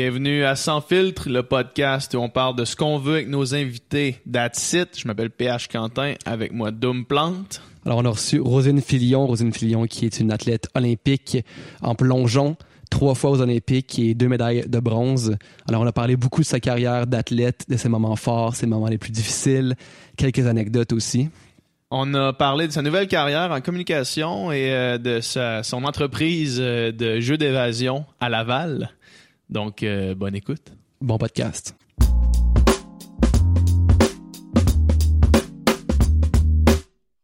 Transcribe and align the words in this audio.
Bienvenue 0.00 0.44
à 0.44 0.54
Sans 0.54 0.80
filtre, 0.80 1.28
le 1.28 1.42
podcast 1.42 2.14
où 2.14 2.18
on 2.18 2.28
parle 2.28 2.54
de 2.54 2.64
ce 2.64 2.76
qu'on 2.76 2.98
veut 2.98 3.14
avec 3.14 3.28
nos 3.28 3.56
invités. 3.56 4.20
That's 4.32 4.72
it. 4.72 4.90
Je 4.96 5.08
m'appelle 5.08 5.28
PH 5.28 5.66
Quentin, 5.66 6.14
avec 6.24 6.52
moi 6.52 6.70
Doom 6.70 7.04
Plante. 7.04 7.60
Alors, 7.84 7.98
on 7.98 8.04
a 8.04 8.10
reçu 8.10 8.38
Rosine 8.38 8.80
Filion. 8.80 9.26
Rosine 9.26 9.52
Filion, 9.52 9.86
qui 9.86 10.06
est 10.06 10.20
une 10.20 10.30
athlète 10.30 10.68
olympique 10.76 11.38
en 11.82 11.96
plongeon, 11.96 12.56
trois 12.90 13.16
fois 13.16 13.30
aux 13.30 13.40
Olympiques 13.40 13.98
et 13.98 14.14
deux 14.14 14.28
médailles 14.28 14.66
de 14.68 14.78
bronze. 14.78 15.36
Alors, 15.66 15.82
on 15.82 15.86
a 15.88 15.92
parlé 15.92 16.14
beaucoup 16.14 16.42
de 16.42 16.46
sa 16.46 16.60
carrière 16.60 17.08
d'athlète, 17.08 17.64
de 17.68 17.76
ses 17.76 17.88
moments 17.88 18.14
forts, 18.14 18.54
ses 18.54 18.68
moments 18.68 18.86
les 18.86 18.98
plus 18.98 19.10
difficiles, 19.10 19.74
quelques 20.16 20.46
anecdotes 20.46 20.92
aussi. 20.92 21.28
On 21.90 22.14
a 22.14 22.32
parlé 22.32 22.68
de 22.68 22.72
sa 22.72 22.82
nouvelle 22.82 23.08
carrière 23.08 23.50
en 23.50 23.60
communication 23.60 24.52
et 24.52 24.70
euh, 24.72 24.98
de 24.98 25.20
sa, 25.20 25.64
son 25.64 25.82
entreprise 25.84 26.58
euh, 26.60 26.92
de 26.92 27.18
jeux 27.18 27.38
d'évasion 27.38 28.04
à 28.20 28.28
Laval. 28.28 28.90
Donc, 29.50 29.82
euh, 29.82 30.14
bonne 30.14 30.34
écoute. 30.34 30.72
Bon 31.00 31.18
podcast. 31.18 31.74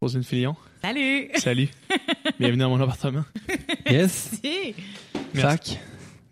Rosine 0.01 0.23
Filion. 0.23 0.55
Salut! 0.83 1.31
Salut. 1.37 1.69
Bienvenue 2.39 2.61
dans 2.61 2.71
mon 2.71 2.81
appartement. 2.81 3.25
Yes. 3.89 4.39
Si. 4.43 4.75
Fac. 5.35 5.79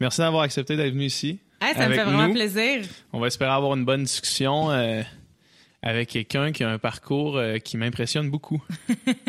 Merci 0.00 0.20
d'avoir 0.20 0.42
accepté 0.42 0.76
d'être 0.76 0.92
venu 0.92 1.04
ici. 1.06 1.38
Ah, 1.60 1.72
ça 1.74 1.80
me 1.80 1.84
Avec 1.86 1.98
fait 1.98 2.04
vraiment 2.04 2.26
nous. 2.28 2.34
plaisir. 2.34 2.82
On 3.12 3.20
va 3.20 3.28
espérer 3.28 3.50
avoir 3.52 3.74
une 3.76 3.84
bonne 3.84 4.02
discussion 4.02 4.70
euh, 4.70 5.02
avec 5.80 6.10
quelqu'un 6.10 6.52
qui 6.52 6.64
a 6.64 6.70
un 6.70 6.78
parcours 6.78 7.38
euh, 7.38 7.58
qui 7.58 7.76
m'impressionne 7.78 8.28
beaucoup. 8.30 8.62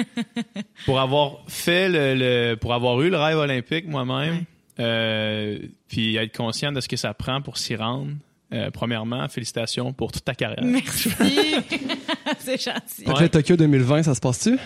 pour 0.85 0.99
avoir 0.99 1.43
fait 1.47 1.87
le, 1.89 2.15
le- 2.51 2.55
pour 2.55 2.73
avoir 2.73 2.99
eu 3.01 3.09
le 3.09 3.17
rêve 3.17 3.37
olympique 3.37 3.87
moi-même, 3.87 4.33
Ouais. 4.39 4.43
Euh, 4.79 5.59
puis 5.87 6.15
être 6.17 6.35
conscient 6.35 6.71
de 6.71 6.81
ce 6.81 6.87
que 6.87 6.97
ça 6.97 7.13
prend 7.13 7.41
pour 7.41 7.57
s'y 7.57 7.75
rendre. 7.75 8.11
euh, 8.53 8.69
premièrement, 8.71 9.27
félicitations 9.29 9.93
pour 9.93 10.11
toute 10.11 10.25
ta 10.25 10.35
carrière. 10.35 10.63
Merci. 10.63 11.09
C'est 12.39 12.61
gentil. 12.61 13.05
Le 13.05 13.27
Tokyo 13.27 13.55
2020, 13.55 14.03
ça 14.03 14.13
se 14.15 14.19
passe-tu? 14.19 14.57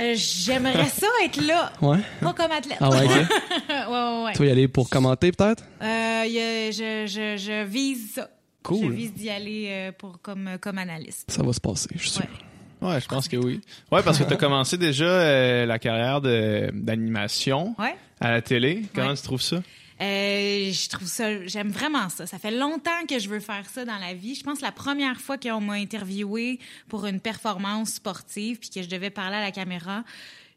Euh, 0.00 0.14
J'aimerais 0.16 0.86
ça 0.86 1.06
être 1.24 1.44
là. 1.44 1.72
Ouais. 1.82 1.98
Pas 2.20 2.32
comme 2.32 2.52
athlète. 2.52 2.78
Ah 2.80 2.88
ouais, 2.88 3.04
ok. 3.04 3.10
ouais, 3.10 3.86
ouais, 3.86 4.24
ouais. 4.24 4.32
Tu 4.32 4.38
vas 4.38 4.46
y 4.46 4.50
aller 4.50 4.68
pour 4.68 4.88
commenter, 4.88 5.30
peut-être? 5.32 5.62
Euh, 5.82 6.24
je, 6.24 7.36
je 7.36 7.64
vise 7.64 8.14
ça. 8.14 8.30
Cool. 8.62 8.86
Je 8.86 8.90
vise 8.92 9.12
d'y 9.12 9.28
aller 9.28 9.66
euh, 9.68 9.92
pour, 9.92 10.20
comme, 10.22 10.48
comme 10.60 10.78
analyste. 10.78 11.30
Ça 11.30 11.42
va 11.42 11.52
se 11.52 11.60
passer, 11.60 11.88
je 11.94 11.98
suis 12.00 12.10
sûr. 12.10 12.24
Ouais. 12.80 13.00
Je 13.00 13.06
pense 13.06 13.28
que 13.28 13.36
oui. 13.36 13.60
Ouais, 13.92 14.02
parce 14.02 14.18
que 14.18 14.24
tu 14.24 14.32
as 14.32 14.36
commencé 14.36 14.76
déjà 14.78 15.04
euh, 15.04 15.66
la 15.66 15.78
carrière 15.78 16.20
d'animation 16.20 17.74
Ouais. 17.78 17.94
à 18.20 18.30
la 18.30 18.42
télé. 18.42 18.82
Comment 18.94 19.08
Ouais. 19.10 19.16
tu 19.16 19.22
trouves 19.22 19.42
ça? 19.42 19.56
Euh, 20.02 20.72
je 20.72 20.88
trouve 20.88 21.06
ça, 21.06 21.46
j'aime 21.46 21.68
vraiment 21.68 22.08
ça. 22.08 22.26
Ça 22.26 22.38
fait 22.38 22.50
longtemps 22.50 23.04
que 23.06 23.18
je 23.18 23.28
veux 23.28 23.40
faire 23.40 23.68
ça 23.68 23.84
dans 23.84 23.98
la 23.98 24.14
vie. 24.14 24.34
Je 24.34 24.42
pense 24.42 24.60
que 24.60 24.64
la 24.64 24.72
première 24.72 25.20
fois 25.20 25.36
qu'on 25.36 25.60
m'a 25.60 25.74
interviewé 25.74 26.58
pour 26.88 27.04
une 27.06 27.20
performance 27.20 27.90
sportive 27.94 28.58
puis 28.58 28.70
que 28.70 28.82
je 28.82 28.88
devais 28.88 29.10
parler 29.10 29.36
à 29.36 29.40
la 29.42 29.50
caméra, 29.50 30.02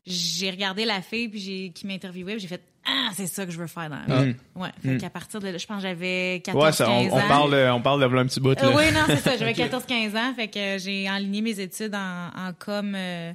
j'ai 0.08 0.50
regardé 0.50 0.86
la 0.86 1.02
fille 1.02 1.28
puis 1.28 1.72
qui 1.76 1.88
m'interviewait, 1.88 2.40
j'ai 2.40 2.48
fait 2.48 2.62
ah, 2.86 3.10
c'est 3.14 3.28
ça 3.28 3.46
que 3.46 3.52
je 3.52 3.58
veux 3.58 3.68
faire 3.68 3.90
dans 3.90 4.00
la 4.08 4.24
vie. 4.26 4.36
Ouais, 4.56 4.70
fait 4.84 4.98
qu'à 4.98 5.10
partir 5.10 5.40
de 5.40 5.48
là, 5.48 5.58
je 5.58 5.66
pense 5.66 5.78
que 5.78 5.84
j'avais 5.84 6.42
14 6.44 6.64
Ouais, 6.66 6.72
ça, 6.72 6.86
15 6.86 7.12
on, 7.12 7.16
on 7.16 7.20
ans. 7.20 7.28
parle, 7.28 7.54
euh, 7.54 7.74
on 7.74 7.82
parle 7.82 8.02
de 8.02 8.18
un 8.18 8.26
petit 8.26 8.40
bout. 8.40 8.56
Là. 8.60 8.66
Euh, 8.68 8.74
oui, 8.76 8.92
non, 8.94 9.02
c'est 9.08 9.18
ça. 9.18 9.38
J'avais 9.38 9.54
14-15 9.54 10.18
ans, 10.18 10.34
fait 10.36 10.48
que 10.50 10.78
j'ai 10.80 11.10
enligné 11.10 11.42
mes 11.42 11.60
études 11.60 11.96
en, 11.96 12.28
en 12.36 12.52
com 12.58 12.94
euh, 12.96 13.34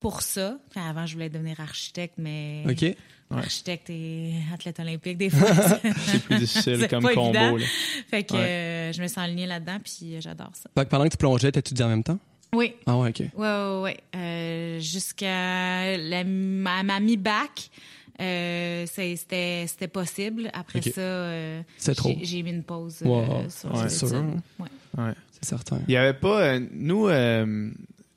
pour 0.00 0.22
ça. 0.22 0.56
Puis 0.70 0.80
avant, 0.80 1.06
je 1.06 1.14
voulais 1.14 1.28
devenir 1.30 1.58
architecte, 1.60 2.14
mais 2.18 2.62
OK. 2.68 2.94
architecte 3.30 3.88
et 3.90 4.34
athlète 4.52 4.80
olympique, 4.80 5.16
des 5.18 5.30
fois, 5.30 5.48
C'est 6.06 6.22
plus 6.24 6.38
difficile 6.38 6.86
comme 6.88 7.02
pas 7.02 7.14
combo. 7.14 7.56
là. 7.56 7.64
Fait 8.10 8.22
que 8.24 8.34
Ouais. 8.34 8.40
euh, 8.40 8.92
je 8.92 9.00
me 9.02 9.06
suis 9.08 9.20
enlignée 9.20 9.46
là-dedans, 9.46 9.78
puis 9.82 10.16
euh, 10.16 10.20
j'adore 10.20 10.50
ça. 10.54 10.68
Fait 10.76 10.84
que 10.84 10.90
pendant 10.90 11.04
que 11.04 11.10
tu 11.10 11.16
plongeais, 11.16 11.50
t'étudiais 11.52 11.84
en 11.84 11.88
même 11.90 12.02
temps? 12.04 12.18
Oui, 12.52 12.74
Ah 12.84 12.96
ouais, 12.96 13.10
OK. 13.10 13.20
ouais, 13.20 13.28
ouais, 13.36 13.80
ouais. 13.80 13.96
Euh, 14.16 14.80
Jusqu'à 14.80 15.96
ma 16.24 17.00
mi-bac, 17.00 17.70
euh, 18.20 18.84
c'est- 18.86 19.16
c'était 19.16 19.64
c'était 19.66 19.88
possible. 19.88 20.50
Après 20.52 20.82
ça, 20.82 21.00
euh, 21.00 21.62
C'est 21.78 21.94
trop. 21.94 22.10
j'ai- 22.18 22.24
j'ai 22.24 22.42
mis 22.42 22.50
une 22.50 22.62
pause 22.62 23.02
euh, 23.04 23.48
sur 23.48 23.74
ouais, 23.74 23.84
les 23.84 23.88
sûr, 23.90 24.08
études. 24.08 24.40
Ouais. 24.58 24.66
Ouais. 24.98 25.12
C'est 25.32 25.44
certain. 25.48 25.78
Il 25.88 25.94
y 25.94 25.96
avait 25.96 26.12
pas. 26.18 26.40
euh, 26.42 26.60
nous, 26.72 27.08
euh, 27.08 27.70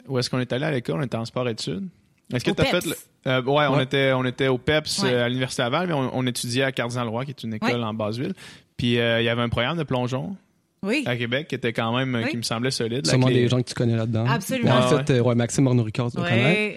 où 0.08 0.18
est-ce 0.20 0.30
qu'on 0.30 0.40
est 0.40 0.52
allé 0.52 0.66
à 0.66 0.72
l'école? 0.72 1.00
On 1.00 1.04
était 1.04 1.18
en 1.18 1.26
sport-études. 1.26 1.88
Est-ce 2.34 2.44
que 2.46 2.52
tu 2.52 2.62
as 2.62 2.66
fait. 2.66 2.86
Le- 2.86 2.96
euh, 3.28 3.42
ouais, 3.44 3.66
on 3.70 3.80
était, 3.80 4.12
on 4.14 4.26
était 4.26 4.48
au 4.48 4.58
PEPS 4.58 5.04
Ouais. 5.04 5.14
euh, 5.14 5.26
à 5.26 5.30
l'Université 5.30 5.62
Laval, 5.62 5.88
mais 5.88 5.94
on, 5.94 6.10
on 6.18 6.26
étudiait 6.26 6.64
à 6.64 6.72
Cardinal-Roi, 6.72 7.26
qui 7.26 7.32
est 7.32 7.44
une 7.44 7.54
école 7.54 7.70
Ouais. 7.80 7.84
en 7.84 7.94
Basse-Ville. 7.94 8.34
Puis 8.76 8.98
euh, 9.00 9.22
il 9.22 9.26
y 9.26 9.30
avait 9.30 9.42
un 9.44 9.50
programme 9.50 9.78
de 9.78 9.84
plongeon 9.84 10.36
Oui. 10.84 11.04
à 11.06 11.16
Québec 11.16 11.48
qui 11.48 11.56
était 11.56 11.74
quand 11.74 11.96
même, 11.98 12.14
euh, 12.16 12.22
Oui. 12.24 12.30
qui 12.32 12.38
me 12.38 12.42
semblait 12.44 12.70
solide. 12.72 13.08
Sûrement 13.08 13.28
des 13.30 13.48
gens 13.48 13.58
que 13.62 13.68
tu 13.68 13.74
connais 13.74 13.96
là-dedans. 13.96 14.26
Absolument. 14.28 14.72
En 14.72 14.82
Ouais, 14.92 15.04
fait, 15.04 15.14
euh, 15.14 15.22
ouais, 15.22 15.34
Maxime 15.36 15.66
tu 16.12 16.20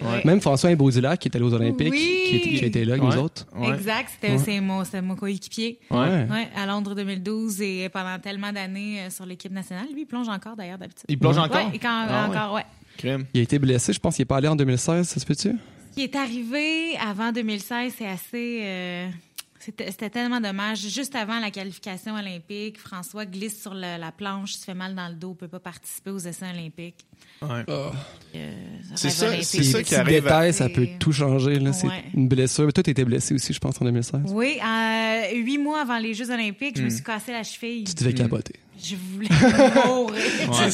ouais. 0.02 0.22
Même 0.24 0.40
François 0.40 0.70
Imbaudulac, 0.70 1.18
qui 1.20 1.28
est 1.28 1.36
allé 1.36 1.44
aux 1.44 1.52
Olympiques, 1.52 1.90
Oui. 1.92 2.22
qui, 2.28 2.36
était- 2.36 2.48
qui 2.50 2.64
a 2.64 2.66
été 2.68 2.84
là 2.84 2.94
avec 2.94 3.04
Ouais. 3.04 3.14
nous 3.16 3.20
autres. 3.22 3.46
Ouais. 3.56 3.74
Exact, 3.74 4.10
c'était 4.20 4.60
mon, 4.60 4.82
mon 5.02 5.16
coéquipier. 5.16 5.78
Ouais. 5.90 5.98
Ouais, 5.98 6.48
à 6.56 6.66
Londres 6.66 6.94
2012 6.94 7.60
et 7.60 7.88
pendant 7.88 8.18
tellement 8.18 8.52
d'années 8.52 9.00
euh, 9.02 9.10
sur 9.10 9.26
l'équipe 9.26 9.52
nationale. 9.52 9.86
Lui, 9.92 10.02
il 10.02 10.06
plonge 10.06 10.28
encore 10.28 10.56
d'ailleurs 10.56 10.78
d'habitude. 10.78 11.04
Il 11.08 11.18
plonge 11.18 11.36
Ouais. 11.36 11.42
encore? 11.42 11.66
Ouais, 11.68 11.74
et 11.76 11.78
quand- 11.78 12.06
Ah 12.08 12.28
ouais. 12.30 12.36
encore, 12.36 12.54
ouais. 12.54 12.64
Crime. 12.96 13.24
Il 13.34 13.40
a 13.40 13.42
été 13.42 13.58
blessé, 13.58 13.92
je 13.92 13.98
pense 14.00 14.16
qu'il 14.16 14.22
est 14.22 14.26
pas 14.26 14.36
allé 14.38 14.48
en 14.48 14.56
2016, 14.56 15.08
ça 15.08 15.20
se 15.20 15.26
peut-tu? 15.26 15.52
qui 15.94 16.02
est 16.02 16.14
arrivé 16.14 16.94
avant 17.02 17.32
2016, 17.32 17.94
c'est 17.98 18.06
assez. 18.06 18.60
euh, 18.62 19.08
c'était 19.76 20.10
tellement 20.10 20.40
dommage. 20.40 20.78
Juste 20.78 21.14
avant 21.14 21.38
la 21.40 21.50
qualification 21.50 22.14
olympique, 22.14 22.78
François 22.78 23.24
glisse 23.26 23.60
sur 23.60 23.74
le- 23.74 23.98
la 23.98 24.12
planche, 24.12 24.52
se 24.54 24.64
fait 24.64 24.74
mal 24.74 24.94
dans 24.94 25.08
le 25.08 25.14
dos, 25.14 25.34
peut 25.34 25.48
pas 25.48 25.60
participer 25.60 26.10
aux 26.10 26.18
essais 26.18 26.46
olympiques. 26.52 27.06
Ouais. 27.42 27.64
Euh, 27.68 27.90
C'est 28.94 29.10
ça- 29.10 29.42
c'est 29.42 29.62
ça 29.62 29.82
qui 29.82 29.94
arrive 29.94 30.16
à- 30.18 30.20
détails, 30.20 30.52
ça 30.54 30.68
peut 30.68 30.88
tout 30.98 31.12
changer. 31.12 31.58
Là. 31.58 31.72
C'est 31.72 31.88
une 32.14 32.28
blessure. 32.28 32.72
Toi, 32.72 32.82
t'étais 32.82 33.04
blessé 33.04 33.34
aussi, 33.34 33.52
je 33.52 33.58
pense, 33.58 33.80
en 33.80 33.84
2016. 33.84 34.22
Oui, 34.28 34.58
euh, 34.64 35.34
huit 35.34 35.58
mois 35.58 35.82
avant 35.82 35.98
les 35.98 36.14
Jeux 36.14 36.30
olympiques, 36.30 36.76
je 36.76 36.82
Hmm. 36.82 36.84
me 36.86 36.90
suis 36.90 37.02
cassé 37.04 37.32
la 37.32 37.42
cheville. 37.42 37.84
Tu 37.84 37.94
devais 37.94 38.14
capoter. 38.14 38.54
Je 38.82 38.94
voulais 38.94 39.28
mourir. 39.86 40.14
Ouais. 40.48 40.66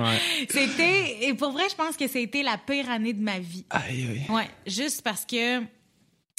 Ouais. 0.00 0.18
C'était, 0.48 1.26
et 1.28 1.34
pour 1.34 1.52
vrai, 1.52 1.64
je 1.70 1.74
pense 1.76 1.96
que 1.96 2.08
c'était 2.08 2.42
la 2.42 2.56
pire 2.58 2.90
année 2.90 3.12
de 3.12 3.22
ma 3.22 3.38
vie. 3.38 3.64
Aïe, 3.70 4.06
aïe. 4.10 4.22
Ouais, 4.34 4.48
juste 4.66 5.02
parce 5.02 5.24
que 5.26 5.60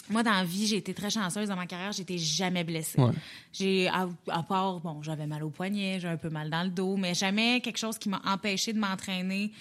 moi, 0.10 0.24
dans 0.24 0.32
la 0.32 0.44
vie, 0.44 0.68
j'ai 0.68 0.78
été 0.78 0.94
très 0.94 1.10
chanceuse 1.10 1.50
dans 1.50 1.56
ma 1.56 1.68
carrière, 1.68 1.92
j'étais 1.92 2.18
jamais 2.18 2.64
blessée. 2.64 3.00
Ouais. 3.00 3.12
J'ai, 3.52 3.88
à, 3.90 4.08
à 4.30 4.44
part, 4.44 4.80
bon, 4.80 5.02
j'avais 5.02 5.28
mal 5.28 5.44
au 5.44 5.50
poignet, 5.50 6.00
j'ai 6.00 6.08
un 6.08 6.18
peu 6.18 6.30
mal 6.30 6.50
dans 6.50 6.64
le 6.64 6.70
dos, 6.70 6.98
mais 6.98 7.14
jamais 7.14 7.62
quelque 7.62 7.78
chose 7.78 7.98
qui 7.98 8.10
m'a 8.10 8.22
empêché 8.26 8.74
de 8.74 8.80
m'entraîner 8.80 9.52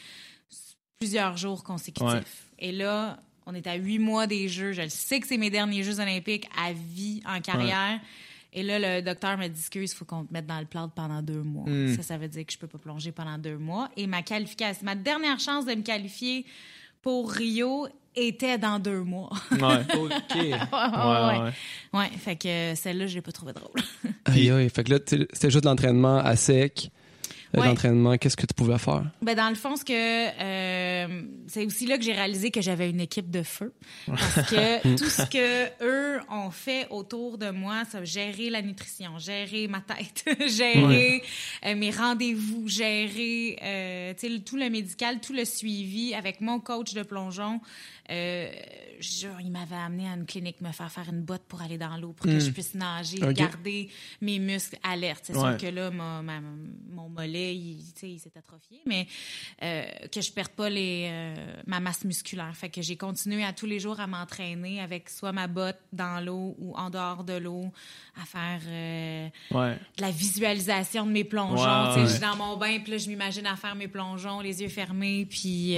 plusieurs 0.98 1.36
jours 1.36 1.64
consécutifs. 1.64 2.12
Ouais. 2.12 2.22
Et 2.58 2.72
là, 2.72 3.18
on 3.46 3.54
est 3.54 3.66
à 3.66 3.74
huit 3.74 3.98
mois 3.98 4.26
des 4.26 4.48
Jeux. 4.48 4.72
Je 4.72 4.82
le 4.82 4.88
sais 4.88 5.20
que 5.20 5.26
c'est 5.26 5.36
mes 5.36 5.50
derniers 5.50 5.82
Jeux 5.82 6.00
olympiques 6.00 6.48
à 6.56 6.72
vie 6.72 7.22
en 7.26 7.40
carrière. 7.40 8.00
Et 8.52 8.62
là, 8.62 8.78
le 8.78 9.02
docteur 9.02 9.36
me 9.36 9.48
dit 9.48 9.60
excuse, 9.60 9.92
il 9.92 9.94
faut 9.94 10.06
qu'on 10.06 10.24
te 10.24 10.32
mette 10.32 10.46
dans 10.46 10.58
le 10.58 10.66
plâtre 10.66 10.94
pendant 10.94 11.20
deux 11.20 11.42
mois. 11.42 11.68
Hmm. 11.68 11.94
Ça, 11.94 12.02
ça 12.02 12.16
veut 12.18 12.28
dire 12.28 12.46
que 12.46 12.52
je 12.52 12.58
peux 12.58 12.66
pas 12.66 12.78
plonger 12.78 13.12
pendant 13.12 13.36
deux 13.36 13.58
mois. 13.58 13.90
Et 13.96 14.06
ma 14.06 14.22
qualification, 14.22 14.84
ma 14.84 14.94
dernière 14.94 15.38
chance 15.38 15.66
de 15.66 15.74
me 15.74 15.82
qualifier 15.82 16.46
pour 17.06 17.30
Rio 17.30 17.86
était 18.16 18.58
dans 18.58 18.80
deux 18.80 19.02
mois. 19.02 19.30
Ouais. 19.52 19.58
OK. 19.94 20.34
ouais, 20.34 20.50
Ouais, 20.50 20.50
ouais, 20.50 21.38
ouais. 21.38 21.52
Ouais, 21.94 22.10
fait 22.18 22.34
que 22.34 22.74
celle-là, 22.74 23.06
je 23.06 23.14
l'ai 23.14 23.20
pas 23.20 23.30
trouvé 23.30 23.52
drôle. 23.52 23.70
Aïe, 24.24 24.50
aïe. 24.50 24.68
Fait 24.70 24.82
que 24.82 24.90
là, 24.90 24.98
c'était 25.06 25.50
juste 25.50 25.62
de 25.62 25.68
l'entraînement 25.68 26.18
à 26.18 26.34
sec. 26.34 26.90
Ouais. 27.54 27.66
L'entraînement, 27.66 28.16
qu'est-ce 28.16 28.36
que 28.36 28.46
tu 28.46 28.54
pouvais 28.54 28.78
faire? 28.78 29.04
Ben 29.22 29.34
dans 29.34 29.48
le 29.48 29.54
fond, 29.54 29.76
ce 29.76 29.84
que 29.84 29.92
euh, 29.92 31.22
c'est 31.46 31.64
aussi 31.64 31.86
là 31.86 31.96
que 31.96 32.04
j'ai 32.04 32.12
réalisé 32.12 32.50
que 32.50 32.60
j'avais 32.60 32.90
une 32.90 33.00
équipe 33.00 33.30
de 33.30 33.42
feu 33.42 33.72
parce 34.06 34.50
que 34.50 34.96
tout 34.96 35.08
ce 35.08 35.22
que 35.22 35.84
eux 35.84 36.20
ont 36.30 36.50
fait 36.50 36.86
autour 36.90 37.38
de 37.38 37.50
moi, 37.50 37.84
ça 37.90 38.04
gérer 38.04 38.50
la 38.50 38.62
nutrition, 38.62 39.18
gérer 39.18 39.68
ma 39.68 39.80
tête, 39.80 40.24
gérer 40.48 41.22
euh, 41.64 41.74
mes 41.74 41.90
rendez-vous, 41.90 42.68
gérer 42.68 43.58
euh, 43.62 44.14
tout 44.44 44.56
le 44.56 44.68
médical, 44.68 45.20
tout 45.20 45.32
le 45.32 45.44
suivi 45.44 46.14
avec 46.14 46.40
mon 46.40 46.60
coach 46.60 46.94
de 46.94 47.02
plongeon. 47.02 47.60
Euh, 48.10 48.48
genre, 49.00 49.40
il 49.40 49.50
m'avait 49.50 49.74
amené 49.76 50.08
à 50.08 50.14
une 50.14 50.24
clinique 50.26 50.60
me 50.60 50.72
faire 50.72 50.90
faire 50.90 51.08
une 51.10 51.22
botte 51.22 51.42
pour 51.48 51.60
aller 51.60 51.76
dans 51.76 51.96
l'eau 51.96 52.12
pour 52.12 52.24
que 52.26 52.38
je 52.38 52.50
puisse 52.50 52.74
nager, 52.74 53.18
garder 53.34 53.90
mes 54.20 54.38
muscles 54.38 54.78
alertes. 54.82 55.24
C'est 55.24 55.36
Ouais. 55.36 55.58
sûr 55.58 55.68
que 55.68 55.74
là, 55.74 55.90
ma- 55.90 56.22
ma- 56.22 56.40
mon 56.90 57.08
mollet 57.08 57.54
il, 57.54 57.78
tu 57.92 58.00
sais, 58.00 58.10
il 58.12 58.18
s'est 58.18 58.32
atrophié, 58.38 58.80
mais 58.86 59.06
euh, 59.62 59.84
que 60.10 60.20
je 60.20 60.32
perde 60.32 60.50
pas 60.52 60.70
les, 60.70 61.08
euh, 61.10 61.34
ma 61.66 61.80
masse 61.80 62.04
musculaire. 62.04 62.54
Fait 62.56 62.68
que 62.70 62.80
j'ai 62.80 62.96
continué 62.96 63.44
à 63.44 63.52
tous 63.52 63.66
les 63.66 63.80
jours 63.80 64.00
à 64.00 64.06
m'entraîner 64.06 64.80
avec 64.80 65.10
soit 65.10 65.32
ma 65.32 65.46
botte 65.46 65.78
dans 65.92 66.24
l'eau 66.24 66.54
ou 66.58 66.74
en 66.76 66.88
dehors 66.88 67.22
de 67.24 67.34
l'eau, 67.34 67.70
à 68.20 68.24
faire 68.24 68.60
euh, 68.66 69.28
Ouais. 69.50 69.74
de 69.96 70.02
la 70.02 70.10
visualisation 70.10 71.04
de 71.06 71.10
mes 71.10 71.24
plongeons. 71.24 71.92
Sais, 71.92 72.00
ouais. 72.00 72.06
Je 72.06 72.10
suis 72.12 72.20
dans 72.20 72.36
mon 72.36 72.56
bain, 72.56 72.78
puis 72.80 72.92
là, 72.92 72.98
je 72.98 73.08
m'imagine 73.08 73.46
à 73.46 73.56
faire 73.56 73.74
mes 73.74 73.88
plongeons, 73.88 74.40
les 74.40 74.62
yeux 74.62 74.68
fermés, 74.68 75.26
puis 75.28 75.76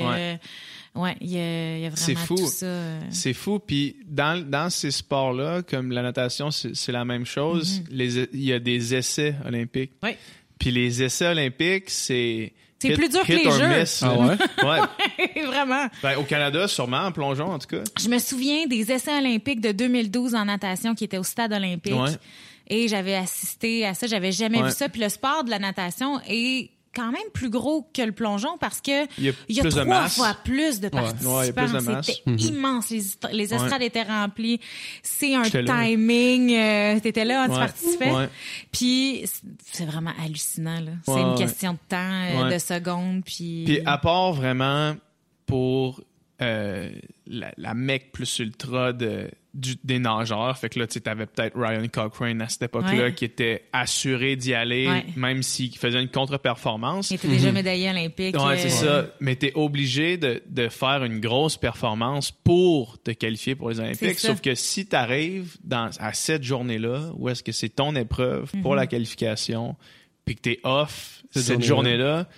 ouais, 1.03 1.17
il 1.21 1.31
y, 1.31 1.39
a, 1.39 1.79
y 1.79 1.89
vraiment 1.89 2.21
fou. 2.27 2.35
tout 2.37 2.47
ça. 2.47 2.67
euh. 2.67 3.01
C'est 3.11 3.33
fou. 3.33 3.59
Puis 3.59 3.97
dans, 4.07 4.43
dans 4.49 4.69
ces 4.71 4.91
sports-là, 4.91 5.63
comme 5.63 5.93
la 5.93 6.03
natation, 6.03 6.51
c'est 6.51 6.93
la 6.93 7.05
même 7.05 7.25
chose. 7.27 7.83
Les- 7.91 8.29
Il 8.33 8.45
y 8.45 8.53
a 8.53 8.59
des 8.59 8.95
essais 8.95 9.35
olympiques. 9.47 9.93
Oui. 10.03 10.11
Puis 10.59 10.71
les 10.71 11.03
essais 11.03 11.29
olympiques, 11.29 11.89
c'est. 11.91 12.53
C'est 12.81 12.95
plus 12.95 13.09
dur 13.09 13.25
que 13.27 13.33
les 13.33 13.45
or 13.47 13.53
jeux. 13.59 13.81
miss, 13.81 14.03
Ah 14.05 14.15
ouais? 14.19 14.37
Ouais. 14.65 15.43
Vraiment. 15.47 15.87
Ben, 16.01 16.17
au 16.17 16.23
Canada, 16.23 16.69
sûrement, 16.69 16.99
en 17.07 17.11
plongeon, 17.13 17.47
en 17.51 17.59
tout 17.59 17.67
cas. 17.67 17.83
Je 18.01 18.09
me 18.09 18.19
souviens 18.21 18.67
des 18.67 18.93
essais 18.93 19.19
olympiques 19.19 19.61
de 19.61 19.73
2012 19.73 20.37
en 20.37 20.45
natation 20.45 20.95
qui 20.95 21.03
étaient 21.03 21.19
au 21.19 21.25
stade 21.25 21.53
olympique. 21.53 21.93
Ouais. 21.95 22.11
Et 22.69 22.87
j'avais 22.87 23.17
assisté 23.17 23.85
à 23.85 23.95
ça. 23.95 24.07
J'avais 24.07 24.31
jamais 24.31 24.59
Ouais. 24.63 24.69
vu 24.69 24.75
ça. 24.75 24.89
Puis 24.89 25.01
le 25.01 25.09
sport 25.09 25.43
de 25.43 25.51
la 25.51 25.59
natation 25.59 26.21
est 26.29 26.71
quand 26.95 27.13
même 27.13 27.23
plus 27.33 27.51
gros 27.51 27.89
que 27.95 28.03
le 28.03 28.13
plongeon 28.13 28.57
parce 28.59 28.81
que 28.81 29.07
Il 29.21 29.35
y 29.49 29.61
a 29.61 29.65
trois 29.71 30.09
fois 30.09 30.37
plus 30.45 30.81
de 30.81 30.89
participants. 30.89 31.39
Ouais. 31.39 32.03
C'était 32.03 32.31
immense. 32.49 32.91
Les, 32.91 33.03
les 33.33 33.55
estrades 33.55 33.81
Ouais. 33.81 33.87
étaient 33.87 34.03
remplies. 34.03 34.61
C'est 35.03 35.35
un 35.35 35.43
timing. 35.43 36.53
Euh, 36.55 36.99
T'étais 37.01 37.25
là, 37.25 37.45
tu 37.49 37.55
participais. 37.55 38.11
Puis 38.73 39.25
c'est- 39.73 39.85
vraiment 39.87 40.13
hallucinant. 40.25 40.81
C'est 41.05 41.21
une 41.21 41.35
question 41.37 41.73
de 41.73 41.79
temps, 41.89 41.97
euh, 42.47 42.51
de 42.53 42.59
secondes. 42.59 43.23
Puis, 43.25 43.65
Puis 43.67 43.81
à 43.87 43.99
part 43.99 44.33
vraiment 44.33 44.95
pour 45.47 46.01
euh, 46.41 46.91
la, 47.29 47.53
la 47.59 47.75
mec 47.75 48.11
plus 48.13 48.39
ultra 48.39 48.93
de, 48.93 49.31
du- 49.55 49.77
des 49.85 49.99
nageurs, 49.99 50.57
fait 50.57 50.69
que 50.71 50.79
là, 50.79 50.87
tu 50.87 50.99
avais 51.05 51.27
peut-être 51.27 51.57
Ryan 51.59 51.87
Cochrane 51.93 52.41
à 52.41 52.49
cette 52.49 52.63
époque-là 52.63 53.05
Ouais. 53.05 53.15
qui 53.15 53.25
était 53.27 53.65
assuré 53.73 54.35
d'y 54.37 54.55
aller, 54.55 54.89
Ouais. 54.89 55.05
même 55.17 55.43
s'il 55.43 55.77
faisait 55.77 56.01
une 56.01 56.09
contre-performance. 56.09 57.11
il 57.11 57.15
était 57.15 57.29
déjà 57.29 57.53
médaillé 57.53 57.91
olympique. 57.91 58.35
Ouais, 58.37 58.55
euh, 58.55 58.57
c'est 58.59 58.71
ça. 58.71 59.07
Mais 59.21 59.37
t'es 59.37 59.53
obligé 59.55 60.17
de, 60.17 60.43
de 60.49 60.69
faire 60.69 61.05
une 61.05 61.21
grosse 61.21 61.57
performance 61.57 62.31
pour 62.31 63.01
te 63.03 63.11
qualifier 63.11 63.55
pour 63.55 63.71
les 63.71 63.81
Olympiques. 63.81 64.19
Sauf 64.19 64.41
que 64.41 64.55
si 64.55 64.87
t'arrives 64.87 65.57
dans 65.65 65.91
à 65.99 66.13
cette 66.15 66.43
journée-là, 66.45 67.11
où 67.17 67.29
est-ce 67.29 67.43
que 67.43 67.53
c'est 67.53 67.69
ton 67.69 67.95
épreuve 67.95 68.51
pour 68.63 68.75
la 68.75 68.87
qualification, 68.87 69.77
puis 70.25 70.35
que 70.37 70.41
t'es 70.41 70.61
off 70.65 71.23
Cette 71.31 71.43
cette 71.43 71.63
journée-là. 71.63 71.97
journée-là, 72.25 72.29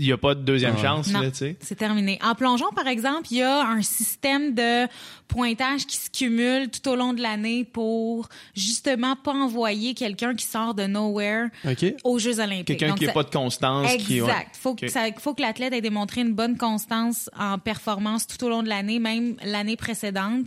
il 0.00 0.06
y 0.06 0.12
a 0.12 0.16
pas 0.18 0.34
de 0.34 0.40
deuxième 0.40 0.78
chance, 0.78 1.08
Non, 1.12 1.20
là, 1.20 1.28
c'est 1.32 1.74
terminé. 1.76 2.18
En 2.22 2.34
plongeon, 2.34 2.70
par 2.74 2.86
exemple, 2.86 3.28
il 3.30 3.38
y 3.38 3.42
a 3.42 3.66
un 3.66 3.82
système 3.82 4.54
de 4.54 4.86
pointage 5.28 5.86
qui 5.86 5.96
se 5.96 6.10
cumule 6.10 6.70
tout 6.70 6.88
au 6.90 6.96
long 6.96 7.12
de 7.12 7.20
l'année 7.22 7.64
pour 7.64 8.28
justement 8.56 9.14
pas 9.14 9.32
envoyer 9.32 9.94
quelqu'un 9.94 10.34
qui 10.34 10.44
sort 10.46 10.74
de 10.74 10.84
nowhere 10.84 11.48
OK. 11.64 11.94
aux 12.04 12.18
Jeux 12.18 12.40
olympiques. 12.40 12.66
Quelqu'un 12.66 12.88
Donc, 12.88 12.98
qui 12.98 13.04
n'a 13.04 13.10
ça- 13.12 13.14
pas 13.14 13.22
de 13.24 13.30
constance. 13.30 13.94
Qui, 13.96 14.20
ouais. 14.20 14.28
Exact. 14.30 14.76
Que 14.80 14.88
ça, 14.88 15.02
faut 15.18 15.34
que 15.34 15.42
l'athlète 15.42 15.72
ait 15.72 15.80
démontré 15.80 16.22
une 16.22 16.32
bonne 16.34 16.56
constance 16.56 17.30
en 17.38 17.58
performance 17.58 18.26
tout 18.26 18.42
au 18.44 18.48
long 18.48 18.62
de 18.62 18.68
l'année, 18.68 18.98
même 18.98 19.36
l'année 19.44 19.76
précédente, 19.76 20.46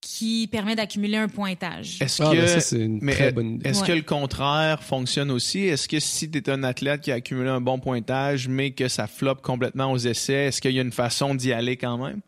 qui 0.00 0.48
permet 0.50 0.76
d'accumuler 0.76 1.16
un 1.18 1.28
pointage. 1.28 1.98
Est-ce 2.00 2.22
Ah, 2.22 2.30
que, 2.30 2.36
ben 2.36 2.46
ça, 2.46 2.60
c'est 2.60 2.78
une 2.80 2.98
mais 3.02 3.12
très 3.14 3.32
bonne 3.32 3.54
idée. 3.56 3.68
Est-ce 3.68 3.82
Ouais. 3.82 3.88
que 3.88 3.92
le 3.92 4.02
contraire 4.02 4.82
fonctionne 4.82 5.30
aussi? 5.30 5.60
Est-ce 5.60 5.88
que 5.88 6.00
si 6.00 6.30
tu 6.30 6.38
es 6.38 6.48
un 6.50 6.62
athlète 6.62 7.02
qui 7.02 7.12
a 7.12 7.16
accumulé 7.16 7.48
un 7.50 7.60
bon 7.60 7.78
pointage, 7.78 8.48
mais 8.48 8.70
que 8.70 8.88
ça 8.88 9.06
floppe 9.06 9.42
complètement 9.42 9.92
aux 9.92 9.98
essais, 9.98 10.46
est-ce 10.46 10.60
qu'il 10.62 10.72
y 10.72 10.78
a 10.78 10.82
une 10.82 10.92
façon 10.92 11.34
d'y 11.34 11.52
aller 11.52 11.76
quand 11.76 11.98
même? 11.98 12.20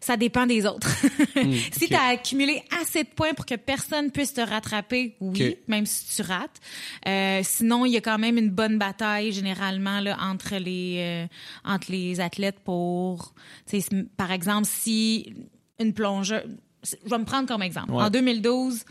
Ça 0.00 0.16
dépend 0.16 0.46
des 0.46 0.66
autres. 0.66 0.88
si 1.36 1.84
ok. 1.84 1.88
tu 1.88 1.94
as 1.94 2.06
accumulé 2.08 2.62
assez 2.82 3.04
de 3.04 3.08
points 3.08 3.34
pour 3.34 3.46
que 3.46 3.54
personne 3.54 4.10
puisse 4.10 4.32
te 4.34 4.40
rattraper, 4.40 5.14
oui, 5.20 5.56
même 5.68 5.86
si 5.86 6.16
tu 6.16 6.22
rates. 6.22 6.58
Euh, 7.06 7.40
sinon, 7.44 7.86
il 7.86 7.92
y 7.92 7.96
a 7.96 8.00
quand 8.00 8.18
même 8.18 8.36
une 8.36 8.50
bonne 8.50 8.78
bataille 8.78 9.30
généralement 9.30 10.00
là, 10.00 10.16
entre 10.20 10.56
les 10.56 10.96
euh, 10.98 11.26
entre 11.64 11.92
les 11.92 12.18
athlètes 12.18 12.58
pour, 12.64 13.32
tu 13.68 13.80
sais, 13.80 13.88
si- 13.88 14.04
par 14.16 14.32
exemple, 14.32 14.66
si 14.68 15.34
une 15.78 15.92
plongeuse, 15.94 16.42
je 16.84 17.08
vais 17.08 17.18
me 17.18 17.24
prendre 17.24 17.48
comme 17.48 17.62
exemple. 17.62 17.92
Ouais. 17.92 18.04
En 18.04 18.10
2012. 18.10 18.84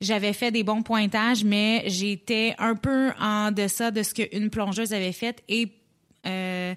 J'avais 0.00 0.34
fait 0.34 0.50
des 0.50 0.62
bons 0.62 0.82
pointages, 0.82 1.42
mais 1.42 1.84
j'étais 1.86 2.54
un 2.58 2.74
peu 2.74 3.12
en 3.18 3.50
deçà 3.50 3.90
de 3.90 4.02
ce 4.02 4.12
qu'une 4.12 4.50
plongeuse 4.50 4.92
avait 4.92 5.12
fait 5.12 5.42
et 5.48 5.68
euh, 6.26 6.74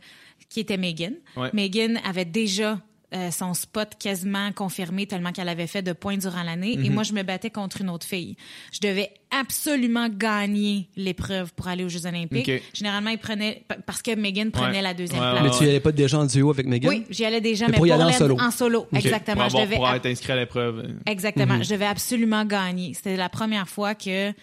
qui 0.48 0.62
était 0.62 0.78
Megan. 0.78 1.16
Ouais. 1.36 1.50
Megan 1.52 2.00
avait 2.06 2.24
déjà 2.24 2.80
euh, 3.16 3.32
son 3.32 3.54
spot 3.56 3.90
quasiment 4.00 4.52
confirmé 4.52 5.08
tellement 5.08 5.32
qu'elle 5.32 5.50
avait 5.50 5.66
fait 5.68 5.82
de 5.82 5.94
points 5.94 6.18
durant 6.18 6.44
l'année. 6.44 6.74
Et 6.84 6.90
moi, 6.92 7.04
je 7.04 7.14
me 7.14 7.24
battais 7.24 7.50
contre 7.50 7.82
une 7.82 7.90
autre 7.90 8.06
fille. 8.06 8.36
Je 8.72 8.80
devais 8.82 9.10
absolument 9.32 10.10
gagner 10.10 10.90
l'épreuve 10.96 11.54
pour 11.54 11.68
aller 11.68 11.84
aux 11.84 11.90
Jeux 11.90 12.06
olympiques. 12.06 12.52
Généralement, 12.74 13.10
ils 13.10 13.18
prenaient... 13.18 13.64
pa- 13.68 13.78
Parce 13.86 14.02
que 14.04 14.16
Megan 14.16 14.52
prenait 14.52 14.78
Ouais. 14.78 14.82
la 14.82 14.94
deuxième 14.94 15.22
Ouais, 15.22 15.32
place. 15.32 15.44
Mais 15.44 15.50
tu 15.58 15.66
y 15.66 15.70
allais 15.70 15.80
pas 15.80 15.92
déjà 15.92 16.20
en 16.20 16.26
duo 16.26 16.52
avec 16.52 16.68
Megan? 16.68 16.90
Oui, 16.90 17.06
j'y 17.10 17.26
allais 17.26 17.42
déjà, 17.42 17.66
Mais 17.66 17.72
mais, 17.72 17.78
pour 17.78 17.88
y 17.88 17.92
aller 17.92 18.04
en 18.04 18.12
solo. 18.14 18.38
En 18.40 18.52
solo, 18.52 18.88
exactement. 18.94 19.36
Pour, 19.36 19.44
avoir, 19.46 19.62
je 19.62 19.66
devais 19.66 19.76
pour 19.76 19.88
ab- 19.88 19.96
être 19.98 20.06
inscrit 20.06 20.32
à 20.34 20.36
l'épreuve. 20.36 20.88
Exactement. 21.06 21.56
Mhm. 21.56 21.64
Je 21.64 21.70
devais 21.72 21.86
absolument 21.86 22.46
gagner. 22.46 22.94
C'était 22.94 23.18
la 23.18 23.30
première 23.30 23.68
fois 23.68 23.96
que 23.96 24.34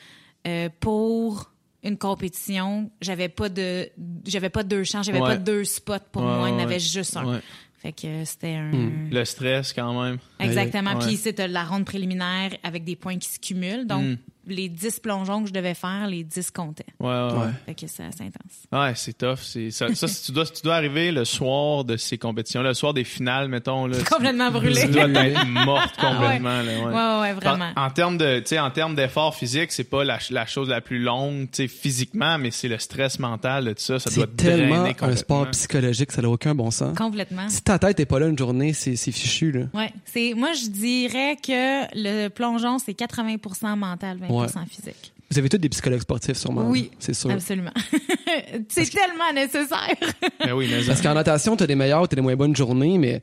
euh, 0.46 0.68
pour 0.80 1.50
une 1.82 1.98
compétition, 1.98 2.90
j'avais 3.00 3.28
pas 3.28 3.48
de 3.48 3.88
j'avais 4.26 4.50
pas 4.50 4.64
deux 4.64 4.82
chances, 4.82 5.06
j'avais 5.06 5.20
Ouais. 5.20 5.28
pas 5.28 5.36
deux 5.36 5.62
spots 5.64 5.94
pour 6.10 6.22
Ouais, 6.22 6.28
moi, 6.28 6.48
il 6.48 6.52
y 6.52 6.54
en 6.54 6.56
ouais, 6.56 6.62
avait 6.64 6.74
ouais. 6.74 6.80
juste 6.80 7.16
un. 7.16 7.24
Ouais. 7.34 7.40
Fait 7.86 7.92
que 7.92 8.24
c'était 8.24 8.54
un 8.54 8.72
Le 9.12 9.24
stress, 9.24 9.72
quand 9.72 10.02
même. 10.02 10.18
Exactement. 10.40 10.98
Puis 10.98 11.16
c'est 11.16 11.38
la 11.46 11.64
ronde 11.64 11.84
préliminaire 11.84 12.50
avec 12.64 12.82
des 12.82 12.96
points 12.96 13.16
qui 13.16 13.28
se 13.28 13.38
cumulent. 13.38 13.86
Donc 13.86 14.02
Mm. 14.02 14.16
Les 14.46 14.68
10 14.68 15.00
plongeons 15.00 15.42
que 15.42 15.48
je 15.48 15.52
devais 15.52 15.74
faire, 15.74 16.06
les 16.06 16.24
10 16.24 16.50
comptaient. 16.50 16.84
Ouais, 17.00 17.08
ouais. 17.08 17.50
Fait 17.66 17.74
que 17.74 17.86
c'est 17.86 18.04
assez 18.04 18.22
intense. 18.22 18.64
Ouais, 18.72 18.92
c'est 18.94 19.16
tough. 19.18 19.38
C'est 19.42 19.70
ça. 19.70 19.94
ça 19.94 20.06
si 20.08 20.24
tu 20.26 20.32
dois, 20.32 20.46
si 20.46 20.52
tu 20.52 20.62
dois 20.62 20.76
arriver 20.76 21.10
le 21.12 21.24
soir 21.24 21.84
de 21.84 21.96
ces 21.96 22.18
compétitions, 22.18 22.62
le 22.62 22.74
soir 22.74 22.94
des 22.94 23.04
finales, 23.04 23.48
mettons 23.48 23.86
là. 23.86 23.98
tu- 23.98 24.04
Complètement 24.04 24.50
brûlé. 24.50 24.80
Tu 24.82 24.88
dois 24.88 25.04
être 25.04 25.46
morte 25.46 25.96
complètement. 25.96 26.62
là, 26.62 26.62
ouais. 26.62 26.84
Ouais, 26.84 27.20
ouais, 27.20 27.32
vraiment. 27.34 27.72
En, 27.76 27.86
en 27.86 27.90
termes 27.90 28.18
de, 28.18 28.38
tu 28.40 28.46
sais, 28.48 28.58
en 28.58 28.70
termes 28.70 28.94
d'effort 28.94 29.34
physique, 29.34 29.72
c'est 29.72 29.84
pas 29.84 30.04
la, 30.04 30.18
la 30.30 30.46
chose 30.46 30.68
la 30.68 30.80
plus 30.80 30.98
longue, 31.00 31.50
tu 31.50 31.62
sais, 31.62 31.68
physiquement, 31.68 32.38
mais 32.38 32.50
c'est 32.50 32.68
le 32.68 32.78
stress 32.78 33.18
mental 33.18 33.64
de 33.66 33.70
tout 33.72 33.82
ça. 33.82 33.98
Ça 33.98 34.10
doit 34.10 34.26
drainer 34.26 34.56
tellement 34.68 34.84
un 35.02 35.16
sport 35.16 35.50
psychologique, 35.50 36.12
ça 36.12 36.22
n'a 36.22 36.28
aucun 36.28 36.54
bon 36.54 36.70
sens. 36.70 36.96
Complètement. 36.96 37.48
Si 37.48 37.62
ta 37.62 37.78
tête 37.78 37.98
est 38.00 38.06
pas 38.06 38.18
là 38.18 38.26
une 38.28 38.38
journée, 38.38 38.72
c'est 38.72 38.96
c'est 38.96 39.12
fichu, 39.12 39.52
là. 39.52 39.66
Ouais, 39.74 39.92
c'est 40.04 40.34
moi 40.34 40.52
je 40.52 40.68
dirais 40.68 41.36
que 41.36 41.84
le 41.94 42.28
plongeon 42.28 42.78
c'est 42.78 42.92
80% 42.92 43.76
mental, 43.76 44.18
20% 44.18 44.30
Ouais. 44.42 44.48
physique. 44.68 45.12
Vous 45.30 45.38
avez 45.38 45.48
tous 45.48 45.58
des 45.58 45.68
psychologues 45.68 46.00
sportifs, 46.00 46.36
sûrement. 46.36 46.68
Oui, 46.68 46.90
C'est 46.98 47.14
sûr. 47.14 47.30
Absolument. 47.30 47.72
c'est 48.68 48.90
tellement 48.90 49.32
nécessaire. 49.34 49.96
Ben 50.38 50.52
oui, 50.52 50.68
mais 50.70 50.84
Parce 50.84 51.00
qu'en 51.00 51.14
natation, 51.14 51.56
t'as 51.56 51.66
des 51.66 51.74
meilleures, 51.74 52.08
t'as 52.08 52.14
des 52.16 52.22
moins 52.22 52.36
bonnes 52.36 52.54
journées, 52.54 52.98
mais 52.98 53.20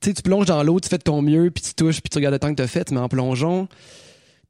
tu 0.00 0.08
sais, 0.08 0.14
tu 0.14 0.22
plonges 0.22 0.46
dans 0.46 0.62
l'eau, 0.62 0.80
tu 0.80 0.88
fais 0.88 0.96
de 0.98 1.02
ton 1.02 1.20
mieux, 1.20 1.50
puis 1.50 1.62
tu 1.62 1.74
touches, 1.74 2.00
puis 2.00 2.08
tu 2.08 2.16
regardes 2.16 2.34
le 2.34 2.38
temps 2.38 2.50
que 2.50 2.56
t'as 2.56 2.66
fait, 2.66 2.90
mais 2.90 2.98
en 3.00 3.08
plongeon, 3.08 3.68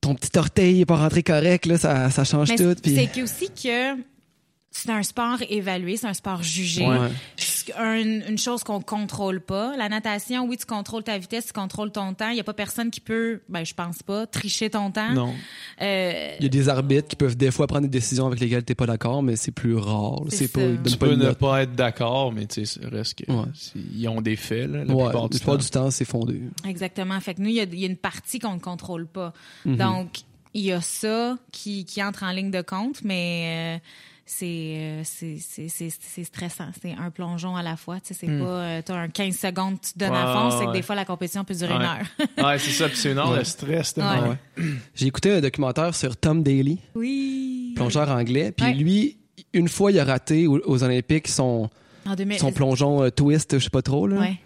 ton 0.01 0.15
petit 0.15 0.39
orteil 0.39 0.83
est 0.83 0.87
pas 0.87 0.97
rentré 0.97 1.23
correct, 1.23 1.67
là, 1.67 1.79
ça, 1.79 2.11
ça 2.11 2.25
change 2.25 2.51
Mais 2.51 2.57
tout. 2.57 2.75
c'est 2.75 2.83
Puis... 2.83 2.95
c'est 2.95 3.07
que 3.07 3.23
aussi 3.23 3.49
que 3.51 4.01
c'est 4.71 4.91
un 4.91 5.03
sport 5.03 5.39
évalué, 5.49 5.97
c'est 5.97 6.07
un 6.07 6.15
sport 6.15 6.43
jugé. 6.43 6.87
Ouais. 6.87 7.09
Une, 7.71 8.23
une 8.29 8.39
chose 8.39 8.65
qu'on 8.65 8.81
contrôle 8.81 9.41
pas. 9.41 9.77
La 9.77 9.89
natation, 9.89 10.45
oui, 10.47 10.57
tu 10.57 10.67
contrôles 10.67 11.03
ta 11.05 11.17
vitesse, 11.19 11.47
tu 11.47 11.53
contrôles 11.53 11.93
ton 11.93 12.15
temps. 12.15 12.29
Il 12.31 12.37
y 12.37 12.41
a 12.41 12.45
pas 12.45 12.53
personne 12.55 12.91
qui 12.91 13.01
peut, 13.01 13.41
ben 13.49 13.65
je 13.65 13.75
pense 13.75 14.03
pas, 14.03 14.27
tricher 14.27 14.71
ton 14.71 14.91
temps. 14.91 15.13
Non. 15.13 15.35
Euh, 15.81 16.35
Il 16.39 16.43
y 16.45 16.47
a 16.47 16.49
des 16.49 16.69
arbitres 16.69 17.09
qui 17.09 17.17
peuvent 17.17 17.37
des 17.37 17.51
fois 17.51 17.67
prendre 17.67 17.83
des 17.83 17.89
décisions 17.99 18.27
avec 18.27 18.41
lesquelles 18.41 18.65
t'es 18.65 18.75
pas 18.75 18.87
d'accord, 18.87 19.23
mais 19.23 19.37
c'est 19.37 19.53
plus 19.53 19.77
rare. 19.77 20.21
C'est 20.29 20.49
pas, 20.53 20.61
tu 20.85 20.97
pas 20.97 21.07
peux 21.07 21.15
ne 21.15 21.25
note. 21.25 21.39
pas 21.39 21.63
être 21.63 21.75
d'accord, 21.75 22.33
mais 22.33 22.47
tu 22.47 22.65
sais, 22.67 22.81
ça 22.81 22.89
reste 22.89 23.15
que 23.25 23.31
Ouais. 23.33 23.45
ils 23.95 24.09
ont 24.09 24.21
des 24.21 24.37
faits 24.37 24.69
là, 24.71 24.85
la 24.85 24.95
Ouais, 24.95 25.05
plupart 25.05 25.23
la 25.23 25.29
du 25.29 25.37
plupart 25.39 25.55
temps. 25.57 25.61
du 25.63 25.71
temps, 25.71 25.91
c'est 25.91 26.05
fondé. 26.05 26.41
Exactement. 26.67 27.19
Fait 27.21 27.35
que 27.35 27.41
nous, 27.43 27.49
il 27.49 27.55
y 27.57 27.61
a, 27.61 27.65
il 27.65 27.79
y 27.79 27.85
a 27.85 27.89
une 27.89 27.97
partie 27.97 28.39
qu'on 28.39 28.55
ne 28.55 28.61
contrôle 28.61 29.07
pas. 29.07 29.33
Mhm. 29.65 29.77
Donc, 29.77 30.09
il 30.55 30.63
y 30.63 30.73
a 30.73 30.81
ça 30.81 31.39
qui, 31.51 31.85
qui 31.85 32.03
entre 32.03 32.25
en 32.25 32.31
ligne 32.33 32.51
de 32.51 32.61
compte, 32.63 33.03
mais 33.05 33.79
euh, 33.79 33.89
c'est, 34.39 34.47
euh, 34.47 35.03
c'est, 35.05 35.37
c'est, 35.41 35.69
c'est, 35.69 35.89
c'est 36.01 36.25
stressant. 36.25 36.69
C'est 36.83 36.93
un 36.93 37.11
plongeon 37.11 37.55
à 37.57 37.63
la 37.63 37.77
fois. 37.77 38.01
Tu 38.01 38.09
sais, 38.09 38.15
c'est 38.15 38.27
pas, 38.27 38.45
euh, 38.45 38.83
t'as 38.85 38.97
un 38.97 39.09
15 39.09 39.37
secondes, 39.37 39.81
tu 39.81 39.93
te 39.93 39.99
donnes 39.99 40.15
à 40.15 40.23
Hmm. 40.25 40.45
Ouais, 40.47 40.51
fond. 40.51 40.59
C'est 40.59 40.67
que 40.67 40.73
des 40.73 40.83
fois, 40.83 40.95
la 40.95 41.05
compétition 41.05 41.45
peut 41.45 41.55
durer 41.55 41.73
Ouais. 41.75 41.79
une 41.79 41.83
heure. 41.83 42.07
Ouais, 42.47 42.59
c'est 42.59 42.71
ça, 42.71 42.89
puis 42.89 42.97
c'est 42.97 43.13
une 43.13 43.19
heure 43.19 43.37
de 43.37 43.45
stress. 43.45 43.95
J'ai 44.95 45.07
écouté 45.07 45.33
un 45.33 45.41
documentaire 45.41 45.95
sur 45.95 46.17
Tom 46.17 46.43
Daly, 46.43 46.79
oui. 46.95 47.73
plongeur 47.77 48.09
anglais, 48.11 48.53
puis 48.53 48.67
Ouais. 48.67 48.75
lui, 48.75 49.19
une 49.53 49.69
fois, 49.69 49.93
il 49.93 49.99
a 49.99 50.05
raté 50.05 50.47
aux, 50.47 50.83
Olympiques 50.85 51.29
son, 51.29 51.69
En 52.07 52.15
2000. 52.15 52.39
son 52.39 52.53
plongeon 52.53 53.03
euh, 53.05 53.11
twist, 53.11 53.59
je 53.59 53.65
sais 53.65 53.71
pas 53.71 53.83
trop, 53.83 54.07
là. 54.07 54.19
Ouais. 54.21 54.39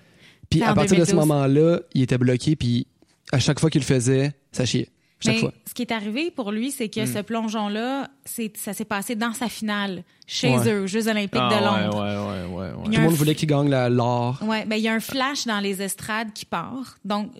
Puis 0.50 0.62
à 0.62 0.74
partir 0.74 0.98
de 0.98 1.04
ce 1.04 1.10
2012. 1.12 1.14
moment-là, 1.28 1.80
il 1.94 2.02
était 2.02 2.18
bloqué, 2.18 2.54
puis 2.56 2.86
à 3.32 3.38
chaque 3.38 3.58
fois 3.60 3.70
qu'il 3.70 3.80
le 3.80 3.86
faisait, 3.86 4.32
ça 4.52 4.64
chiait. 4.64 4.88
Chaque 5.18 5.34
Mais 5.36 5.40
fois. 5.40 5.52
ce 5.66 5.72
qui 5.72 5.82
est 5.82 5.92
arrivé 5.92 6.30
pour 6.30 6.52
lui, 6.52 6.70
c'est 6.70 6.88
que 6.90 7.06
ce 7.06 7.20
plongeon-là, 7.20 8.08
ça 8.54 8.72
s'est 8.74 8.84
passé 8.84 9.14
dans 9.16 9.32
sa 9.32 9.48
finale, 9.48 10.02
chez 10.26 10.54
Ouais. 10.54 10.68
eux, 10.72 10.82
aux 10.82 10.86
Jeux 10.86 11.08
olympiques 11.08 11.40
Ah, 11.42 11.48
de 11.58 11.64
Londres. 11.64 12.52
ouais, 12.54 12.72
ouais, 12.74 12.84
Tout 12.84 12.90
le 12.90 13.00
monde 13.00 13.14
voulait 13.14 13.34
qu'il 13.34 13.48
gagne 13.48 13.70
l'or. 13.88 14.38
Ouais, 14.42 14.66
ben 14.66 14.76
il 14.76 14.82
y 14.82 14.88
a 14.88 14.92
un 14.92 15.00
flash 15.00 15.46
dans 15.46 15.60
les 15.60 15.80
estrades 15.80 16.32
qui 16.34 16.44
part. 16.44 16.96
Donc 17.04 17.30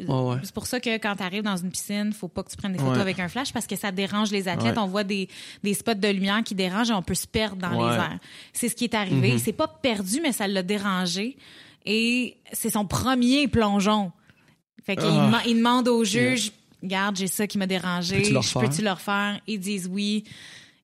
c'est 0.42 0.54
pour 0.54 0.66
ça 0.66 0.80
que 0.80 0.96
quand 0.96 1.16
tu 1.16 1.22
arrives 1.22 1.42
dans 1.42 1.56
une 1.56 1.70
piscine, 1.70 2.12
faut 2.14 2.28
pas 2.28 2.42
que 2.44 2.50
tu 2.50 2.56
prennes 2.56 2.72
des 2.72 2.78
photos 2.78 2.98
avec 2.98 3.18
un 3.20 3.28
flash 3.28 3.52
parce 3.52 3.66
que 3.66 3.76
ça 3.76 3.92
dérange 3.92 4.30
les 4.30 4.48
athlètes. 4.48 4.78
On 4.78 4.86
voit 4.86 5.04
des, 5.04 5.28
des 5.62 5.74
spots 5.74 5.94
de 5.94 6.08
lumière 6.08 6.42
qui 6.44 6.54
dérangent 6.54 6.90
et 6.90 6.94
on 6.94 7.02
peut 7.02 7.14
se 7.14 7.26
perdre 7.26 7.56
dans 7.56 7.70
les 7.90 7.94
airs. 7.96 8.18
C'est 8.54 8.68
ce 8.70 8.74
qui 8.74 8.84
est 8.84 8.94
arrivé. 8.94 9.32
Mhm. 9.32 9.38
C'est 9.38 9.52
pas 9.52 9.68
perdu 9.68 10.20
mais 10.22 10.32
ça 10.32 10.48
l'a 10.48 10.62
dérangé 10.62 11.36
et 11.84 12.36
c'est 12.52 12.70
son 12.70 12.86
premier 12.86 13.48
plongeon. 13.48 14.12
Fait 14.84 14.96
qu'il 14.96 15.04
Ah. 15.08 15.42
demande 15.46 15.88
au 15.88 16.04
juge, 16.04 16.52
regarde, 16.82 17.16
j'ai 17.16 17.26
ça 17.26 17.46
qui 17.46 17.58
m'a 17.58 17.66
dérangé, 17.66 18.16
Peux-tu 18.16 18.32
le 18.32 18.40
je 18.40 18.46
refaire? 18.54 18.62
peux-tu 18.70 18.82
le 18.82 18.90
refaire? 18.90 19.40
Ils 19.46 19.58
disent 19.60 19.88
oui. 19.90 20.24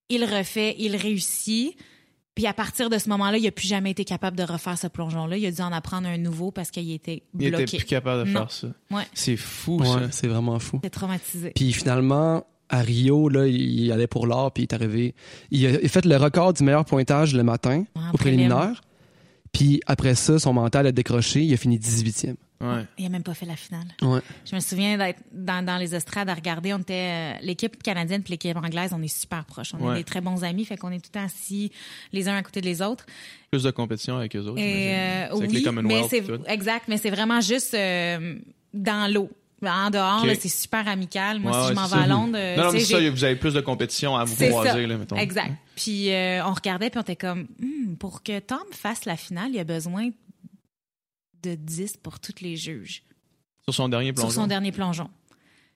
Il 0.08 0.25
refait, 0.25 0.75
il 0.78 0.96
réussit. 0.96 1.76
Puis 2.34 2.46
à 2.46 2.54
partir 2.54 2.88
de 2.88 2.96
ce 2.99 3.08
moment-là, 3.11 3.37
il 3.38 3.46
a 3.46 3.50
plus 3.50 3.66
jamais 3.68 3.90
été 3.90 4.04
capable 4.06 4.37
de 4.38 4.42
refaire 4.42 4.78
ce 4.78 4.87
plongeon-là. 4.87 5.37
Il 5.37 5.44
a 5.46 5.50
dû 5.50 5.61
en 5.61 5.70
apprendre 5.72 6.08
un 6.08 6.16
nouveau 6.16 6.50
parce 6.50 6.70
qu'il 6.70 6.90
était 6.90 7.22
Il 7.38 7.50
bloqué. 7.50 7.62
était 7.64 7.76
plus 7.76 7.87
capable 7.87 8.25
de 8.26 8.30
Non. 8.32 8.40
faire 8.40 8.50
ça. 8.52 8.68
Ouais. 8.90 9.02
C'est 9.12 9.37
fou, 9.37 9.78
Ouais, 9.78 9.87
ça. 9.87 10.11
c'est 10.11 10.28
vraiment 10.28 10.58
fou. 10.58 10.76
C'était 10.76 10.90
traumatisé. 10.90 11.50
Puis 11.54 11.72
finalement, 11.75 12.46
à 12.70 12.80
Rio, 12.80 13.28
là, 13.28 13.46
il 13.46 13.92
allait 13.92 14.06
pour 14.06 14.26
l'or, 14.26 14.50
puis 14.50 14.62
il 14.62 14.64
est 14.64 14.75
arrivé. 14.75 15.14
Il 15.50 15.66
a 15.66 15.70
il 15.82 15.88
fait 15.90 16.06
le 16.06 16.16
record 16.16 16.54
du 16.54 16.62
meilleur 16.64 16.87
pointage 16.87 17.34
le 17.34 17.42
matin, 17.42 17.84
au 17.94 18.16
prélim. 18.16 18.49
préliminaire. 18.49 18.80
Puis 19.52 19.82
après 19.87 20.14
ça, 20.14 20.38
son 20.38 20.54
mental 20.54 20.87
a 20.87 20.92
décroché, 20.92 21.42
il 21.44 21.52
a 21.52 21.58
fini 21.58 21.78
18e. 21.78 22.37
Ouais. 22.62 22.85
Il 22.99 23.07
a 23.07 23.09
même 23.09 23.23
pas 23.23 23.35
fait 23.35 23.47
la 23.47 23.57
finale. 23.57 23.87
Ouais. 24.02 24.21
Je 24.49 24.54
me 24.54 24.61
souviens 24.61 24.97
d'être 24.97 25.21
dans, 25.33 25.64
dans 25.64 25.76
les 25.76 25.95
estrades 25.95 26.28
à 26.28 26.35
regarder. 26.35 26.73
On 26.73 26.78
était 26.78 26.95
euh, 26.95 27.33
l'équipe 27.42 27.83
canadienne 27.83 28.23
puis 28.23 28.33
l'équipe 28.33 28.57
anglaise, 28.57 28.92
on 28.97 29.02
est 29.02 29.09
super 29.09 29.45
proches. 29.45 29.75
On 29.75 29.85
Ouais. 29.85 29.95
est 29.95 29.99
des 29.99 30.04
très 30.04 30.21
bons 30.21 30.45
amis, 30.45 30.64
fait 30.64 30.76
qu'on 30.76 30.90
est 30.92 30.99
tout 31.00 31.11
le 31.12 31.19
temps 31.21 31.25
assis 31.26 31.73
les 32.12 32.28
uns 32.28 32.37
à 32.37 32.42
côté 32.42 32.61
des 32.61 32.81
autres. 32.83 33.04
Plus 33.50 33.62
de 33.64 33.71
compétition 33.71 34.16
avec 34.16 34.35
eux 34.37 34.40
autres. 34.47 34.59
Et 34.61 34.95
euh, 34.95 35.26
C'est 35.31 35.37
avec 35.38 35.52
les 35.52 35.62
Commonwealth. 35.62 36.02
mais 36.02 36.09
c'est 36.09 36.23
tout. 36.25 36.42
exact, 36.47 36.85
mais 36.88 36.97
c'est 36.99 37.11
vraiment 37.11 37.40
juste 37.40 37.75
euh, 37.75 38.37
dans 38.73 39.12
l'eau. 39.12 39.28
En 39.64 39.90
dehors, 39.90 40.26
c'est 40.40 40.49
super 40.49 40.88
amical. 40.88 41.38
Moi, 41.38 41.52
Ouais, 41.52 41.57
si 41.57 41.62
ouais, 41.62 41.69
je 41.69 41.75
m'en 41.81 41.87
vais 41.87 42.02
à. 42.02 42.07
Londres, 42.09 42.33
Non, 42.57 42.64
non, 42.64 42.73
mais 42.73 42.81
ça, 42.81 42.99
vous 43.11 43.23
avez 43.23 43.37
plus 43.37 43.54
de 43.54 43.61
compétition 43.61 44.16
à 44.16 44.25
vous 44.25 44.35
croiser, 44.35 44.88
là, 44.88 44.97
mettons. 44.99 45.14
Exact. 45.16 45.52
Puis 45.76 46.11
euh, 46.12 46.45
on 46.45 46.52
regardait, 46.52 46.90
puis 46.90 46.99
on 46.99 47.02
était 47.02 47.14
comme, 47.14 47.47
Hmm, 47.61 47.95
pour 47.95 48.25
que 48.25 48.40
Tom 48.40 48.59
fasse 48.73 49.04
la 49.04 49.16
finale, 49.16 49.50
il 49.52 49.61
a 49.61 49.64
besoin 49.64 50.09
de 51.42 51.54
10 51.54 51.96
pour 51.99 52.20
tous 52.20 52.40
les 52.40 52.56
juges 52.56 53.02
Sur 53.64 53.75
son 53.75 53.88
dernier 53.88 54.12
plongeon. 54.12 54.30
sur 54.30 54.40
son 54.42 54.46
dernier 54.46 54.72
plongeon. 54.72 55.08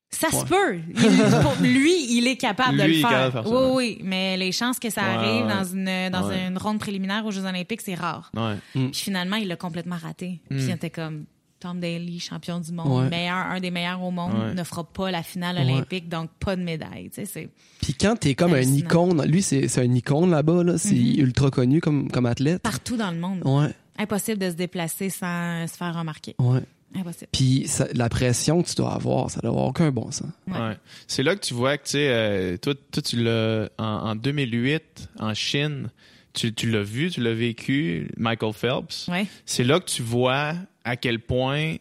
Ça 0.08 0.30
se 0.30 0.44
peut. 0.44 0.78
Il- 0.88 0.94
pour 1.42 1.56
lui, 1.60 2.16
il 2.16 2.28
est 2.28 2.36
capable 2.36 2.78
de 2.78 2.84
le 2.84 2.90
il 2.90 2.98
est 2.98 3.00
faire. 3.00 3.10
capable 3.10 3.26
de 3.26 3.42
faire 3.42 3.48
ça, 3.48 3.68
oui, 3.72 3.74
oui, 3.74 4.00
mais 4.04 4.36
les 4.36 4.52
chances 4.52 4.78
que 4.78 4.88
ça 4.88 5.02
Ouais, 5.02 5.08
arrive 5.08 5.46
ouais. 5.46 5.52
dans 5.52 5.64
une 5.64 6.10
dans 6.10 6.28
Ouais. 6.28 6.46
une 6.46 6.58
ronde 6.58 6.78
préliminaire 6.78 7.26
aux 7.26 7.32
Jeux 7.32 7.44
Olympiques, 7.44 7.80
c'est 7.80 7.96
rare. 7.96 8.30
Ouais. 8.36 8.54
Puis 8.72 8.90
finalement, 8.94 9.36
il 9.36 9.48
l'a 9.48 9.56
complètement 9.56 9.96
raté. 9.96 10.40
Puis 10.48 10.60
Mm. 10.60 10.68
il 10.68 10.70
était 10.70 10.90
comme 10.90 11.24
Tom 11.58 11.80
Daly, 11.80 12.20
champion 12.20 12.60
du 12.60 12.70
monde, 12.70 13.02
Ouais. 13.04 13.08
meilleur, 13.10 13.34
un 13.34 13.58
des 13.58 13.70
meilleurs 13.72 14.00
au 14.02 14.10
monde, 14.12 14.34
Ouais. 14.34 14.54
ne 14.54 14.62
fera 14.62 14.84
pas 14.84 15.10
la 15.10 15.22
finale 15.24 15.56
Ouais. 15.56 15.72
olympique, 15.72 16.08
donc 16.08 16.30
pas 16.38 16.54
de 16.54 16.62
médaille. 16.62 17.10
Tu 17.10 17.22
sais, 17.22 17.24
c'est 17.24 17.48
Puis 17.82 17.94
quand 17.94 18.14
t'es 18.14 18.34
comme 18.36 18.54
un 18.54 18.60
icône, 18.60 19.24
lui, 19.26 19.42
c'est 19.42 19.66
c'est 19.66 19.80
un 19.80 19.92
icône 19.92 20.30
là-bas, 20.30 20.62
là. 20.62 20.78
c'est 20.78 20.94
Mhm. 20.94 21.18
ultra 21.18 21.50
connu 21.50 21.80
comme, 21.80 22.10
comme 22.12 22.26
athlète. 22.26 22.62
partout 22.62 22.96
dans 22.96 23.10
le 23.10 23.18
monde. 23.18 23.40
Ouais, 23.44 23.74
Impossible 23.98 24.38
de 24.38 24.50
se 24.50 24.54
déplacer 24.56 25.10
sans 25.10 25.66
se 25.66 25.76
faire 25.76 25.96
remarquer. 25.96 26.34
ouais. 26.38 26.60
Impossible. 26.94 27.28
Puis 27.32 27.64
ça- 27.66 27.88
la 27.94 28.08
pression 28.08 28.62
que 28.62 28.68
tu 28.68 28.74
dois 28.76 28.94
avoir, 28.94 29.28
ça 29.30 29.40
doit 29.40 29.50
avoir 29.50 29.66
aucun 29.66 29.90
bon 29.90 30.10
sens. 30.12 30.30
Ouais. 30.46 30.56
Ouais. 30.58 30.76
C'est 31.06 31.22
là 31.22 31.34
que 31.34 31.40
tu 31.40 31.52
vois 31.52 31.76
que, 31.76 31.82
tu 31.84 31.90
sais, 31.90 32.08
euh, 32.08 32.56
toi, 32.56 32.74
toi, 32.90 33.02
tu 33.02 33.16
l'as, 33.22 33.68
en, 33.76 33.84
en 33.84 34.14
2008, 34.14 35.08
en 35.18 35.34
Chine, 35.34 35.90
tu, 36.32 36.54
tu 36.54 36.70
l'as 36.70 36.82
vu, 36.84 37.10
tu 37.10 37.20
l'as 37.20 37.34
vécu, 37.34 38.08
Michael 38.16 38.52
Phelps. 38.54 39.08
Ouais. 39.08 39.26
C'est 39.44 39.64
là 39.64 39.78
que 39.80 39.86
tu 39.86 40.00
vois 40.00 40.54
à 40.84 40.96
quel 40.96 41.18
point 41.20 41.74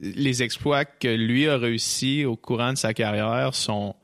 les 0.00 0.42
exploits 0.42 0.84
que 0.84 1.08
lui 1.08 1.48
a 1.48 1.56
réussi 1.56 2.24
au 2.24 2.36
courant 2.36 2.72
de 2.72 2.78
sa 2.78 2.92
carrière 2.94 3.54
sont, 3.54 3.96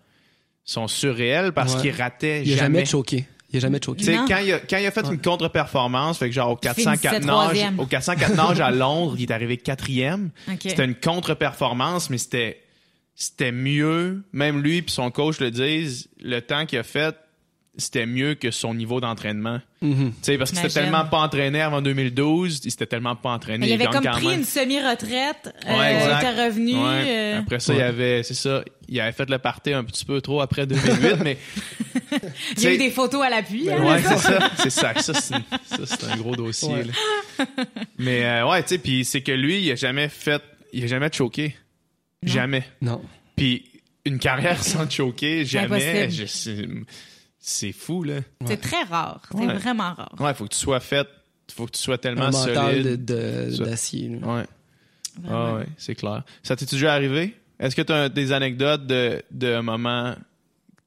sont 0.65 0.89
surréels 0.89 1.53
parce 1.53 1.75
Ouais. 1.77 1.83
qu'il 1.83 1.91
ratait 1.93 2.43
Il 2.45 2.55
a 2.55 2.57
jamais 2.57 2.79
jamais. 2.79 2.85
choqué. 2.87 3.27
Il 3.53 3.59
a 3.59 3.61
jamais 3.61 3.81
choqué. 3.85 3.99
Tu 3.99 4.05
sais, 4.07 4.17
quand 4.27 4.39
il, 4.39 4.53
a, 4.53 4.61
quand 4.61 4.79
il 4.79 4.87
a 4.87 4.91
fait 4.91 5.07
une 5.07 5.21
contre-performance, 5.21 6.19
fait 6.19 6.29
que 6.29 6.35
genre 6.35 6.51
au 6.51 6.57
404 6.57 6.97
finissait 6.97 7.27
nages, 7.27 7.45
troisième. 7.45 7.81
au 7.81 7.87
404 7.87 8.35
nages 8.35 8.61
à 8.61 8.71
Londres, 8.73 9.17
il 9.19 9.25
est 9.25 9.33
arrivé 9.33 9.57
quatrième. 9.59 10.31
OK. 10.51 10.59
C'était 10.63 10.85
une 10.85 10.95
contre-performance, 10.95 12.09
mais 12.09 12.19
c'était 12.19 12.63
c'était 13.15 13.53
mieux. 13.53 14.23
Même 14.33 14.63
lui 14.63 14.83
puis 14.83 14.93
son 14.93 15.11
coach 15.11 15.39
le 15.41 15.51
disent, 15.51 16.09
le 16.21 16.41
temps 16.41 16.67
qu'il 16.67 16.79
a 16.79 16.83
fait, 16.83 17.15
c'était 17.79 18.05
mieux 18.07 18.35
que 18.35 18.51
son 18.51 18.75
niveau 18.75 19.01
d'entraînement. 19.01 19.61
Tu 19.81 19.89
sais, 20.21 20.37
parce 20.39 20.51
qu'il 20.51 20.61
s'était 20.61 20.83
tellement 20.83 21.07
pas 21.07 21.19
entraîné 21.19 21.61
avant 21.63 21.81
2012, 21.83 22.61
il 22.65 22.71
s'était 22.71 22.87
tellement 22.87 23.17
pas 23.17 23.31
entraîné. 23.31 23.67
il 23.67 23.73
avait 23.73 23.87
comme 23.87 24.05
pris 24.05 24.27
même. 24.29 24.41
une 24.41 24.45
semi-retraite. 24.45 25.55
Ouais, 25.67 25.73
euh, 25.97 26.01
il 26.13 26.17
était 26.19 26.45
revenu. 26.45 26.75
Ouais. 26.75 27.05
euh, 27.07 27.39
Après 27.41 27.61
ça, 27.61 27.73
Ouais. 27.73 27.79
il 27.79 27.83
avait, 27.83 28.23
c'est 28.23 28.35
ça, 28.35 28.63
il 28.89 29.01
avait 29.01 29.13
fait 29.13 29.29
le 29.31 29.39
party 29.39 29.73
un 29.73 29.85
petit 29.85 30.05
peu 30.05 30.21
trop 30.21 30.41
après 30.43 30.67
2008, 30.67 31.17
mais 31.25 31.39
il 32.59 32.63
y 32.63 32.67
a 32.67 32.75
eu 32.75 32.79
des 32.79 32.91
photos 32.91 33.23
à 33.25 33.31
l'appui. 33.31 33.71
hein, 33.71 33.83
Ouais, 33.83 34.01
là. 34.03 34.17
c'est 34.17 34.19
ça. 34.19 34.51
C'est 34.59 34.71
ça. 34.71 34.95
Ça, 35.01 35.13
c'est 35.15 35.35
ça, 35.35 35.87
c'est 35.87 36.05
un 36.05 36.17
gros 36.17 36.37
dossier. 36.37 36.85
Là. 36.85 37.47
Mais 37.99 38.25
euh, 38.25 38.49
ouais, 38.51 38.63
tu 38.63 38.69
sais, 38.71 38.79
puis 38.79 39.05
c'est 39.05 39.23
que 39.23 39.33
lui, 39.33 39.63
il 39.63 39.73
a 39.73 39.77
jamais 39.77 40.09
fait, 40.09 40.43
il 40.75 40.85
a 40.85 40.87
jamais 40.87 41.09
choqué. 41.11 41.57
Non. 42.23 42.33
Jamais. 42.33 42.65
Non. 42.83 43.03
Puis 43.35 43.65
une 44.05 44.19
carrière 44.19 44.63
sans 44.63 44.89
choquer, 44.91 45.45
jamais. 45.47 46.09
C'est- 47.45 47.73
fou, 47.73 48.05
là. 48.05 48.21
C'est 48.47 48.57
très 48.61 48.85
rare. 48.85 49.21
C'est 49.33 49.37
Ouais. 49.39 49.55
vraiment 49.55 49.93
rare. 49.95 50.15
Ouais, 50.21 50.33
faut 50.33 50.45
que 50.45 50.55
tu 50.55 50.59
sois 50.59 50.79
fait, 50.81 51.07
faut 51.53 51.67
que 51.67 51.73
tu 51.73 51.81
sois 51.81 51.99
tellement 51.99 52.27
Un 52.27 52.31
mental 52.31 52.77
de- 52.79 52.83
solide. 52.83 53.05
de- 53.05 53.51
Ça. 53.51 53.65
d'acier. 53.65 54.09
là. 54.09 54.27
Ouais. 54.37 54.45
Ah 55.29 55.55
ouais, 55.57 55.67
c'est 55.77 55.95
clair. 55.97 56.23
Ça 56.43 56.55
t'est 56.57 56.71
déjà 56.71 56.95
arrivé? 56.95 57.37
Est-ce 57.59 57.77
que 57.77 57.83
tu 57.83 57.93
as 57.93 58.09
des 58.09 58.33
anecdotes 58.33 58.87
de, 58.87 59.23
de 59.31 59.59
moments 59.61 60.15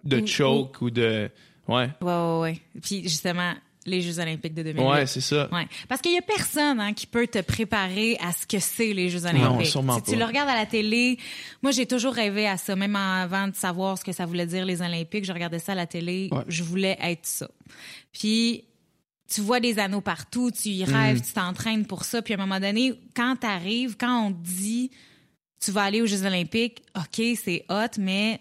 de 0.03 0.25
choke 0.25 0.81
ou 0.81 0.89
de. 0.89 1.29
Ouais? 1.67 1.89
Ouais, 2.01 2.13
ouais, 2.13 2.39
ouais. 2.39 2.61
Puis 2.81 3.03
justement, 3.03 3.53
les 3.85 4.01
Jeux 4.01 4.19
Olympiques 4.19 4.53
de 4.53 4.63
2008. 4.63 4.83
Ouais, 4.87 5.05
c'est 5.05 5.21
ça. 5.21 5.47
Ouais. 5.51 5.67
Parce 5.87 6.01
qu'il 6.01 6.13
y 6.13 6.17
a 6.17 6.21
personne 6.21 6.79
hein, 6.79 6.93
qui 6.93 7.05
peut 7.07 7.27
te 7.27 7.39
préparer 7.41 8.17
à 8.19 8.31
ce 8.31 8.47
que 8.47 8.59
c'est 8.59 8.93
les 8.93 9.09
Jeux 9.09 9.25
Olympiques. 9.25 9.43
Non, 9.43 9.63
sûrement 9.63 9.95
si 9.97 10.11
tu 10.11 10.15
le 10.17 10.25
regardes 10.25 10.49
à 10.49 10.55
la 10.55 10.65
télé, 10.65 11.17
moi 11.61 11.71
j'ai 11.71 11.85
toujours 11.85 12.13
rêvé 12.13 12.47
à 12.47 12.57
ça, 12.57 12.75
même 12.75 12.95
avant 12.95 13.47
de 13.47 13.55
savoir 13.55 13.97
ce 13.97 14.03
que 14.03 14.11
ça 14.11 14.25
voulait 14.25 14.47
dire 14.47 14.65
les 14.65 14.81
Olympiques. 14.81 15.25
Je 15.25 15.31
regardais 15.33 15.59
ça 15.59 15.73
à 15.73 15.75
la 15.75 15.85
télé, 15.87 16.29
Ouais. 16.31 16.43
je 16.47 16.63
voulais 16.63 16.97
être 17.01 17.25
ça. 17.25 17.47
Puis 18.11 18.63
tu 19.33 19.41
vois 19.41 19.59
des 19.59 19.79
anneaux 19.79 20.01
partout, 20.01 20.51
tu 20.51 20.69
y 20.69 20.83
rêves, 20.83 21.21
tu 21.21 21.33
t'entraînes 21.33 21.85
pour 21.85 22.03
ça. 22.05 22.21
Puis 22.21 22.33
à 22.33 22.37
un 22.37 22.39
moment 22.39 22.59
donné, 22.59 22.93
quand 23.15 23.35
tu 23.41 23.47
arrives, 23.47 23.97
quand 23.97 24.27
on 24.27 24.31
te 24.31 24.37
dit 24.47 24.91
tu 25.63 25.71
vas 25.71 25.83
aller 25.83 26.01
aux 26.01 26.05
Jeux 26.05 26.25
Olympiques, 26.25 26.83
ok, 26.95 27.21
c'est 27.43 27.65
hot, 27.69 27.99
mais 27.99 28.39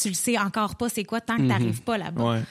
tu 0.00 0.08
le 0.08 0.14
sais 0.14 0.38
encore 0.38 0.76
pas 0.76 0.88
c'est 0.88 1.04
quoi 1.04 1.20
tant 1.20 1.34
que 1.36 1.42
tu 1.42 1.46
n'arrives 1.48 1.82
pas 1.82 1.98
là-bas. 1.98 2.22
Ouais. 2.32 2.42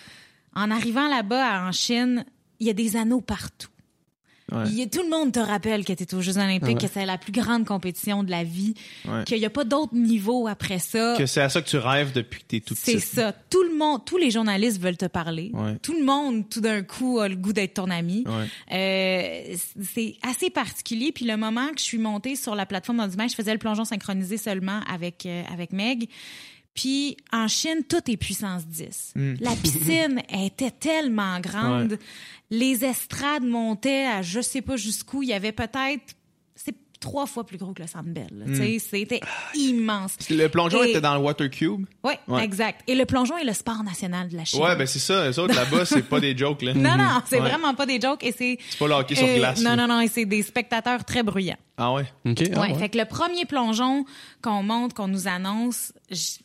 En 0.56 0.70
arrivant 0.72 1.08
là-bas 1.08 1.64
en 1.68 1.72
Chine, 1.72 2.26
il 2.60 2.68
y 2.68 2.70
a 2.70 2.74
des 2.74 2.96
anneaux 2.98 3.22
partout. 3.22 3.68
Ouais. 4.52 4.64
Il 4.68 4.74
y 4.74 4.82
a- 4.82 4.86
tout 4.88 5.02
le 5.02 5.10
monde 5.10 5.32
te 5.32 5.40
rappelle 5.40 5.86
que 5.86 5.94
tu 5.94 6.04
es 6.04 6.14
aux 6.14 6.20
Jeux 6.20 6.38
Olympiques, 6.38 6.64
Ouais. 6.82 6.88
que 6.88 6.88
c'est 6.94 7.06
la 7.06 7.18
plus 7.18 7.32
grande 7.32 7.64
compétition 7.66 8.22
de 8.22 8.30
la 8.32 8.44
vie, 8.44 8.74
Ouais. 9.08 9.24
qu'il 9.24 9.40
n'y 9.40 9.46
a 9.46 9.50
pas 9.50 9.64
d'autre 9.64 9.96
niveau 9.96 10.46
après 10.46 10.78
ça. 10.78 11.16
Que 11.18 11.26
c'est 11.26 11.40
à 11.40 11.48
ça 11.48 11.62
que 11.62 11.70
tu 11.70 11.78
rêves 11.78 12.12
depuis 12.12 12.42
que 12.42 12.46
t'es 12.48 12.60
tout 12.60 12.76
C'est 12.78 12.96
petit. 12.96 13.00
ça. 13.16 13.32
Tout 13.32 13.64
le 13.64 13.78
monde, 13.78 14.04
tous 14.04 14.18
les 14.18 14.30
journalistes 14.30 14.82
veulent 14.82 14.98
te 14.98 15.06
parler. 15.06 15.54
Tout 15.82 15.94
le 15.94 16.04
monde, 16.04 16.50
tout 16.50 16.60
d'un 16.60 16.82
coup, 16.84 17.20
a 17.20 17.30
le 17.30 17.38
goût 17.38 17.54
d'être 17.54 17.76
ton 17.76 17.90
ami. 17.90 18.26
Euh, 18.74 19.56
c'est 19.94 20.16
assez 20.22 20.50
particulier. 20.50 21.14
Puis 21.14 21.24
le 21.24 21.38
moment 21.38 21.68
que 21.70 21.78
je 21.80 21.84
suis 21.86 21.98
montée 21.98 22.36
sur 22.36 22.54
la 22.54 22.66
plateforme 22.66 22.98
match, 23.18 23.32
je 23.32 23.36
faisais 23.36 23.54
le 23.54 23.60
plongeon 23.60 23.86
synchronisé 23.86 24.36
seulement 24.36 24.82
avec, 24.92 25.26
euh, 25.26 25.44
avec 25.50 25.72
Meg. 25.72 26.10
Puis 26.74 27.18
en 27.34 27.48
Chine, 27.48 27.84
tout 27.88 28.10
est 28.10 28.18
puissance 28.18 28.66
10. 28.66 29.14
Mm. 29.16 29.34
La 29.42 29.52
piscine 29.56 30.22
était 30.34 30.72
tellement 30.72 31.40
grande. 31.40 31.92
Ouais. 31.94 32.00
Les 32.50 32.84
estrades 32.86 33.44
montaient 33.44 34.06
à 34.06 34.22
je 34.22 34.40
sais 34.42 34.62
pas 34.62 34.78
jusqu'où. 34.78 35.24
Il 35.24 35.30
y 35.30 35.34
avait 35.34 35.52
peut-être... 35.52 36.16
C'est 36.56 36.76
trois 37.00 37.26
fois 37.26 37.46
plus 37.46 37.58
gros 37.58 37.74
que 37.74 37.82
le 37.82 37.88
Centre 37.88 38.10
Bell. 38.10 38.28
là. 38.32 38.46
Tu 38.46 38.56
sais, 38.56 38.78
C'était 38.80 39.20
immense. 39.56 40.16
Le 40.30 40.48
plongeon 40.48 40.84
Et- 40.84 40.92
était 40.92 41.02
dans 41.02 41.16
le 41.16 41.22
Water 41.22 41.50
Cube. 41.50 41.86
Oui, 42.04 42.14
Ouais. 42.28 42.44
exact. 42.44 42.82
Et 42.88 42.94
le 42.96 43.06
plongeon 43.06 43.38
est 43.38 43.44
le 43.44 43.54
sport 43.54 43.84
national 43.84 44.30
de 44.30 44.38
la 44.38 44.46
Chine. 44.46 44.62
Ouais, 44.62 44.76
ben 44.76 44.86
c'est 44.86 45.00
ça. 45.00 45.28
Les 45.28 45.40
autres 45.40 45.56
là-bas, 45.56 45.84
c'est 45.86 46.04
pas 46.04 46.20
des 46.20 46.38
jokes, 46.38 46.62
là. 46.62 46.74
non, 46.76 46.96
non, 46.98 47.22
c'est 47.26 47.40
Ouais. 47.42 47.50
vraiment 47.50 47.74
pas 47.74 47.86
des 47.86 48.00
jokes 48.00 48.24
et 48.24 48.32
c'est... 48.32 48.58
C'est 48.70 48.78
pas 48.80 48.88
le 48.88 48.94
hockey 48.94 49.16
sur 49.16 49.26
Euh, 49.28 49.38
glace. 49.38 49.62
non, 49.62 49.76
non, 49.76 49.88
non, 49.88 50.00
et 50.00 50.08
c'est 50.08 50.26
des 50.26 50.44
spectateurs 50.44 51.04
très 51.04 51.24
bruyants. 51.24 51.58
Ah 51.78 51.92
ouais? 51.94 52.06
OK. 52.26 52.44
ah 52.56 52.62
ouais, 52.62 52.72
ouais. 52.74 52.80
Fait 52.80 52.90
que 52.90 52.98
le 52.98 53.06
premier 53.06 53.46
plongeon 53.46 54.06
qu'on 54.42 54.62
monte, 54.62 54.94
qu'on 54.94 55.08
nous 55.08 55.28
annonce, 55.28 55.94
j- 56.12 56.38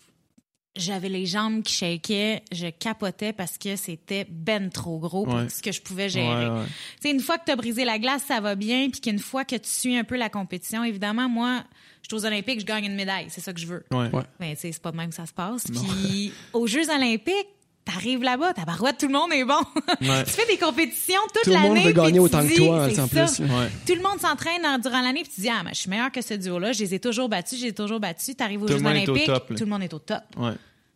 j'avais 0.76 1.09
les 1.09 1.26
jambes 1.26 1.62
qui 1.62 1.73
shakaient, 1.75 2.42
je 2.52 2.68
capotais 2.68 3.33
parce 3.33 3.59
que 3.59 3.76
c'était 3.76 4.26
ben 4.30 4.71
trop 4.71 4.99
gros 4.99 5.25
pour 5.25 5.35
Ouais. 5.35 5.49
ce 5.49 5.62
que 5.62 5.73
je 5.73 5.80
pouvais 5.80 6.09
gérer. 6.09 6.49
Ouais, 6.49 6.59
ouais. 6.61 6.66
Tu 7.00 7.09
sais, 7.09 7.11
une 7.11 7.21
fois 7.21 7.38
que 7.38 7.45
tu 7.47 7.52
as 7.52 7.56
brisé 7.56 7.85
la 7.85 7.99
glace, 7.99 8.23
ça 8.26 8.40
va 8.40 8.54
bien, 8.54 8.88
puis 8.90 9.00
qu'une 9.00 9.18
fois 9.18 9.45
que 9.45 9.56
tu 9.56 9.68
suis 9.68 9.97
un 9.97 10.04
peu 10.04 10.16
la 10.16 10.28
compétition, 10.28 10.85
évidemment, 10.85 11.28
moi, 11.28 11.64
je 12.02 12.09
suis 12.14 12.23
aux 12.23 12.26
Olympiques, 12.26 12.61
je 12.61 12.66
gagne 12.66 12.85
une 12.85 12.95
médaille. 12.95 13.26
C'est 13.30 13.40
ça 13.40 13.52
que 13.52 13.61
je 13.61 13.66
veux. 13.66 13.85
Ouais. 13.90 14.09
Ouais. 14.12 14.23
Mais 14.40 14.54
tu 14.54 14.62
sais, 14.62 14.73
c'est 14.73 14.83
pas 14.83 14.92
de 14.92 14.97
même 14.97 15.09
que 15.11 15.14
ça 15.16 15.26
se 15.26 15.33
passe. 15.33 15.64
Puis 15.64 16.33
aux 16.52 16.66
Jeux 16.66 16.88
Olympiques, 16.90 17.49
t'arrives 17.86 18.22
là-bas, 18.22 18.52
ta 18.52 18.64
barouette, 18.66 18.98
tout 18.98 19.06
le 19.06 19.12
monde 19.14 19.32
est 19.32 19.44
bon. 19.44 19.54
Ouais. 20.02 20.24
tu 20.26 20.30
fais 20.32 20.46
des 20.46 20.58
compétitions 20.58 21.20
toute 21.32 21.44
Tout 21.44 21.50
le 21.50 21.54
l'année. 21.54 21.68
monde 21.70 21.78
veut 21.78 21.92
gagner 21.92 22.18
autant 22.18 22.46
que 22.46 22.54
toi, 22.54 22.84
en 22.86 23.08
plus. 23.08 23.38
Ouais. 23.40 23.68
Tout 23.86 23.94
le 23.94 24.02
monde 24.02 24.20
s'entraîne 24.20 24.62
durant 24.82 25.00
l'année, 25.00 25.22
puis 25.22 25.32
tu 25.34 25.40
dis, 25.40 25.48
ah, 25.48 25.62
mais 25.64 25.70
je 25.72 25.80
suis 25.80 25.90
meilleur 25.90 26.10
que 26.12 26.20
ce 26.20 26.34
duo-là, 26.34 26.72
je 26.72 26.80
les 26.80 26.94
ai 26.94 27.00
toujours 27.00 27.28
battus, 27.28 27.58
je 27.58 27.64
les 27.64 27.70
ai 27.70 27.74
toujours 27.74 28.00
battus. 28.00 28.36
T'arrives 28.36 28.62
aux 28.62 28.66
Tout 28.66 28.74
Jeux 28.78 28.84
au 28.84 28.88
Olympiques, 28.88 29.30
tout 29.56 29.64
le 29.64 29.66
monde 29.70 29.82
est 29.82 29.94
au 29.94 29.98
top. 30.00 30.22
Ouais. 30.36 30.52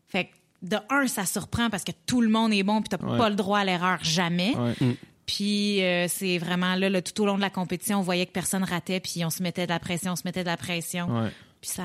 Fait 0.09 0.25
que, 0.27 0.31
de 0.63 0.77
un, 0.91 1.07
ça 1.07 1.25
surprend 1.25 1.71
parce 1.71 1.85
que 1.85 1.93
tout 2.07 2.21
le 2.21 2.29
monde 2.29 2.53
est 2.53 2.63
bon, 2.63 2.83
puis 2.83 2.89
t'as 2.91 3.03
Ouais. 3.07 3.17
pas 3.17 3.31
le 3.31 3.37
droit 3.37 3.61
à 3.61 3.65
l'erreur 3.65 3.99
jamais. 4.03 4.55
Ouais. 4.57 4.97
Puis 5.27 5.83
euh, 5.85 6.07
c'est 6.09 6.39
vraiment 6.39 6.75
là, 6.75 6.91
là, 6.91 7.01
tout 7.03 7.19
au 7.23 7.27
long 7.27 7.37
de 7.37 7.41
la 7.41 7.51
compétition, 7.51 8.01
on 8.01 8.03
voyait 8.03 8.27
que 8.27 8.33
personne 8.33 8.65
ratait, 8.65 8.99
puis 9.01 9.25
on 9.25 9.31
se 9.31 9.43
mettait 9.45 9.65
de 9.65 9.71
la 9.71 9.79
pression, 9.79 10.13
on 10.13 10.17
se 10.17 10.23
mettait 10.25 10.43
de 10.43 10.49
la 10.49 10.57
pression. 10.57 11.07
Ouais. 11.07 11.29
Puis 11.61 11.71
ça, 11.71 11.85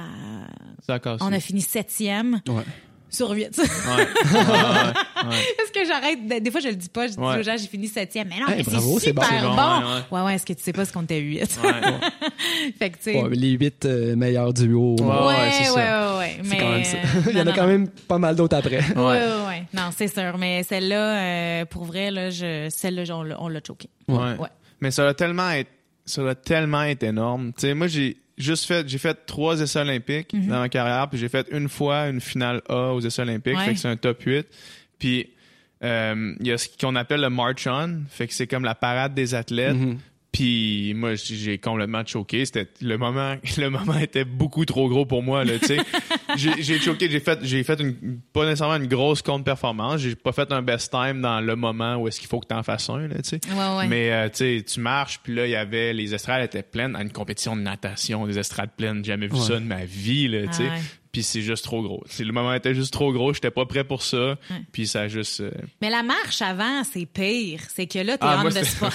Ça 0.87 0.99
casse. 0.99 1.19
on 1.21 1.31
a 1.31 1.39
fini 1.39 1.61
septième 1.61 2.41
Ouais. 2.47 2.63
Sur 3.15 3.31
huit. 3.31 3.57
Ouais. 3.57 3.65
Ouais, 4.35 4.39
ouais, 4.39 5.29
ouais. 5.29 5.35
Est-ce 5.63 5.71
que 5.71 5.85
j'arrête? 5.87 6.27
de- 6.27 6.39
Des 6.39 6.51
fois, 6.51 6.59
je 6.59 6.67
le 6.67 6.75
dis 6.75 6.89
pas. 6.89 7.07
Je 7.07 7.13
dis 7.13 7.17
Ouais. 7.19 7.39
aux 7.39 7.43
gens, 7.43 7.55
j'ai 7.57 7.67
fini 7.67 7.87
septième. 7.87 8.27
Mais 8.27 8.39
non, 8.39 8.47
Hey, 8.47 8.57
mais 8.57 8.63
bravo, 8.63 8.99
c'est 8.99 9.13
bon. 9.13 9.21
super 9.23 9.39
C'est 9.39 9.45
bon. 9.45 9.55
bon, 9.55 9.61
ouais, 9.61 10.01
Ouais, 10.11 10.21
ouais. 10.27 10.35
Est-ce 10.35 10.45
que 10.45 10.53
tu 10.53 10.61
sais 10.63 10.73
pas 10.73 10.85
ce 10.85 10.93
qu'on 10.93 11.03
était 11.03 11.19
huit? 11.19 11.57
Ouais. 11.63 11.71
fait 12.79 12.89
que, 12.91 12.97
tu 12.97 13.03
sais. 13.03 13.21
Ouais, 13.21 13.29
les 13.31 13.51
huit 13.51 13.85
euh, 13.85 14.15
meilleurs 14.15 14.53
duos. 14.53 14.95
Ouais. 14.99 15.05
Ouais, 15.05 15.25
ouais, 15.27 15.51
c'est 15.51 15.69
ouais, 15.69 15.75
ça. 15.75 16.13
ouais, 16.13 16.19
ouais. 16.19 16.37
C'est 16.43 16.49
Mais, 16.49 16.57
quand 16.57 16.69
même 16.69 16.83
ça. 16.83 16.97
euh, 16.97 17.21
Il 17.31 17.37
y 17.37 17.41
en 17.41 17.47
a 17.47 17.53
quand 17.53 17.67
même 17.67 17.87
pas 17.87 18.17
mal 18.17 18.35
d'autres 18.35 18.57
après. 18.57 18.79
Ouais, 18.95 18.95
ouais, 19.03 19.47
ouais. 19.47 19.63
Non, 19.73 19.89
c'est 19.95 20.07
sûr. 20.13 20.37
Mais 20.37 20.63
celle-là, 20.63 21.17
euh, 21.61 21.65
pour 21.65 21.85
vrai, 21.85 22.11
là, 22.11 22.29
je, 22.29 22.67
celle-là, 22.69 23.03
on 23.15 23.23
l'a- 23.23 23.41
on 23.41 23.47
l'a 23.47 23.59
choqué. 23.65 23.89
Ouais. 24.07 24.17
Ouais. 24.37 24.49
Mais 24.81 24.91
ça 24.91 25.07
a 25.07 25.13
tellement 25.13 25.49
être, 25.51 25.69
ça 26.05 26.27
a 26.27 26.35
tellement 26.35 26.83
été 26.83 27.07
énorme. 27.07 27.51
Tu 27.57 27.61
sais, 27.67 27.73
moi, 27.73 27.87
j'ai 27.87 28.17
juste 28.37 28.65
fait, 28.65 28.87
j'ai 28.87 28.97
fait 28.97 29.25
trois 29.25 29.59
essais 29.61 29.79
olympiques 29.79 30.33
Mhm. 30.33 30.47
dans 30.47 30.59
ma 30.59 30.69
carrière, 30.69 31.07
puis 31.09 31.17
j'ai 31.19 31.29
fait 31.29 31.47
une 31.51 31.69
fois 31.69 32.07
une 32.09 32.21
finale 32.21 32.61
A 32.69 32.93
aux 32.93 32.99
essais 33.01 33.21
olympiques, 33.21 33.57
Ouais. 33.57 33.65
fait 33.65 33.73
que 33.73 33.79
c'est 33.79 33.87
un 33.87 33.97
top 33.97 34.21
8. 34.23 34.45
Puis, 34.99 35.29
euh, 35.83 36.33
il 36.39 36.47
y 36.47 36.51
a 36.51 36.57
ce 36.57 36.67
qu'on 36.79 36.95
appelle 36.95 37.21
le 37.21 37.29
march 37.29 37.67
on, 37.67 38.01
fait 38.09 38.27
que 38.27 38.33
c'est 38.33 38.47
comme 38.47 38.63
la 38.63 38.75
parade 38.75 39.13
des 39.13 39.35
athlètes. 39.35 39.75
Mhm. 39.75 39.99
Puis 40.35 40.93
moi, 40.95 41.15
j'ai 41.15 41.57
complètement 41.59 42.05
choqué. 42.05 42.43
C'était 42.45 42.67
le 42.81 42.97
moment, 42.97 43.37
le 43.57 43.69
moment 43.69 43.97
était 43.97 44.25
beaucoup 44.25 44.65
trop 44.65 44.89
gros 44.89 45.05
pour 45.05 45.23
moi. 45.23 45.45
Là, 45.45 45.57
tu 45.59 45.67
sais, 45.67 45.77
j'ai 46.59 46.77
choqué. 46.77 47.09
J'ai 47.09 47.21
fait, 47.21 47.39
j'ai 47.43 47.63
fait 47.63 47.79
une, 47.79 48.19
pas 48.33 48.43
nécessairement 48.43 48.75
une 48.75 48.87
grosse 48.87 49.21
contre-performance. 49.21 50.01
J'ai 50.01 50.15
pas 50.15 50.33
fait 50.33 50.51
un 50.51 50.61
best 50.61 50.91
time 50.91 51.21
dans 51.21 51.39
le 51.39 51.55
moment 51.55 51.95
où 51.95 52.09
est-ce 52.09 52.19
qu'il 52.19 52.27
faut 52.27 52.41
que 52.41 52.47
t'en 52.47 52.63
fasses 52.63 52.89
un. 52.89 53.07
Là. 53.07 53.15
Ouais, 53.15 53.77
ouais. 53.77 53.87
Mais 53.87 54.11
euh, 54.11 54.27
tu 54.27 54.59
sais, 54.59 54.63
tu 54.67 54.81
marches, 54.81 55.21
puis 55.23 55.33
là, 55.35 55.47
il 55.47 55.51
y 55.51 55.55
avait 55.55 55.93
les 55.93 56.13
estrades 56.13 56.43
étaient 56.43 56.63
pleines 56.63 56.97
à 56.97 57.01
une 57.01 57.13
compétition 57.13 57.55
de 57.55 57.61
natation, 57.61 58.27
des 58.27 58.37
estrades 58.37 58.71
pleines. 58.75 58.97
J'ai 59.05 59.13
jamais 59.13 59.27
vu 59.27 59.35
Ouais. 59.35 59.39
ça 59.39 59.53
de 59.55 59.65
ma 59.65 59.85
vie, 59.85 60.27
là. 60.27 60.39
Ah. 60.59 60.77
Puis 61.15 61.23
c'est 61.23 61.41
juste 61.41 61.63
trop 61.63 61.81
gros. 61.81 62.03
C'est 62.09 62.25
le 62.25 62.33
moment 62.33 62.53
était 62.53 62.75
juste 62.75 62.91
trop 62.91 63.13
gros. 63.13 63.33
J'étais 63.33 63.51
pas 63.51 63.65
prêt 63.65 63.85
pour 63.85 64.01
ça. 64.01 64.35
Puis 64.73 64.85
ça 64.85 65.03
a 65.03 65.07
juste. 65.07 65.39
euh, 65.39 65.49
Mais 65.81 65.89
la 65.89 66.03
marche 66.03 66.41
avant, 66.41 66.83
c'est 66.83 67.05
pire. 67.05 67.61
C'est 67.73 67.87
que 67.87 67.99
là, 67.99 68.17
t'es 68.17 68.25
Ah, 68.27 68.43
the 68.45 68.51
c'était- 68.51 68.65
spot. 68.65 68.93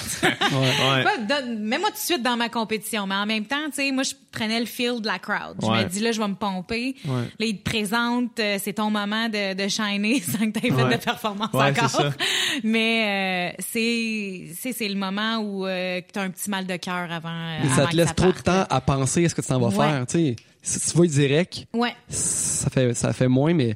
ouais. 0.51 1.55
Mets-moi 1.57 1.87
tout 1.89 1.93
de 1.95 1.99
suite 1.99 2.21
dans 2.21 2.37
ma 2.37 2.47
compétition. 2.49 3.07
Mais 3.07 3.15
en 3.15 3.25
même 3.25 3.45
temps, 3.45 3.65
tu 3.69 3.77
sais, 3.77 3.91
moi, 3.91 4.03
je 4.03 4.13
prenais 4.31 4.59
le 4.59 4.67
feel 4.67 5.01
de 5.01 5.07
la 5.07 5.17
crowd. 5.17 5.55
Je 5.63 5.65
Ouais. 5.65 5.83
me 5.83 5.89
dis, 5.89 5.99
là, 5.99 6.11
je 6.11 6.21
vais 6.21 6.27
me 6.27 6.35
pomper. 6.35 6.95
Ouais. 7.05 7.23
Là, 7.39 7.45
ils 7.47 7.57
te 7.57 7.63
présentent, 7.67 8.39
euh, 8.39 8.57
c'est 8.61 8.73
ton 8.73 8.91
moment 8.91 9.27
de, 9.29 9.55
de 9.55 9.67
shiner 9.67 10.21
sans 10.21 10.51
que 10.51 10.59
tu 10.59 10.67
aies 10.67 10.69
fait 10.71 10.83
Ouais. 10.83 10.97
de 10.97 11.03
performance 11.03 11.49
encore. 11.53 11.89
ça. 11.89 12.11
Mais 12.63 13.51
euh, 13.51 13.63
c'est 13.67 14.45
c'est 14.59 14.73
c'est 14.73 14.87
le 14.89 14.95
moment 14.95 15.37
où 15.37 15.65
tu 15.65 16.19
as 16.19 16.21
un 16.21 16.29
petit 16.29 16.49
mal 16.51 16.67
de 16.67 16.75
cœur 16.75 17.11
avant. 17.11 17.57
ça 17.75 17.85
que 17.87 17.91
te 17.91 17.95
laisse 17.95 18.13
trop 18.15 18.31
de 18.31 18.39
temps 18.39 18.65
à 18.69 18.81
penser 18.81 19.25
à 19.25 19.29
ce 19.29 19.33
que 19.35 19.41
tu 19.41 19.47
t'en 19.47 19.59
vas 19.59 19.67
Ouais. 19.75 19.89
faire. 19.89 20.05
Tu 20.07 20.13
sais, 20.17 20.35
si 20.61 20.79
tu 20.79 20.97
vas 20.97 21.05
direct, 21.07 21.65
Ouais. 21.73 21.93
ça 22.09 22.69
fait, 22.69 22.93
ça 22.93 23.13
fait 23.13 23.27
moins, 23.27 23.53
mais 23.53 23.75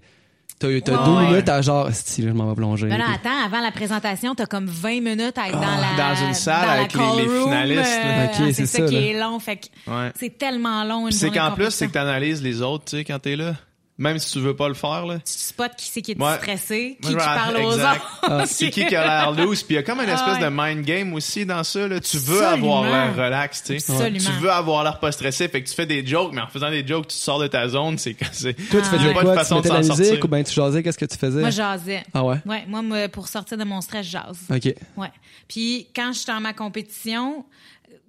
t'as 0.60 0.68
t'as 0.82 0.98
Ouais, 1.00 1.06
deux 1.06 1.12
ouais. 1.18 1.28
minutes 1.32 1.50
à 1.50 1.62
genre, 1.62 1.90
si 1.92 2.22
je 2.24 2.30
m'en 2.30 2.48
vais 2.50 2.56
plonger. 2.56 2.88
Ben 2.88 2.98
là, 2.98 3.06
Puis- 3.06 3.16
attends, 3.16 3.46
avant 3.46 3.60
la 3.62 3.72
présentation, 3.72 4.36
t'as 4.36 4.46
comme 4.46 4.68
20 4.68 5.02
minutes 5.02 5.38
à 5.38 5.48
être 5.48 5.54
dans 5.60 5.62
la 5.62 5.88
Ah, 5.98 6.16
dans 6.16 6.28
une 6.28 6.34
salle 6.34 6.62
dans 6.62 6.68
la 6.68 6.74
avec 6.80 6.94
les- 6.94 7.00
call 7.00 7.18
les 7.18 7.28
room, 7.28 7.44
finalistes, 7.44 8.00
euh, 8.06 8.26
Ok, 8.26 8.54
c'est 8.54 8.66
ça, 8.66 8.78
ça, 8.80 8.86
qui 8.86 8.96
est 8.96 9.20
long. 9.20 9.40
Fait 9.40 9.58
que 9.58 9.66
Ouais. 9.92 10.12
c'est 10.18 10.38
tellement 10.38 10.84
long 10.86 11.08
une 11.08 11.12
c'est 11.12 11.30
qu'en 11.32 11.52
plus, 11.52 11.72
c'est 11.72 11.88
que 11.88 11.92
t'analyses 11.94 12.42
les 12.42 12.62
autres, 12.62 12.86
tu 12.86 12.98
sais, 12.98 13.04
quand 13.04 13.20
t'es 13.20 13.36
là. 13.36 13.56
Même 13.98 14.20
si 14.20 14.34
tu 14.34 14.40
veux 14.40 14.54
pas 14.56 14.68
le 14.68 14.74
faire, 14.74 15.06
là. 15.06 15.16
Tu 15.20 15.32
spots 15.32 15.64
qui 15.78 15.86
c'est 15.90 16.02
qui 16.02 16.12
est 16.12 16.22
Ouais. 16.22 16.36
stressé, 16.36 16.98
qui, 17.02 17.16
parle 17.16 17.56
aux 17.56 17.72
exact. 17.72 18.02
autres. 18.24 18.44
C'est 18.48 18.70
qui 18.70 18.86
qui 18.86 18.94
a 18.96 19.06
l'air 19.06 19.32
loose. 19.32 19.64
Puis 19.64 19.76
il 19.76 19.78
y 19.78 19.80
a 19.80 19.84
comme 19.84 20.02
une 20.02 20.10
Ah 20.10 20.16
espèce 20.16 20.34
ouais. 20.44 20.44
de 20.44 20.50
mind 20.54 20.86
game 20.86 21.14
aussi 21.14 21.46
dans 21.46 21.64
ça. 21.64 21.88
Là. 21.88 22.02
Tu 22.02 22.18
veux 22.18 22.44
Absolument. 22.46 22.84
avoir 22.84 22.92
l'air 22.92 23.16
relax, 23.16 23.64
tu 23.64 23.80
sais. 23.80 23.92
Absolument. 23.94 24.20
Tu 24.26 24.32
veux 24.42 24.52
avoir 24.52 24.84
l'air 24.84 25.00
pas 25.00 25.14
stressé. 25.14 25.48
Fait 25.48 25.64
que 25.64 25.70
tu 25.70 25.74
fais 25.76 25.86
des 25.86 26.06
jokes, 26.06 26.34
mais 26.34 26.42
en 26.42 26.48
faisant 26.48 26.70
des 26.72 26.86
jokes, 26.86 27.08
tu 27.08 27.16
te 27.16 27.22
sors 27.22 27.40
de 27.40 27.48
ta 27.48 27.70
zone. 27.70 27.98
C'est 27.98 28.18
c'est- 28.34 28.54
Toi, 28.54 28.82
tu 28.82 28.88
Ah. 28.92 28.98
Faisais 28.98 29.14
pas 29.14 29.20
de 29.22 29.26
quoi? 29.26 29.32
Tu 29.32 29.38
façon 29.40 29.56
de 29.56 29.60
mettais 29.62 29.70
de 29.70 29.74
la 29.76 29.80
musique 29.80 29.96
sortir. 30.06 30.26
ou 30.26 30.28
bien 30.28 30.44
tu 30.44 30.54
jasais? 30.54 30.84
Qu'est-ce 30.84 30.98
que 30.98 31.06
tu 31.06 31.18
faisais? 31.18 31.40
Moi, 31.40 31.50
jasais. 31.52 32.04
Ah 32.14 32.24
ouais? 32.26 32.38
Ouais, 32.46 32.66
moi, 32.68 33.08
pour 33.08 33.30
sortir 33.30 33.58
de 33.58 33.64
mon 33.64 33.80
stress, 33.80 34.06
je 34.08 34.12
jase. 34.12 34.40
OK. 34.54 34.76
Ouais. 34.98 35.12
Puis 35.48 35.88
quand 35.96 36.12
j'étais 36.14 36.34
en 36.34 36.42
ma 36.42 36.52
compétition, 36.52 37.46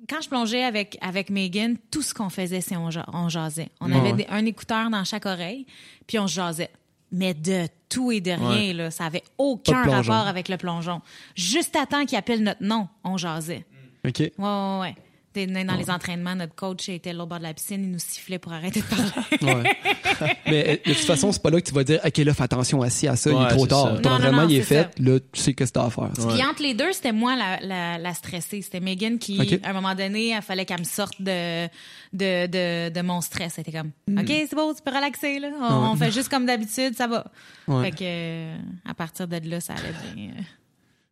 quand 0.09 0.20
je 0.20 0.28
plongeais 0.28 0.62
avec 0.64 0.96
avec 1.00 1.30
Megan, 1.30 1.76
tout 1.90 2.02
ce 2.02 2.14
qu'on 2.14 2.30
faisait, 2.30 2.61
c'est 2.61 2.76
on, 2.76 2.90
ja- 2.90 3.06
on 3.12 3.28
jasait. 3.28 3.68
On 3.80 3.90
avait 3.92 4.12
des- 4.12 4.26
un 4.28 4.44
écouteur 4.44 4.90
dans 4.90 5.04
chaque 5.04 5.26
oreille, 5.26 5.66
puis 6.06 6.18
on 6.18 6.26
jasait. 6.26 6.70
Mais 7.12 7.35
de 7.35 7.66
tout 7.88 8.11
et 8.11 8.20
de 8.20 8.32
rien, 8.32 8.48
Ouais. 8.68 8.72
là, 8.72 8.90
ça 8.90 9.04
avait 9.06 9.22
aucun 9.38 9.85
rapport 9.85 10.26
avec 10.26 10.48
le 10.48 10.56
plongeon. 10.56 11.00
Juste 11.37 11.76
à 11.76 11.87
temps 11.87 12.04
qu'il 12.04 12.18
appelle 12.18 12.42
notre 12.42 12.62
nom, 12.64 12.88
on 13.04 13.16
jasait. 13.16 13.64
OK. 14.06 14.18
Ouais, 14.18 14.30
ouais, 14.38 14.78
ouais. 14.80 14.96
Dans 15.44 15.75
les 15.77 15.90
entraînements, 15.90 16.35
notre 16.35 16.55
coach 16.55 16.88
était 16.88 17.12
là 17.12 17.25
au 17.25 17.27
bord 17.27 17.38
de 17.38 17.42
la 17.42 17.53
piscine, 17.53 17.83
il 17.85 17.90
nous 17.90 17.99
sifflait 17.99 18.38
pour 18.38 18.53
arrêter 18.53 18.81
de 18.81 18.87
parler. 18.87 19.62
Ouais. 19.62 19.70
Mais 20.46 20.68
euh, 20.68 20.72
de 20.90 20.94
toute 20.94 21.05
façon, 21.05 21.31
c'est 21.33 21.42
pas 21.42 21.51
là 21.51 21.61
que 21.61 21.66
tu 21.66 21.75
vas 21.75 21.85
dire, 21.85 22.01
OK, 22.05 22.16
là, 22.16 22.33
fais 22.33 22.42
attention 22.44 22.81
assis 22.81 23.07
à 23.09 23.16
ça, 23.16 23.31
il 23.31 23.37
est 23.42 23.49
trop 23.49 23.64
c'est 23.64 23.68
tard. 23.68 23.96
ça. 23.96 24.01
Ton 24.01 24.09
Non, 24.09 24.09
non, 24.11 24.14
entraînement, 24.16 24.42
non, 24.44 24.49
il 24.49 24.57
est 24.57 24.62
c'est 24.62 24.85
fait, 24.85 24.99
là, 24.99 25.18
tu 25.33 25.40
sais 25.42 25.53
qu'est-ce 25.53 25.72
que 25.72 25.79
t'as 25.79 25.85
à 25.87 25.90
faire. 25.90 26.11
Puis 26.14 26.42
entre 26.46 26.62
les 26.62 26.72
deux, 26.75 26.92
c'était 26.92 27.12
moi 27.12 27.37
la, 27.37 27.59
la, 27.61 27.99
la 27.99 28.14
stressée. 28.14 28.62
C'était 28.62 28.81
Megan 28.81 29.18
qui, 29.18 29.61
à 29.62 29.68
un 29.70 29.72
moment 29.75 29.94
donné, 29.94 30.31
il 30.35 30.40
fallait 30.42 30.64
qu'elle 30.64 30.79
me 30.81 30.85
sorte 30.85 31.20
de, 31.20 31.66
de, 32.14 32.46
de, 32.46 32.88
de 32.94 33.01
mon 33.03 33.20
stress. 33.20 33.55
C'était 33.57 33.72
comme, 33.72 33.90
OK, 34.18 34.27
c'est 34.29 34.55
beau, 34.55 34.72
tu 34.72 34.81
peux 34.83 34.94
relaxer, 34.96 35.38
là. 35.40 35.49
On, 35.61 35.90
on 35.92 35.96
fait 35.96 36.11
juste 36.12 36.29
comme 36.31 36.46
d'habitude, 36.46 36.94
ça 36.96 37.07
va. 37.07 37.27
Ouais. 37.68 37.85
Fait 37.85 37.90
que, 37.90 37.96
euh, 38.03 38.57
à 38.88 38.94
partir 38.94 39.27
de 39.29 39.37
là, 39.49 39.61
ça 39.61 39.75
allait 39.75 39.92
bien. 40.14 40.31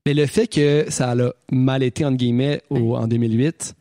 Mais 0.06 0.14
le 0.14 0.26
fait 0.26 0.46
que 0.46 0.86
ça 0.90 1.12
a 1.12 1.16
mal 1.50 1.82
été, 1.82 2.04
entre 2.04 2.16
guillemets, 2.18 2.60
au- 2.70 2.94
en 2.96 3.06
2008, 3.06 3.74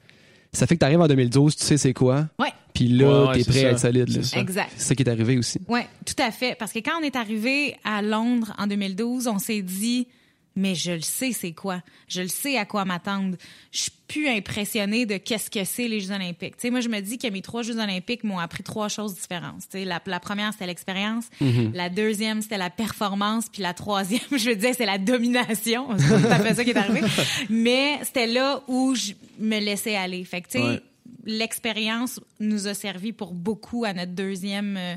ça 0.53 0.67
fait 0.67 0.75
que 0.75 0.79
tu 0.79 0.85
arrives 0.85 1.01
en 1.01 1.07
2012, 1.07 1.55
tu 1.55 1.63
sais 1.65 1.77
c'est 1.77 1.93
quoi, 1.93 2.27
Ouais, 2.39 2.49
puis 2.73 2.87
là, 2.87 3.23
Ouais, 3.23 3.27
ouais, 3.29 3.33
t'es 3.37 3.43
c'est 3.43 3.51
prêt 3.51 3.65
à 3.65 3.69
être 3.71 3.79
solide. 3.79 4.09
là. 4.09 4.23
C'est 4.23 4.39
exact. 4.39 4.71
C'est 4.77 4.83
ça 4.89 4.95
qui 4.95 5.03
est 5.03 5.09
arrivé 5.09 5.37
aussi. 5.37 5.59
Ouais, 5.67 5.87
tout 6.05 6.15
à 6.21 6.31
fait. 6.31 6.55
Parce 6.57 6.71
que 6.71 6.79
quand 6.79 6.99
on 6.99 7.03
est 7.03 7.15
arrivé 7.15 7.75
à 7.83 8.01
Londres 8.01 8.53
en 8.57 8.67
2012, 8.67 9.27
on 9.27 9.39
s'est 9.39 9.61
dit, 9.61 10.07
mais 10.55 10.75
je 10.75 10.91
le 10.91 11.01
sais, 11.01 11.31
c'est 11.31 11.51
quoi. 11.53 11.81
Je 12.07 12.21
le 12.21 12.27
sais 12.27 12.57
à 12.57 12.65
quoi 12.65 12.85
m'attendre. 12.85 13.37
Je 13.71 13.79
suis 13.83 13.91
plus 14.07 14.27
impressionnée 14.29 15.05
de 15.07 15.17
qu'est-ce 15.17 15.49
que 15.49 15.63
c'est 15.63 15.87
les 15.87 15.99
Jeux 15.99 16.11
Olympiques. 16.11 16.55
Tu 16.57 16.61
sais, 16.63 16.69
moi, 16.69 16.79
je 16.81 16.89
me 16.89 16.99
dis 16.99 17.17
que 17.17 17.27
mes 17.27 17.41
trois 17.41 17.63
Jeux 17.63 17.79
Olympiques 17.79 18.23
m'ont 18.23 18.37
appris 18.37 18.61
trois 18.63 18.87
choses 18.87 19.15
différentes. 19.15 19.61
Tu 19.61 19.79
sais, 19.79 19.85
la, 19.85 19.99
la 20.05 20.19
première, 20.19 20.51
c'était 20.53 20.67
l'expérience. 20.67 21.25
La 21.73 21.89
deuxième, 21.89 22.41
c'était 22.43 22.57
la 22.59 22.69
performance. 22.69 23.45
Puis 23.51 23.61
la 23.63 23.73
troisième, 23.73 24.21
je 24.31 24.49
me 24.49 24.55
disais, 24.55 24.73
c'est 24.73 24.85
la 24.85 24.97
domination. 24.99 25.87
C'est 25.97 26.09
pas 26.09 26.19
tout 26.19 26.27
à 26.27 26.39
fait 26.39 26.53
ça 26.53 26.63
qui 26.63 26.69
est 26.69 26.77
arrivé. 26.77 27.01
Mais 27.49 27.99
c'était 28.03 28.27
là 28.27 28.61
où 28.67 28.93
je 28.93 29.13
me 29.39 29.59
laissais 29.59 29.95
aller. 29.95 30.23
Fait 30.23 30.41
que, 30.41 30.47
tu 30.49 30.59
sais, 30.59 30.63
Ouais. 30.63 30.81
l'expérience 31.25 32.19
nous 32.39 32.67
a 32.67 32.73
servi 32.73 33.11
pour 33.11 33.33
beaucoup 33.33 33.85
à 33.85 33.93
notre 33.93 34.11
deuxième 34.13 34.77
euh, 34.77 34.95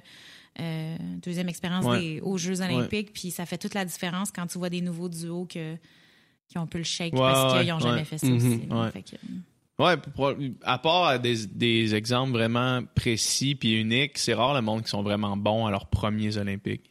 euh, 0.61 0.97
deuxième 1.23 1.49
expérience 1.49 1.85
Ouais. 1.85 2.01
des- 2.01 2.21
aux 2.21 2.39
Jeux 2.39 2.61
Olympiques. 2.61 3.13
Puis 3.13 3.31
ça 3.31 3.47
fait 3.47 3.59
toute 3.59 3.75
la 3.75 3.85
différence 3.85 4.31
quand 4.33 4.47
tu 4.47 4.59
vois 4.59 4.71
des 4.71 4.81
nouveaux 4.81 5.09
duos 5.09 5.47
que, 5.47 5.77
qui 6.49 6.59
ont 6.59 6.67
pu 6.67 6.79
le 6.79 6.85
shake 6.85 7.13
Ouais, 7.13 7.19
parce 7.21 7.59
qu'ils 7.59 7.69
n'ont 7.73 7.81
jamais 7.81 8.05
fait 8.05 8.19
ça 8.19 8.27
Mhm, 8.27 8.37
aussi. 8.37 8.93
Fait 8.93 9.03
que- 9.03 9.17
Ouais, 9.79 9.97
pour- 10.15 10.33
à 10.65 10.79
part 10.79 11.21
des, 11.21 11.47
des 11.49 11.95
exemples 11.95 12.33
vraiment 12.33 12.81
précis 12.95 13.55
puis 13.55 13.79
uniques, 13.79 14.17
c'est 14.17 14.33
rare 14.33 14.55
le 14.55 14.63
monde 14.63 14.83
qui 14.83 14.89
sont 14.89 15.03
vraiment 15.03 15.37
bons 15.37 15.67
à 15.67 15.71
leurs 15.71 15.89
premiers 15.91 16.39
Olympiques. 16.39 16.91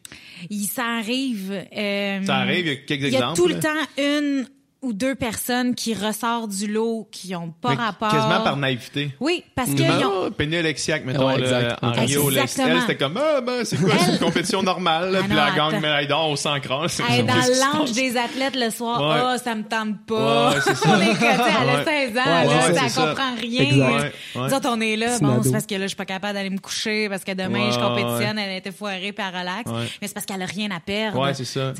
il 0.52 0.66
ça 0.66 0.86
arrive. 0.98 1.52
euh, 1.52 2.24
Ça 2.24 2.36
arrive, 2.36 2.68
il 2.68 2.68
y 2.68 2.72
a 2.72 2.76
quelques 2.76 3.02
Il 3.06 3.10
y 3.10 3.16
a 3.16 3.20
exemples. 3.32 3.36
tout 3.38 3.48
le 3.48 3.60
temps 3.60 3.70
une 3.98 4.48
ou 4.86 4.94
deux 4.94 5.16
personnes 5.16 5.76
qui 5.76 5.94
ressortent 5.94 6.52
du 6.52 6.68
lot 6.68 7.08
qui 7.12 7.32
n'ont 7.32 7.50
pas 7.50 7.72
Mais 7.72 7.76
rapport. 7.84 8.10
Quasiment 8.12 8.42
par 8.42 8.58
naïveté. 8.58 9.16
Oui, 9.20 9.44
parce 9.56 9.72
que 9.72 9.82
Mhm. 9.82 10.00
ils 10.00 10.06
ont- 10.06 10.12
Ah, 10.28 10.30
Penny 10.38 10.56
Alexiak, 10.58 11.06
mettons, 11.06 11.28
Ouais, 11.28 11.38
là, 11.40 11.78
en 11.82 11.92
Rio, 11.92 12.32
elle, 12.32 12.48
c'était 12.48 12.96
comme, 12.98 13.18
ah, 13.18 13.42
ben, 13.42 13.64
c'est 13.66 13.78
quoi, 13.78 13.92
c'est 14.00 14.12
une 14.14 14.20
compétition 14.20 14.64
normale, 14.64 15.14
Ah 15.16 15.20
puis 15.24 15.30
non, 15.30 15.36
la 15.36 15.52
gang 15.52 15.74
médaille 15.76 16.08
d'or 16.08 16.30
au 16.30 16.36
100 16.36 16.60
crans. 16.60 16.88
c'est- 16.88 17.04
Elle 17.10 17.20
est 17.20 17.24
dans 17.24 17.34
l'ange 17.80 17.92
des 17.92 18.16
athlètes 18.18 18.56
le 18.56 18.70
soir. 18.70 19.02
Ouais. 19.02 19.22
Ah, 19.34 19.38
ça 19.38 19.56
me 19.56 19.64
tente 19.64 20.06
pas. 20.08 20.50
Ouais, 20.52 20.56
c'est 20.64 20.76
ça. 20.76 20.90
on 20.98 21.02
est 21.02 21.06
que, 21.08 21.14
tu 21.14 21.20
sais, 21.20 21.52
elle 21.62 21.70
a 21.70 21.76
Ouais. 21.76 21.84
16 21.86 22.10
ans, 22.18 22.22
Ouais, 22.26 22.46
là, 22.46 22.68
ouais, 22.84 22.90
ça 22.90 23.02
comprend 23.08 23.36
rien. 23.40 24.06
Nous 24.36 24.54
autres, 24.54 24.70
on 24.70 24.82
est 24.82 24.96
là. 24.96 25.20
Bon, 25.20 25.42
c'est 25.44 25.52
parce 25.52 25.66
que 25.66 25.76
là, 25.76 25.82
je 25.82 25.88
suis 25.88 25.96
pas 25.96 26.06
capable 26.06 26.34
d'aller 26.36 26.50
me 26.50 26.60
coucher 26.60 27.10
parce 27.10 27.24
que 27.24 27.32
demain, 27.34 27.72
je 27.72 27.80
compétitionne. 27.80 28.38
Elle 28.40 28.58
était 28.58 28.72
foirée 28.72 29.12
puis 29.12 29.26
elle 29.28 29.40
relaxe. 29.40 29.72
Ouais. 29.72 29.88
Mais 30.02 30.08
c'est 30.08 30.14
parce 30.14 30.26
qu'elle 30.26 30.42
a 30.42 30.46
rien 30.46 30.70
à 30.72 30.80
perdre. 30.80 31.20
Ouais, 31.20 31.34
c'est 31.34 31.46
ça. 31.46 31.74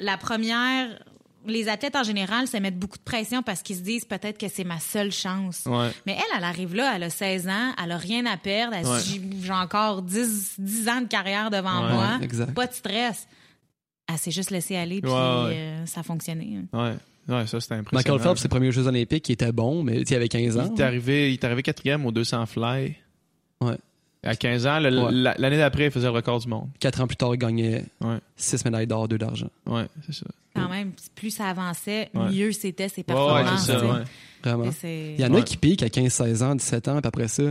La 0.00 0.16
première, 0.16 0.88
les 1.46 1.68
athlètes 1.68 1.96
en 1.96 2.02
général 2.02 2.46
se 2.46 2.56
mettent 2.56 2.78
beaucoup 2.78 2.98
de 2.98 3.02
pression 3.02 3.42
parce 3.42 3.62
qu'ils 3.62 3.76
se 3.76 3.80
disent 3.82 4.04
peut-être 4.04 4.38
que 4.38 4.48
c'est 4.48 4.64
ma 4.64 4.78
seule 4.80 5.10
chance. 5.12 5.62
Ouais. 5.66 5.90
Mais 6.06 6.12
elle, 6.16 6.36
elle 6.38 6.44
arrive 6.44 6.74
là, 6.74 6.92
elle 6.94 7.02
a 7.04 7.10
16 7.10 7.48
ans, 7.48 7.72
elle 7.82 7.92
a 7.92 7.96
rien 7.96 8.24
à 8.26 8.36
perdre, 8.36 8.74
elle 8.76 8.86
Ouais. 8.86 8.98
j'ai 9.04 9.20
j'ai 9.42 9.52
encore 9.52 10.02
10, 10.02 10.54
10 10.58 10.88
ans 10.88 11.00
de 11.00 11.06
carrière 11.08 11.50
devant 11.50 11.84
Ouais, 11.86 11.92
moi, 11.92 12.18
exact. 12.22 12.54
pas 12.54 12.66
de 12.66 12.72
stress. 12.74 13.26
Elle 14.08 14.18
s'est 14.18 14.30
juste 14.30 14.50
laissée 14.50 14.76
aller, 14.76 15.00
puis 15.00 15.10
Ouais, 15.10 15.16
ouais. 15.16 15.54
euh, 15.56 15.86
ça 15.86 16.00
a 16.00 16.02
fonctionné. 16.02 16.60
Ouais. 16.72 16.94
Ouais, 17.28 17.46
ça, 17.46 17.60
c'était 17.60 17.74
impressionnant. 17.76 18.16
Michael 18.16 18.18
Phelps, 18.20 18.40
ses 18.42 18.48
premiers 18.48 18.72
Jeux 18.72 18.86
Olympiques, 18.88 19.28
il 19.28 19.32
était 19.32 19.52
bon, 19.52 19.84
mais 19.84 20.00
il 20.00 20.14
avait 20.14 20.28
15 20.28 20.58
ans. 20.58 20.70
Il 20.74 20.80
est 20.80 20.84
arrivé, 20.84 21.30
il 21.30 21.34
est 21.34 21.44
arrivé 21.44 21.62
quatrième 21.62 22.04
au 22.04 22.10
200 22.10 22.46
fly. 22.46 22.96
Ouais. 23.60 23.76
À 24.24 24.36
15 24.36 24.66
ans, 24.68 24.78
le- 24.78 24.88
Ouais. 25.04 25.10
la- 25.12 25.34
l'année 25.36 25.56
d'après, 25.58 25.86
il 25.86 25.90
faisait 25.90 26.06
le 26.06 26.12
record 26.12 26.38
du 26.38 26.46
monde. 26.48 26.68
Quatre 26.78 27.00
ans 27.00 27.06
plus 27.08 27.16
tard, 27.16 27.34
il 27.34 27.38
gagnait 27.38 27.84
Ouais. 28.00 28.18
6 28.36 28.64
médailles 28.64 28.86
d'or, 28.86 29.08
2 29.08 29.18
d'argent. 29.18 29.50
Ouais, 29.66 29.86
c'est 30.06 30.14
ça. 30.14 30.26
Quand 30.54 30.68
même, 30.68 30.92
plus 31.16 31.30
ça 31.30 31.46
avançait, 31.46 32.10
Ouais. 32.14 32.30
mieux 32.30 32.52
c'était 32.52 32.88
ses 32.88 33.02
performances. 33.02 33.66
c'est 33.66 33.72
ça. 33.72 33.78
Vraiment. 33.78 34.70
Il 34.84 35.20
y 35.20 35.24
en 35.24 35.32
a 35.34 35.38
Ouais. 35.38 35.44
qui 35.44 35.56
piquent 35.56 35.82
à 35.82 35.88
15, 35.88 36.12
16 36.12 36.42
ans, 36.42 36.54
17 36.54 36.88
ans, 36.88 37.00
puis 37.00 37.08
après 37.08 37.28
ça, 37.28 37.44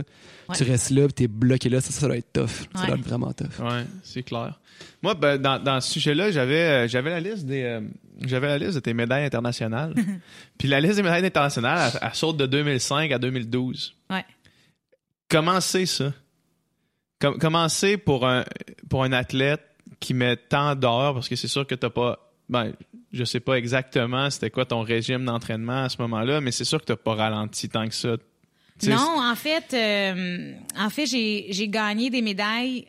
tu 0.54 0.62
restes 0.62 0.90
là, 0.90 1.04
puis 1.06 1.12
t'es 1.14 1.26
bloqué 1.28 1.68
là. 1.68 1.80
Ça, 1.80 1.90
ça 1.90 2.06
doit 2.06 2.16
être 2.16 2.32
tough. 2.32 2.68
Ça 2.74 2.86
doit 2.86 2.96
être 2.96 3.04
vraiment 3.04 3.32
tough. 3.32 3.58
Ouais, 3.60 3.84
c'est 4.02 4.22
clair. 4.22 4.58
Moi, 5.02 5.14
ben, 5.14 5.36
dans, 5.38 5.58
dans 5.62 5.80
ce 5.80 5.90
sujet-là, 5.92 6.30
j'avais 6.30 6.54
euh, 6.84 6.88
j'avais 6.88 7.10
la 7.10 7.20
liste 7.20 7.44
des 7.46 7.62
euh, 7.62 7.80
j'avais 8.22 8.46
la 8.46 8.58
liste 8.58 8.74
de 8.74 8.80
tes 8.80 8.94
médailles 8.94 9.24
internationales. 9.24 9.94
Puis 10.58 10.68
la 10.68 10.80
liste 10.80 10.96
des 10.96 11.02
médailles 11.02 11.24
internationales, 11.24 11.90
elle, 11.94 12.00
elle 12.08 12.14
saute 12.14 12.36
de 12.36 12.46
2005 12.46 13.10
à 13.12 13.18
2012. 13.18 13.94
Ouais. 14.10 14.24
Comment 15.28 15.60
c'est 15.60 15.86
ça? 15.86 16.12
Com- 17.22 17.38
Comment 17.40 17.68
c'est 17.68 17.96
pour 17.96 18.26
un 18.26 18.44
pour 18.90 19.04
un 19.04 19.12
athlète 19.12 19.62
qui 20.00 20.12
met 20.12 20.36
tant 20.36 20.74
d'heures 20.74 21.14
parce 21.14 21.28
que 21.28 21.36
c'est 21.36 21.48
sûr 21.48 21.66
que 21.66 21.74
t'as 21.74 21.88
pas 21.90 22.18
ben 22.48 22.72
je 23.12 23.24
sais 23.24 23.40
pas 23.40 23.54
exactement 23.54 24.28
c'était 24.30 24.50
quoi 24.50 24.64
ton 24.66 24.82
régime 24.82 25.24
d'entraînement 25.24 25.84
à 25.84 25.88
ce 25.88 25.96
moment-là, 26.02 26.40
mais 26.40 26.50
c'est 26.50 26.64
sûr 26.64 26.80
que 26.80 26.86
t'as 26.86 26.96
pas 26.96 27.14
ralenti 27.14 27.68
tant 27.68 27.86
que 27.88 27.94
ça. 27.94 28.16
Tu 28.80 28.88
Non, 28.88 29.20
en 29.20 29.34
fait, 29.36 29.72
euh, 29.74 30.52
en 30.78 30.90
fait, 30.90 31.06
j'ai 31.06 31.46
j'ai 31.50 31.68
gagné 31.68 32.10
des 32.10 32.22
médailles 32.22 32.88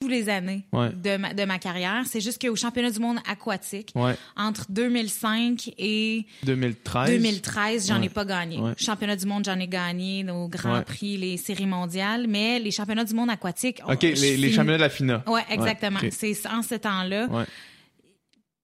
tous 0.00 0.08
les 0.08 0.30
années 0.30 0.64
Ouais. 0.72 0.88
de, 0.94 1.18
ma, 1.18 1.34
de 1.34 1.44
ma 1.44 1.58
carrière. 1.58 2.04
C'est 2.06 2.22
juste 2.22 2.40
qu'au 2.40 2.56
championnat 2.56 2.90
du 2.90 2.98
monde 3.00 3.18
aquatique, 3.28 3.92
Ouais, 3.94 4.16
entre 4.34 4.64
2005 4.70 5.74
et 5.76 6.24
2013. 6.44 7.10
2013, 7.10 7.86
j'en 7.88 8.00
ai 8.00 8.08
pas 8.08 8.24
gagné. 8.24 8.56
Ouais. 8.58 8.72
Championnat 8.78 9.16
du 9.16 9.26
monde, 9.26 9.44
j'en 9.44 9.58
ai 9.60 9.68
gagné, 9.68 10.22
nos 10.22 10.48
grands 10.48 10.78
Ouais. 10.78 10.84
prix, 10.84 11.18
les 11.18 11.36
séries 11.36 11.66
mondiales, 11.66 12.26
mais 12.28 12.58
les 12.58 12.70
championnats 12.70 13.04
du 13.04 13.12
monde 13.12 13.28
aquatique. 13.28 13.82
OK, 13.86 14.00
les, 14.02 14.14
les 14.14 14.16
finis- 14.16 14.52
championnats 14.52 14.78
de 14.78 14.82
la 14.82 14.88
FINA. 14.88 15.22
Ouais, 15.26 15.42
exactement. 15.50 16.00
C'est 16.10 16.34
en 16.46 16.62
ce 16.62 16.76
temps-là, 16.76 17.26
Ouais. 17.30 17.44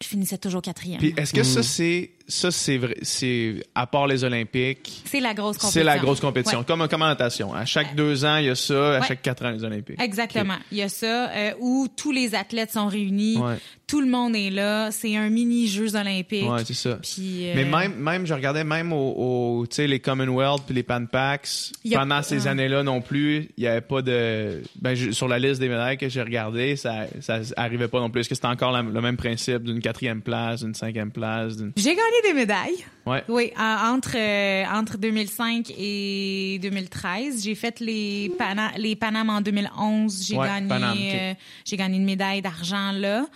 je 0.03 0.07
finissais 0.09 0.39
toujours 0.39 0.63
quatrième. 0.63 0.99
Puis 1.01 1.13
est-ce 1.19 1.35
que 1.35 1.43
ça 1.43 1.61
Mm. 1.61 1.65
c'est 1.65 2.11
ça 2.29 2.51
c'est 2.51 2.77
vrai 2.79 2.97
c'est 3.03 3.63
à 3.75 3.87
part 3.87 4.07
les 4.07 4.25
Olympiques 4.25 5.03
C'est 5.05 5.21
la 5.21 5.33
grosse 5.35 5.57
compétition. 5.59 5.71
c'est 5.81 5.85
la 5.85 5.99
grosse 5.99 6.21
compétition 6.21 6.59
Ouais. 6.61 6.65
comme 6.67 6.87
comme 6.89 7.03
en 7.03 7.07
natation 7.07 7.55
à 7.55 7.65
chaque 7.65 7.95
deux 7.95 8.25
ans 8.25 8.37
il 8.39 8.47
y 8.47 8.49
a 8.51 8.55
ça 8.55 8.97
à 8.97 9.01
Ouais. 9.01 9.07
chaque 9.07 9.23
quatre 9.23 9.45
ans 9.45 9.51
les 9.51 9.63
Olympiques 9.65 10.01
Exactement. 10.03 10.57
Il 10.73 10.79
y 10.79 10.83
a 10.83 10.89
ça 10.89 11.31
euh, 11.31 11.51
où 11.61 11.87
tous 11.97 12.13
les 12.13 12.35
athlètes 12.35 12.73
sont 12.73 12.87
réunis, 12.89 13.37
ouais 13.39 13.55
tout 13.87 14.01
le 14.01 14.09
monde 14.09 14.35
est 14.35 14.51
là, 14.51 14.91
c'est 14.91 15.15
un 15.17 15.31
mini 15.31 15.69
Jeux 15.69 15.95
olympiques. 15.95 16.51
ouais 16.51 16.65
c'est 16.65 16.75
ça 16.75 16.99
Puis, 17.01 17.49
euh, 17.49 17.53
mais 17.55 17.65
même 17.65 17.95
même 17.95 18.27
je 18.27 18.35
regardais 18.35 18.65
même 18.65 18.93
au, 18.93 19.61
au 19.61 19.67
tu 19.69 19.77
sais 19.77 19.87
les 19.87 20.01
Commonwealth 20.01 20.63
puis 20.67 20.75
les 20.75 20.83
Pan 20.83 21.07
Packs 21.07 21.49
a- 21.93 21.99
pendant 21.99 22.21
ces 22.23 22.49
années-là 22.49 22.83
non 22.83 23.01
plus 23.01 23.49
il 23.57 23.63
y 23.63 23.69
avait 23.69 23.81
pas 23.81 24.03
de 24.03 24.63
ben 24.81 24.95
je- 24.97 25.13
sur 25.13 25.29
la 25.29 25.39
liste 25.39 25.61
des 25.61 25.69
médailles 25.69 25.99
que 25.99 26.09
j'ai 26.09 26.23
regardé 26.23 26.75
ça 26.75 27.07
ça 27.21 27.39
arrivait 27.57 27.87
pas 27.87 28.01
non 28.01 28.11
plus 28.11 28.23
est-ce 28.23 28.29
que 28.29 28.35
c'était 28.35 28.49
encore 28.49 28.73
la- 28.73 28.83
le 28.83 29.01
même 29.01 29.17
principe 29.17 29.63
d'une 29.63 29.81
quatrième 29.81 30.21
place 30.23 30.65
d'une 30.65 30.75
cinquième 30.75 31.13
place 31.13 31.55
J'ai 31.77 31.91
gagné 31.95 32.01
des 32.23 32.33
médailles. 32.35 32.85
ouais 33.07 33.25
Oui, 33.29 33.53
en- 33.59 33.95
entre 33.95 34.17
euh, 34.17 34.65
entre 34.73 34.99
2005 34.99 35.73
et 35.79 36.59
2013, 36.63 37.43
j'ai 37.45 37.55
fait 37.55 37.81
les 37.81 38.31
Pana 38.39 38.73
les 38.77 38.97
Panam 38.97 39.31
en 39.31 39.41
2011, 39.41 40.27
j'ai 40.27 40.37
Ouais, 40.37 40.47
gagné 40.47 41.13
euh, 41.15 41.35
j'ai 41.65 41.77
gagné 41.77 41.97
une 41.97 42.05
médaille 42.05 42.43
d'argent 42.43 42.93
là. 42.93 43.27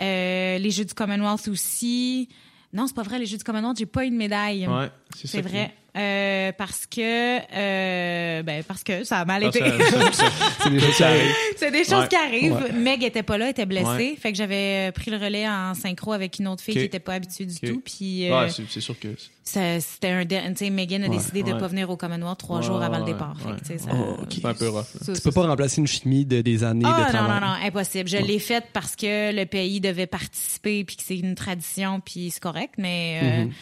Euh, 0.00 0.58
les 0.58 0.70
Jeux 0.70 0.84
du 0.84 0.94
Commonwealth 0.94 1.48
aussi. 1.48 2.28
Non, 2.72 2.86
c'est 2.86 2.94
pas 2.96 3.02
vrai, 3.02 3.18
les 3.18 3.26
Jeux 3.26 3.38
du 3.38 3.44
Commonwealth, 3.44 3.78
j'ai 3.78 3.86
pas 3.86 4.04
eu 4.04 4.10
de 4.10 4.16
médaille. 4.16 4.66
ouais 4.66 4.90
c'est 5.16 5.26
ça 5.26 5.38
C'est 5.38 5.42
qui- 5.42 5.48
vrai. 5.48 5.74
Euh, 5.96 6.52
parce 6.58 6.86
que 6.86 7.38
euh, 7.56 8.42
ben 8.42 8.62
parce 8.64 8.82
que 8.84 9.02
ça 9.04 9.18
a 9.20 9.24
mal 9.24 9.42
Ah, 9.44 9.48
été. 9.48 9.60
C'est 9.60 10.70
des 10.70 10.80
choses 10.80 10.96
qui 10.96 11.02
arrivent. 11.04 11.34
C'est 11.56 11.70
des 11.70 11.84
choses 11.84 11.92
Ouais. 12.02 12.08
qui 12.08 12.16
arrivent. 12.16 12.52
Ouais. 12.54 12.72
Meg 12.72 13.02
était 13.02 13.22
pas 13.22 13.38
là, 13.38 13.48
était 13.48 13.64
blessée. 13.66 13.86
Ouais. 13.86 14.16
Fait 14.20 14.30
que 14.32 14.36
j'avais 14.38 14.88
euh, 14.88 14.92
pris 14.92 15.10
le 15.10 15.16
relais 15.16 15.48
en 15.48 15.72
synchro 15.74 16.12
avec 16.12 16.38
une 16.38 16.48
autre 16.48 16.62
fille 16.62 16.74
qui 16.74 16.80
était 16.80 16.98
pas 16.98 17.14
habituée 17.14 17.46
du 17.46 17.54
tout. 17.58 17.80
Puis 17.84 18.30
euh, 18.30 18.38
ouais, 18.42 18.48
c'est 18.50 18.80
sûr 18.80 18.98
que 18.98 19.08
c'était 19.42 20.08
un. 20.08 20.24
Tu 20.26 20.36
sais, 20.56 20.70
Megan 20.70 21.04
a 21.04 21.08
Ouais. 21.08 21.16
décidé 21.16 21.42
de 21.42 21.52
Ouais. 21.52 21.58
pas 21.60 21.68
venir 21.68 21.88
au 21.88 21.96
Commonwealth 21.96 22.38
trois 22.38 22.58
Ouais, 22.58 22.64
jours 22.66 22.82
avant 22.82 22.98
le 22.98 23.04
départ. 23.04 23.36
Fait 23.40 23.74
que, 23.74 23.80
ça- 23.80 23.90
Oh, 23.94 24.16
un 24.44 24.54
peu 24.54 24.68
rough 24.68 24.84
ça- 25.00 25.12
Tu 25.14 25.20
peux 25.22 25.32
pas 25.32 25.46
remplacer 25.46 25.80
une 25.80 25.86
chimie 25.86 26.24
de 26.26 26.40
des 26.42 26.62
années 26.64 26.82
de 26.84 26.88
Ah 26.88 27.10
non, 27.12 27.22
non, 27.22 27.40
non, 27.40 27.54
impossible. 27.66 28.08
Je 28.08 28.18
l'ai 28.18 28.38
faite 28.38 28.64
parce 28.72 28.96
que 28.96 29.32
le 29.34 29.44
pays 29.46 29.80
devait 29.80 30.06
participer 30.06 30.84
puis 30.84 30.96
que 30.96 31.02
c'est 31.04 31.16
une 31.18 31.34
tradition 31.34 32.00
puis 32.00 32.30
c'est 32.30 32.40
correct, 32.42 32.74
mais 32.76 33.20
euh, 33.22 33.44
Mhm. 33.44 33.52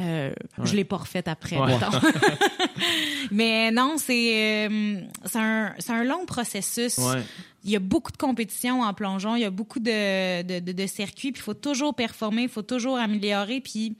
Euh, 0.00 0.32
je 0.62 0.74
l'ai 0.74 0.84
pas 0.84 0.96
refaite 0.96 1.28
après. 1.28 1.56
Ouais. 1.58 1.76
mais 3.30 3.70
non, 3.70 3.94
c'est 3.96 4.66
euh, 4.68 5.00
c'est 5.24 5.38
un, 5.38 5.74
un 5.88 6.04
long 6.04 6.26
processus. 6.26 6.98
ouais 6.98 7.22
Il 7.64 7.70
y 7.70 7.76
a 7.76 7.80
beaucoup 7.80 8.12
de 8.12 8.16
compétitions 8.16 8.82
en 8.82 8.92
plongeon, 8.92 9.36
il 9.36 9.42
y 9.42 9.44
a 9.44 9.50
beaucoup 9.50 9.80
de, 9.80 10.42
de, 10.42 10.58
de- 10.60 10.72
de 10.72 10.86
circuits, 10.86 11.32
puis 11.32 11.40
il 11.40 11.44
faut 11.44 11.54
toujours 11.54 11.94
performer, 11.94 12.42
il 12.42 12.48
faut 12.48 12.62
toujours 12.62 12.98
améliorer, 12.98 13.60
puis 13.60 13.96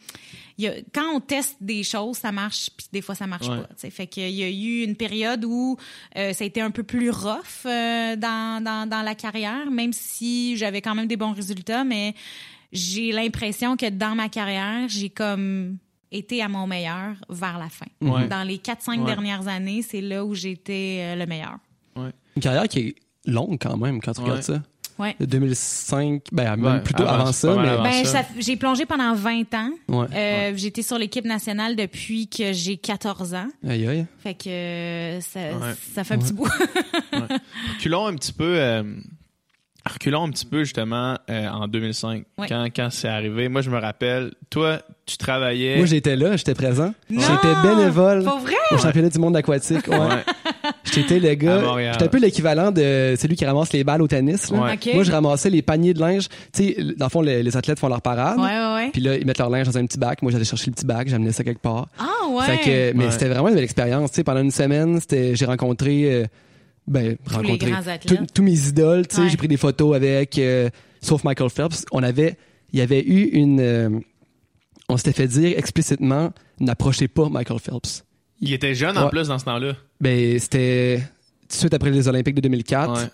il 0.59 0.65
y 0.65 0.69
a, 0.69 0.73
quand 0.93 1.15
on 1.15 1.21
teste 1.21 1.57
des 1.61 1.83
choses, 1.83 2.17
ça 2.19 2.31
marche, 2.33 2.71
puis 2.77 2.87
des 2.93 3.01
fois 3.03 3.15
ça 3.15 3.27
marche 3.27 3.49
Ouais. 3.49 3.57
pas. 3.61 3.69
tu 3.69 3.75
sais. 3.79 3.91
Fait 3.91 4.07
qu'il 4.07 4.31
y 4.31 4.43
a 4.43 4.49
eu 4.49 4.83
une 4.85 4.97
période 4.97 5.45
où 5.45 5.77
euh, 6.17 6.33
ça 6.33 6.45
a 6.45 6.47
été 6.47 6.61
un 6.61 6.71
peu 6.71 6.83
plus 6.83 7.11
rough 7.11 7.65
euh, 7.67 8.17
dans, 8.17 8.63
dans, 8.63 8.89
dans 8.89 9.03
la 9.03 9.15
carrière, 9.15 9.71
même 9.71 9.93
si 9.93 10.57
j'avais 10.57 10.81
quand 10.83 10.95
même 10.95 11.07
des 11.07 11.17
bons 11.17 11.33
résultats, 11.33 11.85
mais 11.85 12.15
j'ai 12.73 13.13
l'impression 13.13 13.77
que 13.77 13.89
dans 13.89 14.15
ma 14.17 14.29
carrière, 14.29 14.89
j'ai 14.89 15.09
comme 15.09 15.79
été 16.17 16.43
à 16.43 16.49
mon 16.49 16.67
meilleur 16.67 17.15
vers 17.29 17.59
la 17.59 17.69
fin. 17.69 17.87
Ouais. 18.01 18.27
Dans 18.29 18.43
les 18.47 18.59
4-5 18.59 19.01
Ouais. 19.01 19.07
dernières 19.07 19.49
années, 19.49 19.83
c'est 19.83 20.01
là 20.01 20.25
où 20.25 20.35
j'étais 20.35 20.99
euh, 21.01 21.17
le 21.17 21.27
meilleur. 21.27 21.57
Une 21.97 22.43
carrière 22.43 22.67
qui 22.69 22.79
est 22.81 22.95
longue 23.27 23.59
quand 23.61 23.77
même 23.77 24.01
quand 24.01 24.13
tu 24.13 24.21
Ouais. 24.21 24.27
regardes 24.27 24.43
ça. 24.43 24.63
Ouais. 24.97 25.17
De 25.19 25.25
2005, 25.27 26.23
ben 26.31 26.55
même 26.57 26.65
Ouais, 26.77 26.81
plutôt 26.81 27.03
avant- 27.03 27.33
ça, 27.33 27.57
mais. 27.57 27.77
Ben, 27.83 28.05
ça. 28.05 28.23
j'ai 28.39 28.57
plongé 28.57 28.87
pendant 28.87 29.13
20 29.15 29.53
ans. 29.55 29.71
ouais. 29.89 30.07
Euh, 30.15 30.53
J'étais 30.57 30.83
sur 30.83 30.99
l'équipe 30.99 31.25
nationale 31.25 31.75
depuis 31.75 32.29
que 32.29 32.53
j'ai 32.53 32.77
14 32.77 33.35
ans. 33.35 33.49
Aïe 33.67 33.89
aïe. 33.89 34.07
Fait 34.21 34.35
que 34.35 34.49
euh, 34.49 35.21
ça, 35.21 35.41
Ouais. 35.41 35.75
ça 35.95 36.05
fait 36.05 36.15
un 36.15 36.19
petit 36.19 36.33
bout. 36.33 36.47
reculons 37.77 38.07
un 38.07 38.15
petit 38.15 38.33
peu 38.33 38.57
euh, 38.59 38.85
reculons 39.87 40.25
un 40.25 40.31
petit 40.31 40.47
peu 40.47 40.65
justement 40.65 41.17
euh, 41.31 41.49
en 41.49 41.69
2005 41.69 42.25
Ouais. 42.39 42.47
quand 42.49 42.65
quand 42.75 42.89
c'est 42.91 43.09
arrivé 43.09 43.49
moi 43.49 43.61
je 43.61 43.71
me 43.71 43.79
rappelle 43.79 44.33
toi 44.51 44.81
tu 45.07 45.19
travaillais 45.19 45.77
Moi 45.77 45.85
j'étais 45.87 46.17
là, 46.17 46.35
j'étais 46.37 46.55
présent. 46.55 46.95
J'étais 47.11 47.55
bénévole 47.63 48.25
Pour 48.25 48.39
vrai? 48.39 48.55
au 48.71 48.79
championnat 48.79 49.11
du 49.11 49.19
monde 49.19 49.37
aquatique. 49.37 49.87
Ouais. 49.89 49.99
Ouais. 49.99 50.25
J'étais 50.85 51.19
le 51.21 51.35
gars, 51.35 51.61
j'étais 51.93 52.05
un 52.05 52.09
peu 52.09 52.19
l'équivalent 52.19 52.71
de 52.71 53.15
celui 53.19 53.37
qui 53.37 53.45
ramasse 53.45 53.73
les 53.75 53.85
balles 53.85 54.01
au 54.01 54.09
tennis. 54.09 54.51
là. 54.51 54.59
Ouais. 54.61 54.73
OK. 54.75 54.95
Moi 54.95 55.03
je 55.05 55.13
ramassais 55.13 55.51
les 55.51 55.61
paniers 55.61 55.93
de 55.93 56.01
linge. 56.01 56.29
Tu 56.55 56.75
sais, 56.75 56.77
dans 56.97 57.05
le 57.07 57.11
fond 57.11 57.21
les, 57.21 57.43
les 57.43 57.55
athlètes 57.57 57.79
font 57.79 57.89
leur 57.89 58.01
parade. 58.01 58.39
Ouais, 58.39 58.45
ouais, 58.45 58.75
ouais. 58.77 58.91
Puis 58.93 59.03
là, 59.03 59.17
ils 59.17 59.27
mettent 59.27 59.39
leur 59.39 59.51
linge 59.51 59.67
dans 59.67 59.77
un 59.77 59.85
petit 59.85 59.99
bac. 59.99 60.23
Moi, 60.23 60.33
j'allais 60.33 60.45
chercher 60.45 60.71
le 60.71 60.75
petit 60.75 60.87
bac, 60.87 61.07
j'amenais 61.09 61.33
ça 61.33 61.45
quelque 61.45 61.61
part. 61.61 61.89
Ah, 61.99 62.29
ouais. 62.31 62.45
Fait 62.47 62.59
que, 62.59 62.97
mais 62.97 63.05
Ouais. 63.07 63.11
c'était 63.11 63.29
vraiment 63.29 63.49
une 63.49 63.55
belle 63.57 63.65
expérience. 63.65 64.11
Tu 64.11 64.17
sais, 64.17 64.25
pendant 64.25 64.41
une 64.41 64.51
semaine, 64.51 64.99
j'ai 65.11 65.45
rencontré, 65.45 66.05
euh, 66.15 66.25
ben, 66.87 67.17
Tous 67.25 67.31
les 67.31 67.37
rencontré 67.37 67.71
grands 67.71 67.83
tous- 67.83 67.89
athlètes. 67.89 68.35
tous 68.35 68.43
mes 68.43 68.69
idoles. 68.69 69.07
Tu 69.07 69.17
sais, 69.17 69.23
Ouais. 69.23 69.29
j'ai 69.31 69.37
pris 69.37 69.49
des 69.49 69.57
photos 69.57 69.95
avec, 69.97 70.39
euh, 70.39 70.69
sauf 71.01 71.25
Michael 71.25 71.51
Phelps. 71.51 71.85
On 71.93 72.03
avait, 72.03 72.37
il 72.73 72.79
y 72.79 72.83
avait 72.83 73.03
eu 73.03 73.23
une, 73.33 73.61
euh, 73.61 73.91
on 74.89 74.97
s'était 74.97 75.13
fait 75.13 75.27
dire 75.29 75.57
explicitement, 75.59 76.33
n'approchez 76.61 77.09
pas 77.09 77.29
Michael 77.29 77.59
Phelps. 77.61 78.05
il 78.41 78.53
était 78.53 78.75
jeune 78.75 78.99
en 78.99 79.09
plus 79.09 79.29
dans 79.29 79.39
ce 79.39 79.45
temps-là 79.47 79.75
Ben, 80.01 80.39
c'était 80.39 80.99
tout 81.43 81.47
de 81.49 81.53
suite 81.61 81.75
après 81.75 81.91
les 81.91 82.09
Olympiques 82.09 82.35
de 82.35 82.41
2004. 82.43 82.93
ouais 83.03 83.09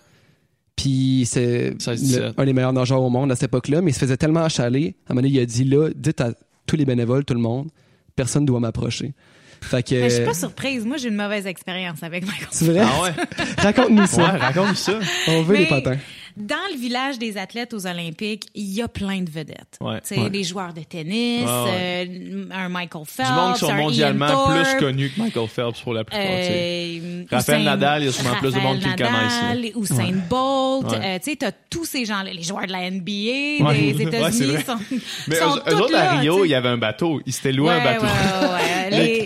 Puis 0.75 1.23
c'est 1.25 1.75
16-17. 1.79 2.19
le- 2.19 2.33
un 2.41 2.45
des 2.45 2.53
meilleurs 2.53 2.73
nageurs 2.73 3.01
au 3.01 3.09
monde 3.09 3.31
à 3.31 3.35
cette 3.35 3.49
époque-là, 3.49 3.81
mais 3.81 3.91
il 3.91 3.93
se 3.93 3.99
faisait 3.99 4.17
tellement 4.17 4.41
achaler. 4.43 4.95
À 5.07 5.11
un 5.11 5.13
moment 5.15 5.21
donné, 5.21 5.35
il 5.35 5.39
a 5.39 5.45
dit 5.45 5.63
là, 5.63 5.89
dites 5.95 6.19
à 6.21 6.33
tous 6.65 6.75
les 6.75 6.85
bénévoles, 6.85 7.23
tout 7.23 7.33
le 7.35 7.39
monde, 7.39 7.69
personne 8.15 8.43
ne 8.43 8.47
doit 8.47 8.59
m'approcher. 8.59 9.13
Fait 9.61 9.83
que. 9.83 9.95
Mais 9.95 10.09
je 10.09 10.15
suis 10.15 10.25
pas 10.25 10.33
surprise. 10.33 10.85
Moi, 10.85 10.97
j'ai 10.97 11.07
une 11.09 11.15
mauvaise 11.15 11.45
expérience 11.47 12.03
avec 12.03 12.25
Michael. 12.25 12.47
C'est 12.51 12.65
vrai? 12.65 12.81
ah 12.83 13.03
ouais? 13.03 13.11
Raconte-nous 13.57 14.01
ouais 14.01 14.07
ça. 14.07 14.27
raconte 14.31 14.75
ça 14.75 14.93
On 15.27 15.41
veut 15.43 15.53
Mais- 15.53 15.59
les 15.61 15.65
patins. 15.67 15.97
dans 16.37 16.55
le 16.73 16.77
village 16.79 17.19
des 17.19 17.37
athlètes 17.37 17.73
aux 17.73 17.85
Olympiques, 17.85 18.45
il 18.55 18.71
y 18.73 18.81
a 18.81 18.87
plein 18.87 19.21
de 19.21 19.29
vedettes. 19.29 19.77
Ouais. 19.81 19.99
Tu 20.01 20.15
sais, 20.15 20.19
Ouais. 20.21 20.29
des 20.29 20.43
joueurs 20.43 20.73
de 20.73 20.81
tennis, 20.81 21.43
Ouais, 21.43 22.05
euh, 22.07 22.45
un 22.53 22.69
Michael 22.69 23.03
Phelps, 23.05 23.29
Du 23.29 23.35
monde 23.35 23.53
qui 23.53 23.59
sont 23.59 23.73
mondialement 23.73 24.27
Thorpe, 24.27 24.51
plus 24.53 24.79
connus 24.79 25.11
que 25.15 25.21
Michael 25.21 25.47
Phelps 25.47 25.79
pour 25.81 25.93
la 25.93 26.03
plupart. 26.05 26.25
euh, 26.25 27.23
Raphaël 27.29 27.63
Nadal, 27.63 28.01
il 28.01 28.05
y 28.05 28.09
a 28.09 28.11
sûrement 28.11 28.35
plus 28.35 28.53
de 28.53 28.59
monde 28.59 28.79
qui 28.79 28.87
le 28.89 28.95
connaissent. 28.95 29.41
Nadal, 29.43 29.65
Usain 29.79 30.13
Bolt, 30.29 30.91
Ouais. 30.91 30.97
euh, 31.03 31.19
tu 31.23 31.31
sais, 31.31 31.35
t'as 31.37 31.51
tous 31.69 31.85
ces 31.85 32.05
gens-là, 32.05 32.31
les 32.33 32.43
joueurs 32.43 32.65
de 32.65 32.71
la 32.71 32.89
NBA, 32.89 33.63
Ouais. 33.65 33.93
des 33.93 33.93
Ouais, 33.93 33.95
c'est 33.97 34.03
États-Unis 34.03 34.53
vrai. 34.53 34.63
sont, 34.63 34.77
Mais 35.27 35.35
sont 35.35 35.55
eux, 35.57 35.61
eux 35.69 35.75
autres, 35.81 35.91
là, 35.93 36.11
à 36.13 36.19
Rio, 36.19 36.45
il 36.45 36.49
y 36.49 36.55
avait 36.55 36.69
un 36.69 36.77
bateau. 36.77 37.21
Ils 37.25 37.33
s'étaient 37.33 37.51
loué 37.51 37.69
Ouais, 37.69 37.75
un 37.75 37.83
bateau. 37.83 38.05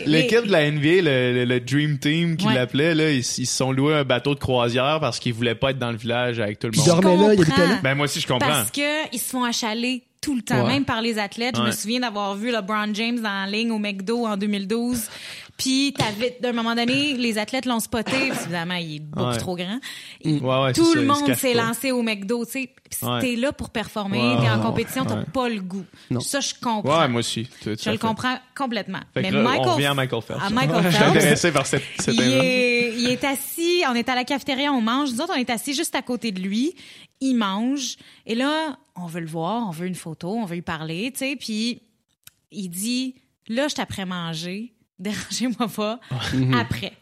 L'équipe 0.05 0.45
de 0.45 0.51
la 0.51 0.69
NBA, 0.71 1.01
le, 1.01 1.33
le- 1.33 1.45
le 1.45 1.59
Dream 1.59 1.97
Team 1.97 2.37
qu'ils 2.37 2.47
Ouais. 2.49 2.53
l'appelaient, 2.55 2.95
là, 2.95 3.11
ils 3.11 3.17
ils 3.19 3.23
se 3.23 3.45
sont 3.45 3.71
loués 3.71 3.95
un 3.95 4.03
bateau 4.03 4.35
de 4.35 4.39
croisière 4.39 4.99
parce 5.01 5.19
qu'ils 5.19 5.33
voulaient 5.33 5.55
pas 5.55 5.71
être 5.71 5.79
dans 5.79 5.91
le 5.91 5.97
village 5.97 6.39
avec 6.39 6.59
tout 6.59 6.67
le 6.67 6.73
Ils 6.75 6.79
monde. 6.79 7.01
dormaient 7.01 7.27
là, 7.27 7.33
ils 7.33 7.41
habitaient 7.41 7.67
là. 7.67 7.79
Ben 7.83 7.95
moi 7.95 8.05
aussi 8.05 8.19
je 8.19 8.27
comprends. 8.27 8.47
Parce 8.47 8.71
que 8.71 9.07
ils 9.13 9.19
se 9.19 9.29
font 9.29 9.43
achaler 9.43 10.03
tout 10.21 10.35
le 10.35 10.41
temps, 10.41 10.63
Ouais. 10.65 10.73
même 10.73 10.85
par 10.85 11.01
les 11.01 11.19
athlètes. 11.19 11.55
Je 11.57 11.61
me 11.61 11.71
souviens 11.71 11.99
d'avoir 11.99 12.35
vu 12.35 12.51
LeBron 12.51 12.93
James 12.93 13.19
dans 13.19 13.45
la 13.45 13.47
ligne 13.47 13.71
au 13.71 13.77
McDo 13.77 14.25
en 14.25 14.37
2012. 14.37 15.03
Puis 15.57 15.93
t'avais, 15.97 16.37
d'un 16.41 16.51
moment 16.51 16.75
donné, 16.75 17.13
les 17.13 17.37
athlètes 17.37 17.65
l'ont 17.65 17.79
spoté. 17.79 18.11
Puis 18.11 18.39
évidemment, 18.43 18.75
il 18.75 18.95
est 18.95 18.99
beaucoup 18.99 19.29
Ouais. 19.29 19.37
trop 19.37 19.55
grand. 19.55 19.79
Ouais, 20.25 20.31
ouais, 20.41 20.73
c'est 20.73 20.81
Tout 20.81 20.93
le 20.95 21.03
monde 21.05 21.33
s'est 21.33 21.53
lancé 21.53 21.91
au 21.91 22.01
McDo, 22.01 22.43
tu 22.45 22.51
sais. 22.51 22.67
Puis 22.89 22.99
si 22.99 23.05
Ouais. 23.05 23.21
t'es 23.21 23.35
là 23.37 23.53
pour 23.53 23.69
performer, 23.69 24.19
Ouais, 24.19 24.41
t'es 24.41 24.49
en 24.49 24.57
ouais, 24.59 24.65
compétition, 24.65 25.05
t'as 25.05 25.19
ouais. 25.19 25.25
pas 25.33 25.47
le 25.47 25.61
goût. 25.61 25.85
Non. 26.11 26.19
Ça, 26.19 26.41
je 26.41 26.53
comprends. 26.61 26.99
Ouais, 27.01 27.07
moi 27.07 27.19
aussi. 27.19 27.47
Je 27.63 27.89
le 27.89 27.97
comprends 27.97 28.37
complètement. 28.55 28.99
Fait 29.13 29.21
Mais 29.21 29.31
là, 29.31 29.41
Michael, 29.43 29.67
on 29.69 29.73
revient 29.75 29.85
à 29.85 29.93
Michael 29.93 30.21
Phelps. 30.21 30.41
à 30.43 30.49
Michael 30.49 30.83
Je 30.83 30.89
suis 30.89 30.97
Phelps, 30.99 31.15
intéressé 31.15 31.51
par 31.53 31.65
cette, 31.65 31.83
cette 31.99 32.15
il 32.15 32.21
est, 32.21 32.93
il 32.97 33.09
est 33.09 33.23
assis, 33.23 33.83
on 33.89 33.93
est 33.95 34.09
à 34.09 34.15
la 34.15 34.25
cafétéria, 34.25 34.73
on 34.73 34.81
mange. 34.81 35.13
Nous 35.13 35.21
autres, 35.21 35.33
on 35.35 35.39
est 35.39 35.49
assis 35.49 35.73
juste 35.73 35.95
à 35.95 36.01
côté 36.01 36.31
de 36.33 36.41
lui. 36.41 36.75
Il 37.21 37.35
mange. 37.35 37.95
Et 38.25 38.35
là, 38.35 38.77
on 38.97 39.05
veut 39.07 39.21
le 39.21 39.27
voir, 39.27 39.65
on 39.67 39.71
veut 39.71 39.87
une 39.87 39.95
photo, 39.95 40.31
on 40.31 40.43
veut 40.45 40.55
lui 40.55 40.61
parler, 40.61 41.11
tu 41.13 41.19
sais. 41.19 41.35
Puis 41.37 41.81
il 42.51 42.67
dit, 42.69 43.15
là, 43.47 43.67
je 43.69 43.81
après 43.81 44.05
manger. 44.05 44.73
Dérangez-moi 44.99 45.67
pas. 45.75 45.99
Après. 46.59 46.93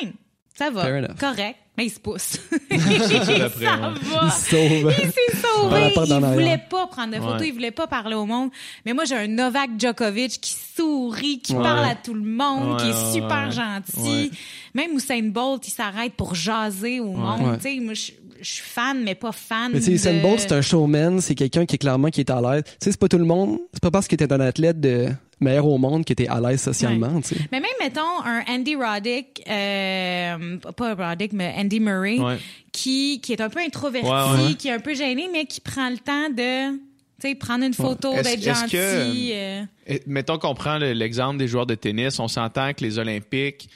Fine. 0.00 0.12
Ça 0.56 0.70
va. 0.70 0.82
Correct. 1.18 1.56
Mais 1.76 1.86
il 1.86 1.90
se 1.90 2.00
pousse. 2.00 2.38
Ça 2.70 3.76
va. 3.76 3.92
Il 4.24 4.30
s'est 4.32 5.36
sauvé. 5.40 5.92
Il 6.04 6.12
arrière. 6.12 6.32
voulait 6.32 6.64
pas 6.68 6.86
prendre 6.88 7.12
de 7.14 7.20
photos, 7.20 7.40
Ouais. 7.40 7.48
il 7.48 7.52
voulait 7.54 7.70
pas 7.70 7.86
parler 7.86 8.16
au 8.16 8.26
monde. 8.26 8.50
Mais 8.84 8.92
moi, 8.94 9.04
j'ai 9.04 9.14
un 9.14 9.28
Novak 9.28 9.70
Djokovic 9.78 10.40
qui 10.40 10.56
sourit, 10.76 11.38
qui 11.40 11.54
Ouais. 11.54 11.62
parle 11.62 11.88
à 11.88 11.94
tout 11.94 12.14
le 12.14 12.22
monde, 12.24 12.72
Ouais, 12.72 12.82
qui 12.82 12.88
est 12.90 13.12
super 13.12 13.50
gentil. 13.52 14.30
Même 14.74 14.90
Usain 14.96 15.22
Bolt, 15.22 15.66
il 15.68 15.70
s'arrête 15.70 16.14
pour 16.14 16.34
jaser 16.34 16.98
au 17.00 17.12
monde. 17.12 17.42
Ouais. 17.42 17.56
Tu 17.58 17.62
sais, 17.62 17.80
moi, 17.80 17.94
je 17.94 18.12
je 18.40 18.48
suis 18.52 18.62
fan, 18.62 19.02
mais 19.02 19.16
pas 19.16 19.32
fan. 19.32 19.72
Mais 19.72 19.80
tu 19.80 19.86
sais, 19.86 19.92
Usain 19.92 20.14
de- 20.14 20.20
Bolt, 20.20 20.38
c'est 20.38 20.52
un 20.52 20.60
showman, 20.62 21.20
c'est 21.20 21.34
quelqu'un 21.34 21.66
qui 21.66 21.74
est 21.74 21.78
clairement 21.78 22.08
qui 22.08 22.20
est 22.20 22.30
à 22.30 22.40
l'aise. 22.40 22.62
Tu 22.64 22.70
sais, 22.84 22.90
c'est 22.92 23.00
pas 23.00 23.08
tout 23.08 23.18
le 23.18 23.24
monde, 23.24 23.58
c'est 23.72 23.82
pas 23.82 23.90
parce 23.90 24.06
que 24.06 24.14
t'es 24.14 24.32
un 24.32 24.38
athlète 24.40 24.78
de 24.80 25.08
meilleur 25.40 25.66
au 25.66 25.78
monde 25.78 26.04
que 26.04 26.12
t'es 26.14 26.26
à 26.28 26.40
l'aise 26.40 26.60
socialement, 26.62 27.20
tu 27.20 27.34
sais. 27.34 27.40
Mais 27.52 27.60
même, 27.60 27.70
mettons, 27.80 28.00
un 28.24 28.42
Andy 28.48 28.74
Roddick, 28.76 29.42
euh, 29.48 30.56
pas 30.76 30.94
Roddick, 30.94 31.32
mais 31.32 31.54
Andy 31.56 31.80
Murray, 31.80 32.18
Ouais. 32.18 32.38
qui, 32.72 33.20
qui 33.20 33.32
est 33.32 33.40
un 33.40 33.48
peu 33.48 33.60
introverti, 33.60 34.08
Ouais, 34.08 34.46
ouais. 34.48 34.54
qui 34.54 34.68
est 34.68 34.72
un 34.72 34.80
peu 34.80 34.94
gêné, 34.94 35.28
mais 35.32 35.44
qui 35.46 35.60
prend 35.60 35.88
le 35.90 35.98
temps 35.98 36.28
de, 36.30 36.72
tu 36.76 36.80
sais, 37.20 37.34
prendre 37.34 37.64
une 37.64 37.74
photo, 37.74 38.12
d'être 38.14 38.42
gentil. 38.42 38.70
que- 38.70 39.32
euh. 39.32 39.62
Et 39.86 40.02
mettons 40.06 40.38
qu'on 40.38 40.54
prend 40.54 40.78
le- 40.78 40.92
l'exemple 40.92 41.38
des 41.38 41.48
joueurs 41.48 41.66
de 41.66 41.74
tennis, 41.74 42.18
on 42.18 42.28
s'entend 42.28 42.72
que 42.74 42.82
les 42.84 42.98
Olympiques, 42.98 43.68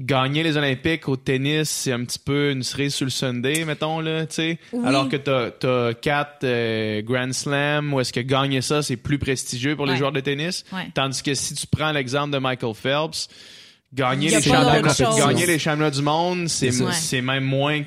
gagner 0.00 0.42
les 0.42 0.56
Olympiques 0.56 1.08
au 1.08 1.16
tennis, 1.16 1.70
c'est 1.70 1.92
un 1.92 2.04
petit 2.04 2.18
peu 2.18 2.50
une 2.50 2.62
cerise 2.62 2.94
sur 2.94 3.04
le 3.04 3.10
Sunday, 3.10 3.64
mettons, 3.64 4.00
là, 4.00 4.26
tu 4.26 4.34
sais. 4.34 4.58
Oui. 4.72 4.84
Alors 4.84 5.08
que 5.08 5.16
t'as, 5.16 5.50
t'as 5.50 5.94
quatre 5.94 6.44
euh, 6.44 7.02
Grand 7.02 7.32
Slam, 7.32 7.94
où 7.94 8.00
est-ce 8.00 8.12
que 8.12 8.20
gagner 8.20 8.60
ça, 8.60 8.82
c'est 8.82 8.96
plus 8.96 9.18
prestigieux 9.18 9.76
pour 9.76 9.86
les 9.86 9.96
joueurs 9.96 10.12
de 10.12 10.20
tennis. 10.20 10.64
Ouais. 10.72 10.88
Tandis 10.94 11.22
que 11.22 11.34
si 11.34 11.54
tu 11.54 11.66
prends 11.66 11.92
l'exemple 11.92 12.30
de 12.30 12.38
Michael 12.38 12.74
Phelps, 12.74 13.28
gagner 13.92 14.30
les, 14.30 14.42
championnats, 14.42 14.82
gagner 15.16 15.46
les 15.46 15.58
championnats 15.58 15.90
du 15.90 16.02
monde, 16.02 16.48
c'est, 16.48 16.72
C'est 16.72 17.22
même 17.22 17.44
moins 17.44 17.82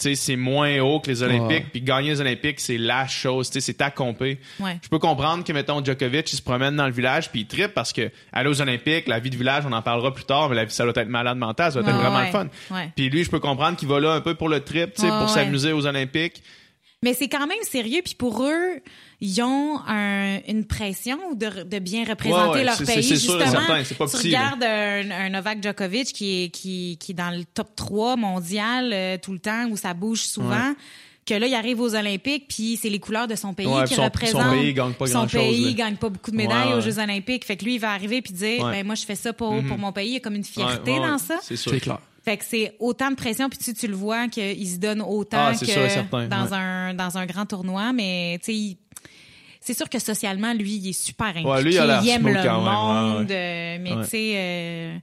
c'est 0.00 0.36
moins 0.36 0.80
haut 0.80 1.00
que 1.00 1.08
les 1.10 1.22
Olympiques, 1.22 1.70
puis 1.70 1.82
gagner 1.82 2.10
les 2.10 2.20
Olympiques, 2.20 2.60
c'est 2.60 2.78
la 2.78 3.06
chose, 3.06 3.48
tu 3.50 3.54
sais, 3.54 3.60
c'est 3.60 3.74
ta 3.74 3.90
compé. 3.90 4.38
Ouais. 4.58 4.78
Je 4.82 4.88
peux 4.88 4.98
comprendre 4.98 5.44
que, 5.44 5.52
mettons, 5.52 5.84
Djokovic, 5.84 6.32
il 6.32 6.36
se 6.36 6.42
promène 6.42 6.76
dans 6.76 6.86
le 6.86 6.92
village 6.92 7.30
puis 7.30 7.40
il 7.40 7.46
trippe 7.46 7.74
parce 7.74 7.92
que 7.92 8.10
aller 8.32 8.48
aux 8.48 8.60
Olympiques, 8.60 9.08
la 9.08 9.18
vie 9.20 9.30
de 9.30 9.36
village, 9.36 9.64
on 9.66 9.72
en 9.72 9.82
parlera 9.82 10.12
plus 10.12 10.24
tard, 10.24 10.48
mais 10.48 10.56
la 10.56 10.64
vie, 10.64 10.72
ça 10.72 10.84
doit 10.84 10.92
être 10.96 11.08
malade 11.08 11.38
mental, 11.38 11.72
ça 11.72 11.82
doit 11.82 11.90
être 11.90 11.98
vraiment 11.98 12.18
ouais. 12.18 12.26
le 12.26 12.30
fun. 12.32 12.48
Puis 12.96 13.08
lui, 13.10 13.24
je 13.24 13.30
peux 13.30 13.40
comprendre 13.40 13.76
qu'il 13.76 13.88
va 13.88 14.00
là 14.00 14.12
un 14.12 14.20
peu 14.20 14.34
pour 14.34 14.48
le 14.48 14.60
trip, 14.60 14.94
tu 14.94 15.02
sais, 15.02 15.06
Ouais, 15.06 15.18
pour 15.18 15.28
ouais. 15.28 15.34
s'amuser 15.34 15.72
aux 15.72 15.86
Olympiques. 15.86 16.42
Mais 17.02 17.14
c'est 17.14 17.28
quand 17.28 17.46
même 17.46 17.62
sérieux, 17.62 18.02
puis 18.04 18.14
pour 18.14 18.44
eux, 18.44 18.80
ils 19.20 19.42
ont 19.42 19.78
un- 19.86 20.40
une 20.48 20.64
pression 20.64 21.18
de, 21.34 21.64
de 21.64 21.78
bien 21.78 22.04
représenter 22.04 22.48
Ouais, 22.50 22.54
ouais, 22.58 22.64
leur 22.64 22.74
c'est- 22.76 22.86
pays. 22.86 23.02
c'est 23.02 23.16
sûr 23.16 23.38
certain, 23.40 23.84
c'est 23.84 23.94
pas 23.96 24.06
tu 24.06 24.16
petit, 24.16 24.28
regardes 24.28 24.64
un, 24.64 25.10
un 25.10 25.28
Novak 25.30 25.62
Djokovic 25.62 26.06
qui 26.12 26.44
est, 26.44 26.48
qui, 26.48 26.96
qui 26.98 27.12
est 27.12 27.14
dans 27.14 27.30
le 27.36 27.44
top 27.44 27.74
3 27.76 28.16
mondial 28.16 28.90
euh, 28.92 29.16
tout 29.22 29.32
le 29.32 29.38
temps, 29.38 29.66
où 29.70 29.76
ça 29.76 29.92
bouge 29.94 30.22
souvent. 30.22 30.74
Que 31.26 31.34
là, 31.34 31.46
il 31.46 31.54
arrive 31.54 31.80
aux 31.80 31.94
Olympiques, 31.94 32.46
puis 32.48 32.78
c'est 32.80 32.88
les 32.88 32.98
couleurs 32.98 33.28
de 33.28 33.36
son 33.36 33.52
pays 33.52 33.66
Ouais, 33.66 33.84
qui 33.84 33.94
son- 33.94 34.04
représentent. 34.04 34.42
son 34.42 34.50
pays 34.58 34.72
gagne 34.72 34.94
pas 34.94 35.06
Son 35.06 35.18
grand-chose, 35.18 35.40
pays 35.42 35.64
là. 35.66 35.72
gagne 35.74 35.96
pas 35.96 36.08
beaucoup 36.08 36.30
de 36.30 36.36
médailles 36.36 36.68
Ouais, 36.68 36.72
aux 36.72 36.76
ouais. 36.76 36.82
Jeux 36.82 36.98
Olympiques. 36.98 37.44
Fait 37.44 37.56
que 37.58 37.64
lui, 37.64 37.74
il 37.74 37.78
va 37.78 37.92
arriver 37.92 38.22
puis 38.22 38.32
dire, 38.32 38.64
Ouais. 38.64 38.72
ben 38.80 38.86
moi, 38.86 38.94
je 38.94 39.04
fais 39.04 39.14
ça 39.14 39.32
pour, 39.34 39.54
pour 39.64 39.78
mon 39.78 39.92
pays. 39.92 40.08
Il 40.08 40.14
y 40.14 40.16
a 40.16 40.20
comme 40.20 40.34
une 40.34 40.42
fierté 40.44 40.92
Ouais, 40.92 40.98
ouais, 40.98 41.06
dans 41.08 41.18
ça. 41.18 41.36
C'est 41.42 41.56
sûr. 41.56 41.70
C'est 41.72 41.80
clair. 41.80 41.98
Fait 42.24 42.36
que 42.36 42.44
c'est 42.44 42.74
autant 42.80 43.10
de 43.10 43.16
pression, 43.16 43.48
puis 43.48 43.58
tu, 43.58 43.72
tu 43.74 43.86
le 43.86 43.94
vois 43.94 44.28
qu'il 44.28 44.68
se 44.68 44.76
donne 44.78 45.02
autant 45.02 45.38
Ah, 45.48 45.52
que 45.52 45.64
sûr 45.64 45.90
certain, 45.90 46.26
dans, 46.26 46.46
ouais. 46.46 46.52
un, 46.52 46.94
dans 46.94 47.16
un 47.16 47.26
grand 47.26 47.46
tournoi, 47.46 47.92
mais 47.92 48.38
tu 48.44 48.52
sais, 48.52 48.76
c'est 49.72 49.76
sûr 49.76 49.88
que 49.88 49.98
socialement, 49.98 50.52
lui, 50.52 50.76
il 50.76 50.88
est 50.88 50.92
super 50.92 51.28
impliqué. 51.28 51.48
Ouais, 51.48 51.62
lui, 51.62 51.74
il 51.74 51.78
a 51.78 52.02
aime 52.06 52.26
le 52.26 52.34
quand 52.34 52.42
même, 52.42 52.56
ouais, 52.64 53.18
monde, 53.18 53.30
euh, 53.30 53.78
mais 53.80 53.92
Ouais. 53.94 54.02
tu 54.04 54.10
sais... 54.10 54.32
Euh, 54.34 54.98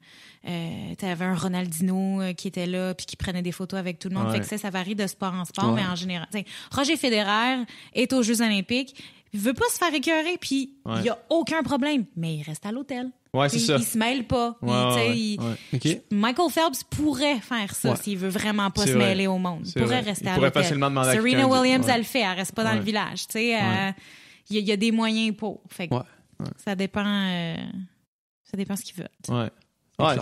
euh, 0.48 0.96
t'avais 0.98 1.26
un 1.26 1.36
Ronaldinho 1.36 2.22
euh, 2.22 2.34
qui 2.34 2.48
était 2.48 2.68
là 2.68 2.94
puis 2.94 3.06
qui 3.06 3.18
prenait 3.18 3.42
des 3.42 3.52
photos 3.52 3.78
avec 3.80 4.00
tout 4.00 4.08
le 4.08 4.16
monde 4.16 4.28
Ouais. 4.28 4.34
fait 4.36 4.40
que 4.40 4.46
ça, 4.46 4.58
ça 4.58 4.70
varie 4.70 4.96
de 4.96 5.06
sport 5.06 5.34
en 5.34 5.44
sport 5.44 5.74
Ouais. 5.74 5.82
mais 5.82 5.86
en 5.88 5.96
général 5.96 6.28
Roger 6.72 6.96
Federer 6.96 7.64
est 7.94 8.14
aux 8.14 8.22
Jeux 8.24 8.42
Olympiques 8.42 8.96
il 9.34 9.42
veut 9.42 9.54
pas 9.54 9.66
se 9.74 9.78
faire 9.78 9.94
écœurer 9.94 10.38
puis 10.40 10.76
il 10.86 10.92
Ouais. 10.92 11.04
y 11.04 11.10
a 11.10 11.18
aucun 11.30 11.64
problème 11.64 12.06
mais 12.16 12.36
il 12.36 12.44
reste 12.44 12.66
à 12.66 12.72
l'hôtel 12.72 13.10
Ouais, 13.34 13.50
c'est 13.50 13.58
il, 13.58 13.66
ça. 13.66 13.76
il 13.78 13.84
se 13.84 13.98
mêle 13.98 14.24
pas 14.26 14.56
Il-? 15.14 15.38
Michael 16.12 16.50
Phelps 16.50 16.84
pourrait 16.90 17.40
faire 17.42 17.76
ça 17.76 17.90
Ouais. 17.92 17.96
s'il 18.02 18.18
veut 18.18 18.30
vraiment 18.30 18.70
pas 18.72 18.86
se 18.86 18.92
vrai. 18.92 19.08
mêler 19.10 19.28
au 19.28 19.40
monde. 19.40 19.64
Il 19.66 19.74
pourrait 19.74 19.86
vrai. 20.02 20.12
rester 20.12 20.26
Il 20.26 20.30
à 20.30 20.34
pourrait 20.36 20.48
l'hôtel. 20.48 20.64
facilement 20.64 20.90
demander 20.90 21.10
à 21.10 21.14
Serena 21.14 21.46
Williams, 21.48 21.86
ouais. 21.86 21.92
elle 21.92 21.98
le 22.00 22.06
fait. 22.06 22.22
Elle 22.22 22.38
reste 22.38 22.54
pas 22.56 22.64
dans 22.64 22.70
Ouais. 22.70 22.76
le 22.78 22.84
village. 22.84 23.28
Tu 23.28 23.34
sais, 23.34 23.56
euh, 23.58 23.92
il 24.50 24.56
y, 24.56 24.60
a- 24.60 24.62
il 24.62 24.68
y 24.68 24.72
a 24.72 24.78
des 24.78 24.92
moyens 24.92 25.36
pour. 25.36 25.62
Fait 25.70 25.88
que 25.88 25.96
Ouais. 25.96 26.02
ça 26.64 26.76
dépend. 26.76 27.04
euh, 27.06 27.56
ça 28.44 28.56
dépend 28.58 28.76
ce 28.76 28.84
qu'ils 28.84 28.96
veulent. 28.96 29.10
Ouais. 29.30 29.50
Ouais. 30.00 30.16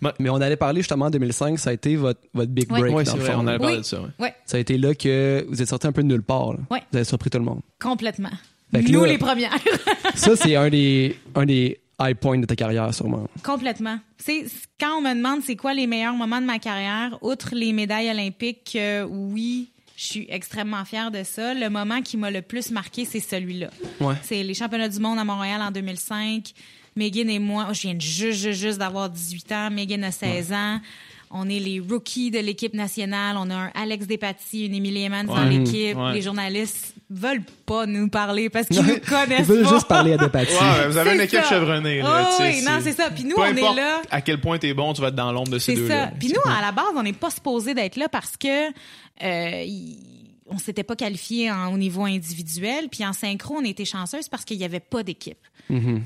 Mais 0.20 0.28
on 0.30 0.36
allait 0.36 0.56
parler 0.56 0.80
justement 0.80 1.06
en 1.06 1.10
2005, 1.10 1.58
ça 1.58 1.70
a 1.70 1.72
été 1.72 1.96
votre, 1.96 2.20
votre 2.32 2.50
big 2.52 2.68
break. 2.68 2.84
C'est 3.06 3.16
vrai, 3.16 3.34
on 3.34 3.44
parlé 3.44 3.66
Oui. 3.66 3.78
de 3.78 3.82
ça, 3.82 4.00
ouais. 4.00 4.08
Ouais, 4.20 4.34
Ça 4.46 4.56
a 4.56 4.60
été 4.60 4.78
là 4.78 4.94
que 4.94 5.44
vous 5.48 5.60
êtes 5.60 5.68
sorti 5.68 5.86
un 5.88 5.92
peu 5.92 6.02
de 6.02 6.08
nulle 6.08 6.22
part. 6.22 6.52
Vous 6.52 6.76
avez 6.92 7.04
surpris 7.04 7.30
tout 7.30 7.38
le 7.38 7.44
monde. 7.44 7.60
complètement. 7.80 8.30
Nous, 8.72 9.02
là- 9.02 9.06
les 9.08 9.18
premières. 9.18 9.54
Ça, 10.16 10.34
c'est 10.36 10.56
un 10.56 10.68
des, 10.68 11.16
un 11.36 11.46
des 11.46 11.80
high 12.00 12.16
points 12.16 12.38
de 12.38 12.46
ta 12.46 12.56
carrière, 12.56 12.92
sûrement. 12.92 13.28
Complètement. 13.44 13.98
C'est 14.18 14.46
quand 14.80 14.98
on 14.98 15.00
me 15.00 15.14
demande 15.14 15.42
c'est 15.42 15.54
quoi 15.54 15.74
les 15.74 15.86
meilleurs 15.86 16.14
moments 16.14 16.40
de 16.40 16.46
ma 16.46 16.58
carrière, 16.58 17.16
outre 17.22 17.50
les 17.54 17.72
médailles 17.72 18.10
olympiques, 18.10 18.74
euh, 18.76 19.04
oui, 19.08 19.70
je 19.96 20.04
suis 20.04 20.26
extrêmement 20.28 20.84
fière 20.84 21.10
de 21.10 21.22
ça. 21.22 21.54
Le 21.54 21.68
moment 21.70 22.02
qui 22.02 22.16
m'a 22.16 22.30
le 22.30 22.42
plus 22.42 22.70
marqué, 22.70 23.04
c'est 23.04 23.20
celui-là. 23.20 23.68
Ouais. 24.00 24.14
C'est 24.22 24.42
les 24.42 24.54
championnats 24.54 24.88
du 24.88 24.98
monde 24.98 25.18
à 25.18 25.24
Montréal 25.24 25.60
en 25.62 25.70
2005. 25.70 26.52
Megan 26.96 27.28
et 27.30 27.38
moi, 27.38 27.68
je 27.72 27.82
viens 27.82 27.96
juste, 27.98 28.38
juste, 28.40 28.60
juste 28.60 28.78
d'avoir 28.78 29.08
18 29.10 29.52
ans. 29.52 29.70
Megan 29.70 30.04
a 30.04 30.10
16 30.12 30.52
ans. 30.52 30.80
On 31.36 31.48
est 31.48 31.58
les 31.58 31.80
rookies 31.80 32.30
de 32.30 32.38
l'équipe 32.38 32.74
nationale. 32.74 33.36
On 33.38 33.50
a 33.50 33.54
un 33.54 33.70
Alex 33.74 34.06
Despatie, 34.06 34.66
une 34.66 34.74
Emilie 34.74 35.04
Emmans 35.06 35.24
dans 35.24 35.44
l'équipe. 35.44 35.96
Ouais. 35.96 36.12
Les 36.12 36.22
journalistes 36.22 36.94
veulent 37.10 37.42
pas 37.66 37.86
nous 37.86 38.08
parler 38.08 38.48
parce 38.48 38.68
qu'ils 38.68 38.82
nous 38.86 38.94
Ils 38.94 39.00
connaissent 39.00 39.46
veulent 39.46 39.64
pas. 39.64 39.72
juste 39.74 39.88
parler 39.88 40.12
à 40.12 40.16
des 40.18 40.28
patis. 40.28 40.54
Ouais, 40.54 40.86
vous 40.88 40.96
avez 40.96 41.14
une 41.16 41.20
équipe 41.22 41.40
ça. 41.40 41.48
chevronnée. 41.48 42.02
Là, 42.02 42.30
Oh 42.30 42.36
oui, 42.40 42.62
non, 42.62 42.78
c'est 42.80 42.92
ça. 42.92 43.10
Puis 43.10 43.24
nous, 43.24 43.34
Peu 43.34 43.42
on 43.42 43.46
est 43.56 43.60
là. 43.74 44.02
à 44.12 44.20
quel 44.20 44.40
point 44.40 44.58
t'es 44.58 44.74
bon, 44.74 44.92
tu 44.92 45.00
vas 45.02 45.08
être 45.08 45.14
dans 45.16 45.32
l'ombre 45.32 45.50
de 45.50 45.58
ces 45.58 45.74
C'est 45.74 45.80
deux-là. 45.82 46.04
ça. 46.06 46.12
Puis 46.16 46.28
nous, 46.28 46.50
à 46.52 46.60
la 46.60 46.70
base, 46.70 46.86
on 46.96 47.02
n'est 47.02 47.12
pas 47.12 47.30
supposé 47.30 47.74
d'être 47.74 47.96
là 47.96 48.08
parce 48.08 48.36
que 48.36 48.68
euh, 49.22 49.64
on 50.46 50.58
s'était 50.58 50.82
pas 50.84 50.94
qualifié 50.96 51.50
en- 51.50 51.72
au 51.72 51.78
niveau 51.78 52.04
individuel. 52.04 52.88
Puis 52.90 53.04
en 53.04 53.12
synchro, 53.14 53.54
on 53.56 53.64
était 53.64 53.84
chanceuse 53.86 54.28
parce 54.28 54.44
qu'il 54.44 54.58
y 54.58 54.64
avait 54.64 54.80
pas 54.80 55.02
d'équipe. 55.02 55.38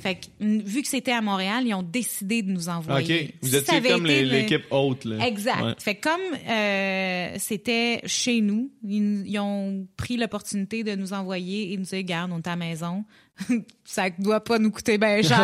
Fait 0.01 0.15
que 0.15 0.27
vu 0.41 0.83
que 0.83 0.89
c'était 0.89 1.11
à 1.11 1.21
Montréal, 1.21 1.65
ils 1.67 1.75
ont 1.75 1.83
décidé 1.83 2.43
de 2.43 2.51
nous 2.53 2.69
envoyer. 2.69 3.25
OK. 3.25 3.35
Vous 3.43 3.49
Si 3.49 3.57
étiez 3.57 3.81
comme 3.83 4.07
les- 4.07 4.25
le- 4.25 4.31
l'équipe 4.31 4.65
haute. 4.71 5.05
Là. 5.05 5.27
Exact. 5.27 5.63
Ouais. 5.63 5.75
Fait 5.81 5.97
que 5.97 6.09
comme 6.09 6.21
euh, 6.49 7.35
c'était 7.39 8.01
chez 8.07 8.41
nous, 8.41 8.71
ils, 8.85 9.25
ils 9.27 9.39
ont 9.41 9.89
pris 9.97 10.17
l'opportunité 10.17 10.85
de 10.85 10.95
nous 10.95 11.13
envoyer 11.13 11.73
et 11.73 11.77
nous 11.77 11.83
dire, 11.85 12.03
garde, 12.05 12.31
on 12.33 12.39
est 12.39 12.47
à 12.47 12.51
la 12.51 12.57
maison, 12.57 13.05
ça 13.85 14.11
doit 14.19 14.43
pas 14.43 14.59
nous 14.59 14.71
coûter 14.71 14.99
bien 14.99 15.23
cher. 15.23 15.41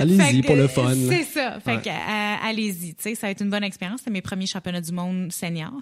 Allez-y 0.00 0.42
pour 0.42 0.56
le 0.56 0.68
fun. 0.68 0.94
C'est 1.08 1.24
ça. 1.24 1.58
Fait 1.60 1.76
Ouais. 1.76 1.82
que, 1.82 1.88
euh, 1.88 2.48
allez-y. 2.48 2.94
Tu 2.94 3.02
sais, 3.02 3.14
ça 3.14 3.26
va 3.26 3.30
être 3.32 3.42
une 3.42 3.50
bonne 3.50 3.64
expérience. 3.64 4.00
C'est 4.04 4.10
mes 4.10 4.22
premiers 4.22 4.46
championnats 4.46 4.80
du 4.80 4.92
monde 4.92 5.30
senior. 5.32 5.72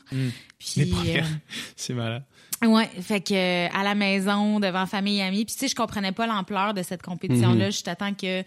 Puis, 0.58 0.92
euh, 1.16 1.20
C'est 1.76 1.94
malade. 1.94 2.24
Ouais, 2.66 2.88
fait 3.00 3.20
que 3.20 3.34
euh, 3.34 3.68
à 3.72 3.84
la 3.84 3.94
maison, 3.94 4.58
devant 4.58 4.84
famille 4.86 5.18
et 5.18 5.22
amis. 5.22 5.44
Puis 5.44 5.54
tu 5.54 5.60
sais, 5.60 5.68
je 5.68 5.76
comprenais 5.76 6.12
pas 6.12 6.26
l'ampleur 6.26 6.74
de 6.74 6.82
cette 6.82 7.02
compétition-là. 7.02 7.66
Mhm. 7.66 7.72
Je 7.72 7.82
t'attends 7.82 8.14
que 8.14 8.42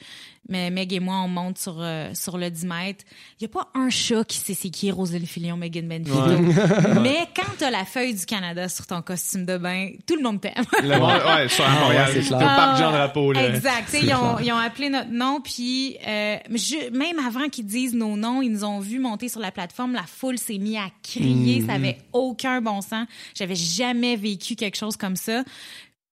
Meg 0.49 0.91
et 0.91 0.99
moi, 0.99 1.17
on 1.23 1.27
monte 1.29 1.57
sur, 1.59 1.75
euh, 1.79 2.09
sur 2.13 2.37
le 2.37 2.49
10 2.49 2.65
mètres. 2.65 3.05
Il 3.39 3.43
y 3.43 3.45
a 3.45 3.47
pas 3.47 3.69
un 3.73 3.89
chat 3.89 4.25
qui 4.25 4.37
sait 4.37 4.53
c'est 4.53 4.69
qui 4.69 4.91
Roselyne 4.91 5.25
Filion, 5.25 5.55
Megan 5.55 5.87
Benfield. 5.87 6.99
Mais 7.01 7.19
quand 7.33 7.53
t'as 7.57 7.69
la 7.69 7.85
feuille 7.85 8.13
du 8.15 8.25
Canada 8.25 8.67
sur 8.67 8.85
ton 8.85 9.01
costume 9.01 9.45
de 9.45 9.57
bain, 9.57 9.91
tout 10.05 10.15
le 10.17 10.23
monde 10.23 10.41
t'aime. 10.41 10.65
Ouais, 10.83 11.47
sur 11.47 11.63
Ah, 11.65 11.79
Montréal. 11.79 12.09
ouais, 12.13 12.21
c'est 12.21 12.31
le 12.31 12.37
parc 12.39 12.79
Jean 12.79 12.91
Drapeau, 12.91 13.31
là. 13.31 13.47
Exact. 13.47 13.85
Tu 13.91 13.99
sais, 13.99 14.05
Ils 14.05 14.13
ont, 14.13 14.39
ils 14.39 14.51
ont 14.51 14.57
appelé 14.57 14.89
notre 14.89 15.11
nom, 15.11 15.39
puis 15.41 15.95
euh, 16.05 16.35
même 16.91 17.19
avant 17.25 17.47
qu'ils 17.47 17.65
disent 17.67 17.93
nos 17.93 18.17
noms, 18.17 18.41
ils 18.41 18.51
nous 18.51 18.65
ont 18.65 18.79
vu 18.81 18.99
monter 18.99 19.29
sur 19.29 19.39
la 19.39 19.51
plateforme. 19.51 19.93
La 19.93 20.03
foule 20.03 20.37
s'est 20.37 20.57
mise 20.57 20.77
à 20.77 20.89
crier. 21.03 21.63
Ça 21.65 21.73
avait 21.73 21.97
aucun 22.11 22.59
bon 22.61 22.81
sens. 22.81 23.07
J'avais 23.35 23.55
jamais 23.55 24.00
vécu 24.15 24.55
quelque 24.55 24.77
chose 24.77 24.97
comme 24.97 25.15
ça. 25.15 25.43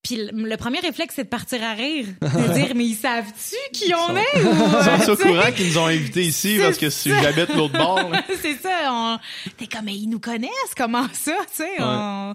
Puis 0.02 0.15
le, 0.32 0.56
premier 0.56 0.80
réflexe, 0.80 1.15
c'est 1.15 1.25
de 1.25 1.30
partir 1.30 1.62
à 1.62 1.73
rire. 1.73 2.06
De 2.21 2.54
dire, 2.54 2.73
mais 2.73 2.86
ils 2.86 2.95
savent-tu 2.95 3.56
qui 3.73 3.93
on 3.93 4.15
est? 4.15 4.36
ou, 4.43 4.47
Ils 4.47 4.75
euh, 4.75 4.99
sont 4.99 5.12
au 5.12 5.15
tu 5.17 5.23
sais? 5.23 5.28
courant 5.30 5.52
qu'ils 5.52 5.67
nous 5.67 5.78
ont 5.78 5.88
invités 5.88 6.23
ici 6.23 6.58
parce 6.62 6.78
que 6.78 6.89
si 6.89 7.10
j'habite 7.10 7.54
l'autre 7.54 7.78
bord. 7.78 8.10
c'est 8.41 8.56
ça. 8.56 8.88
On... 8.91 9.19
T'es 9.58 9.67
comme, 9.67 9.86
mais 9.86 9.95
ils 9.95 10.08
nous 10.08 10.19
connaissent, 10.21 10.73
comment 10.78 11.06
ça, 11.12 11.36
tu 11.49 11.63
sais? 11.63 11.69
on- 11.80 12.34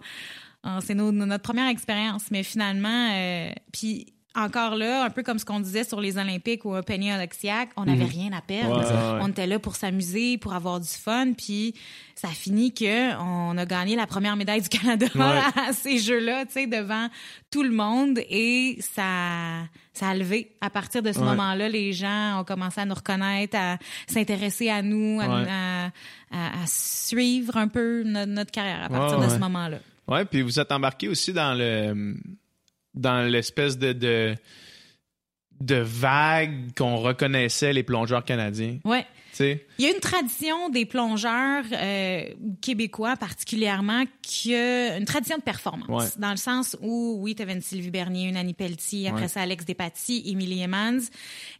on- 0.65 0.81
C'est 0.83 0.95
notre 0.95 1.43
première 1.43 1.69
expérience. 1.69 2.25
Mais 2.31 2.43
finalement, 2.43 3.09
euh, 3.13 3.51
puis 3.73 4.14
encore 4.37 4.75
là, 4.75 5.05
un 5.05 5.11
peu 5.11 5.23
comme 5.23 5.39
ce 5.39 5.45
qu'on 5.45 5.61
disait 5.61 5.85
sur 5.85 6.01
les 6.01 6.19
Olympiques 6.19 6.65
ou 6.65 6.75
un 6.75 6.83
Penny 6.83 7.13
Oleksiak, 7.13 7.69
on 7.77 7.85
n'avait 7.85 8.05
rien 8.05 8.33
à 8.33 8.41
perdre. 8.41 8.79
Ouais, 8.79 8.85
ouais. 8.85 9.19
On 9.23 9.29
était 9.29 9.47
là 9.47 9.59
pour 9.59 9.77
s'amuser, 9.77 10.39
pour 10.39 10.55
avoir 10.55 10.81
du 10.81 10.89
fun, 10.89 11.33
puis 11.37 11.75
ça 12.17 12.29
a 12.29 12.31
fini 12.33 12.73
que 12.75 13.15
on 13.21 13.57
a 13.57 13.65
gagné 13.67 13.95
la 13.97 14.07
première 14.07 14.35
médaille 14.37 14.61
du 14.63 14.69
Canada 14.69 15.07
Ouais. 15.15 15.41
à 15.69 15.73
ces 15.73 15.99
Jeux-là, 15.99 16.47
tu 16.47 16.53
sais, 16.53 16.67
devant 16.67 17.09
tout 17.51 17.63
le 17.63 17.71
monde, 17.71 18.19
et 18.29 18.79
ça, 18.81 19.63
ça 19.93 20.09
a 20.09 20.15
levé. 20.15 20.51
À 20.61 20.71
partir 20.71 21.03
de 21.03 21.13
ce 21.13 21.21
moment-là, 21.21 21.69
les 21.69 21.93
gens 21.93 22.41
ont 22.41 22.45
commencé 22.45 22.81
à 22.81 22.85
nous 22.87 22.95
reconnaître, 22.95 23.57
à 23.57 23.79
s'intéresser 24.09 24.69
à 24.69 24.83
nous, 24.83 25.21
à, 25.21 25.27
Ouais. 25.29 25.49
à- 25.49 25.85
à- 26.33 26.63
à 26.63 26.67
suivre 26.67 27.57
un 27.57 27.69
peu 27.69 28.03
notre, 28.05 28.33
notre 28.33 28.51
carrière 28.51 28.83
à 28.85 28.89
partir 28.89 29.21
de 29.21 29.29
ce 29.29 29.39
moment-là. 29.39 29.79
Ouais, 30.09 30.25
puis 30.25 30.43
vous 30.43 30.59
êtes 30.59 30.73
embarqué 30.73 31.09
aussi 31.09 31.33
dans 31.33 31.55
le 31.57 32.17
dans 32.95 33.29
l'espèce 33.29 33.79
de, 33.79 33.93
de 33.93 34.35
de 35.61 35.77
vague 35.77 36.75
qu'on 36.77 36.97
reconnaissait 36.97 37.73
les 37.73 37.83
plongeurs 37.83 38.25
canadiens. 38.25 38.79
Ouais. 38.85 39.07
Tu 39.31 39.39
sais, 39.39 39.67
Il 39.79 39.85
y 39.85 39.89
a 39.89 39.93
une 39.93 40.01
tradition 40.01 40.69
des 40.69 40.85
plongeurs 40.87 41.65
euh, 41.73 42.23
québécois 42.61 43.17
particulièrement 43.17 44.05
qui 44.23 44.55
a 44.55 44.97
une 44.97 45.05
tradition 45.05 45.37
de 45.37 45.43
performance. 45.43 45.89
Ouais. 45.89 46.05
Dans 46.19 46.31
le 46.31 46.37
sens 46.37 46.77
où, 46.81 47.17
oui, 47.21 47.35
tu 47.35 47.43
avais 47.43 47.55
une 47.55 47.61
Sylvie 47.61 47.91
Bernier, 47.91 48.29
une 48.29 48.37
Annie 48.37 48.55
Pelletier, 48.55 49.09
après 49.09 49.23
Ouais. 49.23 49.29
ça 49.29 49.41
Alex 49.43 49.65
Despatie, 49.65 50.23
Emily 50.27 50.65
Emmons. 50.65 51.01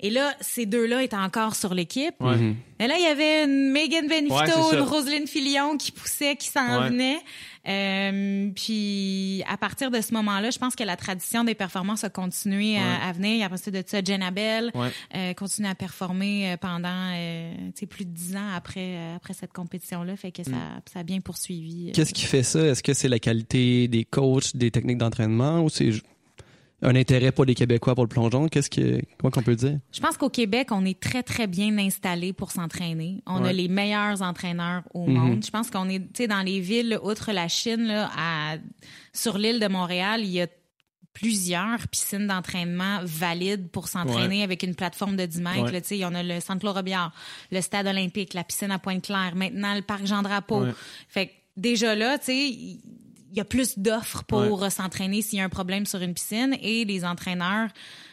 Et 0.01 0.11
là, 0.11 0.33
ces 0.41 0.67
deux-là 0.67 1.03
étaient 1.03 1.17
encore 1.17 1.57
sur 1.57 1.75
l'équipe. 1.75 2.15
ouais. 2.21 2.55
Et 2.81 2.87
là, 2.89 2.95
il 2.99 3.03
y 3.05 3.07
avait 3.07 3.45
une 3.45 3.71
Megan 3.71 4.09
ça. 4.09 4.75
une 4.75 4.81
Roselyne 4.83 5.27
Filion 5.29 5.77
qui 5.77 5.93
poussait, 5.93 6.35
qui 6.37 6.49
s'en 6.49 6.83
Ouais. 6.83 6.89
venait. 6.89 7.19
Euh, 7.67 8.51
puis 8.55 9.43
à 9.49 9.57
partir 9.57 9.91
de 9.91 10.01
ce 10.01 10.13
moment-là, 10.15 10.51
je 10.51 10.59
pense 10.59 10.75
que 10.75 10.85
la 10.85 10.97
tradition 10.97 11.45
des 11.45 11.55
performances 11.55 12.05
a 12.05 12.11
continué 12.11 12.77
à, 12.77 13.09
à 13.09 13.13
venir. 13.13 13.47
Après 13.47 13.59
ça, 13.59 13.71
de 13.71 13.83
ça, 13.87 14.03
Jen 14.05 14.23
Abel 14.23 14.71
Ouais. 14.75 14.91
euh, 15.15 15.35
continue 15.35 15.69
à 15.69 15.75
performer 15.75 16.53
euh, 16.53 16.57
pendant 16.57 16.89
euh, 17.15 17.55
tu 17.75 17.81
sais, 17.81 17.87
plus 18.05 18.11
de 18.11 18.17
dix 18.17 18.37
ans 18.37 18.49
après, 18.55 18.97
euh, 18.97 19.17
après 19.17 19.35
cette 19.35 19.53
compétition-là. 19.53 20.17
Fait 20.17 20.33
que 20.33 20.43
ça, 20.45 20.51
Mm. 20.51 20.81
ça 20.93 21.01
a 21.01 21.03
bien 21.03 21.21
poursuivi. 21.21 21.89
euh. 21.89 21.93
Qu'est-ce 21.93 22.15
qui 22.15 22.25
fait 22.25 22.43
ça? 22.43 22.61
Est-ce 22.61 22.83
que 22.83 22.95
c'est 22.95 23.09
la 23.09 23.19
qualité 23.19 23.89
des 23.89 24.05
coachs, 24.05 24.57
des 24.57 24.71
techniques 24.71 24.99
d'entraînement 24.99 25.63
ou 25.63 25.69
c'est 25.69 25.91
un 26.83 26.95
intérêt 26.97 27.33
pour 27.33 27.45
les 27.47 27.55
Québécois 27.55 27.95
pour 27.95 28.05
le 28.05 28.09
plongeon? 28.09 28.49
Qu'est-ce 28.49 28.69
que, 28.69 29.01
comment 29.19 29.31
qu'on 29.31 29.43
peut 29.43 29.57
dire? 29.57 29.79
Je 29.93 30.01
pense 30.01 30.17
qu'au 30.17 30.29
Québec, 30.29 30.69
on 30.71 30.85
est 30.85 30.99
très, 31.01 31.23
très 31.23 31.47
bien 31.47 31.77
installé 31.79 32.33
pour 32.33 32.51
s'entraîner. 32.51 33.23
On 33.27 33.43
a 33.45 33.53
les 33.53 33.69
meilleurs 33.69 34.21
entraîneurs 34.23 34.83
au 34.93 35.07
Mhm. 35.07 35.15
monde. 35.15 35.45
Je 35.45 35.51
pense 35.51 35.71
qu'on 35.71 35.89
est, 35.89 36.01
tu 36.01 36.07
sais, 36.15 36.27
dans 36.29 36.43
les 36.43 36.61
villes, 36.61 36.99
outre 37.03 37.33
la 37.33 37.49
Chine, 37.49 37.85
là, 37.87 38.11
à, 38.17 38.57
sur 39.13 39.39
l'île 39.39 39.61
de 39.61 39.67
Montréal, 39.69 40.21
il 40.23 40.31
y 40.31 40.41
a 40.43 40.47
plusieurs 41.15 41.87
piscines 41.89 42.27
d'entraînement 42.27 43.01
valides 43.05 43.69
pour 43.71 43.89
s'entraîner 43.89 44.43
avec 44.43 44.63
une 44.63 44.75
plateforme 44.75 45.17
de 45.17 45.25
10 45.25 45.41
mètres. 45.41 45.73
Ouais. 45.73 45.83
il 45.93 45.97
y 45.97 46.05
en 46.05 46.15
a 46.15 46.23
le 46.23 46.41
Centre 46.41 46.61
Claude-Robillard, 46.61 47.13
le 47.51 47.61
Stade 47.61 47.87
olympique, 47.87 48.35
la 48.35 48.45
piscine 48.45 48.71
à 48.73 48.79
Pointe-Claire, 48.79 49.35
maintenant 49.37 49.75
le 49.75 49.83
Parc 49.83 50.05
Jean-Drapeau. 50.07 50.65
Ouais. 50.65 50.73
Fait 51.09 51.29
que 51.29 51.33
déjà 51.57 51.95
là, 51.95 52.19
tu 52.19 52.27
sais, 52.27 52.49
il 52.49 52.81
y 53.33 53.41
a 53.41 53.45
plus 53.45 53.79
d'offres 53.79 54.25
pour 54.25 54.71
s'entraîner 54.71 55.23
s'il 55.23 55.39
y 55.39 55.43
a 55.43 55.45
un 55.45 55.49
problème 55.49 55.87
sur 55.87 56.01
une 56.03 56.15
piscine 56.15 56.57
et 56.61 56.85
les 56.85 57.05
entraîneurs 57.05 57.71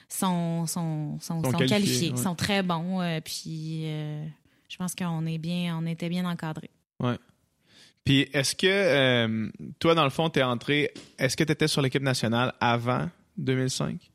sont, 0.08 0.68
sont, 0.68 1.20
sont, 1.20 1.44
Sont 1.44 1.52
sont 1.52 1.58
qualifiés, 1.66 2.16
sont 2.18 2.36
très 2.36 2.64
bons. 2.64 3.02
euh, 3.02 3.20
puis 3.22 3.84
euh, 3.86 4.26
je 4.68 4.78
pense 4.78 4.94
qu'on 4.96 5.26
est 5.26 5.38
bien, 5.38 5.78
on 5.82 5.86
était 5.86 6.10
bien 6.10 6.26
encadrés. 6.26 6.70
Ouais. 7.00 7.18
Puis 8.04 8.28
est-ce 8.34 8.56
que 8.56 8.68
euh, 8.68 9.50
toi 9.80 9.96
dans 9.96 10.04
le 10.04 10.10
fond 10.10 10.30
t'es 10.30 10.44
entré 10.44 10.92
est-ce 11.20 11.38
que 11.38 11.44
tu 11.44 11.52
étais 11.52 11.68
sur 11.68 11.82
l'équipe 11.82 12.02
nationale 12.02 12.54
avant 12.60 13.10
2005 13.38 14.12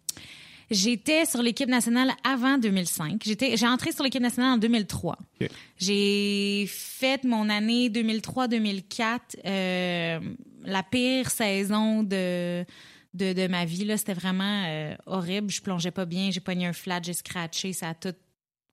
J'étais 0.71 1.27
sur 1.27 1.43
l'équipe 1.43 1.69
nationale 1.69 2.11
avant 2.25 2.59
2005. 2.59 3.23
J'étais, 3.25 3.57
j'ai 3.57 3.69
entré 3.69 3.93
sur 3.93 4.03
l'équipe 4.03 4.21
nationale 4.23 4.55
en 4.55 4.59
2003. 4.59 5.17
Ok. 5.41 5.49
J'ai 5.79 6.67
fait 6.69 7.23
mon 7.23 7.49
année 7.49 7.89
2003-2004, 7.89 9.21
euh, 9.45 10.21
la 10.65 10.83
pire 10.83 11.31
saison 11.31 12.03
de, 12.03 12.65
de, 13.15 13.33
de 13.33 13.47
ma 13.47 13.65
vie. 13.65 13.85
Là, 13.85 13.97
c'était 13.97 14.15
vraiment 14.15 14.65
euh, 14.67 14.97
horrible. 15.07 15.51
Je 15.51 15.63
plongeais 15.63 15.93
pas 15.93 16.05
bien. 16.05 16.33
J'ai 16.33 16.41
pogné 16.41 16.67
un 16.67 16.73
flat, 16.73 17.01
j'ai 17.01 17.13
scratché, 17.13 17.73
ça 17.73 17.91
a 17.91 17.95
tout 17.95 18.15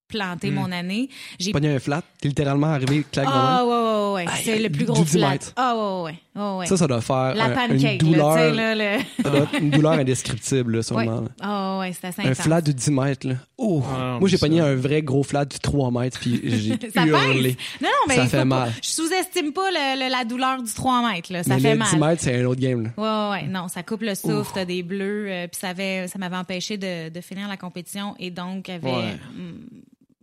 planté 0.07 0.51
Mm. 0.51 0.55
mon 0.55 0.71
année. 0.71 1.09
J'ai 1.39 1.51
Pogner 1.51 1.75
un 1.75 1.79
flat, 1.79 2.01
t'es 2.21 2.27
littéralement 2.27 2.67
arrivé, 2.67 3.05
claque 3.11 3.27
Ah 3.29 3.63
dans 3.63 3.67
ouais 3.67 3.73
ouais 3.73 4.23
ouais, 4.25 4.25
ouais. 4.31 4.41
C'est 4.43 4.59
le 4.59 4.69
plus 4.69 4.85
gros 4.85 5.03
10 5.03 5.17
flat. 5.17 5.37
Ah 5.55 5.75
ouais 5.75 6.11
ouais 6.11 6.19
ouais. 6.35 6.65
Ça, 6.65 6.77
ça 6.77 6.87
doit 6.87 7.01
faire 7.01 7.35
la 7.35 7.45
un- 7.45 7.49
pancake 7.51 8.01
une 8.01 8.09
douleur, 8.09 8.35
là, 8.35 8.49
tu 8.49 8.49
sais 8.49 8.55
là, 8.55 8.75
le... 8.97 9.03
ça 9.23 9.29
doit 9.29 9.39
être 9.41 9.53
une 9.59 9.69
douleur 9.69 9.91
indescriptible, 9.93 10.77
là, 10.77 10.83
sûrement. 10.83 11.25
Ah 11.41 11.77
ouais, 11.79 11.93
c'est 11.93 12.07
assez 12.07 12.21
Un 12.27 12.33
flat 12.33 12.61
de 12.61 12.71
10 12.71 12.89
mètres, 12.91 13.27
là. 13.27 13.35
Oh! 13.57 13.83
Ah, 13.93 14.17
Moi, 14.19 14.27
j'ai 14.29 14.37
pogné 14.37 14.59
un 14.59 14.73
vrai 14.75 15.01
gros 15.03 15.21
flat 15.23 15.45
de 15.45 15.55
3 15.57 15.91
mètres, 15.91 16.19
puis 16.19 16.41
j'ai 16.43 16.91
ça 16.91 17.05
hurlé. 17.05 17.53
pèse. 17.53 17.57
Non, 17.81 17.87
non, 17.89 18.07
mais 18.07 18.15
Ça 18.15 18.25
fait 18.27 18.37
pas- 18.39 18.45
mal. 18.45 18.71
Je 18.81 18.89
sous-estime 18.89 19.53
pas 19.53 19.69
le- 19.71 20.05
le- 20.05 20.11
la 20.11 20.25
douleur 20.25 20.61
du 20.63 20.73
3 20.73 21.11
mètres, 21.11 21.31
là. 21.31 21.43
Ça 21.43 21.55
Mais 21.55 21.61
fait 21.61 21.71
le 21.73 21.77
mal. 21.79 21.87
10 21.91 21.97
mètres, 21.97 22.21
c'est 22.23 22.41
un 22.41 22.45
autre 22.45 22.61
game, 22.61 22.83
là. 22.83 22.89
Ouais, 22.97 23.37
ouais, 23.37 23.41
ouais. 23.43 23.47
Non, 23.51 23.67
ça 23.67 23.83
coupe 23.83 24.01
le 24.01 24.15
souffle, 24.15 24.51
t'as 24.55 24.65
des 24.65 24.81
bleus, 24.83 25.27
euh, 25.29 25.47
puis 25.47 25.59
ça, 25.59 25.69
avait, 25.69 26.07
ça 26.07 26.17
m'avait 26.17 26.37
empêché 26.37 26.77
de, 26.77 27.09
de 27.09 27.21
finir 27.21 27.47
la 27.47 27.57
compétition 27.57 28.15
et 28.19 28.31
donc 28.31 28.69
avait, 28.69 28.87
Ouais. 28.89 29.15
hum, 29.37 29.59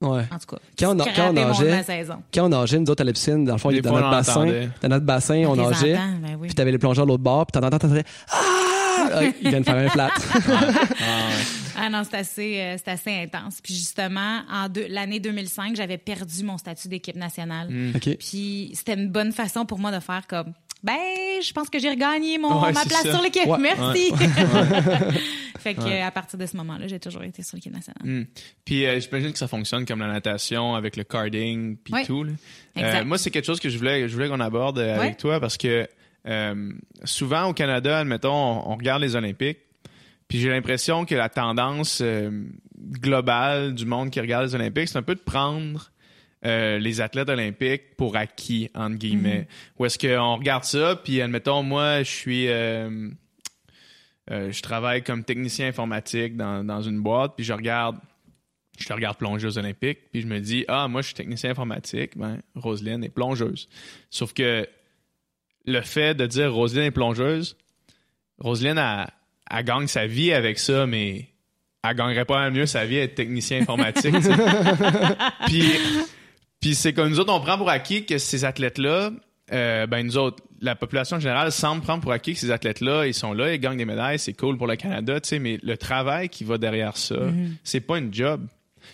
Ouais. 0.00 0.22
en 0.32 0.38
tout 0.38 0.46
cas, 0.56 0.62
Quand 0.78 0.96
on, 0.96 1.00
a- 1.00 1.04
quand 1.14 1.28
on 1.28 1.32
nageait, 1.34 1.84
quand 2.32 2.44
on 2.46 2.48
nageait, 2.48 2.78
nous 2.78 2.90
autres 2.90 3.02
à 3.02 3.04
la 3.04 3.12
piscine, 3.12 3.44
dans 3.44 3.52
le 3.54 3.58
fond, 3.58 3.70
Des 3.70 3.82
dans 3.82 3.92
notre 3.92 4.10
bassin, 4.10 4.46
dans 4.80 4.88
notre 4.88 5.04
bassin, 5.04 5.44
on 5.46 5.56
nageait, 5.56 5.94
ben 5.94 6.36
oui. 6.40 6.46
puis 6.48 6.54
t'avais 6.54 6.72
les 6.72 6.78
plongeurs 6.78 7.04
de 7.04 7.10
l'autre 7.10 7.22
bord, 7.22 7.44
puis 7.46 7.60
t'entends, 7.60 7.76
t'entends, 7.78 7.94
ah! 8.30 8.36
Ah, 9.12 9.22
Il 9.42 9.48
vient 9.48 9.60
de 9.60 9.64
faire 9.64 9.76
un 9.76 9.88
flat. 9.88 10.10
Ah 11.82 11.88
non, 11.88 12.02
c'est 12.08 12.18
assez, 12.18 12.60
euh, 12.60 12.76
c'est 12.76 12.90
assez 12.90 13.10
intense. 13.22 13.58
Puis 13.62 13.74
justement, 13.74 14.40
en 14.52 14.68
deux- 14.68 14.86
l'année 14.90 15.18
2005, 15.18 15.76
j'avais 15.76 15.96
perdu 15.96 16.44
mon 16.44 16.58
statut 16.58 16.88
d'équipe 16.88 17.16
nationale. 17.16 17.68
OK. 17.94 18.16
Puis 18.18 18.70
c'était 18.74 18.94
une 18.94 19.08
bonne 19.08 19.32
façon 19.32 19.64
pour 19.64 19.78
moi 19.78 19.90
de 19.90 20.00
faire 20.00 20.26
comme 20.26 20.52
ben 20.82 20.96
je 21.42 21.52
pense 21.52 21.68
que 21.68 21.78
j'ai 21.78 21.90
regagné 21.90 22.38
mon 22.38 22.62
Ouais, 22.62 22.72
ma 22.72 22.84
place 22.84 23.02
ça. 23.02 23.12
sur 23.12 23.22
l'équipe. 23.22 23.46
Ouais. 23.46 23.58
Merci. 23.58 24.12
fait 25.58 25.74
que 25.74 26.02
à 26.02 26.10
partir 26.10 26.38
de 26.38 26.46
ce 26.46 26.56
moment-là, 26.56 26.86
j'ai 26.86 26.98
toujours 26.98 27.22
été 27.22 27.42
sur 27.42 27.56
l'équipe 27.56 27.72
nationale. 27.72 28.02
Hmm. 28.02 28.24
Puis 28.64 28.86
euh, 28.86 28.98
j'imagine 29.00 29.32
que 29.32 29.38
ça 29.38 29.48
fonctionne 29.48 29.84
comme 29.84 30.00
la 30.00 30.08
natation 30.08 30.74
avec 30.74 30.96
le 30.96 31.04
carding 31.04 31.76
puis 31.76 32.04
tout. 32.06 32.24
là. 32.24 32.32
Euh, 32.78 33.04
moi, 33.04 33.18
c'est 33.18 33.30
quelque 33.30 33.44
chose 33.44 33.60
que 33.60 33.68
je 33.68 33.76
voulais, 33.78 34.08
je 34.08 34.14
voulais 34.14 34.28
qu'on 34.28 34.40
aborde 34.40 34.78
euh, 34.78 34.96
avec 34.98 35.16
toi 35.18 35.38
parce 35.40 35.56
que 35.58 35.86
euh, 36.26 36.72
souvent 37.04 37.46
au 37.48 37.52
Canada, 37.54 37.98
admettons, 37.98 38.32
on, 38.32 38.72
on 38.72 38.76
regarde 38.76 39.02
les 39.02 39.16
Olympiques, 39.16 39.58
puis 40.28 40.38
j'ai 40.38 40.48
l'impression 40.48 41.04
que 41.04 41.14
la 41.14 41.28
tendance 41.28 42.02
globale 42.78 43.74
du 43.74 43.84
monde 43.86 44.10
qui 44.10 44.20
regarde 44.20 44.46
les 44.46 44.54
Olympiques, 44.54 44.88
c'est 44.88 44.98
un 44.98 45.02
peu 45.02 45.14
de 45.14 45.20
prendre 45.20 45.90
euh, 46.44 46.78
les 46.78 47.00
athlètes 47.00 47.28
olympiques 47.28 47.96
pour 47.96 48.16
acquis, 48.16 48.70
entre 48.74 48.96
guillemets. 48.96 49.46
Ou 49.78 49.86
est-ce 49.86 49.98
qu'on 49.98 50.36
regarde 50.36 50.64
ça, 50.64 50.96
puis 50.96 51.20
admettons, 51.20 51.62
moi, 51.62 52.02
je 52.02 52.10
suis... 52.10 52.48
euh, 52.48 53.10
euh, 54.30 54.52
je 54.52 54.62
travaille 54.62 55.02
comme 55.02 55.24
technicien 55.24 55.66
informatique 55.66 56.36
dans, 56.36 56.64
dans 56.64 56.82
une 56.82 57.00
boîte, 57.00 57.32
puis 57.36 57.44
je 57.44 57.52
regarde 57.52 57.96
je 58.78 58.86
te 58.86 58.92
regarde 58.94 59.18
plonger 59.18 59.46
aux 59.46 59.58
Olympiques, 59.58 60.10
puis 60.10 60.22
je 60.22 60.26
me 60.26 60.40
dis, 60.40 60.64
ah, 60.66 60.88
moi, 60.88 61.02
je 61.02 61.08
suis 61.08 61.14
technicien 61.14 61.50
informatique, 61.50 62.16
ben, 62.16 62.40
Roselyne 62.54 63.04
est 63.04 63.10
plongeuse. 63.10 63.68
Sauf 64.08 64.32
que 64.32 64.66
le 65.66 65.80
fait 65.82 66.14
de 66.14 66.26
dire 66.26 66.52
Roselyne 66.52 66.84
est 66.84 66.90
plongeuse, 66.90 67.58
Roselyne, 68.38 68.78
elle, 68.78 69.06
elle 69.50 69.64
gagne 69.64 69.86
sa 69.86 70.06
vie 70.06 70.32
avec 70.32 70.58
ça, 70.58 70.86
mais 70.86 71.28
elle 71.84 71.94
gagnerait 71.94 72.24
pas 72.24 72.48
mieux 72.50 72.66
sa 72.66 72.86
vie 72.86 72.98
à 72.98 73.02
être 73.02 73.14
technicien 73.14 73.60
informatique. 73.60 74.14
puis, 75.46 75.64
puis 76.60 76.74
c'est 76.74 76.92
comme 76.92 77.08
nous 77.08 77.20
autres, 77.20 77.32
on 77.32 77.40
prend 77.40 77.56
pour 77.58 77.70
acquis 77.70 78.04
que 78.06 78.18
ces 78.18 78.44
athlètes-là, 78.44 79.10
euh, 79.52 79.86
ben 79.86 80.04
nous 80.06 80.16
autres, 80.16 80.42
la 80.60 80.74
population 80.76 81.18
générale 81.18 81.50
semble 81.52 81.82
prendre 81.82 82.02
pour 82.02 82.12
acquis 82.12 82.34
que 82.34 82.38
ces 82.38 82.50
athlètes-là, 82.50 83.06
ils 83.06 83.14
sont 83.14 83.32
là, 83.32 83.52
ils 83.54 83.58
gagnent 83.58 83.78
des 83.78 83.84
médailles, 83.84 84.18
c'est 84.18 84.34
cool 84.34 84.56
pour 84.58 84.66
le 84.66 84.76
Canada, 84.76 85.20
tu 85.20 85.28
sais, 85.30 85.38
mais 85.38 85.58
le 85.62 85.76
travail 85.76 86.28
qui 86.28 86.44
va 86.44 86.58
derrière 86.58 86.96
ça, 86.96 87.16
c'est 87.64 87.80
pas 87.80 87.98
une 87.98 88.12
job. 88.12 88.46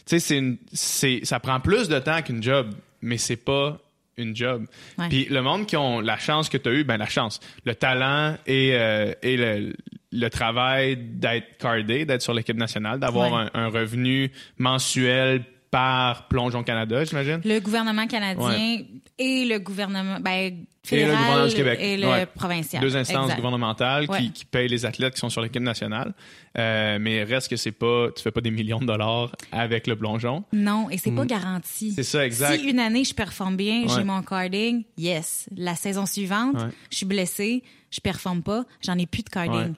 Tu 0.06 0.18
sais, 0.20 0.40
c'est 0.72 1.20
ça 1.24 1.40
prend 1.40 1.60
plus 1.60 1.88
de 1.88 1.98
temps 1.98 2.22
qu'une 2.22 2.42
job, 2.42 2.70
mais 3.02 3.18
c'est 3.18 3.36
pas 3.36 3.78
une 4.16 4.34
job. 4.34 4.66
Ouais. 4.98 5.08
Puis 5.08 5.26
le 5.28 5.42
monde 5.42 5.66
qui 5.66 5.76
ont 5.76 6.00
la 6.00 6.16
chance 6.16 6.48
que 6.48 6.56
tu 6.56 6.68
as 6.68 6.72
eu, 6.72 6.84
ben 6.84 6.96
la 6.96 7.06
chance, 7.06 7.38
le 7.64 7.74
talent 7.74 8.36
et, 8.46 8.70
euh, 8.74 9.12
et 9.22 9.36
le, 9.36 9.74
le 10.12 10.28
travail 10.30 10.96
d'être 10.96 11.58
cardé, 11.58 12.04
d'être 12.06 12.22
sur 12.22 12.32
l'équipe 12.32 12.56
nationale, 12.56 12.98
d'avoir 12.98 13.32
Ouais. 13.32 13.50
un, 13.52 13.64
un 13.64 13.68
revenu 13.68 14.30
mensuel 14.58 15.44
par 15.76 16.26
Plongeon 16.28 16.62
Canada, 16.62 17.04
j'imagine? 17.04 17.38
Le 17.44 17.58
gouvernement 17.58 18.06
canadien 18.06 18.46
Ouais. 18.48 18.86
et 19.18 19.44
le 19.44 19.58
gouvernement 19.58 20.18
ben, 20.20 20.30
Et 20.32 20.50
le 20.50 20.56
fédéral 20.88 21.16
gouvernement 21.18 21.46
du 21.48 21.54
Québec. 21.54 21.78
et 21.82 21.96
le 21.98 22.06
Ouais. 22.08 22.24
provincial. 22.24 22.80
Deux 22.80 22.96
instances 22.96 23.24
Exact. 23.24 23.36
gouvernementales 23.36 24.06
Ouais. 24.08 24.18
qui, 24.20 24.32
qui 24.32 24.44
payent 24.46 24.68
les 24.68 24.86
athlètes 24.86 25.12
qui 25.12 25.20
sont 25.20 25.28
sur 25.28 25.42
l'équipe 25.42 25.60
nationale. 25.60 26.14
Euh, 26.56 26.96
mais 26.98 27.24
reste 27.24 27.48
que 27.50 27.56
c'est 27.56 27.72
pas, 27.72 28.08
tu 28.16 28.22
fais 28.22 28.30
pas 28.30 28.40
des 28.40 28.50
millions 28.50 28.78
de 28.78 28.86
dollars 28.86 29.32
avec 29.52 29.86
le 29.86 29.96
plongeon. 29.96 30.44
Non, 30.54 30.88
et 30.88 30.96
c'est 30.96 31.10
pas 31.10 31.26
garanti. 31.26 31.90
Mm. 31.90 31.92
C'est 31.96 32.02
ça, 32.04 32.24
exact. 32.24 32.58
Si 32.58 32.66
une 32.70 32.78
année 32.78 33.04
je 33.04 33.12
performe 33.12 33.58
bien, 33.58 33.84
j'ai 33.86 34.02
mon 34.02 34.22
carding, 34.22 34.82
yes. 34.96 35.46
La 35.54 35.74
saison 35.74 36.06
suivante, 36.06 36.56
je 36.90 36.96
suis 36.96 37.04
blessée, 37.06 37.62
je 37.90 38.00
performe 38.00 38.42
pas, 38.42 38.64
j'en 38.80 38.96
ai 38.96 39.04
plus 39.04 39.22
de 39.24 39.28
carding. 39.28 39.74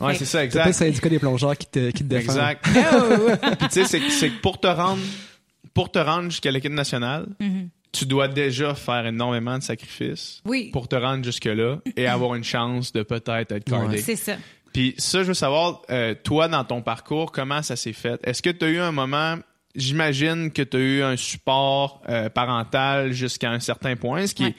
Ouais, 0.00 0.14
c'est 0.14 0.24
ça, 0.24 0.38
T'as 0.46 0.48
pas 0.50 0.64
le 0.64 0.70
exact. 0.70 0.72
syndicat 0.72 1.08
des 1.08 1.18
plongeurs 1.18 1.56
qui 1.56 1.66
te, 1.66 1.90
qui 1.90 2.02
te 2.02 2.08
défend. 2.08 2.32
Exact. 2.32 2.64
Puis 3.58 3.68
tu 3.68 3.74
sais, 3.74 3.84
c'est, 3.84 4.10
c'est 4.10 4.30
que 4.30 4.40
pour 4.40 4.58
te 4.60 4.66
rendre, 4.66 5.00
pour 5.72 5.90
te 5.90 5.98
rendre 5.98 6.30
jusqu'à 6.30 6.50
l'équipe 6.50 6.72
nationale, 6.72 7.26
tu 7.92 8.06
dois 8.06 8.28
déjà 8.28 8.74
faire 8.74 9.06
énormément 9.06 9.56
de 9.58 9.62
sacrifices. 9.62 10.42
Oui. 10.44 10.70
pour 10.72 10.88
te 10.88 10.96
rendre 10.96 11.24
jusque-là 11.24 11.78
et 11.96 12.06
avoir 12.06 12.34
une 12.34 12.44
chance 12.44 12.92
de 12.92 13.02
peut-être 13.02 13.52
être 13.52 13.64
cardé. 13.64 13.98
C'est 13.98 14.16
ça. 14.16 14.34
Puis 14.72 14.94
ça, 14.98 15.22
je 15.22 15.28
veux 15.28 15.34
savoir, 15.34 15.82
euh, 15.90 16.14
toi, 16.24 16.48
dans 16.48 16.64
ton 16.64 16.82
parcours, 16.82 17.30
comment 17.30 17.62
ça 17.62 17.76
s'est 17.76 17.92
fait? 17.92 18.20
Est-ce 18.24 18.42
que 18.42 18.50
tu 18.50 18.64
as 18.64 18.68
eu 18.68 18.78
un 18.80 18.90
moment, 18.90 19.36
j'imagine 19.76 20.50
que 20.50 20.62
tu 20.62 20.76
as 20.76 20.80
eu 20.80 21.02
un 21.02 21.16
support 21.16 22.02
euh, 22.08 22.28
parental 22.28 23.12
jusqu'à 23.12 23.50
un 23.50 23.60
certain 23.60 23.94
point, 23.94 24.26
ce 24.26 24.34
qui, 24.34 24.44
Ouais. 24.46 24.54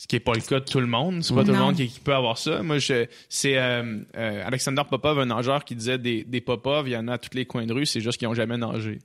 Ce 0.00 0.06
qui 0.06 0.16
est 0.16 0.20
pas 0.20 0.32
le 0.32 0.40
cas 0.40 0.60
de 0.60 0.64
tout 0.64 0.80
le 0.80 0.86
monde. 0.86 1.22
C'est 1.22 1.34
pas 1.34 1.44
tout 1.44 1.52
le 1.52 1.58
monde 1.58 1.76
qui, 1.76 1.86
qui 1.86 2.00
peut 2.00 2.14
avoir 2.14 2.38
ça. 2.38 2.62
Moi, 2.62 2.78
je, 2.78 3.04
c'est 3.28 3.58
euh, 3.58 3.98
euh, 4.16 4.46
Alexander 4.46 4.80
Popov, 4.88 5.18
un 5.18 5.26
nageur, 5.26 5.62
qui 5.62 5.74
disait 5.74 5.98
des, 5.98 6.24
des 6.24 6.40
Popov, 6.40 6.88
il 6.88 6.92
y 6.92 6.96
en 6.96 7.06
a 7.08 7.12
à 7.14 7.18
tous 7.18 7.36
les 7.36 7.44
coins 7.44 7.66
de 7.66 7.74
rue, 7.74 7.84
c'est 7.84 8.00
juste 8.00 8.16
qu'ils 8.16 8.26
ont 8.26 8.32
jamais 8.32 8.56
nagé. 8.56 8.98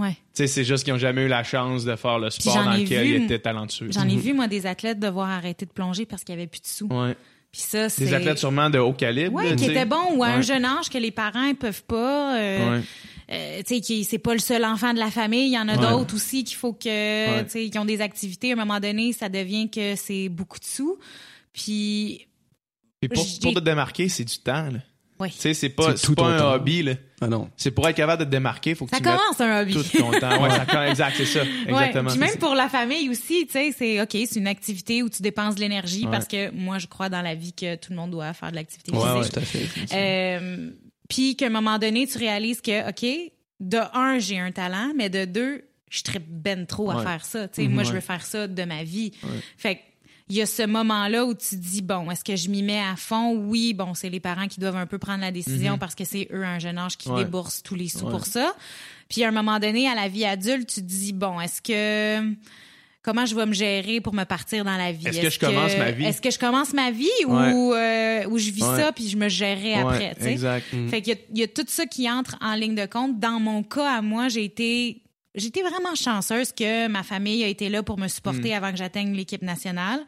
Ouais. 0.00 0.16
C'est 0.32 0.64
juste 0.64 0.82
qu'ils 0.82 0.92
ont 0.92 0.98
jamais 0.98 1.22
eu 1.22 1.28
la 1.28 1.44
chance 1.44 1.84
de 1.84 1.94
faire 1.94 2.18
le 2.18 2.30
sport 2.30 2.64
dans 2.64 2.72
lequel 2.72 3.06
vu, 3.06 3.16
ils 3.16 3.22
étaient 3.26 3.38
talentueux. 3.38 3.90
J'en 3.92 4.08
ai 4.08 4.16
vu, 4.16 4.32
moi, 4.32 4.48
des 4.48 4.66
athlètes 4.66 4.98
devoir 4.98 5.28
arrêter 5.30 5.66
de 5.66 5.70
plonger 5.70 6.04
parce 6.04 6.24
qu'il 6.24 6.34
y 6.34 6.38
avait 6.38 6.48
plus 6.48 6.62
de 6.62 6.66
sous. 6.66 6.86
Ouais. 6.88 7.14
Puis 7.52 7.60
ça. 7.62 7.86
Des 7.86 8.12
athlètes 8.14 8.38
sûrement 8.38 8.70
de 8.70 8.78
haut 8.78 8.92
calibre. 8.92 9.34
Oui, 9.36 9.54
qui 9.56 9.66
étaient 9.66 9.84
bons 9.84 10.16
ou 10.16 10.24
à 10.24 10.28
un 10.28 10.40
jeune 10.40 10.64
âge 10.64 10.88
que 10.88 10.98
les 10.98 11.10
parents 11.12 11.46
ne 11.48 11.52
peuvent 11.52 11.84
pas. 11.84 12.38
euh, 12.38 12.78
Ouais. 12.78 12.82
Euh, 13.32 13.58
tu 13.66 13.74
sais, 13.76 13.80
qui 13.80 14.04
c'est 14.04 14.18
pas 14.18 14.32
le 14.32 14.40
seul 14.40 14.64
enfant 14.64 14.92
de 14.92 14.98
la 14.98 15.10
famille. 15.10 15.46
Il 15.48 15.54
y 15.54 15.58
en 15.58 15.68
a 15.68 15.76
Ouais. 15.76 15.90
d'autres 15.90 16.14
aussi 16.14 16.42
qu'il 16.44 16.56
faut 16.56 16.72
que, 16.72 16.88
Ouais. 16.88 17.44
tu 17.44 17.50
sais, 17.50 17.70
qui 17.70 17.78
ont 17.78 17.84
des 17.84 18.00
activités. 18.00 18.50
À 18.50 18.54
un 18.54 18.56
moment 18.56 18.80
donné, 18.80 19.12
ça 19.12 19.28
devient 19.28 19.70
que 19.70 19.94
c'est 19.96 20.28
beaucoup 20.28 20.58
de 20.58 20.64
sous. 20.64 20.98
Puis, 21.52 22.26
Puis 23.00 23.08
pour, 23.42 23.54
te 23.54 23.60
démarquer, 23.60 24.08
c'est 24.08 24.24
du 24.24 24.38
temps. 24.38 24.68
Là. 24.70 24.78
oui. 25.20 25.30
Tu 25.30 25.38
sais, 25.38 25.54
c'est 25.54 25.68
pas, 25.68 25.96
C'est 25.96 26.14
pas 26.14 26.26
un 26.28 26.38
temps. 26.38 26.52
hobby. 26.54 26.82
Là. 26.82 26.94
Ah 27.20 27.26
non. 27.28 27.50
C'est 27.56 27.70
pour 27.70 27.86
être 27.88 27.96
capable 27.96 28.20
de 28.20 28.24
te 28.24 28.30
démarquer, 28.30 28.74
faut 28.74 28.84
que 28.86 28.90
Ça 28.90 28.96
tu 28.98 29.02
commence 29.02 29.38
un 29.40 29.60
hobby. 29.62 29.74
tout 29.74 29.82
ton 29.98 30.10
temps. 30.12 30.42
Ouais, 30.42 30.50
ça 30.50 30.64
commence- 30.66 30.90
exact, 30.90 31.14
c'est 31.18 31.24
ça. 31.26 31.42
Ouais, 31.42 31.48
Exactement. 31.68 32.10
Puis 32.10 32.18
même 32.18 32.36
pour 32.38 32.54
la 32.54 32.68
famille 32.68 33.08
aussi, 33.10 33.46
tu 33.46 33.52
sais, 33.52 33.74
c'est 33.76 34.00
OK, 34.00 34.10
c'est 34.12 34.36
une 34.36 34.46
activité 34.46 35.02
où 35.02 35.08
tu 35.10 35.22
dépenses 35.22 35.54
de 35.56 35.60
l'énergie 35.60 36.04
Ouais. 36.04 36.10
parce 36.10 36.26
que 36.26 36.50
moi, 36.52 36.78
je 36.78 36.86
crois 36.86 37.08
dans 37.10 37.20
la 37.22 37.34
vie 37.34 37.52
que 37.52 37.76
tout 37.76 37.90
le 37.90 37.96
monde 37.96 38.10
doit 38.10 38.32
faire 38.32 38.50
de 38.50 38.56
l'activité 38.56 38.92
Ouais, 38.92 39.18
physique. 39.18 39.32
tout 39.34 39.38
à 39.38 39.42
fait. 39.42 39.66
Euh, 39.92 40.70
puis 41.10 41.36
qu'à 41.36 41.46
un 41.46 41.50
moment 41.50 41.78
donné, 41.78 42.06
tu 42.06 42.16
réalises 42.16 42.62
que, 42.62 42.88
OK, 42.88 43.30
de 43.60 43.78
un, 43.92 44.18
j'ai 44.18 44.38
un 44.38 44.52
talent, 44.52 44.92
mais 44.96 45.10
de 45.10 45.26
deux, 45.26 45.64
je 45.90 46.02
tripe 46.02 46.24
ben 46.26 46.64
trop 46.66 46.90
à 46.90 46.96
Ouais. 46.96 47.02
faire 47.02 47.24
ça. 47.26 47.46
Tu 47.48 47.62
sais, 47.64 47.68
moi, 47.68 47.82
je 47.82 47.92
veux 47.92 48.00
faire 48.00 48.24
ça 48.24 48.46
de 48.48 48.62
ma 48.64 48.82
vie. 48.84 49.12
Fait 49.58 49.74
que, 49.76 49.80
il 50.30 50.36
y 50.36 50.42
a 50.42 50.46
ce 50.46 50.62
moment-là 50.62 51.26
où 51.26 51.34
tu 51.34 51.48
te 51.50 51.54
dis, 51.56 51.82
bon, 51.82 52.08
est-ce 52.08 52.22
que 52.22 52.36
je 52.36 52.48
m'y 52.48 52.62
mets 52.62 52.78
à 52.80 52.94
fond? 52.94 53.34
Oui, 53.36 53.74
bon, 53.74 53.94
c'est 53.94 54.08
les 54.08 54.20
parents 54.20 54.46
qui 54.46 54.60
doivent 54.60 54.76
un 54.76 54.86
peu 54.86 54.98
prendre 54.98 55.22
la 55.22 55.32
décision 55.32 55.76
parce 55.76 55.96
que 55.96 56.04
c'est 56.04 56.28
eux, 56.32 56.44
à 56.44 56.50
un 56.50 56.58
jeune 56.60 56.78
âge, 56.78 56.96
qui 56.96 57.08
Mhm. 57.08 57.16
Ouais. 57.16 57.24
déboursent 57.24 57.62
tous 57.64 57.74
les 57.74 57.88
sous 57.88 58.04
Ouais. 58.04 58.12
pour 58.12 58.24
ça. 58.26 58.54
Puis 59.08 59.24
à 59.24 59.28
un 59.28 59.32
moment 59.32 59.58
donné, 59.58 59.88
à 59.88 59.96
la 59.96 60.06
vie 60.06 60.24
adulte, 60.24 60.68
tu 60.72 60.80
te 60.82 60.86
dis, 60.86 61.12
bon, 61.12 61.40
est-ce 61.40 61.60
que 61.60 62.32
comment 63.02 63.24
je 63.26 63.34
vais 63.34 63.46
me 63.46 63.52
gérer 63.52 64.00
pour 64.00 64.14
me 64.14 64.24
partir 64.24 64.64
dans 64.64 64.76
la 64.76 64.92
vie? 64.92 65.06
Est-ce 65.08 65.20
que 65.20 65.30
je 65.30 65.38
commence 65.38 65.76
ma 65.76 65.90
vie? 65.90 66.04
Est-ce 66.04 66.20
que 66.20 66.30
je 66.30 66.38
commence 66.38 66.72
ma 66.74 66.90
vie 66.90 67.08
ou, 67.26 67.34
euh, 67.34 68.26
ou 68.28 68.38
je 68.38 68.50
vis 68.50 68.62
Ouais. 68.62 68.76
ça 68.82 68.92
puis 68.92 69.08
je 69.08 69.16
me 69.16 69.28
gérerai 69.28 69.74
après, 69.74 70.14
tu 70.16 70.22
sais? 70.22 70.32
Exact. 70.32 70.64
Fait 70.90 71.00
qu'il 71.02 71.14
y 71.14 71.16
a, 71.16 71.20
il 71.32 71.38
y 71.38 71.42
a 71.42 71.48
tout 71.48 71.64
ça 71.66 71.86
qui 71.86 72.10
entre 72.10 72.36
en 72.40 72.54
ligne 72.54 72.74
de 72.74 72.86
compte. 72.86 73.18
Dans 73.18 73.40
mon 73.40 73.62
cas, 73.62 73.96
à 73.98 74.02
moi, 74.02 74.28
j'ai 74.28 74.44
été, 74.44 75.02
vraiment 75.34 75.94
chanceuse 75.94 76.52
que 76.52 76.88
ma 76.88 77.02
famille 77.02 77.42
a 77.44 77.48
été 77.48 77.68
là 77.68 77.82
pour 77.82 77.98
me 77.98 78.06
Mm. 78.06 78.08
supporter 78.08 78.54
avant 78.54 78.70
que 78.72 78.76
j'atteigne 78.78 79.12
l'équipe 79.14 79.42
nationale. 79.42 80.00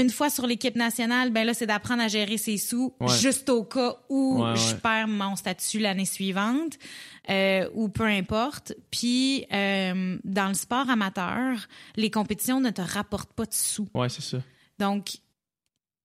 Une 0.00 0.10
fois 0.10 0.30
sur 0.30 0.46
l'équipe 0.46 0.76
nationale, 0.76 1.30
ben 1.30 1.44
là, 1.44 1.54
c'est 1.54 1.66
d'apprendre 1.66 2.02
à 2.02 2.08
gérer 2.08 2.36
ses 2.38 2.56
sous 2.56 2.94
Ouais. 3.00 3.08
juste 3.18 3.48
au 3.48 3.64
cas 3.64 3.96
où 4.08 4.42
Ouais, 4.42 4.54
je 4.56 4.74
ouais. 4.74 4.80
perds 4.80 5.08
mon 5.08 5.34
statut 5.36 5.78
l'année 5.78 6.04
suivante 6.04 6.74
euh, 7.30 7.68
ou 7.74 7.88
peu 7.88 8.04
importe. 8.04 8.74
Puis, 8.90 9.46
euh, 9.52 10.16
dans 10.24 10.48
le 10.48 10.54
sport 10.54 10.88
amateur, 10.88 11.56
les 11.96 12.10
compétitions 12.10 12.60
ne 12.60 12.70
te 12.70 12.80
rapportent 12.82 13.32
pas 13.32 13.44
de 13.46 13.54
sous. 13.54 13.88
Ouais, 13.94 14.08
c'est 14.08 14.22
ça. 14.22 14.38
Donc, 14.78 15.06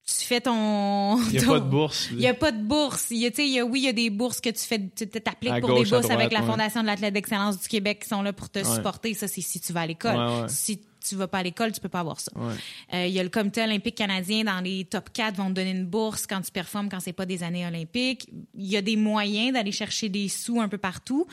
tu 0.06 0.26
fais 0.26 0.42
ton... 0.42 1.18
Il 1.28 1.32
n'y 1.32 1.38
a 1.38 1.42
ton- 1.44 1.48
pas 1.54 1.60
de 1.62 1.70
bourse. 1.70 2.08
il 2.12 2.18
n'y 2.18 2.28
a 2.28 2.34
pas 2.34 2.52
de 2.52 2.62
bourse. 2.62 3.08
Il 3.12 3.18
y 3.20 3.26
a, 3.28 3.30
il 3.38 3.48
y 3.54 3.60
a, 3.60 3.66
oui, 3.66 3.80
il 3.82 3.86
y 3.86 3.88
a 3.88 3.94
des 3.94 4.10
bourses 4.10 4.42
que 4.42 4.50
tu 4.50 4.60
fais, 4.60 4.80
tu 4.94 5.08
t'appliques 5.08 5.60
pour 5.62 5.70
gauche, 5.70 5.90
des 5.90 5.96
bourses 5.96 6.10
avec 6.10 6.34
la. 6.34 6.42
Fondation 6.44 6.82
de 6.82 6.88
l'athlète 6.88 7.14
d'excellence 7.14 7.58
du 7.62 7.68
Québec 7.70 8.00
qui 8.02 8.10
sont 8.10 8.22
là 8.22 8.34
pour 8.34 8.50
te 8.50 8.62
supporter. 8.66 9.14
Ça, 9.14 9.28
c'est 9.30 9.40
si 9.42 9.62
tu 9.62 9.72
vas 9.72 9.82
à 9.82 9.88
l'école. 9.88 10.50
Si 10.50 10.82
tu 11.08 11.16
vas 11.16 11.28
pas 11.28 11.40
à 11.40 11.44
l'école, 11.44 11.72
tu 11.72 11.80
peux 11.82 11.90
pas 11.90 12.00
avoir 12.00 12.20
ça. 12.20 12.32
Ouais. 12.36 12.54
Euh, 12.94 13.06
il 13.08 13.14
y 13.14 13.20
a 13.20 13.24
le 13.24 13.30
comité 13.30 13.62
olympique 13.64 13.96
canadien 13.96 14.44
dans 14.44 14.60
les 14.62 14.86
top 14.86 15.10
4 15.14 15.36
vont 15.36 15.48
te 15.50 15.54
donner 15.54 15.72
une 15.72 15.86
bourse 15.86 16.26
quand 16.28 16.42
tu 16.42 16.52
performes 16.52 16.90
quand 16.90 17.00
c'est 17.00 17.14
pas 17.14 17.26
des 17.26 17.44
années 17.44 17.66
olympiques. 17.68 18.30
Il 18.58 18.66
y 18.66 18.78
a 18.78 18.82
des 18.82 18.96
moyens 18.96 19.54
d'aller 19.54 19.72
chercher 19.72 20.10
des 20.10 20.28
sous 20.30 20.60
un 20.62 20.68
peu 20.68 20.78
partout. 20.78 21.26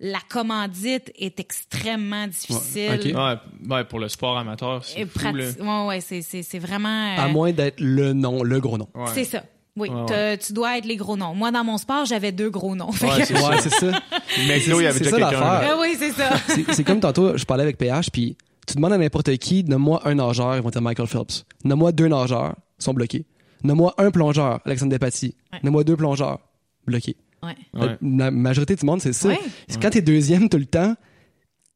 La 0.00 0.20
commandite 0.28 1.10
est 1.18 1.40
extrêmement 1.40 2.26
difficile. 2.28 2.92
ok. 2.94 3.04
Ouais, 3.16 3.74
ouais, 3.76 3.84
pour 3.84 3.98
le 3.98 4.08
sport 4.08 4.38
amateur, 4.38 4.84
c'est 4.84 5.02
ouais, 5.02 6.00
c'est, 6.00 6.58
vraiment. 6.58 6.88
euh, 7.16 7.20
À 7.22 7.28
moins 7.28 7.52
d'être 7.52 7.80
le 7.80 8.12
nom, 8.12 8.42
le 8.42 8.60
gros 8.60 8.78
nom. 8.78 8.88
Ouais. 8.94 9.06
C'est 9.12 9.24
ça. 9.24 9.42
Oui, 9.76 9.88
Ouais, 9.90 10.38
tu 10.38 10.52
dois 10.52 10.78
être 10.78 10.86
les 10.86 10.96
gros 10.96 11.16
noms. 11.16 11.34
Moi, 11.34 11.52
dans 11.52 11.62
mon 11.62 11.78
sport, 11.78 12.04
j'avais 12.04 12.32
deux 12.32 12.50
gros 12.50 12.74
noms. 12.74 12.90
Ouais, 12.90 13.24
c'est 13.24 13.36
ça. 13.36 13.48
Ouais, 13.48 13.60
c'est 13.60 13.70
ça. 13.70 14.02
Mais 14.46 14.58
C'est- 14.60 14.70
là, 14.70 14.76
il 14.76 14.82
y 14.82 14.86
avait 14.86 14.98
c'est 14.98 15.04
déjà 15.04 15.10
ça 15.10 15.16
quelqu'un. 15.30 15.40
l'affaire. 15.40 15.68
là. 15.76 15.80
Oui, 15.80 15.96
c'est 15.96 16.10
ça. 16.10 16.30
C'est 16.48 16.72
c'est 16.74 16.84
comme 16.84 16.98
tantôt, 17.00 17.36
je 17.36 17.44
parlais 17.44 17.62
avec 17.62 17.78
PH, 17.78 18.10
puis 18.10 18.36
tu 18.68 18.76
demandes 18.76 18.92
à 18.92 18.98
n'importe 18.98 19.36
qui, 19.38 19.64
nomme-moi 19.64 20.06
un 20.06 20.14
nageur, 20.14 20.56
ils 20.56 20.62
vont 20.62 20.70
dire 20.70 20.82
Michael 20.82 21.06
Phelps. 21.06 21.44
Nomme-moi 21.64 21.92
deux 21.92 22.08
nageurs, 22.08 22.54
ils 22.78 22.84
sont 22.84 22.94
bloqués. 22.94 23.24
Nomme-moi 23.64 23.94
un 23.98 24.10
plongeur, 24.10 24.60
Alexandre 24.64 24.90
Despatie. 24.90 25.34
Ouais. 25.52 25.58
Nomme-moi 25.62 25.84
deux 25.84 25.96
plongeurs, 25.96 26.38
bloqués. 26.86 27.16
Ouais. 27.42 27.56
Ouais. 27.74 27.96
La 28.02 28.30
majorité 28.30 28.76
du 28.76 28.84
monde, 28.84 29.00
c'est 29.00 29.12
ça. 29.12 29.28
Ouais. 29.28 29.38
Quand 29.80 29.90
t'es 29.90 30.02
deuxième 30.02 30.48
tout 30.48 30.58
le 30.58 30.66
temps, 30.66 30.94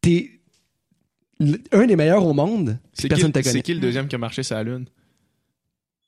t'es 0.00 0.30
un 1.72 1.86
des 1.86 1.96
meilleurs 1.96 2.24
au 2.24 2.34
monde, 2.34 2.78
C'est 2.92 3.08
personne 3.08 3.32
qui, 3.32 3.42
te 3.42 3.48
c'est 3.48 3.62
qui 3.62 3.74
le 3.74 3.80
deuxième 3.80 4.06
qui 4.06 4.14
a 4.14 4.18
marché 4.18 4.42
sur 4.42 4.54
la 4.54 4.62
Lune? 4.62 4.86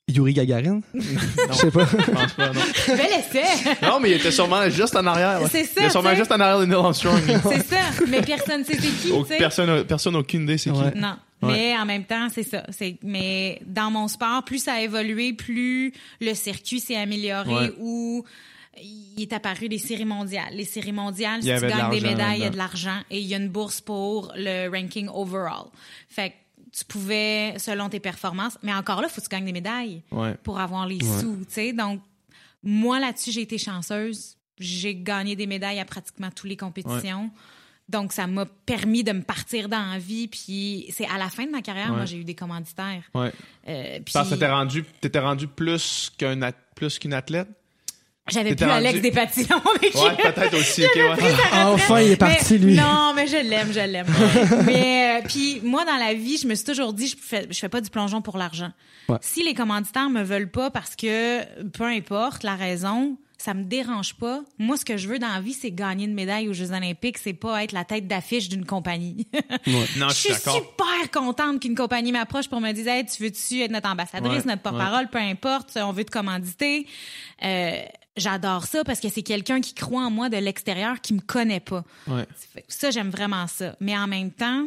Yuri 0.06 0.34
Gagarin? 0.34 0.80
Je 0.94 1.52
sais 1.54 1.70
pas. 1.70 1.86
Je 1.86 2.10
pense 2.10 2.32
pas, 2.34 2.52
non. 2.52 2.60
Bel 2.88 3.06
essai. 3.18 3.44
Non, 3.82 4.00
mais 4.00 4.10
il 4.10 4.16
était 4.16 4.30
sûrement 4.30 4.68
juste 4.68 4.94
en 4.96 5.06
arrière. 5.06 5.40
ouais. 5.42 5.48
C'est 5.50 5.64
ça, 5.64 5.70
Il 5.76 5.82
était 5.84 5.90
sûrement 5.90 6.14
juste 6.14 6.30
en 6.30 6.40
arrière 6.40 6.60
de 6.60 6.66
Neil 6.66 6.74
Armstrong. 6.76 7.22
c'est 7.26 7.66
ça. 7.66 7.80
Mais 8.08 8.20
personne 8.20 8.64
sait 8.64 8.74
c'est 8.78 8.88
qui, 8.88 9.12
Oh, 9.12 9.22
tu 9.22 9.28
sais. 9.32 9.38
personne, 9.38 9.70
a- 9.70 9.84
personne 9.84 10.12
n'a 10.12 10.18
aucune 10.18 10.42
idée 10.42 10.58
c'est 10.58 10.70
Ouais. 10.70 10.92
qui. 10.92 10.98
Non. 10.98 11.16
Ouais. 11.42 11.52
Mais 11.52 11.76
en 11.78 11.86
même 11.86 12.04
temps, 12.04 12.28
c'est 12.32 12.42
ça. 12.42 12.64
C'est, 12.70 12.98
mais 13.02 13.60
dans 13.66 13.90
mon 13.90 14.06
sport, 14.08 14.44
plus 14.44 14.62
ça 14.62 14.74
a 14.74 14.80
évolué, 14.80 15.32
plus 15.32 15.92
le 16.20 16.34
circuit 16.34 16.80
s'est 16.80 16.96
amélioré 16.96 17.52
Ouais. 17.54 17.72
ou 17.78 18.24
il 18.82 19.22
est 19.22 19.32
apparu 19.32 19.68
les 19.68 19.78
séries 19.78 20.04
mondiales. 20.04 20.52
Les 20.52 20.64
séries 20.64 20.92
mondiales, 20.92 21.42
si 21.42 21.48
tu 21.48 21.60
gagnes 21.66 21.90
des 21.90 22.00
médailles, 22.02 22.38
il 22.40 22.42
y 22.44 22.46
a 22.46 22.50
de 22.50 22.56
l'argent 22.58 22.98
et 23.10 23.20
il 23.20 23.26
y 23.26 23.34
a 23.34 23.38
une 23.38 23.48
bourse 23.48 23.80
pour 23.80 24.32
le 24.36 24.68
ranking 24.68 25.08
overall. 25.12 25.66
Fait 26.10 26.30
que 26.30 26.34
tu 26.76 26.84
pouvais, 26.84 27.54
selon 27.58 27.88
tes 27.88 28.00
performances, 28.00 28.58
mais 28.62 28.74
encore 28.74 29.00
là, 29.00 29.06
il 29.08 29.12
faut 29.14 29.20
que 29.20 29.26
tu 29.26 29.30
gagnes 29.30 29.44
des 29.44 29.52
médailles 29.52 30.02
Ouais. 30.10 30.34
pour 30.42 30.58
avoir 30.58 30.86
les 30.86 30.98
sous, 31.00 31.44
tu 31.46 31.52
sais. 31.52 31.72
Donc, 31.72 32.00
moi, 32.62 32.98
là-dessus, 32.98 33.30
j'ai 33.30 33.42
été 33.42 33.58
chanceuse. 33.58 34.36
J'ai 34.58 34.94
gagné 34.94 35.36
des 35.36 35.46
médailles 35.46 35.80
à 35.80 35.84
pratiquement 35.84 36.30
toutes 36.30 36.48
les 36.48 36.56
compétitions. 36.56 37.30
Donc, 37.88 38.12
ça 38.14 38.26
m'a 38.26 38.46
permis 38.46 39.04
de 39.04 39.12
me 39.12 39.20
partir 39.22 39.68
dans 39.68 39.84
la 39.92 39.98
vie. 39.98 40.26
Puis, 40.28 40.86
c'est 40.90 41.06
à 41.06 41.18
la 41.18 41.28
fin 41.28 41.44
de 41.44 41.50
ma 41.50 41.60
carrière, 41.60 41.92
moi, 41.92 42.06
j'ai 42.06 42.16
eu 42.16 42.24
des 42.24 42.34
commanditaires. 42.34 43.02
Ouais. 43.14 43.30
Euh, 43.68 44.00
puis- 44.04 44.12
Parce 44.14 44.30
que 44.30 44.34
t'étais 44.34 44.50
rendu, 44.50 44.84
t'étais 45.00 45.18
rendu 45.18 45.46
plus 45.46 46.10
qu'un 46.16 46.50
plus 46.74 46.98
qu'une 46.98 47.12
athlète? 47.12 47.48
J'avais 48.30 48.54
plus 48.54 48.64
Alex 48.64 48.94
rendu- 48.96 49.02
Despatillons 49.10 49.62
avec 49.76 49.94
Ouais, 49.94 50.16
qui- 50.16 50.32
peut-être 50.32 50.54
aussi. 50.58 50.84
ok, 50.86 50.94
ouais. 50.96 51.34
Enfin, 51.52 52.00
il 52.00 52.12
est 52.12 52.16
parti, 52.16 52.54
Mais- 52.54 52.58
lui. 52.58 52.74
Non, 52.76 53.12
mais 53.14 53.26
je 53.26 53.36
l'aime, 53.36 53.70
je 53.72 53.80
l'aime. 53.80 54.06
mais 54.66 55.20
euh, 55.22 55.26
puis 55.28 55.60
moi 55.62 55.84
dans 55.84 55.96
la 55.96 56.14
vie, 56.14 56.38
je 56.38 56.46
me 56.46 56.54
suis 56.54 56.64
toujours 56.64 56.94
dit 56.94 57.08
je 57.08 57.16
fais 57.20 57.46
je 57.50 57.58
fais 57.58 57.68
pas 57.68 57.82
du 57.82 57.90
plongeon 57.90 58.22
pour 58.22 58.38
l'argent. 58.38 58.70
Ouais. 59.10 59.18
Si 59.20 59.42
les 59.44 59.52
commanditaires 59.52 60.08
me 60.08 60.22
veulent 60.22 60.50
pas 60.50 60.70
parce 60.70 60.96
que 60.96 61.44
peu 61.68 61.84
importe 61.84 62.44
la 62.44 62.54
raison, 62.56 63.18
ça 63.36 63.52
me 63.52 63.64
dérange 63.64 64.14
pas. 64.14 64.40
Moi 64.58 64.78
ce 64.78 64.86
que 64.86 64.96
je 64.96 65.06
veux 65.06 65.18
dans 65.18 65.28
la 65.28 65.42
vie, 65.42 65.52
c'est 65.52 65.70
gagner 65.70 66.06
une 66.06 66.14
médaille 66.14 66.48
aux 66.48 66.54
Jeux 66.54 66.72
olympiques, 66.72 67.18
c'est 67.18 67.34
pas 67.34 67.62
être 67.62 67.72
la 67.72 67.84
tête 67.84 68.06
d'affiche 68.08 68.48
d'une 68.48 68.64
compagnie. 68.64 69.26
Non, 69.66 70.08
je 70.08 70.14
je 70.14 70.14
suis 70.14 70.32
super 70.34 71.10
contente 71.12 71.60
qu'une 71.60 71.74
compagnie 71.74 72.10
m'approche 72.12 72.48
pour 72.48 72.62
me 72.62 72.72
dire 72.72 72.88
hey, 72.88 73.04
tu 73.04 73.22
veux-tu 73.22 73.60
être 73.60 73.70
notre 73.70 73.90
ambassadrice, 73.90 74.44
Ouais, 74.44 74.50
notre 74.50 74.62
porte-parole, 74.62 75.08
peu 75.10 75.18
importe, 75.18 75.72
on 75.76 75.92
veut 75.92 76.04
te 76.04 76.10
commanditer. 76.10 76.86
Euh, 77.44 77.82
J'adore 78.16 78.64
ça 78.64 78.84
parce 78.84 79.00
que 79.00 79.08
c'est 79.08 79.22
quelqu'un 79.22 79.60
qui 79.60 79.74
croit 79.74 80.02
en 80.04 80.10
moi 80.10 80.28
de 80.28 80.36
l'extérieur 80.36 81.00
qui 81.00 81.14
me 81.14 81.20
connaît 81.20 81.60
pas. 81.60 81.84
Ouais. 82.06 82.24
Fait- 82.36 82.64
Ça, 82.68 82.90
j'aime 82.90 83.10
vraiment 83.10 83.46
ça. 83.48 83.74
Mais 83.80 83.96
en 83.98 84.06
même 84.06 84.30
temps, 84.30 84.66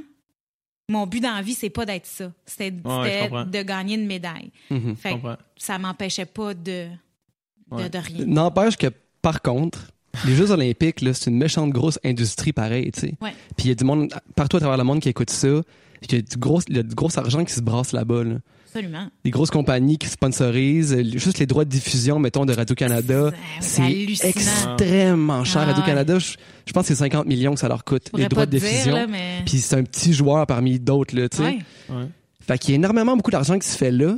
mon 0.89 1.07
but 1.07 1.21
dans 1.21 1.33
la 1.33 1.41
vie, 1.41 1.53
c'est 1.53 1.69
pas 1.69 1.85
d'être 1.85 2.05
ça. 2.05 2.31
C'était 2.45 2.73
Ouais, 2.85 3.29
de 3.45 3.61
gagner 3.63 3.95
une 3.95 4.05
médaille. 4.05 4.51
Mhm. 4.69 4.95
Fait 4.95 5.09
que 5.09 5.13
comprends. 5.15 5.37
ça 5.57 5.77
m'empêchait 5.79 6.25
pas 6.25 6.53
de, 6.53 6.61
de, 6.61 6.89
Ouais. 7.71 7.89
de 7.89 7.97
rien. 7.97 8.25
N'empêche 8.25 8.77
que, 8.77 8.87
par 9.21 9.41
contre, 9.41 9.91
les 10.25 10.35
Jeux 10.35 10.51
Olympiques, 10.51 11.01
là, 11.01 11.13
c'est 11.13 11.29
une 11.29 11.37
méchante 11.37 11.71
grosse 11.71 11.99
industrie 12.03 12.51
pareil, 12.53 12.91
tu 12.91 12.99
sais. 13.01 13.13
Puis 13.55 13.65
il 13.65 13.67
y 13.67 13.71
a 13.71 13.75
du 13.75 13.83
monde 13.83 14.13
partout 14.35 14.57
à 14.57 14.59
travers 14.59 14.77
le 14.77 14.83
monde 14.83 14.99
qui 14.99 15.09
écoute 15.09 15.29
ça. 15.29 15.47
Puis 16.01 16.09
il 16.09 16.15
y 16.15 16.19
a 16.19 16.21
du 16.21 16.37
gros, 16.37 16.61
il 16.67 16.75
y 16.75 16.79
a 16.79 16.83
du 16.83 16.95
gros 16.95 17.17
argent 17.17 17.43
qui 17.45 17.53
se 17.53 17.61
brasse 17.61 17.91
là-bas. 17.93 18.23
Là. 18.23 18.35
Absolument. 18.77 19.09
Les 19.25 19.31
grosses 19.31 19.49
compagnies 19.49 19.97
qui 19.97 20.07
sponsorisent, 20.07 20.93
euh, 20.93 21.03
juste 21.17 21.39
les 21.39 21.45
droits 21.45 21.65
de 21.65 21.69
diffusion, 21.69 22.19
mettons, 22.19 22.45
de 22.45 22.53
Radio-Canada, 22.53 23.31
C'est- 23.59 24.07
extrêmement 24.23 25.43
cher. 25.43 25.63
Ah, 25.63 25.71
Radio-Canada, 25.73 26.19
je, 26.19 26.35
je 26.65 26.73
pense 26.73 26.83
que 26.83 26.87
c'est 26.89 26.95
50 26.99 27.25
millions 27.25 27.53
que 27.53 27.59
ça 27.59 27.67
leur 27.67 27.83
coûte, 27.83 28.09
les 28.15 28.27
droits 28.27 28.43
pas 28.43 28.45
de 28.45 28.57
dire, 28.57 28.61
diffusion. 28.61 28.95
là, 28.95 29.07
mais... 29.07 29.41
Puis 29.45 29.59
c'est 29.59 29.75
un 29.75 29.83
petit 29.83 30.13
joueur 30.13 30.45
parmi 30.47 30.79
d'autres, 30.79 31.15
là, 31.15 31.27
tu 31.29 31.37
sais. 31.37 31.43
Ouais. 31.43 31.59
Ouais. 31.89 32.07
Fait 32.45 32.57
qu'il 32.57 32.71
y 32.71 32.73
a 32.73 32.75
énormément 32.75 33.15
beaucoup 33.17 33.31
d'argent 33.31 33.57
qui 33.59 33.67
se 33.67 33.77
fait 33.77 33.91
là. 33.91 34.15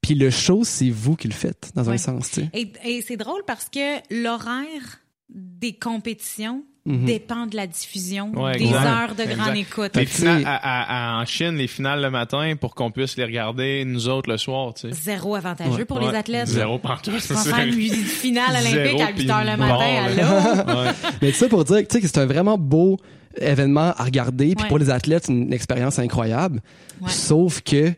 Puis 0.00 0.14
le 0.14 0.30
show, 0.30 0.64
c'est 0.64 0.90
vous 0.90 1.16
qui 1.16 1.28
le 1.28 1.34
faites, 1.34 1.72
dans 1.74 1.84
Ouais. 1.84 1.94
un 1.94 1.98
sens, 1.98 2.30
tu 2.30 2.42
sais. 2.42 2.50
Et, 2.52 2.72
et 2.84 3.02
c'est 3.02 3.16
drôle 3.16 3.42
parce 3.46 3.68
que 3.70 3.98
l'horaire 4.22 5.00
des 5.30 5.72
compétitions 5.74 6.62
Mhm. 6.86 7.06
dépend 7.06 7.46
de 7.46 7.56
la 7.56 7.66
diffusion, 7.66 8.30
Ouais, 8.34 8.58
des 8.58 8.64
exact. 8.66 8.84
heures 8.86 9.14
de 9.14 9.34
grande 9.34 9.56
écoute. 9.56 9.92
Les 9.96 10.00
Fait 10.00 10.04
que 10.04 10.10
finales, 10.10 10.40
c'est- 10.42 10.46
à- 10.46 10.54
à- 10.56 11.16
à- 11.18 11.22
en 11.22 11.24
Chine, 11.24 11.56
les 11.56 11.66
finales 11.66 12.02
le 12.02 12.10
matin 12.10 12.54
pour 12.60 12.74
qu'on 12.74 12.90
puisse 12.90 13.16
les 13.16 13.24
regarder 13.24 13.84
nous 13.86 14.06
autres 14.08 14.28
le 14.30 14.36
soir, 14.36 14.74
tu 14.74 14.90
sais. 14.90 14.94
Zéro 14.94 15.34
avantageux 15.34 15.70
Ouais. 15.70 15.84
pour 15.86 15.96
Ouais. 16.02 16.10
les 16.12 16.16
athlètes. 16.18 16.48
Zéro 16.48 16.78
pantoute. 16.78 17.14
On 17.30 17.34
va 17.34 17.40
faire 17.56 17.64
une 17.66 17.72
finale 17.72 18.50
olympique 18.50 18.72
Zéro, 18.98 19.00
à 19.02 19.06
8 19.08 19.14
puis 19.14 19.26
h 19.26 19.40
le 19.50 19.56
matin. 19.56 19.78
barre, 19.78 20.66
Allô? 20.68 20.80
Ouais. 20.82 20.90
Mais 21.22 21.32
ça 21.32 21.48
pour 21.48 21.64
dire 21.64 21.78
tu 21.78 21.86
sais, 21.90 22.00
que 22.02 22.06
c'est 22.06 22.18
un 22.18 22.26
vraiment 22.26 22.58
beau 22.58 22.98
événement 23.40 23.94
à 23.96 24.04
regarder. 24.04 24.54
Puis 24.54 24.68
pour 24.68 24.78
les 24.78 24.90
athlètes, 24.90 25.24
c'est 25.26 25.32
une 25.32 25.52
expérience 25.54 25.98
incroyable. 25.98 26.60
Ouais. 27.00 27.08
Sauf 27.10 27.62
que, 27.62 27.94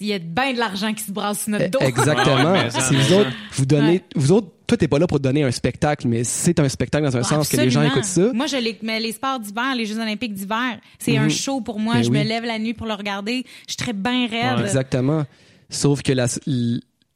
Il 0.00 0.06
y 0.06 0.12
a 0.12 0.18
bien 0.18 0.52
de 0.52 0.58
l'argent 0.58 0.92
qui 0.92 1.04
se 1.04 1.12
brasse 1.12 1.42
sur 1.42 1.50
notre 1.50 1.68
dos. 1.70 1.78
exactement, 1.80 2.52
mais 2.52 2.68
vous 2.68 3.12
autres, 3.14 3.30
vous 3.52 3.66
donnez, 3.66 3.92
Ouais. 3.92 4.04
vous 4.16 4.32
autres, 4.32 4.48
toi, 4.66 4.76
t'es 4.78 4.88
pas 4.88 4.98
là 4.98 5.06
pour 5.06 5.20
donner 5.20 5.42
un 5.44 5.50
spectacle, 5.50 6.08
mais 6.08 6.24
c'est 6.24 6.58
un 6.60 6.68
spectacle 6.68 7.04
dans 7.04 7.16
un 7.16 7.22
sens 7.22 7.48
que 7.48 7.56
les 7.58 7.70
gens 7.70 7.82
écoutent 7.82 8.04
ça. 8.04 8.32
Moi, 8.32 8.46
je 8.46 8.56
les, 8.56 8.78
mais 8.82 8.98
les 9.00 9.12
sports 9.12 9.38
d'hiver, 9.40 9.74
les 9.76 9.84
Jeux 9.86 9.98
olympiques 9.98 10.34
d'hiver, 10.34 10.78
c'est 10.98 11.16
un 11.16 11.24
Mhm. 11.24 11.30
show 11.30 11.60
pour 11.60 11.78
moi. 11.80 11.94
Ben 11.94 12.02
je 12.04 12.10
oui. 12.10 12.18
me 12.18 12.24
lève 12.24 12.44
la 12.44 12.58
nuit 12.58 12.74
pour 12.74 12.86
le 12.86 12.94
regarder. 12.94 13.44
Je 13.68 13.74
serais 13.78 13.92
bien 13.92 14.26
raide. 14.26 14.60
Exactement. 14.60 15.24
Sauf 15.68 16.02
que 16.02 16.12
la- 16.12 16.26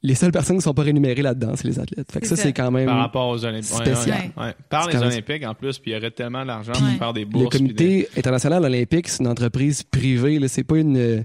les 0.02 0.14
seules 0.14 0.30
personnes 0.30 0.56
qui 0.58 0.62
sont 0.62 0.74
pas 0.74 0.82
rémunérées 0.82 1.22
là-dedans, 1.22 1.52
c'est 1.56 1.66
les 1.66 1.78
athlètes. 1.78 2.10
Fait 2.12 2.20
que 2.20 2.26
ça, 2.26 2.36
ça. 2.36 2.42
c'est 2.44 2.52
quand 2.52 2.70
même. 2.70 2.86
Par 2.86 2.98
rapport 2.98 3.28
aux 3.28 3.44
Olympiques. 3.44 3.72
Ouais, 3.78 3.84
Spécial. 3.86 4.18
ouais, 4.36 4.44
ouais. 4.44 4.54
Par 4.68 4.88
les 4.88 4.96
Olympiques, 4.96 5.44
en 5.44 5.54
plus, 5.54 5.78
puis 5.78 5.90
il 5.90 5.94
y 5.94 5.96
aurait 5.96 6.10
tellement 6.10 6.44
d'argent 6.46 6.72
Puis, 6.72 6.82
pour 6.82 6.98
faire 6.98 7.12
des 7.12 7.24
bourses. 7.24 7.44
Le 7.54 7.58
comité 7.58 8.08
international 8.16 8.64
olympique, 8.64 9.08
c'est 9.08 9.20
une 9.22 9.28
entreprise 9.28 9.82
privée. 9.82 10.38
C'est 10.48 10.64
pas 10.64 10.76
une, 10.78 11.24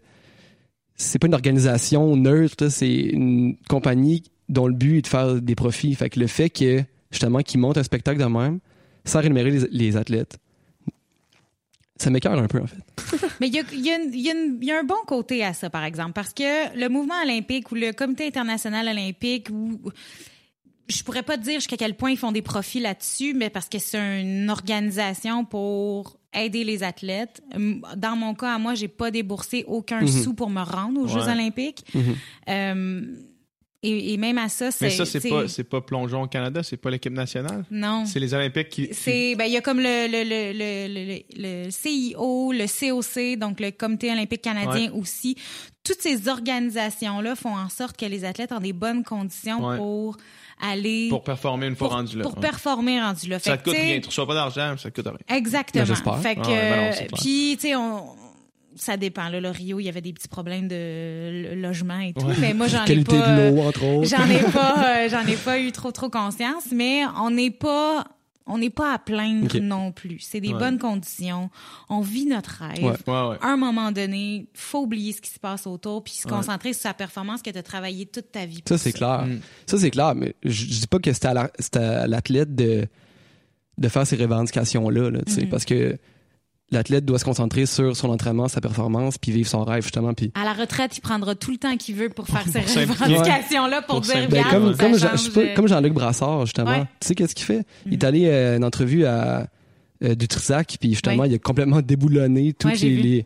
c'est 0.96 1.20
pas 1.20 1.28
une 1.28 1.34
organisation 1.34 2.16
neutre. 2.16 2.70
C'est 2.70 2.94
une 2.94 3.58
compagnie 3.70 4.24
dont 4.50 4.68
le 4.68 4.74
but 4.74 4.98
est 4.98 5.02
de 5.02 5.08
faire 5.08 5.42
des 5.42 5.56
profits. 5.56 5.96
Fait 5.96 6.10
que 6.10 6.20
le 6.20 6.28
fait 6.28 6.50
que 6.50 6.84
justement 7.12 7.40
qu'ils 7.40 7.60
montent 7.60 7.78
un 7.78 7.84
spectacle 7.84 8.20
de 8.20 8.26
même, 8.26 8.60
sans 9.06 9.22
rémunérer 9.22 9.52
les, 9.52 9.68
les 9.72 9.98
athlètes, 9.98 10.38
ça 11.98 12.10
m'écœure 12.10 12.38
un 12.38 12.48
peu 12.48 12.62
en 12.62 12.68
fait. 12.68 12.78
Mais 13.40 13.48
il 13.48 13.56
y 13.56 14.72
a, 14.72 14.80
un 14.80 14.84
bon 14.84 14.96
côté 15.06 15.44
à 15.44 15.54
ça, 15.54 15.70
par 15.70 15.84
exemple, 15.84 16.14
parce 16.14 16.34
que 16.34 16.78
le 16.78 16.90
mouvement 16.90 17.22
olympique 17.24 17.72
ou 17.72 17.76
le 17.76 17.92
comité 17.94 18.28
international 18.28 18.88
olympique, 18.88 19.50
ou 19.50 19.80
je 20.88 21.04
pourrais 21.04 21.24
pas 21.24 21.38
dire 21.38 21.56
jusqu'à 21.56 21.78
quel 21.78 21.96
point 21.96 22.12
ils 22.12 22.18
font 22.18 22.32
des 22.32 22.42
profits 22.42 22.80
là-dessus, 22.80 23.34
mais 23.34 23.50
parce 23.50 23.70
que 23.70 23.80
c'est 23.80 24.22
une 24.22 24.50
organisation 24.50 25.46
pour 25.46 26.18
aider 26.36 26.64
les 26.64 26.84
athlètes. 26.84 27.42
Dans 27.98 28.16
mon 28.16 28.34
cas, 28.34 28.56
à 28.56 28.58
moi, 28.60 28.76
j'ai 28.76 28.88
pas 28.88 29.12
déboursé 29.12 29.64
aucun 29.68 30.02
Mhm. 30.02 30.08
sou 30.08 30.34
pour 30.34 30.50
me 30.50 30.62
rendre 30.62 31.02
aux 31.02 31.08
Jeux 31.08 31.28
olympiques. 31.28 31.84
Mhm. 31.94 32.16
Euh, 32.50 33.02
et, 33.86 34.14
et 34.14 34.18
même 34.18 34.38
à 34.38 34.48
ça, 34.48 34.72
c'est 34.72 34.86
Mais 34.86 34.92
ça, 34.92 35.06
c'est 35.06 35.28
pas, 35.30 35.48
c'est 35.50 35.66
pas 35.66 35.82
Plongeon 35.82 36.22
au 36.24 36.28
Canada, 36.28 36.64
c'est 36.64 36.78
pas 36.78 36.90
l'équipe 36.90 37.12
nationale? 37.12 37.66
non. 37.70 38.06
C'est 38.06 38.20
les 38.22 38.34
Olympiques 38.34 38.70
qui. 38.70 38.88
C'est 38.94 39.36
ben 39.36 39.44
il 39.46 39.52
y 39.52 39.58
a 39.58 39.62
comme 39.62 39.80
le 39.80 40.08
le, 40.08 40.24
le, 40.24 41.66
le, 41.66 41.70
CIO, 41.70 42.54
le 42.54 42.66
COC, 42.66 43.38
donc 43.38 43.60
le 43.60 43.72
Comité 43.72 44.10
olympique 44.12 44.42
canadien 44.42 44.90
aussi. 44.94 45.36
Toutes 45.84 46.00
ces 46.02 46.30
organisations 46.30 47.20
là 47.20 47.36
font 47.36 47.58
en 47.58 47.68
sorte 47.68 47.98
que 47.98 48.06
les 48.06 48.24
athlètes 48.24 48.54
ont 48.54 48.62
des 48.62 48.72
bonnes 48.72 49.04
conditions 49.04 49.68
Ouais. 49.68 49.76
pour 49.78 50.16
aller 50.64 51.08
Pour 51.10 51.24
performer 51.24 51.68
une 51.68 51.76
fois 51.76 51.90
pour, 51.90 51.98
rendu 51.98 52.18
là. 52.18 52.24
pour 52.24 52.36
ouais. 52.36 52.42
performer 52.42 53.02
rendu 53.02 53.28
là. 53.30 53.40
Ça 53.40 53.52
Fait 53.52 53.58
te 53.58 53.64
que, 53.66 53.70
coûte 53.72 53.80
rien. 53.80 54.00
Tu 54.00 54.08
reçois 54.08 54.26
pas 54.28 54.34
d'argent, 54.34 54.76
ça 54.78 54.90
te 54.90 54.96
coûte 55.02 55.08
rien. 55.14 55.38
Exactement. 55.38 55.84
Ben, 55.84 55.88
j'espère. 55.88 56.20
Fait 56.20 56.36
que 56.36 56.42
Ah 56.44 56.48
ouais, 56.50 56.92
ben 57.00 57.08
puis 57.18 57.58
tu 57.60 57.68
sais 57.68 57.76
on 57.76 58.04
ça 58.76 58.98
dépend 58.98 59.30
là, 59.30 59.40
le 59.40 59.50
Rio, 59.52 59.80
il 59.80 59.84
y 59.84 59.90
avait 59.90 60.02
des 60.02 60.14
petits 60.14 60.28
problèmes 60.28 60.68
de 60.68 61.54
lo- 61.54 61.62
logement 61.68 62.00
et 62.00 62.12
tout, 62.14 62.26
Ouais. 62.26 62.34
mais 62.40 62.54
moi 62.56 62.66
j'en 62.70 62.84
ai 62.84 62.88
Qualité 62.88 63.20
pas 63.20 63.28
de 63.28 63.52
l'eau, 63.56 63.62
entre 63.62 63.84
autres. 63.86 64.10
J'en 64.10 64.28
ai 64.28 64.40
pas, 64.52 64.84
euh, 64.98 65.10
j'en 65.10 65.28
ai 65.28 65.36
pas 65.36 65.60
eu 65.60 65.72
trop 65.72 65.92
trop 65.92 66.10
conscience, 66.10 66.64
mais 66.72 67.02
on 67.22 67.30
n'est 67.30 67.52
pas, 67.52 68.04
on 68.46 68.58
n'est 68.58 68.70
pas 68.70 68.94
à 68.94 69.00
plaindre 69.00 69.58
non 69.62 69.92
plus. 69.92 70.20
C'est 70.20 70.42
des 70.42 70.54
Ouais. 70.54 70.60
bonnes 70.60 70.78
conditions. 70.80 71.50
On 71.90 72.02
vit 72.02 72.26
notre 72.26 72.64
rêve. 72.64 72.84
Ouais. 72.84 72.92
Ouais, 73.08 73.30
ouais. 73.30 73.38
À 73.42 73.48
un 73.54 73.58
moment 73.58 73.92
donné, 73.92 74.48
faut 74.54 74.82
oublier 74.82 75.14
ce 75.14 75.22
qui 75.22 75.30
se 75.32 75.40
passe 75.40 75.66
autour 75.66 76.04
puis 76.04 76.14
se 76.14 76.28
Ouais. 76.28 76.34
concentrer 76.34 76.74
sur 76.74 76.82
sa 76.84 76.94
performance 76.94 77.42
que 77.42 77.50
tu 77.50 77.58
as 77.58 77.64
travaillé 77.64 78.06
toute 78.06 78.32
ta 78.32 78.46
vie. 78.46 78.62
Ça, 78.68 78.78
c'est 78.78 78.92
clair. 78.92 79.26
Mm. 79.26 79.40
Ça, 79.66 79.78
c'est 79.80 79.92
clair. 79.92 80.14
Mais 80.16 80.36
je, 80.44 80.50
je 80.66 80.80
dis 80.82 80.88
pas 80.88 81.00
que 81.00 81.12
c'était 81.14 81.28
à 81.28 81.34
la- 81.34 82.08
l'athlète 82.08 82.54
de, 82.54 82.86
de 83.78 83.88
faire 83.88 84.06
ces 84.06 84.18
revendications-là, 84.18 85.10
là, 85.10 85.20
Mhm. 85.28 85.50
parce 85.50 85.66
que 85.66 85.98
l'athlète 86.74 87.06
doit 87.06 87.20
se 87.20 87.26
concentrer 87.26 87.66
sur 87.66 87.96
son 87.96 88.10
entraînement, 88.10 88.48
sa 88.48 88.60
performance, 88.62 89.18
puis 89.18 89.32
vivre 89.32 89.48
son 89.48 89.64
rêve, 89.64 89.84
justement. 89.84 90.14
Puis 90.14 90.32
À 90.36 90.44
la 90.44 90.54
retraite, 90.54 90.98
il 90.98 91.02
prendra 91.02 91.36
tout 91.36 91.52
le 91.52 91.58
temps 91.58 91.78
qu'il 91.78 91.96
veut 91.96 92.10
pour 92.10 92.28
faire 92.28 92.44
ces 92.48 92.60
Pour 92.62 92.70
s'impliquer. 92.70 93.04
revendications-là 93.04 93.82
pour, 93.84 93.96
Pour 93.96 94.02
dire. 94.02 94.28
Ben, 94.30 94.44
comme, 94.52 94.74
ça 94.76 94.84
comme, 94.84 94.98
change. 95.00 95.32
je 95.34 95.68
Jean-Luc 95.68 95.94
Brassard, 95.94 96.46
justement. 96.46 96.70
Ouais. 96.72 96.86
Tu 97.00 97.08
sais 97.08 97.16
qu'est-ce 97.16 97.36
qu'il 97.36 97.46
fait? 97.46 97.66
Il 97.86 97.90
Mhm. 97.90 97.94
est 97.94 98.04
allé 98.04 98.30
à 98.30 98.56
une 98.58 98.64
entrevue 98.66 99.06
à 99.06 99.48
euh, 100.04 100.16
du 100.16 100.28
Trisac, 100.28 100.76
puis 100.82 100.90
justement, 100.90 101.24
Ouais. 101.24 101.30
il 101.30 101.36
a 101.36 101.38
complètement 101.38 101.82
déboulonné 101.82 102.52
toutes, 102.52 102.72
Ouais, 102.74 102.78
les, 102.78 102.98
les- 103.02 103.26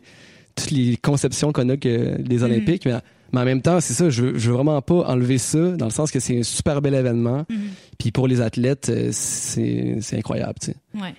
toutes 0.54 0.70
les 0.70 0.96
conceptions 0.96 1.50
qu'on 1.52 1.68
a 1.70 1.76
que 1.76 2.20
des 2.22 2.36
Mhm. 2.38 2.42
Olympiques. 2.44 2.84
Mais, 2.86 2.92
mais 3.32 3.40
en 3.40 3.44
même 3.44 3.62
temps, 3.62 3.80
c'est 3.80 3.94
ça, 3.94 4.10
je, 4.10 4.22
veux- 4.22 4.38
je 4.38 4.48
veux 4.48 4.54
vraiment 4.56 4.80
pas 4.80 5.04
enlever 5.08 5.38
ça, 5.38 5.72
dans 5.72 5.86
le 5.86 5.90
sens 5.90 6.12
que 6.12 6.20
c'est 6.20 6.38
un 6.38 6.42
super 6.44 6.80
bel 6.80 6.94
événement. 6.94 7.44
Mhm. 7.48 7.58
Puis 7.98 8.12
pour 8.12 8.28
les 8.28 8.40
athlètes, 8.40 8.88
euh, 8.90 9.08
c'est 9.12 9.96
c'est 10.00 10.16
incroyable, 10.18 10.54
tu 10.60 10.66
sais. 10.66 10.76
Ouais. 10.94 11.14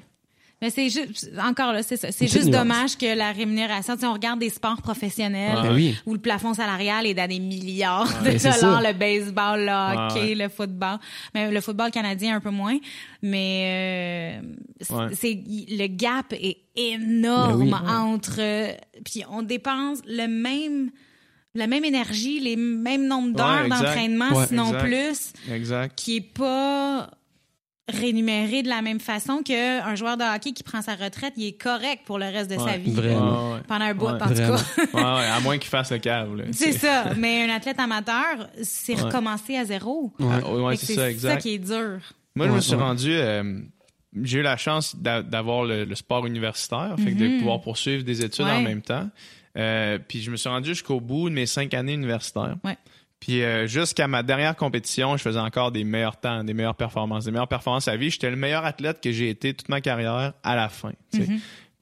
Mais 0.61 0.69
c'est 0.69 0.89
juste, 0.89 1.31
encore 1.41 1.71
là, 1.71 1.83
c'est 1.83 1.95
ça. 1.95 2.11
C'est 2.11 2.27
juste 2.27 2.47
nuance. 2.47 2.57
dommage 2.57 2.97
que 2.97 3.15
la 3.17 3.31
rémunération, 3.31 3.93
tu 3.95 4.01
sais, 4.01 4.05
on 4.07 4.13
regarde 4.13 4.39
des 4.39 4.49
sports 4.49 4.81
professionnels 4.81 5.55
Ouais. 5.55 5.63
Ben 5.69 5.73
oui. 5.73 5.97
où 6.05 6.13
le 6.13 6.19
plafond 6.19 6.53
salarial 6.53 7.05
est 7.05 7.13
dans 7.13 7.27
des 7.29 7.39
milliards 7.39 8.07
de 8.23 8.31
Ben, 8.31 8.37
dollars, 8.37 8.81
le 8.81 8.93
baseball, 8.93 9.61
le 9.61 10.07
hockey, 10.07 10.19
Ouais. 10.19 10.35
le 10.35 10.49
football. 10.49 10.97
Mais 11.33 11.49
le 11.49 11.61
football 11.61 11.91
canadien 11.91 12.35
un 12.35 12.39
peu 12.41 12.49
moins. 12.49 12.77
Mais 13.21 14.41
euh, 14.41 14.47
c'est- 14.81 14.93
Ouais. 14.93 15.07
c'est 15.13 15.43
le 15.47 15.87
gap 15.87 16.33
est 16.33 16.57
énorme 16.75 17.69
Ben 17.69 17.81
oui. 17.81 17.89
entre 17.89 18.75
puis 19.05 19.23
on 19.29 19.41
dépense 19.43 19.99
le 20.07 20.27
même 20.27 20.91
la 21.55 21.65
même 21.67 21.83
énergie, 21.83 22.39
les 22.39 22.55
mêmes 22.55 23.07
nombres 23.07 23.33
d'heures 23.35 23.63
Ouais, 23.63 23.69
d'entraînement, 23.69 24.29
Ouais. 24.33 24.45
sinon 24.47 24.67
Exact. 24.67 24.83
plus 24.85 25.33
Exact. 25.51 25.95
qui 25.95 26.17
est 26.17 26.21
pas 26.21 27.09
rémunéré 27.89 28.63
de 28.63 28.69
la 28.69 28.81
même 28.81 28.99
façon 28.99 29.41
qu'un 29.43 29.95
joueur 29.95 30.17
de 30.17 30.23
hockey 30.23 30.51
qui 30.53 30.63
prend 30.63 30.81
sa 30.81 30.95
retraite, 30.95 31.33
il 31.37 31.45
est 31.47 31.61
correct 31.61 32.01
pour 32.05 32.17
le 32.19 32.25
reste 32.25 32.49
de 32.49 32.57
sa 32.57 32.77
vie. 32.77 32.91
vraiment. 32.91 33.53
Ouais. 33.53 33.59
Pendant 33.67 33.85
un 33.85 33.93
bout, 33.93 34.05
Ouais. 34.05 34.11
en 34.13 34.27
tout 34.27 34.33
cas. 34.33 34.55
Ouais, 34.93 35.01
ouais, 35.01 35.27
à 35.27 35.39
moins 35.41 35.57
qu'il 35.57 35.69
fasse 35.69 35.91
le 35.91 35.97
cave. 35.99 36.29
C'est 36.51 36.71
ça. 36.71 37.13
Mais 37.17 37.43
un 37.43 37.53
athlète 37.55 37.79
amateur, 37.79 38.47
c'est 38.63 38.95
Ouais. 38.95 39.01
recommencer 39.01 39.55
à 39.57 39.65
zéro. 39.65 40.13
Ouais. 40.19 40.27
Ah, 40.31 40.75
c'est 40.75 40.93
ça, 40.95 41.09
exact. 41.09 41.41
qui 41.41 41.55
est 41.55 41.59
dur. 41.59 41.99
Moi, 42.35 42.47
je 42.47 42.51
me 42.53 42.59
suis 42.61 42.75
ouais. 42.75 42.81
rendu. 42.81 43.11
euh, 43.11 43.61
j'ai 44.23 44.39
eu 44.39 44.41
la 44.41 44.57
chance 44.57 44.95
d'a- 44.95 45.21
d'avoir 45.21 45.63
le, 45.65 45.85
le 45.85 45.95
sport 45.95 46.25
universitaire, 46.25 46.95
fait 46.97 47.11
que 47.13 47.19
de 47.19 47.27
Mhm. 47.27 47.37
pouvoir 47.39 47.61
poursuivre 47.61 48.03
des 48.03 48.23
études 48.23 48.45
en 48.45 48.61
même 48.61 48.81
temps. 48.81 49.09
Euh, 49.57 49.97
puis 50.07 50.21
je 50.21 50.31
me 50.31 50.35
suis 50.37 50.47
rendu 50.49 50.69
jusqu'au 50.69 50.99
bout 51.01 51.29
de 51.29 51.33
mes 51.35 51.45
cinq 51.45 51.73
années 51.73 51.93
universitaires. 51.93 52.55
Puis 53.19 53.43
euh, 53.43 53.67
jusqu'à 53.67 54.07
ma 54.07 54.23
dernière 54.23 54.55
compétition, 54.55 55.17
je 55.17 55.21
faisais 55.23 55.39
encore 55.39 55.71
des 55.71 55.83
meilleurs 55.83 56.17
temps, 56.17 56.43
des 56.43 56.53
meilleures 56.53 56.75
performances, 56.75 57.25
des 57.25 57.31
meilleures 57.31 57.47
performances 57.49 57.87
à 57.87 57.97
vie. 57.97 58.09
J'étais 58.09 58.29
le 58.29 58.35
meilleur 58.37 58.63
athlète 58.65 59.01
que 59.01 59.11
j'ai 59.11 59.29
été 59.29 59.53
toute 59.53 59.67
ma 59.69 59.81
carrière 59.81 60.33
à 60.43 60.55
la 60.55 60.69
fin. 60.69 60.93
sais. 61.13 61.27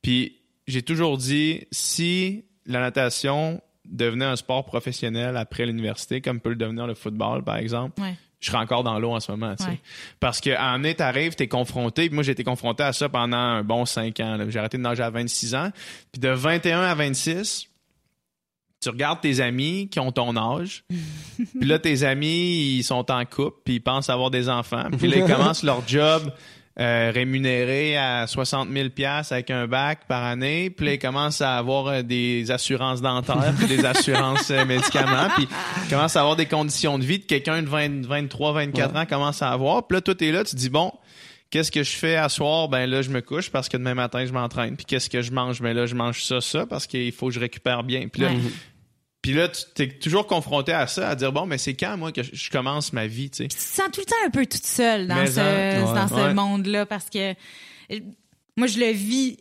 Puis 0.02 0.38
j'ai 0.68 0.82
toujours 0.82 1.18
dit, 1.18 1.66
si 1.72 2.44
la 2.66 2.80
natation 2.82 3.62
devenait 3.86 4.26
un 4.26 4.36
sport 4.36 4.66
professionnel 4.66 5.38
après 5.38 5.66
l'université, 5.66 6.22
comme 6.22 6.40
peut 6.42 6.50
le 6.50 6.56
devenir 6.56 6.88
le 6.88 6.94
football, 6.96 7.44
par 7.44 7.56
exemple, 7.58 8.02
Ouais. 8.02 8.16
je 8.42 8.48
serais 8.48 8.58
encore 8.58 8.84
dans 8.84 9.00
l'eau 9.00 9.12
en 9.12 9.20
ce 9.22 9.32
moment. 9.32 9.56
tu 9.56 9.64
sais. 9.64 9.70
Ouais. 9.70 9.80
Parce 10.20 10.42
qu'à 10.42 10.62
un 10.72 10.78
moment, 10.80 10.94
t'arrives, 10.94 11.36
t'es 11.36 11.48
confronté. 11.48 12.08
puis 12.08 12.16
Moi, 12.16 12.24
j'ai 12.24 12.34
été 12.34 12.44
confronté 12.44 12.84
à 12.84 12.92
ça 12.94 13.08
pendant 13.08 13.38
un 13.38 13.64
bon 13.64 13.86
5 13.86 14.20
ans. 14.20 14.38
J'ai 14.50 14.60
arrêté 14.60 14.78
de 14.78 14.82
nager 14.84 15.04
à 15.04 15.10
26 15.10 15.56
ans. 15.56 15.70
Puis 16.12 16.20
de 16.20 16.30
21 16.30 16.82
à 16.82 16.96
26, 16.96 17.68
tu 18.82 18.90
regardes 18.90 19.22
tes 19.22 19.40
amis 19.40 19.90
qui 19.90 20.00
ont 20.00 20.12
ton 20.12 20.36
âge. 20.38 20.84
puis 21.60 21.68
là, 21.68 21.80
tes 21.80 22.04
amis, 22.04 22.78
ils 22.78 22.84
sont 22.84 23.10
en 23.12 23.26
couple, 23.26 23.58
puis 23.66 23.76
ils 23.76 23.80
pensent 23.82 24.10
avoir 24.10 24.32
des 24.32 24.50
enfants. 24.50 24.86
Puis 24.98 25.08
là, 25.08 25.18
ils 25.26 25.26
commencent 25.26 25.64
leur 25.64 25.88
job 25.88 26.32
euh, 26.80 27.12
rémunéré 27.12 27.98
à 27.98 28.28
60 28.28 28.70
000 28.72 28.90
pièces 28.90 29.32
avec 29.32 29.50
un 29.50 29.66
bac 29.66 30.02
par 30.08 30.24
année. 30.24 30.70
Puis 30.70 30.86
là, 30.86 30.94
ils 30.94 31.00
commencent 31.00 31.42
à 31.42 31.58
avoir 31.58 31.88
euh, 31.88 32.02
des 32.04 32.52
assurances 32.52 33.02
dentaires, 33.02 33.52
puis 33.58 33.66
des 33.66 33.84
assurances 33.84 34.52
euh, 34.52 34.64
médicaments. 34.64 35.28
Puis 35.36 35.48
ils 35.84 35.90
commencent 35.90 36.16
à 36.16 36.20
avoir 36.20 36.36
des 36.36 36.46
conditions 36.46 37.00
de 37.00 37.04
vie 37.04 37.20
que 37.20 37.26
quelqu'un 37.26 37.64
de 37.64 37.68
20, 37.68 38.06
23, 38.06 38.54
24 38.54 38.96
ans 38.96 39.06
commence 39.08 39.42
à 39.42 39.50
avoir. 39.50 39.88
Puis 39.88 39.96
là, 39.96 40.02
toi, 40.02 40.14
t'es 40.14 40.32
là, 40.32 40.44
tu 40.44 40.52
te 40.52 40.60
dis, 40.60 40.70
bon, 40.70 40.92
qu'est-ce 41.50 41.72
que 41.72 41.84
je 41.84 41.92
fais 41.96 42.16
à 42.16 42.30
soir? 42.30 42.68
Ben 42.70 42.86
là, 42.90 43.02
je 43.02 43.10
me 43.10 43.22
couche 43.22 43.50
parce 43.50 43.70
que 43.70 43.78
demain 43.78 43.94
matin, 43.94 44.26
je 44.26 44.32
m'entraîne. 44.34 44.76
Puis 44.76 44.86
qu'est-ce 44.86 45.10
que 45.10 45.22
je 45.22 45.32
mange? 45.32 45.62
Ben 45.62 45.74
là, 45.74 45.86
je 45.86 45.96
mange 45.96 46.24
ça, 46.24 46.42
ça, 46.42 46.66
parce 46.66 46.88
qu'il 46.88 47.12
faut 47.12 47.28
que 47.28 47.34
je 47.34 47.40
récupère 47.40 47.84
bien. 47.84 48.08
Puis 48.08 48.22
là, 48.22 48.30
Ouais. 48.30 48.38
puis 49.22 49.34
là, 49.34 49.48
tu 49.50 49.62
t'es 49.76 49.88
toujours 49.90 50.28
confronté 50.28 50.72
à 50.74 50.88
ça, 50.88 51.10
à 51.10 51.16
dire, 51.16 51.32
bon, 51.32 51.46
mais 51.46 51.58
c'est 51.58 51.74
quand, 51.76 51.98
moi, 51.98 52.12
que 52.12 52.24
je, 52.24 52.50
commence 52.50 52.94
ma 52.94 53.08
vie, 53.08 53.30
tu 53.30 53.38
sais? 53.44 53.48
tu 53.48 53.56
te 53.58 53.62
sens 53.62 53.88
tout 53.92 54.02
le 54.02 54.06
temps 54.06 54.16
un 54.26 54.30
peu 54.30 54.46
toute 54.46 54.66
seule 54.66 55.08
dans 55.08 55.16
Mais 55.16 55.28
ce, 55.28 55.94
dans 55.94 56.08
ce 56.08 56.14
ouais. 56.14 56.34
monde-là 56.34 56.86
parce 56.86 57.10
que 57.10 57.34
moi, 58.56 58.68
je 58.68 58.80
le 58.80 58.92
vis 58.92 59.38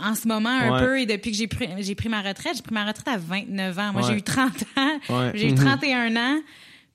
en 0.00 0.14
ce 0.14 0.28
moment 0.28 0.48
un 0.50 0.72
Ouais. 0.74 0.78
peu 0.86 1.00
et 1.00 1.06
depuis 1.06 1.32
que 1.32 1.36
j'ai 1.36 1.48
pris, 1.48 1.68
j'ai 1.80 1.94
pris 1.96 2.08
ma 2.08 2.22
retraite, 2.22 2.54
j'ai 2.56 2.62
pris 2.62 2.72
ma 2.74 2.86
retraite 2.86 3.08
à 3.08 3.16
29 3.16 3.78
ans. 3.78 3.92
Moi, 3.92 4.02
j'ai 4.08 4.14
eu 4.14 4.22
30 4.22 4.52
ans, 4.76 5.30
j'ai 5.34 5.48
eu 5.48 5.54
31 5.54 6.16
ans. 6.16 6.40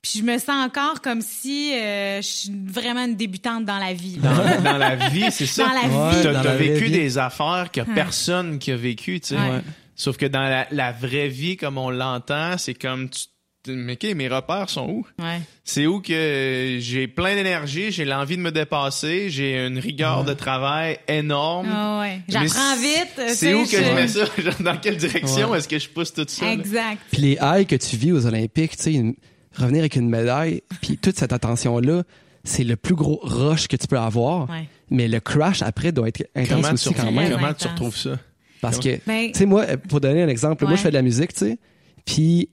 Puis 0.08 0.20
je 0.20 0.24
me 0.24 0.38
sens 0.38 0.64
encore 0.66 1.00
comme 1.02 1.20
si 1.20 1.72
euh, 1.74 2.18
je 2.22 2.26
suis 2.26 2.52
vraiment 2.66 3.04
une 3.04 3.16
débutante 3.16 3.64
dans 3.64 3.78
la 3.78 3.92
vie. 3.92 4.18
Dans, 4.18 4.62
dans 4.62 4.78
la 4.78 4.94
vie, 5.08 5.24
c'est 5.30 5.46
ça. 5.46 5.66
Dans 5.66 5.72
la 5.72 5.80
Ouais, 6.10 6.16
vie. 6.16 6.22
T'as 6.22 6.42
t'as 6.42 6.54
vécu 6.54 6.84
vie. 6.84 6.90
des 6.92 7.18
affaires 7.18 7.70
que 7.72 7.80
personne 7.80 8.58
qui 8.58 8.70
a 8.72 8.76
vécu, 8.76 9.18
tu 9.20 9.28
sais. 9.28 9.34
Ouais. 9.34 9.62
Sauf 9.96 10.16
que 10.16 10.26
dans 10.26 10.42
la, 10.42 10.66
la 10.70 10.92
vraie 10.92 11.28
vie, 11.28 11.56
comme 11.56 11.76
on 11.78 11.90
l'entend, 11.90 12.56
c'est 12.58 12.74
comme 12.74 13.08
tu 13.08 13.24
mais 13.68 13.94
OK, 13.94 14.04
mes 14.14 14.28
repères 14.28 14.70
sont 14.70 14.86
où? 14.88 15.06
Ouais. 15.18 15.40
C'est 15.64 15.86
où 15.86 16.00
que 16.00 16.76
j'ai 16.78 17.08
plein 17.08 17.34
d'énergie, 17.34 17.90
j'ai 17.90 18.04
l'envie 18.04 18.36
de 18.36 18.42
me 18.42 18.52
dépasser, 18.52 19.28
j'ai 19.28 19.66
une 19.66 19.80
rigueur 19.80 20.22
de 20.22 20.34
travail 20.34 21.00
énorme. 21.08 21.66
Ah 21.74 21.98
ouais. 21.98 22.20
J'apprends 22.28 22.76
vite. 22.76 23.34
C'est 23.34 23.54
où 23.54 23.64
que 23.64 23.82
je 23.82 23.92
mets 23.92 24.06
ça? 24.06 24.20
Dans 24.60 24.76
quelle 24.76 24.96
direction 24.96 25.50
Ouais. 25.50 25.58
est-ce 25.58 25.66
que 25.66 25.80
je 25.80 25.88
pousse 25.88 26.12
tout 26.12 26.24
ça? 26.28 26.52
Exact. 26.52 26.98
Puis 27.10 27.22
les 27.22 27.38
highs 27.40 27.66
que 27.66 27.74
tu 27.74 27.96
vis 27.96 28.12
aux 28.12 28.24
Olympiques, 28.24 28.76
tu 28.76 28.82
sais, 28.84 28.92
une- 28.92 29.16
revenir 29.56 29.80
avec 29.80 29.96
une 29.96 30.08
médaille, 30.08 30.62
puis 30.82 30.98
toute 30.98 31.16
cette 31.18 31.32
attention-là, 31.32 32.02
c'est 32.44 32.64
le 32.64 32.76
plus 32.76 32.94
gros 32.94 33.18
rush 33.22 33.66
que 33.68 33.76
tu 33.76 33.86
peux 33.86 33.98
avoir. 33.98 34.48
Ouais. 34.48 34.68
Mais 34.90 35.08
le 35.08 35.18
crash 35.20 35.62
après 35.62 35.90
doit 35.92 36.08
être 36.08 36.22
intense 36.36 36.48
Comment, 36.48 36.68
tu, 36.68 36.74
aussi 36.74 36.94
quand 36.94 37.10
même. 37.12 37.32
comment 37.32 37.52
tu 37.54 37.66
retrouves 37.66 37.96
ça? 37.96 38.18
Parce 38.60 38.78
que, 38.78 38.98
Ben- 39.06 39.32
tu 39.32 39.38
sais, 39.38 39.46
moi, 39.46 39.64
pour 39.88 40.00
donner 40.00 40.22
un 40.22 40.28
exemple, 40.28 40.64
moi, 40.64 40.76
je 40.76 40.80
fais 40.82 40.90
de 40.90 40.94
la 40.94 41.02
musique, 41.02 41.32
tu 41.34 41.40
sais, 41.40 41.58
puis 42.04 42.48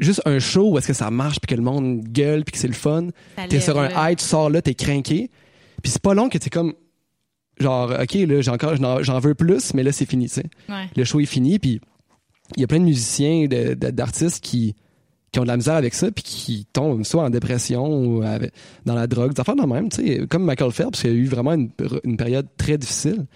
juste 0.00 0.22
un 0.24 0.38
show 0.38 0.70
où 0.72 0.78
est-ce 0.78 0.88
que 0.88 0.92
ça 0.94 1.10
marche, 1.10 1.38
puis 1.40 1.46
que 1.48 1.54
le 1.54 1.62
monde 1.62 2.02
gueule, 2.04 2.44
puis 2.44 2.52
que 2.52 2.58
c'est 2.58 2.68
le 2.68 2.74
fun. 2.74 3.08
Ça 3.36 3.46
T'es 3.48 3.60
sur 3.60 3.78
un 3.78 3.88
high, 4.10 4.16
tu 4.16 4.24
sors 4.24 4.50
là, 4.50 4.60
t'es 4.62 4.74
craqué. 4.74 5.30
Puis 5.82 5.92
c'est 5.92 6.02
pas 6.02 6.14
long 6.14 6.28
que 6.28 6.38
t'es 6.38 6.50
comme, 6.50 6.72
genre, 7.60 7.92
OK, 8.00 8.14
là, 8.14 8.40
j'ai 8.40 8.50
encore, 8.50 8.74
j'en 8.76 9.18
veux 9.20 9.34
plus, 9.34 9.74
mais 9.74 9.82
là, 9.82 9.92
c'est 9.92 10.06
fini, 10.06 10.26
tu 10.28 10.34
sais. 10.34 10.44
Ouais. 10.68 10.88
Le 10.96 11.04
show 11.04 11.20
est 11.20 11.26
fini, 11.26 11.58
puis 11.58 11.80
il 12.56 12.60
y 12.60 12.64
a 12.64 12.66
plein 12.66 12.80
de 12.80 12.84
musiciens, 12.84 13.46
de- 13.46 13.74
de- 13.74 13.90
d'artistes 13.90 14.42
qui, 14.42 14.74
qui 15.34 15.40
ont 15.40 15.42
de 15.42 15.48
la 15.48 15.56
misère 15.56 15.74
avec 15.74 15.94
ça, 15.94 16.10
puis 16.12 16.22
qui 16.22 16.66
tombent 16.72 17.04
soit 17.04 17.24
en 17.24 17.28
dépression 17.30 17.84
ou 17.86 18.22
avec- 18.22 18.52
dans 18.86 18.94
la 18.94 19.06
drogue, 19.08 19.34
des 19.34 19.40
affaires 19.40 19.56
de 19.56 19.62
même, 19.66 19.88
tu 19.88 19.96
sais, 20.06 20.26
comme 20.28 20.44
Michael 20.44 20.70
Phelps, 20.70 21.00
qui 21.00 21.08
a 21.08 21.10
eu 21.10 21.26
vraiment 21.26 21.52
une, 21.54 21.70
une 22.04 22.16
période 22.16 22.46
très 22.56 22.78
difficile. 22.78 23.26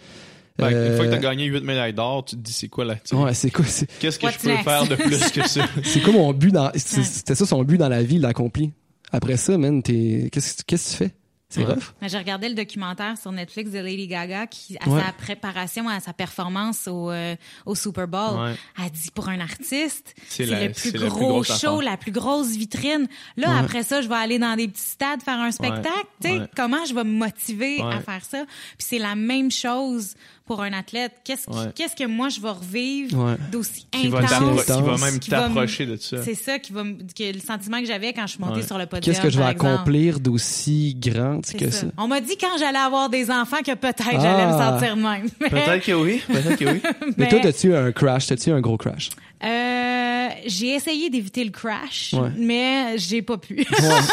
Ben, 0.58 0.68
Une 0.70 0.96
fois 0.96 1.04
que 1.06 1.10
Euh, 1.10 1.14
t'as 1.14 1.18
gagné 1.18 1.44
8 1.46 1.64
médailles 1.64 1.92
d'or, 1.94 2.24
tu 2.24 2.36
te 2.36 2.40
dis 2.40 2.52
c'est 2.52 2.68
quoi 2.68 2.84
là? 2.84 2.96
Ouais, 3.12 3.34
c'est 3.34 3.50
quoi, 3.50 3.64
c'est, 3.64 3.88
Qu'est-ce 3.98 4.18
que 4.18 4.26
What's 4.26 4.38
je 4.38 4.42
peux 4.44 4.48
next? 4.50 4.64
faire 4.64 4.86
de 4.86 4.94
plus 4.94 5.30
que 5.32 5.48
ça? 5.48 5.64
c'est 5.84 6.00
quoi 6.02 6.12
mon 6.12 6.32
but 6.32 6.52
dans, 6.52 6.70
c'était 6.76 7.34
ça 7.34 7.46
son 7.46 7.62
but 7.64 7.78
dans 7.78 7.88
la 7.88 8.02
vie, 8.04 8.14
il 8.16 8.20
l'a 8.22 8.28
accompli. 8.28 8.72
Après 9.10 9.36
ça, 9.36 9.58
man, 9.58 9.82
t'es, 9.82 10.28
qu'est-ce 10.32 10.54
que 10.64 10.76
tu 10.76 10.78
fais? 10.96 11.10
C'est 11.50 11.60
Ouais. 11.64 11.72
rough. 11.72 11.94
Mais 12.02 12.10
J'ai 12.10 12.18
regardé 12.18 12.48
le 12.50 12.54
documentaire 12.54 13.16
sur 13.16 13.32
Netflix 13.32 13.70
de 13.70 13.78
Lady 13.78 14.06
Gaga 14.06 14.46
qui, 14.46 14.76
à 14.84 14.88
Ouais. 14.88 15.00
sa 15.02 15.12
préparation, 15.12 15.88
à 15.88 15.98
sa 15.98 16.12
performance 16.12 16.86
au, 16.86 17.10
euh, 17.10 17.36
au 17.64 17.74
Super 17.74 18.06
Bowl, 18.06 18.38
Ouais. 18.38 18.54
a 18.76 18.90
dit 18.90 19.10
pour 19.14 19.30
un 19.30 19.40
artiste, 19.40 20.14
C'est 20.28 20.44
le 20.44 20.70
plus 20.72 20.92
la 20.92 20.98
plus 21.00 21.08
gros 21.08 21.28
grosse 21.28 21.46
show, 21.58 21.78
affaire. 21.78 21.90
la 21.90 21.96
plus 21.96 22.12
grosse 22.12 22.48
vitrine. 22.50 23.06
Là, 23.38 23.48
Ouais. 23.48 23.60
après 23.60 23.82
ça, 23.82 24.02
je 24.02 24.08
vais 24.08 24.14
aller 24.16 24.38
dans 24.38 24.56
des 24.56 24.68
petits 24.68 24.82
stades 24.90 25.22
faire 25.22 25.40
un 25.40 25.50
spectacle. 25.50 26.06
Tu 26.20 26.28
sais, 26.28 26.38
Ouais. 26.40 26.46
comment 26.54 26.84
je 26.84 26.92
vais 26.94 27.04
me 27.04 27.12
motiver 27.16 27.80
à 27.80 28.00
faire 28.00 28.24
ça? 28.26 28.44
Puis 28.76 28.86
c'est 28.90 28.98
la 28.98 29.14
même 29.14 29.50
chose 29.50 30.16
pour 30.48 30.62
un 30.62 30.72
athlète. 30.72 31.12
Qu'est-ce 31.22 31.46
qui- 31.46 31.56
Ouais. 31.56 31.72
qu'est-ce 31.74 31.94
que 31.94 32.04
moi 32.08 32.28
je 32.30 32.40
vais 32.40 32.48
revivre 32.50 33.16
Ouais. 33.24 33.36
d'aussi 33.52 33.86
intense? 33.94 34.30
t'appro- 34.30 34.60
qui 34.64 34.66
va 34.66 34.74
intense. 34.76 35.00
même 35.02 35.18
Qui 35.20 35.30
va 35.30 35.40
me- 35.42 35.54
t'approcher 35.54 35.86
de 35.86 35.96
ça. 35.96 36.22
C'est 36.24 36.34
ça 36.34 36.58
qui 36.58 36.72
va 36.72 36.82
me- 36.84 36.94
que 36.94 37.32
le 37.32 37.38
sentiment 37.40 37.78
que 37.80 37.86
j'avais 37.86 38.12
quand 38.12 38.26
je 38.26 38.32
suis 38.32 38.40
montée 38.40 38.56
Ouais. 38.60 38.66
sur 38.66 38.78
le 38.78 38.86
podium. 38.86 39.02
Qu'est-ce 39.14 39.22
que 39.22 39.30
je 39.30 39.38
vais 39.38 39.44
accomplir 39.44 40.18
d'aussi 40.18 40.96
grand 40.98 41.40
que 41.42 41.70
ça. 41.70 41.80
ça? 41.82 41.86
On 41.98 42.08
m'a 42.08 42.20
dit 42.20 42.36
quand 42.40 42.58
j'allais 42.58 42.78
avoir 42.78 43.08
des 43.10 43.30
enfants 43.30 43.58
que 43.64 43.74
peut-être 43.74 44.02
Ah. 44.08 44.18
j'allais 44.20 44.46
me 44.46 44.52
sentir 44.58 44.96
de 44.96 45.02
même. 45.02 45.28
Mais, 45.40 45.50
Peut-être 45.50 45.84
que 45.84 45.92
oui, 45.92 46.22
peut-être 46.26 46.56
que 46.56 46.64
oui. 46.64 46.80
Mais 47.18 47.28
toi, 47.28 47.38
t'as-tu 47.42 47.74
un 47.76 47.92
crash? 47.92 48.26
T'as-tu 48.26 48.50
un 48.50 48.60
gros 48.60 48.76
crash? 48.78 49.10
euh, 49.44 50.27
j'ai 50.46 50.74
essayé 50.74 51.10
d'éviter 51.10 51.44
le 51.44 51.50
crash, 51.50 52.12
Ouais. 52.14 52.30
mais 52.36 52.98
j'ai 52.98 53.22
pas 53.22 53.38
pu. 53.38 53.64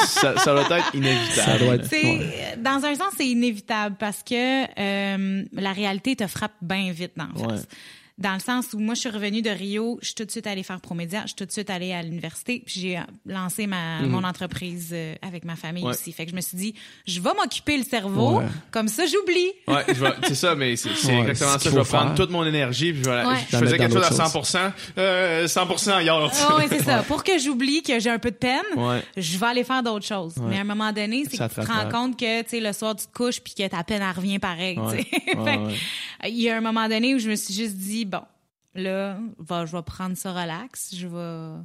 ça, 0.07 0.37
ça 0.37 0.51
doit 0.53 0.77
être 0.77 0.93
inévitable. 0.95 1.31
Ça 1.51 1.57
doit 1.57 1.75
être- 1.75 1.85
C'est 1.89 2.03
Ouais. 2.03 2.55
dans 2.57 2.83
un 2.85 2.95
sens 2.95 3.13
c'est 3.17 3.27
inévitable 3.27 3.95
parce 3.99 4.23
que 4.23 4.63
euh, 4.79 5.43
la 5.53 5.71
réalité 5.73 6.15
te 6.15 6.27
frappe 6.27 6.53
bien 6.61 6.91
vite 6.91 7.11
dans 7.15 7.27
la 7.35 7.49
face. 7.49 7.67
Dans 8.17 8.33
le 8.33 8.39
sens 8.39 8.67
où 8.73 8.79
moi 8.79 8.93
je 8.93 9.01
suis 9.01 9.09
revenue 9.09 9.41
de 9.41 9.49
Rio, 9.49 9.99
je 10.01 10.05
suis 10.05 10.15
tout 10.15 10.23
de 10.23 10.31
suite 10.31 10.47
allée 10.47 10.63
faire 10.63 10.79
Promédia, 10.79 11.23
je 11.23 11.27
suis 11.27 11.35
tout 11.35 11.45
de 11.45 11.51
suite 11.51 11.69
allée 11.69 11.91
à 11.91 12.01
l'université, 12.01 12.63
puis 12.65 12.79
j'ai 12.79 12.99
lancé 13.25 13.67
ma 13.67 13.99
mon 14.03 14.23
entreprise 14.23 14.91
euh, 14.93 15.15
avec 15.21 15.43
ma 15.43 15.57
famille 15.57 15.83
Ouais. 15.83 15.89
aussi. 15.89 16.13
Fait 16.13 16.23
que 16.23 16.31
je 16.31 16.35
me 16.37 16.39
suis 16.39 16.57
dit, 16.57 16.75
je 17.05 17.19
vais 17.19 17.31
m'occuper 17.37 17.75
le 17.77 17.83
cerveau, 17.83 18.37
Ouais. 18.39 18.45
comme 18.71 18.87
ça 18.87 19.03
j'oublie. 19.05 19.51
Ouais, 19.67 19.83
c'est 20.27 20.35
ça, 20.35 20.55
mais 20.55 20.77
c'est 20.77 20.89
Ouais, 21.07 21.19
exactement 21.29 21.59
ça. 21.59 21.69
Je 21.69 21.75
vais 21.75 21.83
prendre 21.83 22.15
toute 22.15 22.29
mon 22.29 22.45
énergie, 22.45 22.93
puis 22.93 23.03
je, 23.03 23.09
vais 23.09 23.23
je 23.49 23.57
faisais 23.57 23.77
quelque 23.77 23.93
chose 23.93 24.03
à 24.05 24.09
d'autres 24.09 24.45
100%, 24.45 24.71
euh, 24.97 25.45
100% 25.47 25.91
ailleurs. 25.91 26.31
Ah 26.41 26.55
oui, 26.57 26.63
c'est 26.69 26.83
ça. 26.83 27.03
Pour 27.03 27.21
que 27.21 27.37
j'oublie 27.37 27.83
que 27.83 27.99
j'ai 27.99 28.09
un 28.11 28.19
peu 28.19 28.31
de 28.31 28.37
peine, 28.37 28.61
Ouais. 28.77 29.03
je 29.17 29.37
vais 29.37 29.45
aller 29.45 29.65
faire 29.65 29.83
d'autres 29.83 30.05
choses. 30.05 30.35
Mais 30.37 30.57
à 30.57 30.61
un 30.61 30.63
moment 30.63 30.93
donné, 30.93 31.25
c'est 31.29 31.37
que 31.37 31.43
tu 31.49 31.55
te 31.55 31.67
rends 31.67 31.89
compte 31.89 32.17
que 32.17 32.43
tu 32.43 32.49
sais 32.49 32.59
le 32.61 32.71
soir 32.71 32.95
tu 32.95 33.07
te 33.07 33.13
couches 33.13 33.41
puis 33.41 33.53
que 33.55 33.67
ta 33.67 33.83
peine 33.83 34.01
elle 34.01 34.15
revient 34.15 34.39
pareil. 34.39 34.79
Il 36.27 36.41
y 36.41 36.49
a 36.49 36.57
un 36.57 36.61
moment 36.61 36.87
donné 36.87 37.13
où 37.13 37.19
je 37.19 37.29
me 37.29 37.35
suis 37.35 37.53
juste 37.53 37.75
dit 37.75 38.04
bon, 38.05 38.21
là, 38.73 39.17
va, 39.37 39.65
je 39.65 39.75
vais 39.75 39.83
prendre 39.83 40.15
ça 40.15 40.31
relax, 40.31 40.95
je 40.95 41.07
vais 41.07 41.61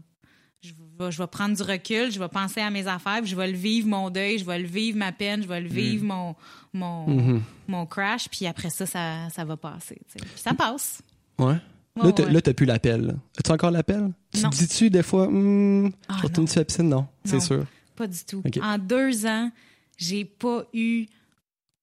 je 0.62 0.72
vais, 0.98 1.10
je 1.10 1.16
vais 1.16 1.26
prendre 1.26 1.56
du 1.56 1.62
recul, 1.62 2.10
je 2.12 2.18
vais 2.18 2.28
penser 2.28 2.60
à 2.60 2.68
mes 2.68 2.86
affaires, 2.86 3.20
puis 3.22 3.30
je 3.30 3.36
vais 3.36 3.50
le 3.50 3.56
vivre 3.56 3.88
mon 3.88 4.10
deuil, 4.10 4.38
je 4.38 4.44
vais 4.44 4.58
le 4.58 4.66
vivre 4.66 4.98
ma 4.98 5.10
peine, 5.10 5.42
je 5.42 5.48
vais 5.48 5.58
le 5.60 5.68
Mm. 5.70 5.72
vivre 5.72 6.04
mon 6.04 6.36
mon, 6.74 7.08
Mhm. 7.08 7.42
mon 7.66 7.86
crash, 7.86 8.28
puis 8.28 8.46
après 8.46 8.68
ça, 8.70 8.84
ça, 8.84 9.28
ça 9.30 9.44
va 9.44 9.56
passer. 9.56 9.98
Puis 10.12 10.20
ça 10.36 10.52
passe. 10.52 11.00
Ouais. 11.38 11.56
Là, 11.96 12.12
t'as, 12.12 12.24
ouais. 12.30 12.54
plus 12.54 12.66
l'appel. 12.66 13.16
As-tu 13.38 13.50
encore 13.50 13.70
l'appel? 13.70 14.12
Tu 14.32 14.42
te 14.42 14.48
dis-tu 14.50 14.90
des 14.90 15.02
fois, 15.02 15.26
hum, 15.28 15.90
Ah, 16.08 16.16
je 16.18 16.22
retourne 16.24 16.44
non. 16.46 16.50
sur 16.52 16.60
la 16.60 16.64
piscine? 16.66 16.88
Non, 16.90 17.06
c'est 17.24 17.40
sûr. 17.40 17.64
Pas 17.96 18.06
du 18.06 18.22
tout. 18.24 18.42
En 18.62 18.76
deux 18.78 19.24
ans, 19.26 19.50
j'ai 19.96 20.24
pas 20.26 20.64
eu 20.74 21.06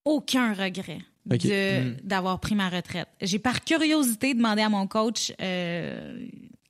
aucun 0.06 0.54
regret 0.54 1.00
Ok. 1.32 1.40
de- 1.44 1.90
Mm. 1.92 1.96
d'avoir 2.04 2.40
pris 2.40 2.56
ma 2.56 2.70
retraite. 2.70 3.08
J'ai 3.22 3.40
par 3.40 3.64
curiosité 3.64 4.34
demandé 4.34 4.62
à 4.62 4.70
mon 4.70 4.88
coach 4.88 5.32
euh, 5.42 6.26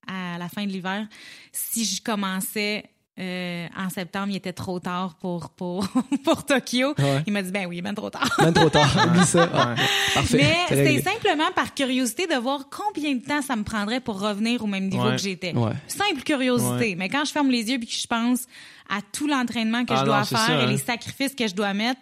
à 0.08 0.38
la 0.38 0.50
fin 0.50 0.66
de 0.66 0.72
l'hiver 0.72 1.08
si 1.52 1.86
je 1.86 2.02
commençais 2.02 2.86
euh, 3.20 3.66
en 3.76 3.90
septembre, 3.90 4.28
il 4.30 4.36
était 4.36 4.54
trop 4.54 4.80
tard 4.80 5.16
pour 5.20 5.50
pour 5.50 5.88
pour 6.24 6.46
Tokyo. 6.46 6.94
Ouais. 7.00 7.24
Il 7.26 7.34
m'a 7.34 7.42
dit 7.42 7.50
ben 7.52 7.66
oui, 7.66 7.82
ben 7.82 7.96
trop 7.96 8.12
tard. 8.12 8.30
Même 8.40 8.54
trop 8.54 8.70
tard. 8.70 8.96
Oublie 9.08 9.26
ça. 9.26 9.50
Ah, 9.52 9.76
parfait. 10.14 10.38
Mais 10.38 10.56
c'était 10.70 11.02
simplement 11.02 11.50
par 11.56 11.74
curiosité 11.74 12.28
de 12.28 12.36
voir 12.36 12.68
combien 12.70 13.16
de 13.16 13.22
temps 13.26 13.42
ça 13.42 13.56
me 13.56 13.64
prendrait 13.64 14.02
pour 14.02 14.20
revenir 14.20 14.64
au 14.64 14.68
même 14.68 14.88
niveau 14.88 15.06
Ouais. 15.08 15.16
que 15.16 15.22
j'étais. 15.22 15.52
Ouais. 15.56 15.72
Simple 15.88 16.22
curiosité. 16.24 16.90
Ouais. 16.90 16.96
Mais 16.96 17.10
quand 17.10 17.26
je 17.26 17.32
ferme 17.32 17.50
les 17.50 17.68
yeux 17.72 17.80
puis 17.80 17.88
que 17.88 17.96
je 17.96 18.06
pense 18.06 18.46
à 18.88 19.00
tout 19.12 19.26
l'entraînement 19.28 19.84
que 19.84 19.94
Ah 19.94 20.02
je 20.02 20.06
dois 20.06 20.20
non, 20.20 20.26
faire 20.26 20.38
ça, 20.40 20.54
et 20.54 20.64
hein. 20.64 20.66
les 20.68 20.78
sacrifices 20.78 21.34
que 21.34 21.48
je 21.48 21.56
dois 21.56 21.74
mettre, 21.74 22.00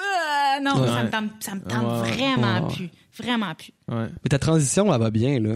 euh, 0.00 0.60
non, 0.62 0.80
Ouais. 0.80 0.88
ça 0.88 1.02
me 1.04 1.10
tente, 1.10 1.30
ça 1.40 1.54
me 1.54 1.60
tente 1.60 2.02
Ouais. 2.02 2.10
vraiment 2.12 2.66
Ouais. 2.68 2.74
plus. 2.74 2.90
Vraiment 3.16 3.54
plus. 3.54 3.72
Mais 3.88 4.28
ta 4.28 4.38
transition, 4.38 4.92
elle 4.92 5.00
va 5.00 5.10
bien, 5.10 5.38
là. 5.38 5.54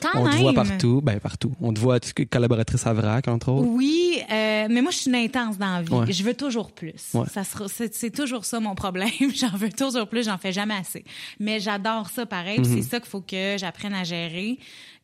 Quand 0.00 0.10
On 0.20 0.30
te 0.30 0.36
voit 0.36 0.52
partout. 0.52 1.00
Ben, 1.02 1.18
partout. 1.18 1.52
On 1.60 1.72
te 1.72 1.80
voit, 1.80 1.98
collaboratrice 2.30 2.86
à 2.86 2.92
VRAC, 2.92 3.26
entre 3.26 3.50
autres. 3.50 3.66
Oui, 3.68 4.18
euh, 4.30 4.68
mais 4.70 4.80
moi, 4.80 4.92
je 4.92 4.98
suis 4.98 5.10
une 5.10 5.16
intense 5.16 5.58
dans 5.58 5.66
la 5.74 5.82
vie. 5.82 5.92
Ouais. 5.92 6.12
Je 6.12 6.22
veux 6.22 6.34
toujours 6.34 6.70
plus. 6.70 6.94
Ouais. 7.14 7.26
Ça 7.32 7.42
sera, 7.42 7.64
c'est, 7.68 8.10
toujours 8.14 8.44
ça 8.44 8.60
mon 8.60 8.76
problème. 8.76 9.10
j'en 9.34 9.50
veux 9.56 9.70
toujours 9.72 10.06
plus, 10.08 10.24
j'en 10.26 10.38
fais 10.38 10.52
jamais 10.52 10.74
assez. 10.76 11.04
Mais 11.40 11.58
j'adore 11.58 12.10
ça 12.10 12.26
pareil. 12.26 12.60
Mhm. 12.60 12.64
C'est 12.64 12.82
ça 12.82 13.00
qu'il 13.00 13.08
faut 13.08 13.22
que 13.22 13.56
j'apprenne 13.58 13.94
à 13.94 14.04
gérer, 14.04 14.58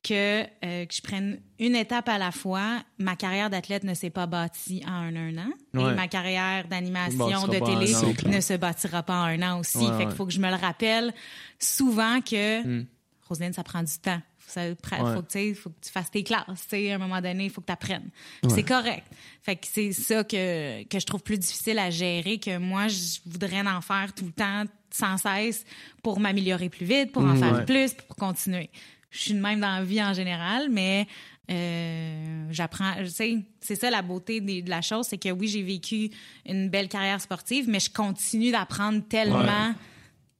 que, 0.04 0.42
euh, 0.64 0.84
que 0.86 0.94
je 0.94 1.00
prenne 1.02 1.40
une 1.58 1.74
étape 1.74 2.08
à 2.08 2.18
la 2.18 2.30
fois. 2.30 2.82
Ma 2.98 3.16
carrière 3.16 3.50
d'athlète 3.50 3.82
ne 3.84 3.94
s'est 3.94 4.10
pas 4.10 4.26
bâtie 4.26 4.82
en 4.86 4.92
un, 4.92 5.16
un 5.16 5.38
an. 5.38 5.50
Ouais. 5.72 5.92
Et 5.92 5.94
ma 5.96 6.06
carrière 6.08 6.68
d'animation, 6.68 7.48
de 7.48 7.58
télé 7.58 7.96
an. 7.96 8.12
Ne 8.28 8.40
se 8.40 8.54
bâtira 8.54 9.02
pas 9.02 9.22
en 9.22 9.24
un 9.24 9.42
an 9.42 9.60
aussi. 9.60 9.78
Ouais, 9.78 9.96
fait 9.98 10.04
qu'il 10.06 10.14
faut 10.14 10.26
que 10.26 10.32
je 10.32 10.40
me 10.40 10.48
le 10.48 10.56
rappelle 10.56 11.12
souvent 11.58 12.20
que, 12.20 12.62
Hmm. 12.64 12.86
Roselyne, 13.28 13.54
ça 13.54 13.64
prend 13.64 13.82
du 13.82 13.98
temps. 13.98 14.20
Ouais. 14.56 14.74
faut, 14.78 15.22
que, 15.22 15.74
tu 15.80 15.90
fasses 15.90 16.10
tes 16.10 16.22
classes. 16.22 16.44
À 16.72 16.76
un 16.94 16.98
moment 16.98 17.20
donné, 17.22 17.46
il 17.46 17.50
faut 17.50 17.62
que 17.62 17.66
tu 17.66 17.72
apprennes. 17.72 18.10
Ouais. 18.42 18.50
C'est 18.50 18.62
correct. 18.62 19.06
Fait 19.42 19.56
que 19.56 19.66
c'est 19.66 19.92
ça 19.92 20.22
que, 20.22 20.84
que 20.84 21.00
je 21.00 21.06
trouve 21.06 21.22
plus 21.22 21.38
difficile 21.38 21.78
à 21.78 21.88
gérer, 21.90 22.38
que 22.38 22.58
moi, 22.58 22.86
je 22.88 23.20
voudrais 23.26 23.62
en 23.66 23.80
faire 23.80 24.12
tout 24.14 24.26
le 24.26 24.32
temps, 24.32 24.64
sans 24.90 25.16
cesse, 25.16 25.64
pour 26.02 26.20
m'améliorer 26.20 26.68
plus 26.68 26.84
vite, 26.84 27.10
pour 27.12 27.22
en 27.22 27.28
Mhm. 27.34 27.38
faire 27.38 27.54
Ouais. 27.54 27.64
plus, 27.64 27.94
pour 27.94 28.14
continuer. 28.16 28.70
Je 29.14 29.20
suis 29.20 29.34
de 29.34 29.40
même 29.40 29.60
dans 29.60 29.76
la 29.76 29.84
vie 29.84 30.02
en 30.02 30.12
général, 30.12 30.68
mais 30.70 31.06
euh, 31.50 32.46
j'apprends. 32.50 32.94
Tu 32.98 33.06
sais, 33.08 33.38
c'est 33.60 33.74
ça 33.76 33.90
la 33.90 34.02
beauté 34.02 34.40
de 34.40 34.68
la 34.68 34.80
chose, 34.82 35.06
c'est 35.08 35.18
que 35.18 35.30
oui, 35.30 35.46
j'ai 35.48 35.62
vécu 35.62 36.10
une 36.46 36.68
belle 36.68 36.88
carrière 36.88 37.20
sportive, 37.20 37.68
mais 37.68 37.80
je 37.80 37.90
continue 37.90 38.50
d'apprendre 38.50 39.02
tellement 39.08 39.74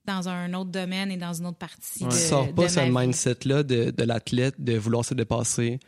dans 0.07 0.29
un 0.29 0.53
autre 0.55 0.71
domaine 0.71 1.11
et 1.13 1.17
dans 1.17 1.33
une 1.33 1.47
autre 1.47 1.57
partie. 1.59 2.05
Ouais. 2.05 2.11
De, 2.11 2.15
Tu 2.15 2.19
sors 2.21 2.53
pas 2.55 2.65
de 2.65 2.69
ce 2.69 2.81
mindset-là 2.81 3.63
de, 3.63 3.91
de 3.91 4.05
l'athlète, 4.05 4.55
de 4.59 4.77
vouloir 4.77 5.05
se 5.05 5.15
dépasser, 5.15 5.79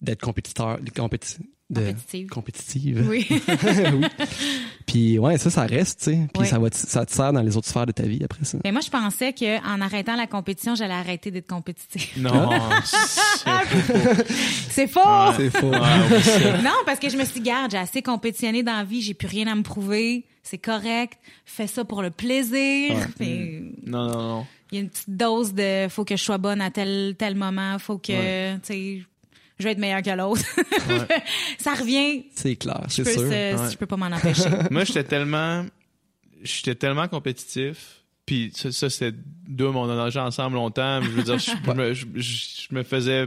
d'être 0.00 0.20
compétiteur, 0.20 0.78
compéti- 0.94 1.38
de- 1.72 1.80
Compétitive. 1.80 2.28
compétitive. 2.28 3.06
Oui. 3.08 3.26
oui. 3.48 4.06
Puis 4.86 5.18
ouais, 5.18 5.38
ça, 5.38 5.50
ça 5.50 5.62
reste, 5.62 6.00
tu 6.00 6.04
sais. 6.04 6.16
Puis 6.32 6.42
Oui. 6.42 6.46
ça, 6.46 6.58
va 6.58 6.70
te- 6.70 6.76
ça 6.76 7.04
te 7.06 7.12
sert 7.12 7.32
dans 7.32 7.42
les 7.42 7.56
autres 7.56 7.68
sphères 7.68 7.86
de 7.86 7.92
ta 7.92 8.02
vie 8.04 8.20
après 8.24 8.44
ça. 8.44 8.58
Mais 8.64 8.72
moi, 8.72 8.80
je 8.80 8.90
pensais 8.90 9.32
qu'en 9.32 9.80
arrêtant 9.80 10.16
la 10.16 10.26
compétition, 10.26 10.74
j'allais 10.74 10.94
arrêter 10.94 11.30
d'être 11.30 11.48
compétitive. 11.48 12.08
Non, 12.22 12.50
c'est- 12.84 13.42
C'est 14.70 14.86
faux! 14.86 15.00
C'est 15.36 15.50
faux. 15.50 15.70
Ouais, 15.70 16.20
ça. 16.20 16.58
Non, 16.62 16.70
parce 16.86 16.98
que 16.98 17.08
je 17.08 17.16
me 17.16 17.24
suis 17.24 17.40
dit, 17.40 17.48
garde, 17.48 17.70
j'ai 17.70 17.78
assez 17.78 18.02
compétitionné 18.02 18.62
dans 18.62 18.76
la 18.76 18.84
vie, 18.84 19.02
j'ai 19.02 19.14
plus 19.14 19.28
rien 19.28 19.46
à 19.46 19.54
me 19.54 19.62
prouver, 19.62 20.24
c'est 20.42 20.58
correct, 20.58 21.18
fais 21.44 21.66
ça 21.66 21.84
pour 21.84 22.02
le 22.02 22.10
plaisir. 22.10 22.94
Puis, 23.18 23.74
Non, 23.86 24.08
non, 24.08 24.22
non. 24.28 24.46
Il 24.70 24.76
y 24.76 24.78
a 24.78 24.84
une 24.84 24.88
petite 24.90 25.10
dose 25.10 25.52
de 25.52 25.86
faut 25.90 26.04
que 26.06 26.16
je 26.16 26.22
sois 26.22 26.38
bonne 26.38 26.62
à 26.62 26.70
tel, 26.70 27.14
tel 27.18 27.34
moment, 27.34 27.78
faut 27.78 27.98
que, 27.98 28.54
tu 28.56 28.60
sais, 28.62 29.02
je 29.62 29.66
vais 29.66 29.72
être 29.72 29.78
meilleure 29.78 30.02
que 30.02 30.10
l'autre. 30.10 30.42
ça 31.58 31.74
revient, 31.74 32.26
C'est 32.34 32.56
clair, 32.56 32.82
je 32.88 32.94
c'est 32.94 33.02
peux, 33.04 33.10
sûr. 33.12 33.20
se- 33.20 33.26
Ouais. 33.62 33.70
je 33.72 33.76
peux 33.76 33.86
pas 33.86 33.96
m'en 33.96 34.06
empêcher. 34.14 34.48
Moi, 34.70 34.84
j'étais 34.84 35.04
tellement, 35.04 35.64
j'étais 36.42 36.74
tellement 36.74 37.08
compétitif. 37.08 38.02
Puis 38.26 38.52
ça, 38.54 38.70
ça 38.70 38.88
c'était 38.88 39.16
deux, 39.48 39.66
on 39.66 39.90
a 39.90 39.96
nagé 39.96 40.20
ensemble 40.20 40.54
longtemps. 40.56 41.00
mais 41.00 41.06
Je 41.06 41.10
veux 41.10 41.22
dire, 41.22 41.38
je, 41.38 41.50
je 41.64 41.72
me, 41.72 41.92
je- 41.94 42.06
je- 42.14 42.66
je 42.68 42.74
me 42.74 42.82
faisais, 42.84 43.26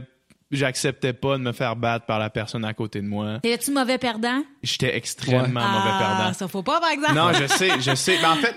j'acceptais 0.50 1.12
pas 1.12 1.36
de 1.36 1.42
me 1.42 1.52
faire 1.52 1.76
battre 1.76 2.06
par 2.06 2.18
la 2.18 2.30
personne 2.30 2.64
à 2.64 2.72
côté 2.72 3.00
de 3.02 3.06
moi. 3.06 3.38
T'es-tu 3.42 3.72
mauvais 3.72 3.98
perdant? 3.98 4.42
J'étais 4.62 4.96
extrêmement 4.96 5.60
mauvais 5.68 5.90
ah, 5.92 6.16
perdant. 6.18 6.32
ça 6.34 6.48
faut 6.48 6.62
pas, 6.62 6.80
par 6.80 6.90
exemple. 6.90 7.14
Non, 7.14 7.32
je 7.32 7.46
sais, 7.46 7.80
je 7.80 7.94
sais. 7.94 8.16
Mais 8.20 8.26
en 8.26 8.36
fait, 8.36 8.56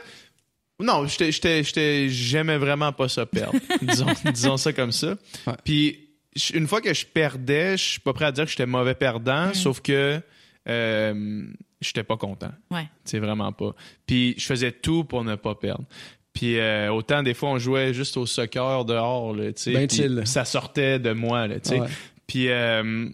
non, 0.80 1.06
j'étais, 1.08 1.32
j'étais, 1.34 1.62
j'étais, 1.64 2.10
j'aimais 2.10 2.58
vraiment 2.58 2.94
pas 2.94 3.10
ça 3.10 3.26
perdre. 3.26 3.60
disons, 3.82 4.06
disons 4.34 4.56
ça 4.58 4.72
comme 4.72 4.94
ça. 4.94 5.16
Ouais. 5.46 5.54
Puis 5.66 6.09
une 6.54 6.68
fois 6.68 6.82
que 6.82 6.94
je 6.94 7.06
perdais, 7.06 7.78
je 7.78 7.84
suis 7.84 8.00
pas 8.00 8.14
prêt 8.14 8.26
à 8.26 8.32
dire 8.32 8.46
que 8.46 8.52
j'étais 8.52 8.66
mauvais 8.66 8.96
perdant, 8.96 9.54
sauf 9.54 9.82
que 9.82 10.22
euh, 10.68 11.44
j'étais 11.82 12.04
pas 12.04 12.18
content. 12.18 12.52
Ouais. 12.72 12.88
C'est 13.04 13.20
vraiment 13.20 13.52
pas. 13.52 13.74
Puis 14.06 14.36
je 14.38 14.46
faisais 14.46 14.72
tout 14.72 15.04
pour 15.04 15.24
ne 15.24 15.36
pas 15.36 15.56
perdre. 15.56 15.86
Puis 16.34 16.60
euh, 16.60 16.92
autant 16.92 17.24
des 17.24 17.34
fois 17.34 17.50
on 17.50 17.58
jouait 17.58 17.94
juste 17.94 18.16
au 18.18 18.26
soccer 18.26 18.86
dehors, 18.86 19.34
là, 19.34 19.52
tu 19.52 19.64
sais. 19.64 19.74
Ben 19.74 19.90
chill. 19.90 20.22
Ça 20.26 20.46
sortait 20.46 21.00
de 21.00 21.12
moi, 21.12 21.48
là, 21.48 21.60
tu 21.60 21.70
sais. 21.70 21.80
Ouais. 21.80 21.88
Puis, 22.28 22.50
euh, 22.50 23.10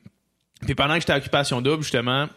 puis 0.65 0.75
pendant 0.75 0.95
que 0.95 0.99
j'étais 0.99 1.13
à 1.13 1.17
occupation 1.17 1.61
double, 1.61 1.83
justement, 1.83 2.27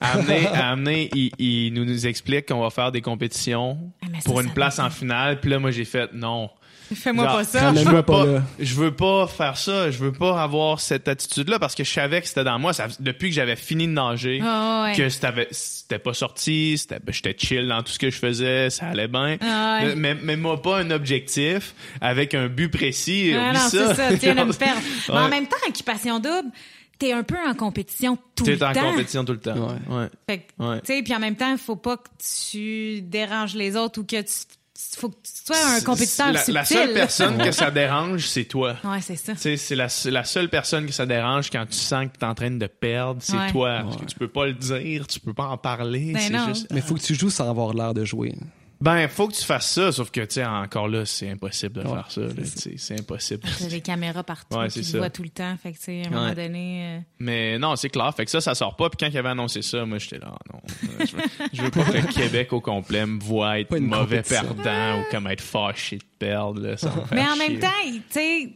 à 0.00 0.12
amener, 0.12 0.46
à 0.46 0.68
amener 0.70 1.10
il, 1.14 1.32
il 1.38 1.74
nous, 1.74 1.84
nous 1.84 2.06
explique 2.06 2.46
qu'on 2.46 2.60
va 2.60 2.70
faire 2.70 2.92
des 2.92 3.00
compétitions 3.00 3.92
Ah, 4.02 4.18
pour 4.24 4.40
une 4.40 4.52
place 4.52 4.78
en 4.78 4.90
finale. 4.90 5.40
Puis 5.40 5.50
là, 5.50 5.58
moi, 5.58 5.72
j'ai 5.72 5.84
fait 5.84 6.12
non. 6.12 6.50
Fais-moi 6.94 7.24
pas 7.26 7.44
ça. 7.44 7.72
Je 7.74 7.80
veux 7.80 8.02
pas 8.02 8.02
pas, 8.02 8.26
là. 8.26 8.42
je 8.58 8.74
veux 8.74 8.94
pas 8.94 9.26
faire 9.26 9.56
ça. 9.56 9.90
Je 9.90 9.98
veux 9.98 10.12
pas 10.12 10.42
avoir 10.42 10.80
cette 10.80 11.08
attitude-là 11.08 11.58
parce 11.58 11.74
que 11.74 11.84
je 11.84 11.90
savais 11.90 12.20
que 12.20 12.28
c'était 12.28 12.44
dans 12.44 12.58
moi. 12.58 12.72
Ça- 12.72 12.88
depuis 13.00 13.28
que 13.30 13.34
j'avais 13.34 13.56
fini 13.56 13.86
de 13.86 13.92
nager, 13.92 14.42
ouais. 14.42 14.92
que 14.96 15.08
c'était 15.08 15.98
pas 15.98 16.12
sorti, 16.14 16.80
ben, 16.90 17.00
j'étais 17.08 17.34
chill 17.38 17.66
dans 17.68 17.82
tout 17.82 17.92
ce 17.92 17.98
que 17.98 18.10
je 18.10 18.18
faisais, 18.18 18.70
ça 18.70 18.86
allait 18.88 19.08
bien. 19.08 19.38
Ah, 19.40 19.80
ouais. 19.82 19.94
Mais, 19.96 20.14
mais 20.14 20.36
moi, 20.36 20.60
pas 20.60 20.78
un 20.80 20.90
objectif 20.90 21.74
avec 22.00 22.34
un 22.34 22.48
but 22.48 22.68
précis. 22.68 23.32
Ah, 23.34 23.52
non, 23.52 23.60
c'est 23.70 23.94
ça, 23.94 24.10
me 24.10 24.52
perdre. 24.58 24.80
Mais 25.08 25.14
en 25.14 25.28
même 25.28 25.46
temps, 25.46 25.56
occupation 25.68 26.18
double, 26.18 26.50
t'es 26.98 27.12
un 27.12 27.22
peu 27.22 27.36
en 27.48 27.54
compétition 27.54 28.18
tout 28.36 28.44
T'es 28.44 28.56
le 28.56 28.62
en 28.66 28.72
temps. 28.72 28.90
compétition 28.90 29.24
tout 29.24 29.32
le 29.32 29.40
temps. 29.40 29.54
Ouais. 29.56 29.96
ouais. 29.96 30.08
Fait 30.28 30.38
que, 30.38 30.62
Ouais. 30.62 30.80
tu 30.80 30.86
sais, 30.94 31.02
puis 31.02 31.14
en 31.14 31.18
même 31.18 31.36
temps, 31.36 31.50
il 31.50 31.58
faut 31.58 31.76
pas 31.76 31.96
que 31.96 32.08
tu 32.44 33.00
déranges 33.02 33.54
les 33.54 33.76
autres 33.76 34.00
ou 34.00 34.04
que 34.04 34.20
tu, 34.20 34.32
faut 34.96 35.08
que 35.08 35.14
tu 35.22 35.30
sois 35.44 35.56
un 35.76 35.80
compétiteur 35.80 36.32
la, 36.32 36.38
subtil. 36.40 36.54
la 36.54 36.64
seule 36.64 36.92
personne 36.92 37.38
que 37.38 37.52
ça 37.52 37.70
dérange, 37.70 38.26
c'est 38.26 38.44
toi. 38.44 38.76
Ouais, 38.84 39.00
c'est 39.00 39.16
ça. 39.16 39.32
Tu 39.34 39.56
sais, 39.56 39.56
c'est 39.56 40.10
la, 40.10 40.24
seule 40.24 40.48
personne 40.48 40.86
que 40.86 40.92
ça 40.92 41.06
dérange 41.06 41.50
quand 41.50 41.64
tu 41.66 41.76
sens 41.76 42.06
que 42.06 42.18
tu 42.18 42.24
es 42.24 42.28
en 42.28 42.34
train 42.34 42.50
de 42.50 42.66
perdre, 42.66 43.20
c'est 43.22 43.36
Ouais. 43.36 43.50
toi. 43.52 43.80
Parce 43.84 43.96
que 43.96 44.04
tu 44.04 44.16
peux 44.16 44.28
pas 44.28 44.46
le 44.46 44.54
dire, 44.54 45.06
tu 45.06 45.20
peux 45.20 45.32
pas 45.34 45.46
en 45.46 45.56
parler. 45.56 46.12
Ben 46.12 46.20
c'est 46.20 46.32
non. 46.32 46.46
juste. 46.48 46.66
Mais 46.70 46.80
faut 46.80 46.94
que 46.94 47.00
tu 47.02 47.14
joues 47.14 47.30
sans 47.30 47.48
avoir 47.48 47.72
l'air 47.74 47.94
de 47.94 48.04
jouer. 48.04 48.34
Ben, 48.84 49.08
faut 49.08 49.28
que 49.28 49.32
tu 49.34 49.44
fasses 49.44 49.70
ça, 49.70 49.90
sauf 49.92 50.10
que, 50.10 50.20
tu 50.20 50.34
sais, 50.34 50.44
encore 50.44 50.88
là, 50.88 51.06
c'est 51.06 51.30
impossible 51.30 51.82
de 51.82 51.88
Ouais, 51.88 51.94
faire 51.94 52.10
ça. 52.10 52.20
tu 52.62 52.76
C'est 52.76 53.00
impossible. 53.00 53.42
T'as 53.58 53.66
des 53.66 53.80
caméras 53.80 54.22
partout 54.22 54.56
Ouais, 54.58 54.68
te 54.68 54.82
ça. 54.82 54.98
voient 54.98 55.08
tout 55.08 55.22
le 55.22 55.30
temps. 55.30 55.56
Fait 55.62 55.72
que, 55.72 55.78
tu 55.78 55.84
sais, 55.84 56.02
à 56.04 56.08
un 56.08 56.10
moment 56.10 56.34
donné... 56.34 56.96
euh, 56.98 57.00
Mais 57.18 57.58
non, 57.58 57.76
c'est 57.76 57.88
clair. 57.88 58.12
Fait 58.14 58.26
que 58.26 58.30
ça, 58.30 58.42
ça 58.42 58.54
sort 58.54 58.76
pas. 58.76 58.90
Puis 58.90 58.98
quand 59.00 59.10
il 59.10 59.16
avait 59.16 59.30
annoncé 59.30 59.62
ça, 59.62 59.86
moi, 59.86 59.96
j'étais 59.96 60.18
là, 60.18 60.32
Ah, 60.34 60.38
non. 60.52 60.60
euh, 61.00 61.06
Je 61.06 61.16
veux, 61.16 61.22
je 61.54 61.62
veux 61.62 61.70
pas 61.70 61.84
que 61.84 61.92
le 61.96 62.12
Québec 62.12 62.52
au 62.52 62.60
complet 62.60 63.06
me 63.06 63.18
voit 63.18 63.58
être 63.60 63.74
mauvais 63.78 64.20
perdant 64.22 65.00
ou 65.00 65.04
comme 65.10 65.28
être 65.28 65.40
fâché 65.40 65.96
de 65.96 66.04
perdre. 66.18 66.60
Là, 66.60 66.76
ça 66.76 66.90
me 66.90 67.14
Mais 67.14 67.22
en 67.22 67.34
chier. 67.36 67.48
même 67.48 67.60
temps, 67.60 67.68
il- 67.86 68.02
tu 68.02 68.02
sais, 68.10 68.52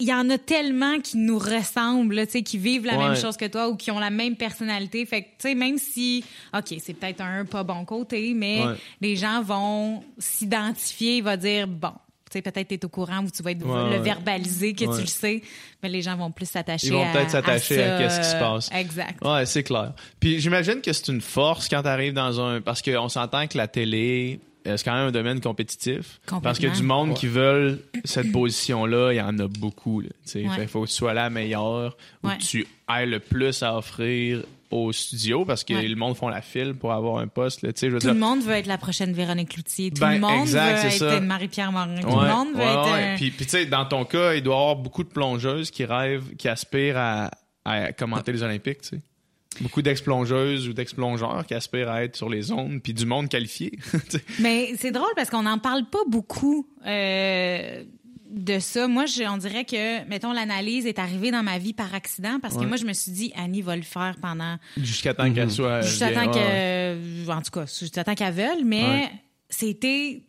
il 0.00 0.08
y 0.08 0.12
en 0.14 0.28
a 0.30 0.38
tellement 0.38 0.98
qui 0.98 1.16
nous 1.18 1.38
ressemblent, 1.38 2.24
tu 2.26 2.32
sais, 2.32 2.42
qui 2.42 2.58
vivent 2.58 2.86
la 2.86 2.96
Ouais. 2.98 3.08
même 3.10 3.16
chose 3.16 3.36
que 3.36 3.44
toi 3.46 3.68
ou 3.68 3.76
qui 3.76 3.90
ont 3.90 3.98
la 3.98 4.10
même 4.10 4.34
personnalité. 4.34 5.04
Fait 5.06 5.22
que, 5.22 5.26
tu 5.28 5.32
sais, 5.48 5.54
même 5.54 5.78
si, 5.78 6.24
OK, 6.56 6.74
c'est 6.82 6.94
peut-être 6.94 7.20
un 7.20 7.44
pas 7.44 7.62
bon 7.62 7.84
côté, 7.84 8.32
mais 8.34 8.62
Ouais. 8.64 8.74
les 9.00 9.14
gens 9.16 9.42
vont 9.42 10.02
s'identifier, 10.18 11.18
ils 11.18 11.22
vont 11.24 11.36
dire, 11.36 11.66
bon, 11.68 11.92
tu 12.30 12.38
sais, 12.38 12.42
peut-être 12.42 12.68
t'es 12.68 12.84
au 12.84 12.88
courant 12.88 13.24
ou 13.24 13.30
tu 13.30 13.42
vas 13.42 13.50
être 13.50 13.64
Ouais, 13.66 13.96
le 13.96 14.02
verbaliser 14.02 14.72
que 14.72 14.84
tu 14.84 15.00
le 15.00 15.06
sais, 15.06 15.42
mais 15.82 15.88
les 15.88 16.00
gens 16.00 16.16
vont 16.16 16.30
plus 16.30 16.46
s'attacher 16.48 16.86
Ils 16.86 16.92
vont 16.92 17.02
à- 17.08 17.12
peut-être 17.12 17.30
s'attacher 17.30 17.82
à 17.82 17.98
qu'est-ce 17.98 18.20
qui 18.20 18.26
se 18.26 18.36
passe. 18.36 18.70
Exact. 18.72 19.24
Ouais, 19.24 19.44
c'est 19.46 19.64
clair. 19.64 19.92
Puis 20.20 20.38
j'imagine 20.40 20.80
que 20.80 20.92
c'est 20.92 21.08
une 21.08 21.20
force 21.20 21.68
quand 21.68 21.82
tu 21.82 21.88
arrives 21.88 22.12
dans 22.14 22.40
un. 22.40 22.60
Parce 22.60 22.82
qu'on 22.82 23.08
s'entend 23.08 23.46
que 23.48 23.58
la 23.58 23.66
télé, 23.66 24.38
c'est 24.64 24.82
quand 24.84 24.94
même 24.94 25.08
un 25.08 25.12
domaine 25.12 25.40
compétitif. 25.40 26.20
Complètement. 26.26 26.40
Parce 26.40 26.58
que 26.58 26.66
du 26.76 26.82
monde 26.82 27.14
qui 27.14 27.26
veulent 27.26 27.80
cette 28.04 28.30
position-là, 28.32 29.12
il 29.12 29.16
y 29.16 29.20
en 29.20 29.38
a 29.38 29.46
beaucoup. 29.48 30.02
Il 30.02 30.48
Ouais. 30.48 30.66
faut 30.66 30.82
que 30.82 30.88
tu 30.88 30.94
sois 30.94 31.14
la 31.14 31.30
meilleure 31.30 31.96
ou 32.22 32.28
Ouais. 32.28 32.36
que 32.38 32.42
tu 32.42 32.66
aies 32.94 33.06
le 33.06 33.20
plus 33.20 33.62
à 33.62 33.76
offrir 33.76 34.42
au 34.70 34.92
studio 34.92 35.44
parce 35.44 35.64
que 35.64 35.74
Ouais. 35.74 35.88
le 35.88 35.96
monde 35.96 36.16
font 36.16 36.28
la 36.28 36.42
file 36.42 36.74
pour 36.74 36.92
avoir 36.92 37.18
un 37.18 37.26
poste. 37.26 37.62
Là, 37.62 37.70
je 37.74 37.86
veux 37.86 37.92
Tout 37.98 38.06
dire, 38.06 38.14
le 38.14 38.20
monde 38.20 38.42
veut 38.42 38.52
être 38.52 38.66
la 38.68 38.78
prochaine 38.78 39.12
Véronique 39.12 39.48
Cloutier. 39.48 39.90
Tout 39.90 40.00
Ben, 40.00 40.12
le 40.12 40.20
monde 40.20 40.42
exact, 40.42 41.00
veut 41.00 41.08
être 41.08 41.22
Marie-Pierre 41.24 41.72
Morin. 41.72 41.96
Tout 42.00 42.06
le 42.08 42.28
monde 42.28 42.48
veut 42.54 42.58
ouais, 42.60 42.64
être 42.72 42.92
ouais. 42.92 43.02
un- 43.12 43.16
Puis, 43.16 43.30
puis 43.32 43.46
tu 43.46 43.50
sais, 43.50 43.66
dans 43.66 43.84
ton 43.86 44.04
cas, 44.04 44.34
il 44.34 44.42
doit 44.42 44.54
y 44.54 44.58
avoir 44.58 44.76
beaucoup 44.76 45.02
de 45.02 45.08
plongeuses 45.08 45.70
qui 45.72 45.84
rêvent, 45.84 46.36
qui 46.36 46.46
aspirent 46.48 46.98
à, 46.98 47.30
à 47.64 47.92
commenter 47.92 48.30
les 48.32 48.42
Olympiques, 48.44 48.78
sais. 48.84 49.00
Beaucoup 49.60 49.82
d'ex-plongeuses 49.82 50.68
ou 50.68 50.72
d'ex-plongeurs 50.72 51.44
qui 51.46 51.54
aspirent 51.54 51.90
à 51.90 52.04
être 52.04 52.16
sur 52.16 52.28
les 52.28 52.42
zones, 52.42 52.80
puis 52.80 52.94
du 52.94 53.04
monde 53.04 53.28
qualifié. 53.28 53.72
Mais 54.38 54.74
c'est 54.78 54.92
drôle 54.92 55.10
parce 55.16 55.28
qu'on 55.28 55.42
n'en 55.42 55.58
parle 55.58 55.84
pas 55.90 55.98
beaucoup 56.08 56.68
euh, 56.86 57.84
de 58.30 58.58
ça. 58.60 58.86
Moi, 58.86 59.06
je- 59.06 59.28
on 59.28 59.36
dirait 59.38 59.64
que, 59.64 60.04
mettons, 60.08 60.32
l'analyse 60.32 60.86
est 60.86 61.00
arrivée 61.00 61.32
dans 61.32 61.42
ma 61.42 61.58
vie 61.58 61.72
par 61.74 61.92
accident 61.94 62.38
parce 62.40 62.54
que 62.54 62.60
Ouais. 62.60 62.66
moi, 62.66 62.76
je 62.76 62.84
me 62.86 62.92
suis 62.92 63.10
dit, 63.10 63.32
Annie 63.36 63.60
va 63.60 63.74
le 63.76 63.82
faire 63.82 64.16
pendant. 64.22 64.56
Jusqu'à 64.76 65.14
temps 65.14 65.30
qu'elle 65.32 65.50
soit. 65.50 65.80
Juste 65.82 65.98
bien, 66.04 66.16
attends 66.22 66.32
ouais, 66.32 66.96
que. 67.26 67.30
En 67.30 67.42
tout 67.42 67.50
cas, 67.50 67.66
juste 67.66 67.98
attends 67.98 68.14
qu'elle 68.14 68.32
veuille, 68.34 68.64
mais 68.64 68.82
Ouais. 68.84 69.10
c'était 69.48 70.22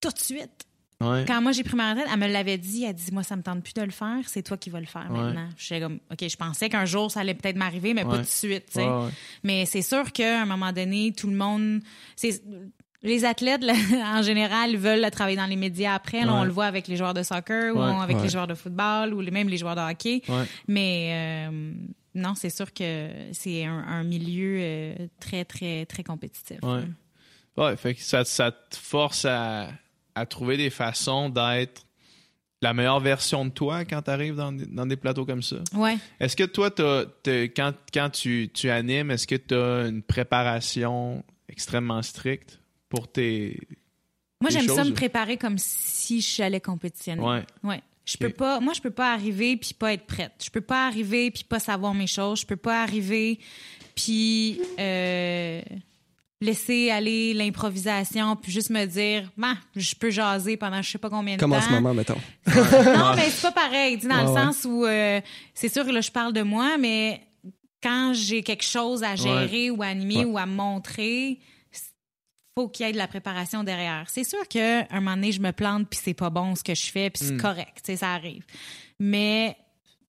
tout 0.00 0.10
de 0.10 0.18
suite. 0.18 0.66
Ouais. 1.10 1.24
Quand 1.26 1.40
moi 1.42 1.52
j'ai 1.52 1.62
pris 1.64 1.76
ma 1.76 1.90
retraite, 1.90 2.08
elle 2.12 2.18
me 2.20 2.26
l'avait 2.28 2.58
dit. 2.58 2.84
Elle 2.84 2.94
dit 2.94 3.10
Moi, 3.12 3.22
ça 3.22 3.36
me 3.36 3.42
tente 3.42 3.62
plus 3.62 3.74
de 3.74 3.82
le 3.82 3.90
faire, 3.90 4.18
c'est 4.26 4.42
toi 4.42 4.56
qui 4.56 4.70
vas 4.70 4.80
le 4.80 4.86
faire 4.86 5.06
Ouais. 5.10 5.18
maintenant. 5.18 5.48
Je 5.56 5.78
comme 5.80 5.98
OK, 6.10 6.28
je 6.28 6.36
pensais 6.36 6.68
qu'un 6.68 6.84
jour 6.84 7.10
ça 7.10 7.20
allait 7.20 7.34
peut-être 7.34 7.56
m'arriver, 7.56 7.94
mais 7.94 8.04
pas 8.04 8.16
tout 8.16 8.22
de 8.22 8.26
suite. 8.26 8.66
tu 8.66 8.80
sais. 8.80 8.86
Mais 9.42 9.66
c'est 9.66 9.82
sûr 9.82 10.12
qu'à 10.12 10.42
un 10.42 10.46
moment 10.46 10.72
donné, 10.72 11.12
tout 11.16 11.28
le 11.28 11.36
monde. 11.36 11.80
les 13.02 13.24
athlètes, 13.24 13.64
là, 13.64 13.74
en 14.18 14.22
général, 14.22 14.76
veulent 14.76 15.10
travailler 15.10 15.36
dans 15.36 15.46
les 15.46 15.56
médias 15.56 15.94
après. 15.94 16.24
Là. 16.24 16.34
On 16.34 16.44
le 16.44 16.50
voit 16.52 16.66
avec 16.66 16.86
les 16.88 16.96
joueurs 16.96 17.14
de 17.14 17.22
soccer 17.22 17.74
ou 17.74 17.80
avec 17.80 18.20
les 18.22 18.28
joueurs 18.28 18.46
de 18.46 18.54
football 18.54 19.12
ou 19.14 19.22
même 19.30 19.48
les 19.48 19.56
joueurs 19.56 19.74
de 19.76 19.80
hockey. 19.80 20.22
Mais 20.68 21.48
euh, 21.50 21.72
non, 22.14 22.34
c'est 22.36 22.50
sûr 22.50 22.72
que 22.72 23.08
c'est 23.32 23.64
un, 23.64 23.78
un 23.78 24.04
milieu 24.04 24.56
euh, 24.60 24.94
très, 25.18 25.44
très, 25.44 25.86
très 25.86 26.04
compétitif. 26.04 26.58
Ouais. 26.62 26.82
Ouais, 27.56 27.76
fait 27.76 27.94
que 27.94 28.00
ça, 28.02 28.24
ça 28.24 28.50
te 28.52 28.76
force 28.76 29.24
à, 29.26 29.68
à 30.14 30.26
trouver 30.26 30.56
des 30.56 30.70
façons 30.70 31.28
d'être 31.28 31.86
la 32.60 32.72
meilleure 32.74 33.00
version 33.00 33.44
de 33.44 33.50
toi 33.50 33.84
quand 33.84 34.02
tu 34.02 34.10
arrives 34.10 34.36
dans, 34.36 34.52
des- 34.52 34.66
dans 34.66 34.86
des 34.86 34.96
plateaux 34.96 35.24
comme 35.26 35.42
ça? 35.42 35.56
Ouais. 35.74 35.96
Est-ce 36.20 36.36
que 36.36 36.44
toi, 36.44 36.70
t'as- 36.70 37.06
t'as- 37.22 37.48
quand, 37.48 37.72
quand 37.92 38.10
tu, 38.10 38.50
tu 38.54 38.70
animes, 38.70 39.10
est-ce 39.10 39.26
que 39.26 39.34
tu 39.34 39.54
as 39.54 39.88
une 39.88 40.02
préparation 40.02 41.24
extrêmement 41.48 42.00
stricte 42.02 42.60
pour 42.88 43.10
tes. 43.10 43.58
Moi, 44.40 44.50
j'aime 44.50 44.68
ça 44.68 44.84
me 44.84 44.92
préparer 44.92 45.36
comme 45.36 45.56
si 45.58 46.20
j'allais 46.20 46.60
compétitionner. 46.60 47.22
Ouais. 47.22 47.44
Ouais. 47.62 47.80
Je 48.04 48.16
peux 48.16 48.30
pas, 48.30 48.58
moi, 48.60 48.72
je 48.74 48.80
peux 48.80 48.90
pas 48.90 49.12
arriver 49.12 49.56
puis 49.56 49.74
pas 49.74 49.92
être 49.92 50.06
prête. 50.06 50.32
Je 50.44 50.50
peux 50.50 50.60
pas 50.60 50.86
arriver 50.88 51.30
puis 51.30 51.44
pas 51.44 51.60
savoir 51.60 51.94
mes 51.94 52.08
choses. 52.08 52.40
Je 52.40 52.46
peux 52.46 52.56
pas 52.56 52.82
arriver 52.82 53.38
puis 53.94 54.60
euh, 54.80 55.62
laisser 56.42 56.90
aller 56.90 57.32
l'improvisation 57.34 58.36
puis 58.36 58.52
juste 58.52 58.70
me 58.70 58.84
dire, 58.84 59.30
bah, 59.36 59.54
je 59.76 59.94
peux 59.94 60.10
jaser 60.10 60.56
pendant 60.56 60.82
je 60.82 60.90
sais 60.90 60.98
pas 60.98 61.08
combien 61.08 61.36
de 61.36 61.40
Comme 61.40 61.52
temps. 61.52 61.56
en 61.58 61.62
ce 61.62 61.70
moment, 61.70 61.94
mettons. 61.94 62.18
non, 62.46 63.14
mais 63.16 63.30
c'est 63.30 63.42
pas 63.42 63.52
pareil. 63.52 63.96
Dans 63.98 64.08
Ouais, 64.08 64.22
le 64.24 64.28
ouais. 64.28 64.34
sens 64.52 64.64
où 64.64 64.84
euh, 64.84 65.20
c'est 65.54 65.72
sûr 65.72 65.84
que 65.86 65.90
là, 65.90 66.00
je 66.00 66.10
parle 66.10 66.32
de 66.32 66.42
moi, 66.42 66.76
mais 66.78 67.22
quand 67.82 68.12
j'ai 68.14 68.42
quelque 68.42 68.64
chose 68.64 69.02
à 69.02 69.16
gérer 69.16 69.70
ou 69.70 69.82
à 69.82 69.86
animer 69.86 70.24
ou 70.24 70.36
à 70.38 70.46
montrer, 70.46 71.38
faut 72.56 72.68
qu'il 72.68 72.84
y 72.86 72.88
ait 72.88 72.92
de 72.92 72.98
la 72.98 73.08
préparation 73.08 73.64
derrière. 73.64 74.04
C'est 74.08 74.24
sûr 74.24 74.46
qu'à 74.48 74.86
un 74.90 75.00
moment 75.00 75.14
donné, 75.14 75.32
je 75.32 75.40
me 75.40 75.52
plante 75.52 75.88
puis 75.88 75.98
c'est 76.02 76.12
pas 76.14 76.28
bon 76.30 76.54
ce 76.54 76.62
que 76.62 76.74
je 76.74 76.86
fais 76.90 77.08
puis 77.10 77.24
c'est 77.24 77.32
Mm. 77.34 77.40
correct, 77.40 77.76
tu 77.76 77.82
sais, 77.92 77.96
ça 77.96 78.12
arrive. 78.12 78.44
Mais 79.00 79.56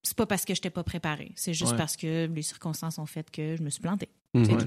c'est 0.04 0.16
pas 0.18 0.26
parce 0.26 0.44
que 0.46 0.54
je 0.54 0.62
t'ai 0.62 0.70
pas 0.70 0.84
préparé, 0.84 1.32
c'est 1.36 1.54
juste 1.54 1.72
Ouais. 1.72 1.78
parce 1.78 1.96
que 1.98 2.28
les 2.28 2.42
circonstances 2.42 3.00
ont 3.00 3.06
fait 3.06 3.30
que 3.32 3.56
je 3.56 3.64
me 3.64 3.70
suis 3.70 3.82
plantée. 3.82 4.10
Mhm. 4.34 4.58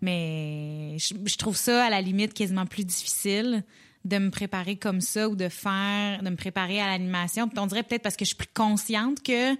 Mais 0.00 0.96
je, 0.98 1.14
je 1.26 1.36
trouve 1.36 1.56
ça 1.56 1.84
à 1.86 1.90
la 1.90 2.00
limite 2.00 2.32
quasiment 2.34 2.66
plus 2.66 2.84
difficile 2.84 3.64
de 4.04 4.18
me 4.18 4.30
préparer 4.30 4.76
comme 4.76 5.00
ça 5.00 5.28
ou 5.28 5.34
de 5.36 5.48
faire, 5.48 6.22
de 6.22 6.30
me 6.30 6.36
préparer 6.36 6.80
à 6.80 6.86
l'animation. 6.86 7.50
On 7.56 7.66
dirait 7.66 7.82
peut-être 7.82 8.02
parce 8.02 8.16
que 8.16 8.24
je 8.24 8.28
suis 8.28 8.36
plus 8.36 8.48
consciente 8.54 9.22
que 9.22 9.54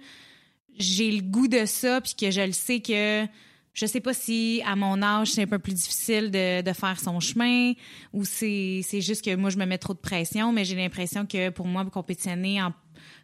j'ai 0.77 1.11
le 1.11 1.21
goût 1.21 1.47
de 1.49 1.65
ça 1.65 1.99
puis 2.01 2.13
que 2.15 2.31
je 2.31 2.41
le 2.41 2.53
sais 2.53 2.79
que 2.79 3.27
je 3.73 3.85
sais 3.85 3.99
pas 3.99 4.13
si 4.13 4.61
à 4.65 4.75
mon 4.75 5.01
âge 5.01 5.31
c'est 5.31 5.43
un 5.43 5.47
peu 5.47 5.59
plus 5.59 5.73
difficile 5.73 6.31
de, 6.31 6.61
de 6.61 6.73
faire 6.73 6.99
son 6.99 7.19
chemin 7.19 7.73
ou 8.13 8.23
c'est 8.23 8.81
c'est 8.83 9.01
juste 9.01 9.23
que 9.23 9.35
moi 9.35 9.49
je 9.49 9.57
me 9.57 9.65
mets 9.65 9.77
trop 9.77 9.93
de 9.93 9.99
pression 9.99 10.51
mais 10.53 10.63
j'ai 10.65 10.75
l'impression 10.75 11.25
que 11.25 11.49
pour 11.49 11.65
moi 11.67 11.85
compétitionner 11.85 12.61
en 12.61 12.73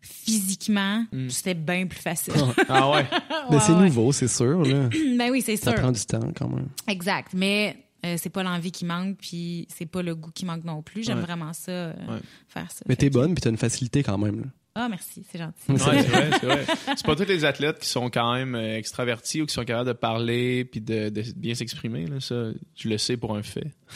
physiquement 0.06 1.06
c'était 1.30 1.53
bien 1.53 1.88
plus 1.88 1.99
facile. 1.99 2.34
Ah 2.70 2.89
ouais? 2.91 3.06
Mais 3.49 3.56
Ouais, 3.58 3.62
c'est 3.66 3.72
ouais. 3.74 3.82
nouveau, 3.86 4.12
c'est 4.12 4.28
sûr. 4.28 4.64
Là. 4.64 4.89
Ben 5.18 5.30
oui, 5.32 5.41
c'est 5.41 5.58
Ça 5.58 5.72
sûr. 5.72 5.82
prend 5.82 5.91
du 5.91 6.06
temps 6.06 6.32
quand 6.36 6.47
même. 6.49 6.68
Exact. 6.88 7.32
Mais 7.34 7.78
euh, 8.06 8.16
c'est 8.18 8.30
pas 8.30 8.43
l'envie 8.43 8.72
qui 8.72 8.86
manque, 8.86 9.18
puis 9.18 9.68
c'est 9.76 9.86
pas 9.86 10.01
le 10.01 10.16
goût 10.16 10.32
qui 10.32 10.45
manque 10.45 10.64
non 10.64 10.82
plus. 10.82 11.03
J'aime 11.03 11.18
Ouais. 11.20 11.24
vraiment 11.24 11.53
ça, 11.53 11.72
euh, 11.72 11.93
Ouais. 12.08 12.20
faire 12.47 12.72
ça. 12.72 12.84
Mais 12.88 12.95
t'es 12.95 13.08
que- 13.10 13.14
bonne, 13.14 13.34
puis 13.34 13.41
t'as 13.41 13.49
une 13.49 13.58
facilité 13.58 14.03
quand 14.03 14.18
même. 14.18 14.39
là. 14.41 14.45
Ah, 14.78 14.89
merci, 14.89 15.24
c'est 15.32 15.38
gentil. 15.38 15.72
Ouais, 15.72 15.78
c'est 15.78 16.08
vrai, 16.10 16.30
c'est 16.41 16.45
vrai. 16.45 16.66
C'est 16.97 17.06
pas 17.06 17.16
tous 17.16 17.24
les 17.24 17.45
athlètes 17.45 17.80
qui 17.80 17.88
sont 17.88 18.10
quand 18.10 18.34
même 18.34 18.56
euh, 18.56 18.78
extravertis 18.78 19.41
ou 19.41 19.45
qui 19.45 19.53
sont 19.53 19.64
capables 19.64 19.88
de 19.88 19.93
parler 19.93 20.66
puis 20.66 20.82
de, 20.82 21.08
de 21.08 21.24
bien 21.38 21.56
s'exprimer. 21.56 22.06
là. 22.08 22.20
Ça, 22.20 22.49
je 22.76 22.89
le 22.89 22.97
sais 22.97 23.16
pour 23.16 23.38
un 23.38 23.41
fait. 23.41 23.72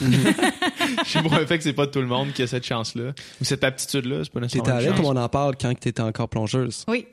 je 1.04 1.10
sais 1.10 1.22
pour 1.22 1.32
un 1.34 1.46
fait 1.46 1.58
que 1.58 1.64
c'est 1.64 1.72
pas 1.72 1.86
tout 1.86 2.00
le 2.00 2.06
monde 2.06 2.32
qui 2.32 2.42
a 2.42 2.46
cette 2.46 2.64
chance-là 2.66 3.12
ou 3.40 3.44
cette 3.44 3.64
aptitude-là. 3.64 4.24
C'est 4.24 4.32
pas 4.32 4.40
nécessairement 4.40 4.78
T'étais 4.78 4.88
à 4.90 4.96
comme 4.96 5.06
on 5.06 5.16
en 5.16 5.28
parle 5.28 5.56
quand 5.60 5.72
t'étais 5.78 6.02
encore 6.02 6.28
plongeuse. 6.28 6.84
Oui. 6.88 7.06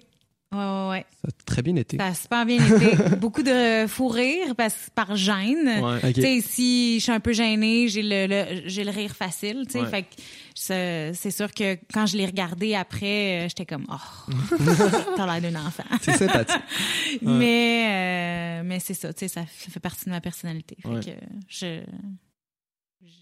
Ouais, 0.53 0.59
ouais, 0.59 0.89
ouais. 0.91 1.05
Ça 1.21 1.27
a 1.27 1.43
très 1.45 1.61
bien 1.61 1.75
été. 1.75 1.97
Ça 1.97 2.05
a 2.05 2.13
super 2.13 2.45
bien 2.45 2.55
été. 2.65 2.95
Beaucoup 3.19 3.43
de 3.43 3.85
fou 3.85 4.07
rire 4.07 4.55
parce, 4.55 4.89
par 4.95 5.13
gêne. 5.17 5.83
Ouais. 5.83 6.13
Si 6.41 6.99
je 6.99 7.03
suis 7.03 7.11
un 7.11 7.19
peu 7.19 7.33
gênée, 7.33 7.89
j'ai 7.89 8.01
le, 8.01 8.27
le- 8.27 8.61
j'ai 8.65 8.85
le 8.85 8.91
rire 8.91 9.13
facile, 9.13 9.63
tu 9.65 9.73
sais. 9.73 9.81
Ouais. 9.81 9.89
Fait 9.89 10.03
que 10.03 10.07
c'est 10.55 11.11
c'est 11.13 11.31
sûr 11.31 11.51
que 11.53 11.77
quand 11.93 12.05
je 12.05 12.15
l'ai 12.15 12.25
regardé 12.25 12.75
après, 12.75 13.41
euh, 13.41 13.49
j'étais 13.49 13.65
comme, 13.65 13.85
oh, 13.91 14.31
t'as 15.17 15.37
l'air 15.39 15.51
d'un 15.51 15.59
enfant. 15.65 15.83
C'est 16.01 16.15
sympathique. 16.15 16.61
Mais, 17.21 18.61
euh, 18.61 18.63
mais 18.63 18.79
c'est 18.79 18.93
ça, 18.93 19.09
ça 19.15 19.45
fait 19.45 19.79
partie 19.81 20.05
de 20.05 20.11
ma 20.11 20.21
personnalité. 20.21 20.77
Fait 20.81 20.87
Ouais. 20.87 20.99
que 21.01 21.11
je, 21.49 21.81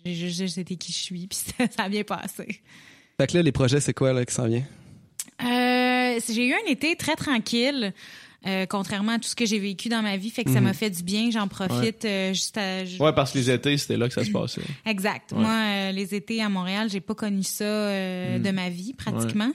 j'ai 0.06 0.30
juste 0.30 0.58
été 0.58 0.76
qui 0.76 0.92
je 0.92 0.98
suis, 0.98 1.28
puis 1.28 1.38
ça, 1.58 1.66
ça 1.76 1.84
a 1.84 1.90
bien 1.90 2.04
passé. 2.04 2.62
Fait 3.20 3.28
que 3.28 3.38
là, 3.38 3.44
les 3.44 3.52
projets, 3.52 3.80
c'est 3.80 3.94
quoi 3.94 4.14
là, 4.14 4.26
qui 4.26 4.34
s'en 4.34 4.48
vient? 4.48 4.64
Euh, 5.44 6.20
j'ai 6.30 6.48
eu 6.48 6.54
un 6.54 6.70
été 6.72 6.96
très 6.96 7.16
tranquille. 7.16 7.94
euh, 8.48 8.68
contrairement 8.68 9.14
à 9.14 9.18
tout 9.18 9.28
ce 9.28 9.36
que 9.36 9.48
j'ai 9.48 9.58
vécu 9.58 9.90
dans 9.90 10.04
ma 10.04 10.18
vie, 10.18 10.30
fait 10.30 10.44
que 10.44 10.52
ça 10.52 10.60
Mhm. 10.60 10.66
m'a 10.68 10.74
fait 10.74 10.92
du 10.92 11.02
bien. 11.02 11.32
J'en 11.32 11.48
profite 11.48 12.06
euh, 12.06 12.32
juste 12.32 12.56
à, 12.60 12.84
Ouais, 13.00 13.12
parce 13.12 13.32
que 13.32 13.40
les 13.40 13.50
étés, 13.50 13.76
c'était 13.76 13.98
là 13.98 14.08
que 14.08 14.14
ça 14.14 14.24
se 14.24 14.30
passait. 14.30 14.62
Exact. 14.86 15.32
Ouais. 15.32 15.40
Moi, 15.40 15.50
euh, 15.50 15.92
les 15.92 16.14
étés 16.14 16.44
à 16.44 16.48
Montréal, 16.50 16.88
j'ai 16.92 17.00
pas 17.02 17.16
connu 17.16 17.42
ça 17.42 17.64
euh, 17.64 18.38
Mm. 18.38 18.44
de 18.44 18.52
ma 18.52 18.70
vie 18.70 18.94
pratiquement. 18.94 19.52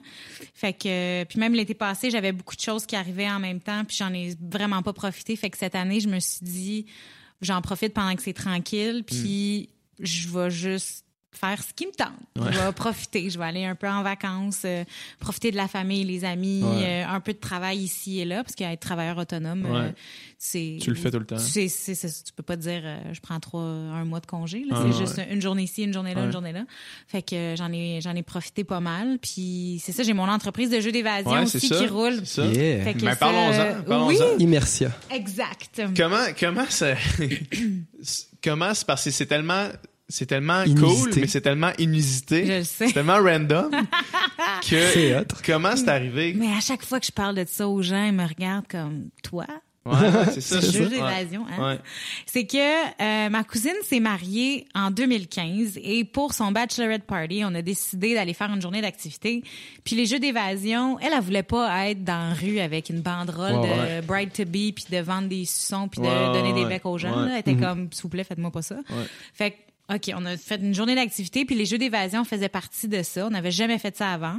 Fait 0.55 0.72
que 0.72 0.89
euh, 0.89 1.24
puis 1.24 1.39
même 1.39 1.55
l'été 1.55 1.72
passé, 1.74 2.11
j'avais 2.11 2.33
beaucoup 2.33 2.57
de 2.57 2.61
choses 2.61 2.85
qui 2.85 2.97
arrivaient 2.97 3.31
en 3.31 3.39
même 3.39 3.61
temps, 3.61 3.85
puis 3.85 3.97
j'en 3.97 4.12
ai 4.12 4.35
vraiment 4.41 4.83
pas 4.83 4.93
profité. 4.93 5.37
Fait 5.37 5.51
que 5.51 5.57
cette 5.59 5.76
année, 5.76 6.01
je 6.01 6.09
me 6.09 6.18
suis 6.18 6.41
dit, 6.43 6.87
j'en 7.43 7.62
profite 7.62 7.95
pendant 7.95 8.16
que 8.16 8.22
c'est 8.22 8.33
tranquille, 8.33 9.05
puis 9.07 9.68
je 10.01 10.29
vais 10.29 10.51
juste 10.51 11.05
faire 11.33 11.63
ce 11.63 11.73
qui 11.73 11.87
me 11.87 11.93
tente. 11.93 12.09
Ouais. 12.39 12.53
Je 12.53 12.59
vais 12.59 12.73
profiter. 12.73 13.31
Je 13.31 13.39
vais 13.39 13.45
aller 13.45 13.65
un 13.65 13.77
peu 13.77 13.89
en 13.89 14.03
vacances, 14.03 14.63
euh, 14.65 14.85
profiter 15.21 15.53
de 15.53 15.57
la 15.57 15.69
famille, 15.69 16.05
les 16.05 16.25
amis, 16.25 16.61
Ouais. 16.65 17.05
euh, 17.05 17.07
un 17.09 17.21
peu 17.21 17.33
de 17.33 17.39
travail 17.39 17.79
ici 17.79 18.19
et 18.21 18.25
là, 18.25 18.43
parce 18.43 18.55
qu'être 18.57 18.81
travailleur 18.81 19.17
autonome, 19.17 19.65
euh, 19.65 19.87
Ouais. 19.87 19.95
c'est 20.39 20.79
Tu 20.83 20.91
le 20.91 20.97
fais 20.97 21.11
tout 21.11 21.21
le 21.21 21.25
temps. 21.25 21.39
c'est, 21.39 21.69
c'est, 21.69 21.95
c'est- 21.95 22.25
tu 22.25 22.33
peux 22.35 22.43
pas 22.43 22.57
te 22.57 22.63
dire 22.63 22.83
euh, 22.85 22.99
je 23.15 23.21
prends 23.21 23.39
trois 23.39 23.63
un 23.63 24.05
mois 24.05 24.19
de 24.21 24.27
congé 24.27 24.65
là. 24.69 24.75
Ah, 24.77 24.83
c'est 24.83 24.99
ouais. 24.99 25.07
juste 25.07 25.21
une 25.31 25.41
journée 25.41 25.63
ici 25.63 25.85
une 25.85 25.95
journée 25.95 26.15
là 26.15 26.21
Ouais. 26.23 26.27
une 26.27 26.33
journée 26.33 26.53
là 26.53 26.65
fait 27.07 27.23
que 27.23 27.35
euh, 27.37 27.57
j'en 27.57 27.73
ai 27.73 28.01
j'en 28.03 28.15
ai 28.17 28.23
profité 28.25 28.65
pas 28.65 28.81
mal 28.81 29.19
puis 29.21 29.81
c'est 29.83 29.93
ça 29.93 30.03
j'ai 30.03 30.13
mon 30.15 30.29
entreprise 30.29 30.69
de 30.69 30.81
jeux 30.81 30.93
d'évasion 30.93 31.43
aussi 31.45 31.61
ça. 31.69 31.77
qui 31.79 31.87
roule 31.87 32.17
C'est 32.25 32.43
ça. 32.43 32.47
Yeah. 32.47 32.85
Fait 32.85 32.95
que 32.95 33.05
Mais 33.05 33.11
ça, 33.13 33.17
parlons-en, 33.17 33.83
parlons-en. 33.85 34.09
oui 34.09 34.17
Immersia. 34.41 34.91
exact 35.11 35.81
Comment, 35.97 36.25
comment 36.39 36.67
ça. 36.69 36.95
comment 38.43 38.75
c'est 38.75 38.87
parce 38.87 39.05
que 39.05 39.11
c'est 39.11 39.27
tellement. 39.27 39.69
C'est 40.11 40.27
tellement 40.27 40.63
Inusité. 40.65 41.11
cool, 41.11 41.11
mais 41.23 41.27
c'est 41.27 41.41
tellement 41.41 41.71
inusité. 41.79 42.45
je 42.47 42.53
le 42.53 42.65
sais 42.65 42.87
C'est 42.89 42.93
tellement 42.93 43.19
random 43.23 43.71
que. 44.69 45.25
Comment 45.47 45.77
c'est 45.77 45.89
arrivé? 45.89 46.35
mais 46.37 46.53
à 46.53 46.61
chaque 46.61 46.85
fois 46.85 47.01
que 47.01 47.07
je 47.07 47.13
parle 47.13 47.37
de 47.37 47.45
ça 47.49 47.69
aux 47.69 47.83
gens 47.83 48.05
ils 48.05 48.13
me 48.13 48.27
regardent 48.27 48.69
comme 48.69 49.09
toi? 49.23 49.47
Ouais, 49.87 49.97
c'est 50.35 50.43
ça. 50.43 50.61
C'est 50.61 50.91
d'évasion, 50.91 51.47
hein? 51.51 51.71
Ouais. 51.73 51.79
C'est 52.27 52.47
que 52.47 52.59
euh, 53.03 53.31
ma 53.31 53.43
cousine 53.45 53.73
s'est 53.83 53.99
mariée 53.99 54.67
en 54.75 54.91
2015 54.91 55.79
et 55.83 56.05
pour 56.05 56.35
son 56.35 56.53
bachelorette 56.53 57.05
party, 57.05 57.43
on 57.47 57.55
a 57.55 57.63
décidé 57.63 58.13
d'aller 58.15 58.35
faire 58.35 58.53
une 58.53 58.61
journée 58.61 58.83
d'activité. 58.83 59.43
Puis 59.83 59.97
les 59.97 60.05
jeux 60.05 60.19
d'évasion, 60.19 60.99
elle, 61.01 61.15
elle 61.17 61.23
voulait 61.23 61.43
pas 61.43 61.89
être 61.89 62.05
dans 62.05 62.29
la 62.29 62.35
rue 62.35 62.59
avec 62.59 62.91
une 62.91 63.01
banderole 63.01 63.55
Ouais, 63.57 63.69
de 63.69 63.73
ouais. 63.81 64.03
Bride 64.03 64.33
to 64.35 64.45
be 64.45 64.71
puis 64.75 64.85
de 64.91 64.99
vendre 64.99 65.29
des 65.29 65.47
suçons 65.47 65.89
puis 65.89 66.03
de 66.03 66.07
Ouais, 66.07 66.33
donner 66.39 66.53
des 66.53 66.67
becs 66.67 66.85
aux 66.85 66.99
gens. 66.99 67.19
ouais. 67.23 67.29
là. 67.29 67.33
Elle 67.35 67.41
était 67.41 67.55
Mhm. 67.55 67.61
comme, 67.65 67.89
s'il 67.91 68.03
vous 68.03 68.09
plaît, 68.11 68.25
faites-moi 68.25 68.51
pas 68.51 68.63
ça. 68.63 68.75
Ouais. 68.75 69.07
Fait 69.33 69.51
que, 69.53 69.57
OK, 69.95 70.12
on 70.16 70.24
a 70.26 70.36
fait 70.36 70.57
une 70.61 70.74
journée 70.74 70.95
d'activité 70.95 71.45
puis 71.45 71.55
les 71.55 71.64
jeux 71.66 71.78
d'évasion 71.78 72.24
faisaient 72.24 72.49
partie 72.49 72.88
de 72.88 73.03
ça. 73.03 73.26
On 73.26 73.30
n'avait 73.30 73.51
jamais 73.51 73.78
fait 73.78 73.97
ça 73.97 74.12
avant. 74.12 74.36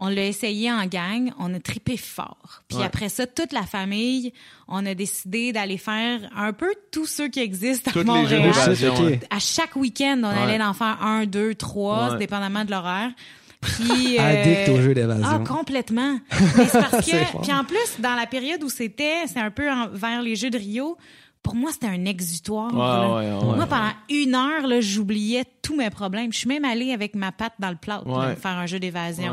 On 0.00 0.08
l'a 0.08 0.24
essayé 0.26 0.70
en 0.70 0.86
gang, 0.86 1.32
on 1.40 1.52
a 1.52 1.58
tripé 1.58 1.96
fort. 1.96 2.62
Puis 2.68 2.78
Ouais. 2.78 2.84
après 2.84 3.08
ça, 3.08 3.26
toute 3.26 3.52
la 3.52 3.62
famille, 3.64 4.32
on 4.68 4.86
a 4.86 4.94
décidé 4.94 5.52
d'aller 5.52 5.76
faire 5.76 6.20
un 6.36 6.52
peu 6.52 6.72
tous 6.92 7.06
ceux 7.06 7.28
qui 7.28 7.40
existent 7.40 7.90
à 7.90 7.94
Toutes 7.94 8.06
les 8.06 8.26
jeux 8.28 8.38
Montréal. 8.38 9.20
À 9.30 9.40
chaque 9.40 9.74
week-end, 9.74 10.20
on 10.22 10.28
Ouais. 10.28 10.52
allait 10.54 10.62
en 10.62 10.72
faire 10.72 11.02
un, 11.02 11.26
deux, 11.26 11.56
trois, 11.56 12.12
Ouais. 12.12 12.18
dépendamment 12.18 12.64
de 12.64 12.70
l'horaire. 12.70 13.10
Puis, 13.60 14.18
euh, 14.20 14.22
Addict 14.22 14.68
aux 14.68 14.80
jeux 14.80 14.90
ah, 14.92 14.94
d'évasion. 14.94 15.44
complètement. 15.44 16.20
Mais 16.56 16.66
c'est 16.66 16.78
parce 16.80 17.04
que, 17.10 17.42
puis 17.42 17.52
en 17.52 17.64
plus, 17.64 17.98
dans 18.00 18.14
la 18.14 18.26
période 18.26 18.62
où 18.62 18.68
c'était, 18.68 19.26
c'est 19.26 19.40
un 19.40 19.50
peu 19.50 19.68
en- 19.68 19.88
vers 19.88 20.22
les 20.22 20.36
Jeux 20.36 20.50
de 20.50 20.58
Rio, 20.58 20.96
pour 21.42 21.54
moi, 21.54 21.70
c'était 21.72 21.86
un 21.86 22.04
exutoire. 22.04 22.72
Ouais, 22.72 22.78
là. 22.78 23.08
ouais, 23.16 23.46
ouais, 23.50 23.56
moi, 23.56 23.66
pendant 23.66 23.92
une 24.10 24.34
heure, 24.34 24.66
là, 24.66 24.80
j'oubliais 24.80 25.44
tous 25.62 25.76
mes 25.76 25.90
problèmes. 25.90 26.32
Je 26.32 26.38
suis 26.38 26.48
même 26.48 26.64
allée 26.64 26.92
avec 26.92 27.14
ma 27.14 27.32
patte 27.32 27.54
dans 27.58 27.70
le 27.70 27.76
plâtre 27.76 28.06
là, 28.08 28.36
faire 28.36 28.58
un 28.58 28.66
jeu 28.66 28.78
d'évasion. 28.80 29.32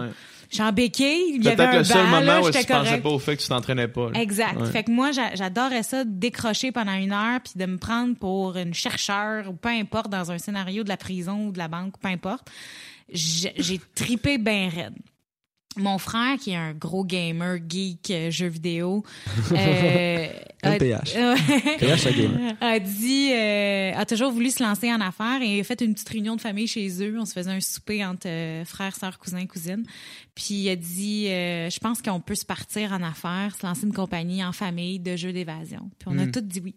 Je 0.49 0.55
suis 0.55 0.63
en 0.63 0.71
béquille, 0.71 1.35
il 1.35 1.43
y 1.43 1.47
avait 1.49 1.63
un 1.63 1.77
le 1.79 1.83
seul 1.83 1.97
banc, 2.05 2.11
moment 2.11 2.19
là, 2.21 2.41
où 2.41 2.45
tu 2.51 2.51
pensais 2.67 3.01
pas 3.01 3.09
au 3.09 3.19
fait 3.19 3.35
que 3.35 3.41
tu 3.41 3.47
t'entraînais 3.47 3.87
pas. 3.87 4.11
là. 4.11 4.21
Exact. 4.21 4.63
Fait 4.67 4.83
que 4.83 4.91
moi, 4.91 5.11
j'a- 5.11 5.33
j'adorais 5.33 5.81
ça, 5.83 6.03
décrocher 6.05 6.71
pendant 6.71 6.93
une 6.93 7.11
heure, 7.11 7.39
puis 7.41 7.53
de 7.55 7.65
me 7.65 7.77
prendre 7.77 8.15
pour 8.15 8.55
une 8.55 8.73
chercheur 8.73 9.49
ou 9.49 9.53
peu 9.53 9.69
importe 9.69 10.09
dans 10.09 10.31
un 10.31 10.37
scénario 10.37 10.83
de 10.83 10.89
la 10.89 10.97
prison 10.97 11.47
ou 11.47 11.51
de 11.51 11.57
la 11.57 11.67
banque, 11.67 11.95
peu 11.99 12.07
importe. 12.09 12.47
J'ai 13.11 13.53
j'ai 13.57 13.81
tripé 13.95 14.37
bien 14.37 14.69
raide. 14.69 14.93
Mon 15.77 15.97
frère, 15.97 16.37
qui 16.37 16.51
est 16.51 16.55
un 16.55 16.73
gros 16.73 17.03
gamer, 17.03 17.57
geek, 17.67 18.11
euh, 18.11 18.31
jeux 18.31 18.47
vidéo, 18.47 19.03
euh, 19.51 20.27
a, 20.65 20.77
PH. 20.77 21.15
a 22.61 22.79
dit, 22.79 23.31
euh, 23.31 23.91
a 23.95 24.05
toujours 24.05 24.31
voulu 24.31 24.49
se 24.49 24.63
lancer 24.63 24.91
en 24.91 25.01
affaires 25.01 25.41
et 25.41 25.59
a 25.59 25.63
fait 25.63 25.81
une 25.81 25.93
petite 25.93 26.09
réunion 26.09 26.35
de 26.35 26.41
famille 26.41 26.67
chez 26.67 26.87
eux. 27.03 27.17
On 27.19 27.25
se 27.25 27.33
faisait 27.33 27.51
un 27.51 27.59
souper 27.59 28.03
entre 28.05 28.27
euh, 28.27 28.65
frères, 28.65 28.95
sœurs, 28.95 29.19
cousins, 29.19 29.45
cousines. 29.45 29.85
Puis 30.33 30.55
il 30.55 30.69
a 30.69 30.75
dit, 30.75 31.27
euh, 31.27 31.69
je 31.69 31.79
pense 31.79 32.01
qu'on 32.01 32.19
peut 32.19 32.35
se 32.35 32.45
partir 32.45 32.91
en 32.91 33.03
affaires, 33.03 33.55
se 33.59 33.65
lancer 33.65 33.85
une 33.85 33.93
compagnie 33.93 34.43
en 34.43 34.51
famille 34.51 34.99
de 34.99 35.15
jeux 35.15 35.33
d'évasion. 35.33 35.89
Puis 35.99 36.09
on 36.11 36.17
a 36.17 36.27
tous 36.27 36.41
dit 36.41 36.61
oui. 36.63 36.75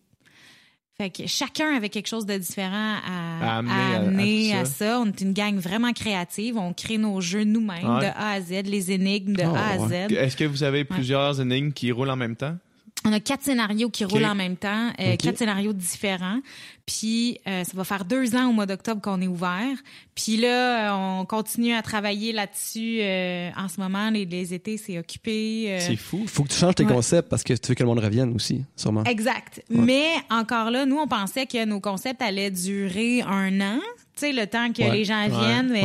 Fait 1.00 1.10
que 1.10 1.28
chacun 1.28 1.76
avait 1.76 1.90
quelque 1.90 2.08
chose 2.08 2.26
de 2.26 2.36
différent 2.36 2.96
à, 3.06 3.52
À 3.54 3.58
amener 3.58 3.70
à 3.72 3.76
à- 3.76 3.92
à 3.92 3.96
amener 4.00 4.50
tout 4.50 4.56
à, 4.58 4.64
ça. 4.64 4.98
On 5.00 5.06
est 5.06 5.20
une 5.20 5.32
gang 5.32 5.54
vraiment 5.56 5.92
créative. 5.92 6.56
On 6.56 6.72
crée 6.72 6.98
nos 6.98 7.20
jeux 7.20 7.44
nous-mêmes 7.44 7.88
Ouais. 7.88 8.00
de 8.00 8.06
A 8.06 8.32
à 8.32 8.40
Z, 8.40 8.62
les 8.64 8.90
énigmes 8.90 9.34
de 9.36 9.44
Oh, 9.46 9.54
A 9.54 9.58
à 9.60 9.76
ouais. 9.78 10.08
Z. 10.08 10.12
Est-ce 10.12 10.36
que 10.36 10.42
vous 10.42 10.64
avez 10.64 10.84
plusieurs 10.84 11.40
énigmes 11.40 11.70
qui 11.70 11.92
roulent 11.92 12.10
en 12.10 12.16
même 12.16 12.34
temps? 12.34 12.56
On 13.04 13.12
a 13.12 13.20
quatre 13.20 13.42
scénarios 13.44 13.90
qui 13.90 14.04
roulent 14.04 14.24
en 14.24 14.34
même 14.34 14.56
temps, 14.56 14.90
euh, 15.00 15.16
quatre 15.16 15.38
scénarios 15.38 15.72
différents. 15.72 16.40
Puis 16.84 17.38
euh, 17.46 17.62
ça 17.64 17.72
va 17.74 17.84
faire 17.84 18.04
deux 18.04 18.34
ans 18.34 18.48
au 18.48 18.52
mois 18.52 18.66
d'octobre 18.66 19.00
qu'on 19.00 19.20
est 19.22 19.26
ouvert. 19.28 19.76
Puis 20.14 20.36
là, 20.36 20.90
euh, 20.92 21.20
on 21.20 21.24
continue 21.24 21.74
à 21.74 21.82
travailler 21.82 22.32
là-dessus. 22.32 22.98
euh, 23.00 23.50
en 23.56 23.68
ce 23.68 23.80
moment, 23.80 24.10
les, 24.10 24.24
les 24.24 24.52
étés, 24.52 24.76
c'est 24.78 24.98
occupé. 24.98 25.66
euh, 25.68 25.78
C'est 25.80 25.96
fou. 25.96 26.24
Faut 26.26 26.42
que 26.42 26.48
tu 26.48 26.56
changes 26.58 26.74
tes 26.74 26.84
Ouais. 26.84 26.92
concepts 26.92 27.28
parce 27.28 27.44
que 27.44 27.52
tu 27.54 27.68
veux 27.68 27.74
que 27.74 27.82
le 27.82 27.88
monde 27.88 28.00
revienne 28.00 28.34
aussi, 28.34 28.64
sûrement. 28.74 29.04
Exact. 29.04 29.62
Mais 29.70 30.06
encore 30.28 30.70
là, 30.70 30.84
nous, 30.84 30.96
on 30.98 31.06
pensait 31.06 31.46
que 31.46 31.64
nos 31.64 31.80
concepts 31.80 32.20
allaient 32.20 32.50
durer 32.50 33.22
un 33.22 33.60
an. 33.60 33.78
Tu 34.16 34.26
sais, 34.26 34.32
le 34.32 34.46
temps 34.48 34.72
que 34.72 34.82
Ouais. 34.82 34.90
les 34.90 35.04
gens 35.04 35.28
viennent. 35.28 35.70
Mais 35.70 35.84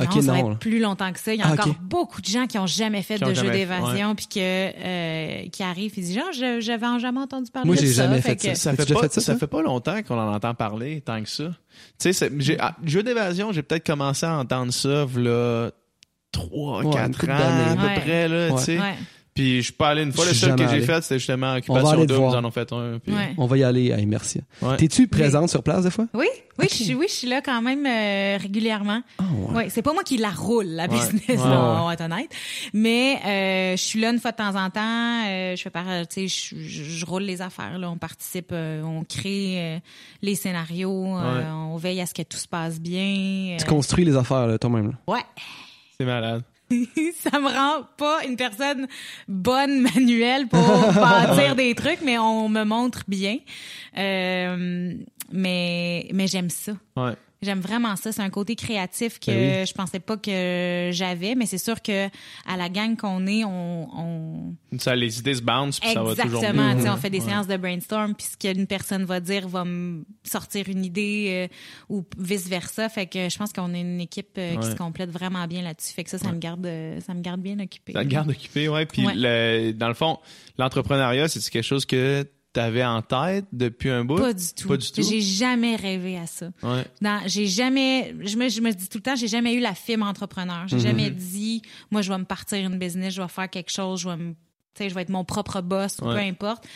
Ouais. 0.00 0.06
non, 0.16 0.22
ça 0.22 0.32
va 0.32 0.42
non. 0.42 0.52
être 0.52 0.58
plus 0.58 0.80
longtemps 0.80 1.12
que 1.12 1.18
ça. 1.20 1.32
Il 1.34 1.40
y 1.40 1.42
a 1.42 1.46
Ah, 1.48 1.52
encore 1.52 1.74
beaucoup 1.82 2.20
de 2.20 2.26
gens 2.26 2.46
qui 2.46 2.58
ont 2.58 2.66
jamais 2.66 3.02
fait 3.02 3.16
Qui 3.16 3.20
de 3.24 3.28
jeux 3.28 3.34
jamais 3.34 3.50
fait, 3.50 3.58
d'évasion 3.58 4.14
puis 4.14 4.26
que 4.26 4.38
euh, 4.38 5.48
qui 5.50 5.62
arrivent 5.62 5.92
et 5.96 6.00
disent 6.00 6.14
genre 6.14 6.32
j'avais 6.60 6.98
jamais 6.98 7.20
entendu 7.20 7.50
parler 7.50 7.66
Moi, 7.66 7.76
de 7.76 7.80
j'ai 7.80 7.92
ça. 7.92 8.04
jamais 8.04 8.20
Fait 8.20 8.40
fait 8.40 8.50
que- 8.50 8.54
Ça 8.56 8.70
As-tu 8.70 8.76
fait, 8.78 8.82
déjà 8.88 8.94
pas, 8.94 9.00
fait 9.08 9.12
ça, 9.14 9.20
ça 9.20 9.36
fait 9.36 9.46
pas 9.46 9.62
longtemps 9.62 10.02
qu'on 10.02 10.18
en 10.18 10.32
entend 10.34 10.54
parler 10.54 11.00
tant 11.00 11.22
que 11.22 11.28
ça. 11.28 11.44
Tu 11.98 12.12
sais, 12.12 12.30
j'ai- 12.38 12.56
ah, 12.60 12.76
jeu 12.84 13.02
d'évasion, 13.02 13.52
j'ai 13.52 13.62
peut-être 13.62 13.86
commencé 13.86 14.26
à 14.26 14.36
entendre 14.38 14.72
ça, 14.72 15.06
là, 15.16 15.70
3, 16.32 16.84
Ouais, 16.84 16.92
4 16.94 17.06
une 17.08 17.14
couple 17.16 17.32
ans 17.32 17.34
à 17.36 17.76
peu 17.76 17.82
Ouais. 17.86 17.94
près, 18.00 18.28
là, 18.28 18.48
Ouais. 18.54 18.58
tu 18.58 18.64
sais. 18.64 18.78
Puis 19.40 19.56
je 19.58 19.62
suis 19.62 19.72
pas 19.72 19.88
allé 19.88 20.02
une 20.02 20.12
fois. 20.12 20.24
Je 20.24 20.30
Le 20.30 20.34
suis 20.36 20.46
seul 20.46 20.54
que 20.56 20.64
j'ai 20.64 20.68
allé. 20.76 20.82
fait, 20.82 21.00
c'était 21.02 21.18
justement 21.18 21.46
On 21.46 21.50
va 21.52 21.56
Occupation 21.58 21.88
aller 21.92 22.02
te 22.02 22.06
Double. 22.08 22.20
voir. 22.20 22.34
Ils 22.34 22.36
en 22.36 22.44
ont 22.44 22.50
fait 22.50 22.72
un. 22.74 22.98
puis- 22.98 23.14
Ouais. 23.14 23.34
On 23.38 23.46
va 23.46 23.56
y 23.56 23.64
aller 23.64 23.90
à 23.90 23.98
Immersia. 23.98 24.42
Ouais. 24.60 24.76
T'es-tu 24.76 25.08
présente 25.08 25.48
sur 25.48 25.62
place 25.62 25.84
des 25.84 25.90
fois? 25.90 26.06
Oui, 26.12 26.26
oui, 26.58 26.66
je 26.68 26.74
suis, 26.74 26.94
oui, 26.94 27.06
je 27.08 27.14
suis 27.14 27.26
là 27.28 27.40
quand 27.40 27.62
même 27.62 27.86
euh, 27.86 28.36
régulièrement. 28.38 29.00
Ah, 29.18 29.22
ouais. 29.32 29.54
Ouais, 29.56 29.68
c'est 29.70 29.80
pas 29.80 29.94
moi 29.94 30.02
qui 30.04 30.18
la 30.18 30.28
roule 30.28 30.66
la 30.66 30.82
Ouais. 30.84 30.88
business, 30.90 31.22
Ouais, 31.28 31.36
là, 31.36 31.42
ouais. 31.72 31.78
on 31.80 31.86
va 31.86 31.94
être 31.94 32.02
honnête. 32.02 32.28
Mais 32.74 33.18
euh, 33.24 33.76
je 33.78 33.82
suis 33.82 33.98
là 33.98 34.10
une 34.10 34.18
fois 34.18 34.32
de 34.32 34.36
temps 34.36 34.54
en 34.62 34.68
temps. 34.68 35.24
euh, 35.26 35.56
je 35.56 35.62
fais 35.62 35.70
par, 35.70 35.86
tu 36.06 36.28
sais, 36.28 36.54
je, 36.56 36.60
je- 36.60 36.82
je 36.84 37.06
roule 37.06 37.22
les 37.22 37.40
affaires. 37.40 37.78
Là, 37.78 37.90
on 37.90 37.96
participe, 37.96 38.50
euh, 38.52 38.82
on 38.82 39.04
crée 39.04 39.54
euh, 39.56 39.78
les 40.20 40.34
scénarios, 40.34 41.16
euh, 41.16 41.38
Ouais. 41.38 41.46
on 41.50 41.76
veille 41.78 42.02
à 42.02 42.06
ce 42.06 42.12
que 42.12 42.22
tout 42.22 42.36
se 42.36 42.46
passe 42.48 42.78
bien. 42.78 43.56
Tu 43.58 43.64
euh, 43.64 43.68
construis 43.68 44.04
les 44.04 44.16
affaires 44.16 44.46
là, 44.46 44.58
toi-même. 44.58 44.88
là. 45.06 45.14
ouais. 45.14 45.22
C'est 45.98 46.04
malade. 46.06 46.42
ça 47.14 47.40
me 47.40 47.48
rend 47.48 47.86
pas 47.96 48.24
une 48.24 48.36
personne 48.36 48.86
bonne 49.28 49.80
manuelle 49.80 50.46
pour 50.48 50.60
bâtir 50.94 51.56
des 51.56 51.74
trucs, 51.74 52.00
mais 52.02 52.18
on 52.18 52.48
me 52.48 52.64
montre 52.64 53.02
bien. 53.08 53.38
Euh, 53.96 54.94
mais 55.32 56.08
mais 56.12 56.26
j'aime 56.26 56.50
ça. 56.50 56.72
Ouais. 56.96 57.14
J'aime 57.42 57.60
vraiment 57.60 57.96
ça. 57.96 58.12
C'est 58.12 58.20
un 58.20 58.28
côté 58.28 58.54
créatif 58.54 59.18
que 59.18 59.30
Ben 59.30 59.66
je 59.66 59.72
pensais 59.72 59.98
pas 59.98 60.18
que 60.18 60.90
j'avais, 60.92 61.34
mais 61.34 61.46
c'est 61.46 61.56
sûr 61.58 61.80
que 61.80 62.08
à 62.46 62.56
la 62.58 62.68
gang 62.68 62.96
qu'on 62.96 63.26
est, 63.26 63.44
on, 63.44 63.88
on... 63.98 64.54
Ça, 64.78 64.94
les 64.94 65.18
idées 65.20 65.34
se 65.34 65.40
bounce, 65.42 65.80
puis 65.80 65.90
ça 65.90 66.02
va 66.02 66.14
toujours 66.14 66.34
exactement. 66.42 66.68
mieux. 66.68 66.76
tu 66.76 66.82
sais, 66.82 66.88
On 66.90 66.96
fait 66.98 67.08
des 67.10 67.20
Ouais. 67.20 67.26
séances 67.30 67.46
de 67.46 67.56
brainstorm, 67.56 68.14
puis 68.14 68.26
ce 68.26 68.36
qu'une 68.36 68.66
personne 68.66 69.04
va 69.04 69.20
dire 69.20 69.48
va 69.48 69.64
me 69.64 70.04
sortir 70.22 70.68
une 70.68 70.84
idée 70.84 71.48
euh, 71.50 71.54
ou 71.88 72.04
vice 72.18 72.46
versa. 72.48 72.88
Fait 72.90 73.06
que 73.06 73.28
je 73.30 73.38
pense 73.38 73.52
qu'on 73.54 73.72
est 73.74 73.80
une 73.80 74.00
équipe 74.00 74.36
euh, 74.36 74.52
qui 74.52 74.58
Ouais. 74.66 74.70
se 74.72 74.76
complète 74.76 75.10
vraiment 75.10 75.46
bien 75.46 75.62
là-dessus. 75.62 75.94
Fait 75.94 76.04
que 76.04 76.10
ça, 76.10 76.18
ça 76.18 76.32
me 76.32 76.38
garde, 76.38 76.66
euh, 76.66 77.00
ça 77.00 77.14
me 77.14 77.20
garde 77.22 77.40
bien 77.40 77.58
occupée. 77.58 77.92
Ça 77.94 78.02
te 78.04 78.08
garde 78.08 78.28
occupé, 78.30 78.68
ouais. 78.68 78.84
Puis 78.84 79.06
Ouais. 79.06 79.14
le- 79.16 79.72
dans 79.72 79.88
le 79.88 79.94
fond, 79.94 80.18
l'entrepreneuriat, 80.58 81.28
c'est 81.28 81.40
quelque 81.48 81.62
chose 81.64 81.86
que 81.86 82.26
tu 82.52 82.60
avais 82.60 82.84
en 82.84 83.00
tête 83.02 83.46
depuis 83.52 83.90
un 83.90 84.04
bout? 84.04 84.16
Pas 84.16 84.32
du 84.32 84.52
tout. 84.56 84.68
Pas 84.68 84.76
du 84.76 84.90
tout? 84.90 85.02
J'ai 85.02 85.20
jamais 85.20 85.76
rêvé 85.76 86.18
à 86.18 86.26
ça. 86.26 86.50
Ouais. 86.62 86.84
J'ai 87.26 87.46
jamais, 87.46 88.14
je 88.20 88.36
me, 88.36 88.48
je 88.48 88.60
me 88.60 88.72
dis 88.72 88.88
tout 88.88 88.98
le 88.98 89.02
temps, 89.02 89.16
j'ai 89.16 89.28
jamais 89.28 89.54
eu 89.54 89.60
la 89.60 89.74
fibre 89.74 90.04
entrepreneur. 90.06 90.62
Mhm. 90.62 90.68
J'ai 90.68 90.80
jamais 90.80 91.10
dit, 91.10 91.62
moi, 91.90 92.02
je 92.02 92.10
vais 92.12 92.18
me 92.18 92.24
partir 92.24 92.58
une 92.58 92.78
business, 92.78 93.14
je 93.14 93.22
vais 93.22 93.28
faire 93.28 93.48
quelque 93.48 93.70
chose, 93.70 94.00
je 94.00 94.08
vais 94.08 94.16
me, 94.16 94.34
je 94.78 94.92
vais 94.94 95.02
être 95.02 95.10
mon 95.10 95.24
propre 95.24 95.60
boss, 95.60 95.98
ou 96.00 96.06
peu 96.06 96.16
importe. 96.18 96.66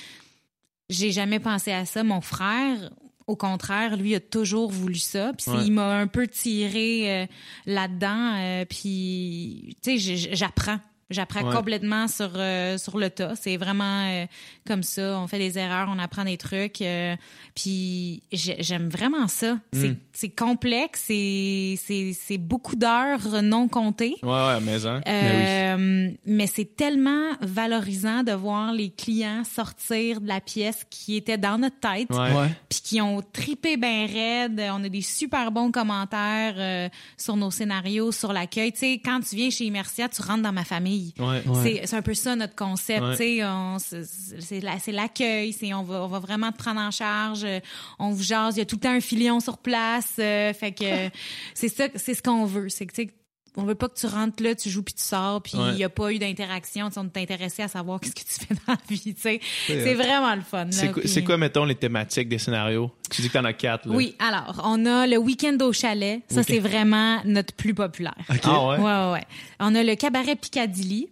J'ai 0.90 1.10
jamais 1.12 1.40
pensé 1.40 1.72
à 1.72 1.86
ça. 1.86 2.04
Mon 2.04 2.20
frère, 2.20 2.90
au 3.26 3.36
contraire, 3.36 3.96
lui 3.96 4.14
a 4.14 4.20
toujours 4.20 4.70
voulu 4.70 4.96
ça. 4.96 5.32
Puis 5.32 5.50
Ouais. 5.50 5.64
il 5.64 5.72
m'a 5.72 5.96
un 5.98 6.06
peu 6.06 6.26
tiré 6.28 7.22
euh, 7.22 7.26
là-dedans. 7.66 8.34
euh, 8.36 8.64
puis, 8.66 9.76
tu 9.82 9.98
sais, 9.98 10.16
j'apprends. 10.34 10.78
J'apprends 11.10 11.44
Ouais. 11.48 11.54
complètement 11.54 12.08
sur 12.08 12.30
euh, 12.36 12.78
sur 12.78 12.96
le 12.98 13.10
tas. 13.10 13.34
C'est 13.36 13.56
vraiment 13.58 14.06
euh, 14.08 14.26
comme 14.66 14.82
ça. 14.82 15.18
On 15.20 15.26
fait 15.26 15.38
des 15.38 15.58
erreurs, 15.58 15.88
on 15.94 15.98
apprend 15.98 16.24
des 16.24 16.36
trucs. 16.38 16.80
euh, 16.80 17.14
puis 17.54 18.22
j'ai- 18.32 18.56
j'aime 18.62 18.88
vraiment 18.88 19.28
ça. 19.28 19.58
C'est 19.72 19.90
Mm. 19.90 19.96
c'est 20.12 20.28
complexe, 20.30 21.04
c'est 21.08 22.38
beaucoup 22.38 22.76
d'heures 22.76 23.42
non 23.42 23.68
comptées. 23.68 24.14
Ouais, 24.22 24.30
ouais, 24.30 24.60
mais 24.62 24.86
hein. 24.86 25.00
Euh, 25.06 26.10
mais 26.26 26.46
c'est 26.46 26.76
tellement 26.76 27.30
valorisant 27.40 28.22
de 28.22 28.32
voir 28.32 28.72
les 28.72 28.90
clients 28.90 29.44
sortir 29.44 30.20
de 30.20 30.26
la 30.28 30.40
pièce 30.40 30.84
qui 30.90 31.16
était 31.16 31.38
dans 31.38 31.58
notre 31.58 31.78
tête, 31.80 32.10
Ouais. 32.10 32.48
puis 32.68 32.80
qui 32.82 33.00
ont 33.00 33.20
tripé 33.20 33.76
ben 33.76 34.06
raide. 34.06 34.62
On 34.72 34.82
a 34.84 34.88
des 34.88 35.02
super 35.02 35.50
bons 35.52 35.70
commentaires 35.70 36.54
euh, 36.56 36.88
sur 37.16 37.36
nos 37.36 37.50
scénarios, 37.50 38.12
sur 38.12 38.32
l'accueil. 38.32 38.72
Tu 38.72 38.78
sais, 38.78 39.00
quand 39.04 39.20
tu 39.20 39.36
viens 39.36 39.50
chez 39.50 39.64
Immersia, 39.66 40.08
tu 40.08 40.22
rentres 40.22 40.42
dans 40.42 40.52
ma 40.52 40.64
famille. 40.64 40.93
Ouais. 41.18 41.42
Ouais. 41.46 41.86
C'est- 41.86 41.94
un 41.96 42.02
peu 42.02 42.14
ça 42.14 42.34
notre 42.36 42.54
concept, 42.56 43.02
Ouais. 43.02 43.16
c'est 43.16 43.40
c'est 44.40 44.60
la- 44.60 44.78
c'est 44.78 44.92
l'accueil, 44.92 45.52
c'est 45.52 45.72
on 45.74 45.82
va 45.82 46.02
on 46.02 46.08
va 46.08 46.18
vraiment 46.18 46.50
te 46.52 46.58
prendre 46.58 46.80
en 46.80 46.90
charge, 46.90 47.46
on 47.98 48.10
vous 48.10 48.22
jase, 48.22 48.56
il 48.56 48.60
y 48.60 48.62
a 48.62 48.66
tout 48.66 48.76
le 48.76 48.80
temps 48.80 48.90
un 48.92 49.00
filion 49.00 49.40
sur 49.40 49.58
place, 49.58 50.14
euh, 50.18 50.52
fait 50.52 50.72
que 50.72 50.84
c'est 51.54 51.68
ça 51.68 51.84
c'est 51.94 52.14
ce 52.14 52.22
qu'on 52.22 52.44
veut, 52.44 52.68
c'est 52.68 52.86
que 52.86 52.92
on 53.56 53.62
veut 53.64 53.74
pas 53.74 53.88
que 53.88 53.94
tu 53.98 54.06
rentres 54.06 54.42
là, 54.42 54.54
tu 54.54 54.68
joues 54.68 54.82
puis 54.82 54.94
tu 54.94 55.02
sors, 55.04 55.40
puis 55.42 55.52
il 55.54 55.60
Ouais. 55.60 55.74
y 55.76 55.84
a 55.84 55.88
pas 55.88 56.12
eu 56.12 56.18
d'interaction, 56.18 56.90
tu 56.90 56.98
on 56.98 57.04
est 57.04 57.16
intéressé 57.18 57.62
à 57.62 57.68
savoir 57.68 58.00
qu'est-ce 58.02 58.14
que 58.14 58.20
tu 58.20 58.46
fais 58.46 58.54
dans 58.66 58.72
la 58.72 58.78
vie, 58.88 59.14
tu 59.14 59.20
sais. 59.20 59.40
C'est 59.66 59.94
vraiment 59.94 60.34
le 60.34 60.42
fun. 60.42 60.66
C'est 60.70 61.22
quoi, 61.24 61.36
mettons, 61.36 61.64
les 61.64 61.74
thématiques 61.76 62.28
des 62.28 62.38
scénarios? 62.38 62.90
Tu 63.10 63.22
dis 63.22 63.28
que 63.28 63.34
t'en 63.34 63.44
as 63.44 63.52
quatre, 63.52 63.86
là. 63.88 63.94
Oui, 63.94 64.16
alors, 64.18 64.60
on 64.64 64.84
a 64.86 65.06
le 65.06 65.16
week-end 65.18 65.56
au 65.60 65.72
chalet. 65.72 66.22
Ça, 66.28 66.42
c'est 66.42 66.58
vraiment 66.58 67.20
notre 67.24 67.54
plus 67.54 67.74
populaire. 67.74 68.14
Ah 68.42 68.66
ouais? 68.68 68.76
Ouais, 68.78 68.82
ouais, 68.82 69.12
ouais. 69.12 69.24
On 69.60 69.74
a 69.74 69.82
le 69.82 69.94
cabaret 69.94 70.36
Piccadilly. 70.36 71.08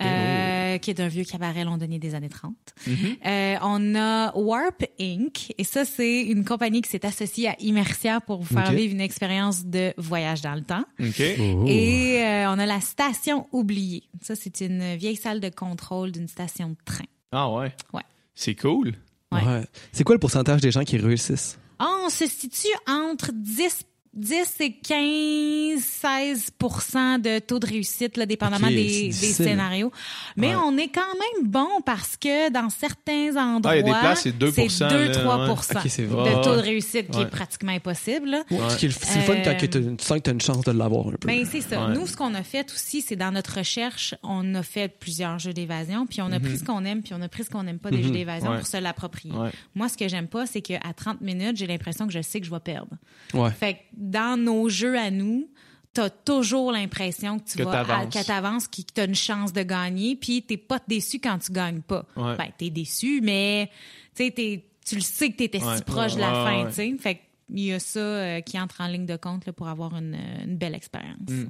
Oh. 0.00 0.04
euh, 0.06 0.49
qui 0.78 0.90
est 0.90 1.00
un 1.00 1.08
vieux 1.08 1.24
cabaret 1.24 1.64
londonien 1.64 1.98
des 1.98 2.14
années 2.14 2.28
30. 2.28 2.54
Mm-hmm. 2.86 3.16
Euh, 3.26 3.56
on 3.62 3.94
a 3.94 4.36
Warp 4.36 4.84
Inc. 5.00 5.52
Et 5.58 5.64
ça, 5.64 5.84
c'est 5.84 6.22
une 6.22 6.44
compagnie 6.44 6.82
qui 6.82 6.90
s'est 6.90 7.04
associée 7.04 7.48
à 7.48 7.56
Immersia 7.60 8.20
pour 8.20 8.42
vous 8.42 8.54
faire 8.54 8.72
vivre 8.72 8.94
une 8.94 9.00
expérience 9.00 9.64
de 9.64 9.92
voyage 9.96 10.42
dans 10.42 10.54
le 10.54 10.62
temps. 10.62 10.84
OK. 11.00 11.22
Oh. 11.38 11.64
Et 11.66 12.22
euh, 12.22 12.50
on 12.50 12.58
a 12.58 12.66
la 12.66 12.80
station 12.80 13.46
oubliée. 13.52 14.04
Ça, 14.20 14.34
c'est 14.34 14.60
une 14.60 14.96
vieille 14.96 15.16
salle 15.16 15.40
de 15.40 15.48
contrôle 15.48 16.12
d'une 16.12 16.28
station 16.28 16.70
de 16.70 16.76
train. 16.84 17.04
Ah 17.32 17.50
ouais? 17.50 17.72
Ouais. 17.92 18.02
C'est 18.34 18.54
cool. 18.54 18.94
Ouais. 19.32 19.44
Ouais. 19.44 19.64
C'est 19.92 20.04
quoi 20.04 20.14
le 20.14 20.20
pourcentage 20.20 20.60
des 20.60 20.70
gens 20.70 20.82
qui 20.82 20.96
réussissent? 20.96 21.58
Ah, 21.78 22.02
on 22.04 22.10
se 22.10 22.26
situe 22.26 22.68
entre 22.86 23.30
10 23.32 23.84
10 24.12 24.54
et 24.60 24.72
15, 24.72 25.80
16% 25.80 27.18
de 27.20 27.38
taux 27.38 27.58
de 27.60 27.66
réussite, 27.66 28.16
là, 28.16 28.26
dépendamment 28.26 28.66
des, 28.68 29.12
scénarios. 29.12 29.92
Mais 30.36 30.48
Ouais. 30.48 30.62
on 30.64 30.76
est 30.76 30.88
quand 30.88 31.00
même 31.14 31.48
bon 31.48 31.68
parce 31.86 32.16
que 32.16 32.50
dans 32.50 32.68
certains 32.70 33.36
endroits, 33.36 33.72
Ah, 33.72 33.76
il 33.76 33.86
y 33.86 33.90
a 33.90 33.94
des 33.94 34.00
places, 34.00 34.22
c'est 34.22 34.36
2 34.36 34.50
c'est 34.50 34.66
là, 34.80 34.88
2-3 35.12 35.50
Ok, 35.50 35.82
c'est 35.88 36.02
de 36.08 36.42
taux 36.42 36.50
de 36.52 36.56
Ouais. 36.56 36.60
réussite 36.62 37.10
qui 37.10 37.18
Ouais. 37.18 37.24
est 37.24 37.30
pratiquement 37.30 37.72
impossible. 37.72 38.30
là. 38.30 38.42
Ouais, 38.50 38.58
ce 38.70 38.76
qui 38.78 38.86
est 38.86 38.88
le- 38.88 38.94
C'est 39.00 39.16
le 39.18 39.24
fun 39.24 39.34
quand 39.44 39.56
que 39.56 39.66
t'as- 39.66 39.80
tu 39.80 40.04
sens 40.04 40.18
que 40.18 40.22
tu 40.22 40.30
as 40.30 40.32
une 40.32 40.40
chance 40.40 40.64
de 40.64 40.72
l'avoir 40.72 41.08
un 41.08 41.12
peu. 41.12 41.26
Ben, 41.28 41.46
c'est 41.50 41.60
ça. 41.60 41.86
Ouais. 41.88 41.94
Nous, 41.94 42.06
ce 42.06 42.16
qu'on 42.16 42.34
a 42.34 42.42
fait 42.42 42.70
aussi, 42.72 43.02
c'est 43.02 43.16
dans 43.16 43.30
notre 43.32 43.58
recherche, 43.58 44.14
on 44.22 44.54
a 44.54 44.62
fait 44.62 44.88
plusieurs 44.98 45.38
jeux 45.38 45.52
d'évasion, 45.52 46.06
puis 46.06 46.20
on 46.22 46.32
a 46.32 46.40
pris 46.40 46.58
ce 46.58 46.64
qu'on 46.64 46.84
aime, 46.84 47.02
puis 47.02 47.14
on 47.14 47.22
a 47.22 47.28
pris 47.28 47.44
ce 47.44 47.50
qu'on 47.50 47.62
n'aime 47.62 47.78
pas 47.78 47.90
des 47.90 48.02
jeux 48.02 48.10
d'évasion 48.10 48.46
Mhm. 48.48 48.52
Ouais. 48.54 48.58
pour 48.60 48.66
se 48.68 48.76
l'approprier. 48.76 49.34
Ouais. 49.34 49.50
Moi, 49.74 49.88
ce 49.88 49.96
que 49.96 50.08
j'aime 50.08 50.26
pas, 50.28 50.46
c'est 50.46 50.60
qu'à 50.62 50.80
30 50.96 51.20
minutes, 51.20 51.56
j'ai 51.56 51.66
l'impression 51.66 52.06
que 52.06 52.12
je 52.12 52.22
sais 52.22 52.40
que 52.40 52.46
je 52.46 52.50
vais 52.50 52.60
perdre. 52.60 52.90
ouais. 53.34 53.50
Fait 53.52 53.74
que 53.74 53.78
dans 54.00 54.36
nos 54.36 54.68
jeux 54.68 54.98
à 54.98 55.10
nous, 55.12 55.48
t'as 55.92 56.10
toujours 56.10 56.72
l'impression 56.72 57.38
que 57.38 57.44
tu 57.50 57.58
Que 57.58 57.62
vas 57.62 57.84
t'avances. 57.84 58.16
à- 58.16 58.20
que 58.20 58.26
t'avances, 58.26 58.66
que 58.68 58.82
t'as 58.92 59.06
une 59.06 59.14
chance 59.14 59.52
de 59.52 59.62
gagner, 59.62 60.16
puis 60.16 60.42
t'es 60.42 60.56
pas 60.56 60.80
déçu 60.88 61.18
quand 61.20 61.38
tu 61.38 61.52
gagnes 61.52 61.82
pas. 61.82 62.06
Ouais. 62.16 62.36
Ben 62.36 62.48
t'es 62.56 62.70
déçu, 62.70 63.20
mais 63.22 63.70
tu 64.14 64.32
t'es- 64.32 64.64
tu 64.86 64.94
le 64.96 65.00
sais 65.02 65.30
que 65.30 65.36
t'étais 65.36 65.62
Ouais. 65.62 65.76
si 65.76 65.82
proche 65.84 66.14
de 66.14 66.20
la 66.20 66.32
fin, 66.32 66.66
tu 66.66 66.72
sais. 66.74 66.96
Fait 66.98 67.14
que 67.16 67.20
il 67.52 67.64
y 67.64 67.72
a 67.72 67.80
ça 67.80 67.98
euh, 68.00 68.40
qui 68.40 68.58
entre 68.60 68.80
en 68.80 68.86
ligne 68.86 69.06
de 69.06 69.16
compte 69.16 69.44
là, 69.46 69.52
pour 69.52 69.68
avoir 69.68 69.94
une, 69.96 70.16
une 70.44 70.56
belle 70.56 70.74
expérience. 70.74 71.18
Mm. 71.28 71.46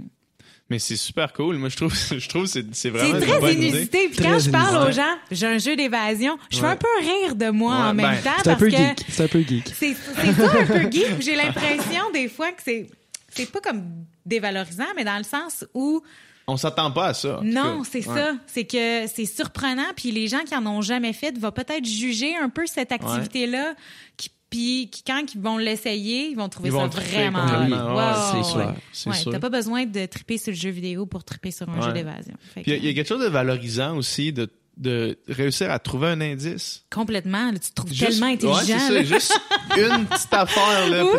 Mais 0.71 0.79
c'est 0.79 0.97
super 0.97 1.33
cool. 1.33 1.57
Moi, 1.57 1.69
je 1.69 1.77
trouve, 1.77 1.93
je 2.19 2.29
trouve 2.29 2.45
que 2.45 2.49
c'est, 2.49 2.65
c'est 2.73 2.75
C'est 2.75 2.91
vraiment 2.91 3.15
une 3.19 3.21
très 3.41 3.55
inusité. 3.55 4.07
Puis 4.09 4.17
Très 4.19 4.25
quand 4.29 4.39
je 4.39 4.51
parle 4.51 4.89
aux 4.89 4.93
gens, 4.93 5.17
j'ai 5.31 5.47
un 5.47 5.59
jeu 5.59 5.75
d'évasion, 5.77 6.39
je 6.51 6.59
fais 6.59 6.63
Ouais. 6.65 6.69
un 6.71 6.77
peu 6.77 6.87
rire 7.01 7.35
de 7.35 7.51
moi 7.51 7.75
Ouais, 7.77 7.83
en 7.89 7.95
même 7.95 8.07
ben, 8.07 8.23
temps 8.23 8.31
C'est 8.43 8.51
un 8.51 8.55
parce 8.55 8.61
peu 8.61 8.71
que 8.71 8.77
geek. 8.77 9.05
C'est 9.09 9.23
un 9.25 9.29
peu 9.29 9.43
geek. 9.43 9.65
c'est 9.77 9.97
c'est 10.23 10.33
ça 10.33 10.59
un 10.61 10.67
peu 10.67 10.91
geek. 10.91 11.21
J'ai 11.21 11.35
l'impression 11.37 12.11
des 12.15 12.29
fois 12.29 12.53
que 12.53 12.63
c'est 12.65 12.89
c'est 13.31 13.51
pas 13.51 13.61
comme 13.61 13.83
dévalorisant, 14.25 14.87
mais 14.97 15.05
dans 15.05 15.19
le 15.19 15.25
sens 15.25 15.65
où 15.75 16.03
On 16.47 16.57
s'attend 16.57 16.91
pas 16.93 17.09
à 17.09 17.15
ça. 17.15 17.41
non, 17.43 17.83
c'est 17.89 18.07
Ouais. 18.07 18.15
ça. 18.17 18.33
C'est 18.47 18.65
que 18.65 19.07
c'est 19.13 19.27
surprenant. 19.27 19.87
Puis 19.97 20.11
les 20.13 20.29
gens 20.29 20.41
qui 20.47 20.55
en 20.57 20.65
ont 20.67 20.83
jamais 20.83 21.13
fait 21.13 21.37
vont 21.39 21.51
peut-être 21.53 21.85
juger 21.85 22.37
un 22.37 22.49
peu 22.49 22.67
cette 22.67 22.93
activité-là. 22.93 23.75
Qui, 24.17 24.31
puis 24.51 24.91
quand 25.07 25.23
ils 25.35 25.41
vont 25.41 25.57
l'essayer, 25.59 26.29
ils 26.31 26.37
vont 26.37 26.49
trouver 26.49 26.69
Ils 26.69 26.73
ça 26.73 26.79
vont 26.79 26.89
vraiment. 26.89 27.45
Ouais, 27.47 27.95
Ouais, 27.97 28.13
c'est 28.33 28.51
sûr. 28.51 28.57
ouais. 28.59 29.13
Ouais. 29.13 29.33
T'as 29.33 29.39
pas 29.39 29.49
besoin 29.51 29.87
de 29.87 30.07
triper 30.07 30.39
sur 30.39 30.51
le 30.53 30.59
jeu 30.59 30.71
vidéo 30.71 31.07
pour 31.07 31.25
triper 31.25 31.51
sur 31.53 31.69
un 31.69 31.79
Ouais. 31.79 31.87
jeu 31.87 31.93
d'évasion. 31.93 32.35
Puis 32.55 32.65
il 32.67 32.73
y 32.85 32.89
a- 32.89 32.91
y, 32.91 32.95
quelque 32.95 33.09
chose 33.09 33.23
de 33.23 33.29
valorisant 33.29 33.97
aussi 33.97 34.33
de, 34.33 34.51
de 34.77 35.19
réussir 35.29 35.71
à 35.71 35.79
trouver 35.79 36.09
un 36.09 36.21
indice. 36.21 36.85
Complètement. 36.91 37.51
là, 37.53 37.59
tu 37.59 37.69
te 37.71 37.75
trouves 37.75 37.93
Juste- 37.93 38.11
tellement 38.13 38.27
intelligent. 38.33 38.79
Ça, 38.79 39.03
juste 39.05 39.39
une 39.77 40.07
petite 40.07 40.33
affaire 40.33 40.89
là. 40.89 41.05
Oui! 41.05 41.11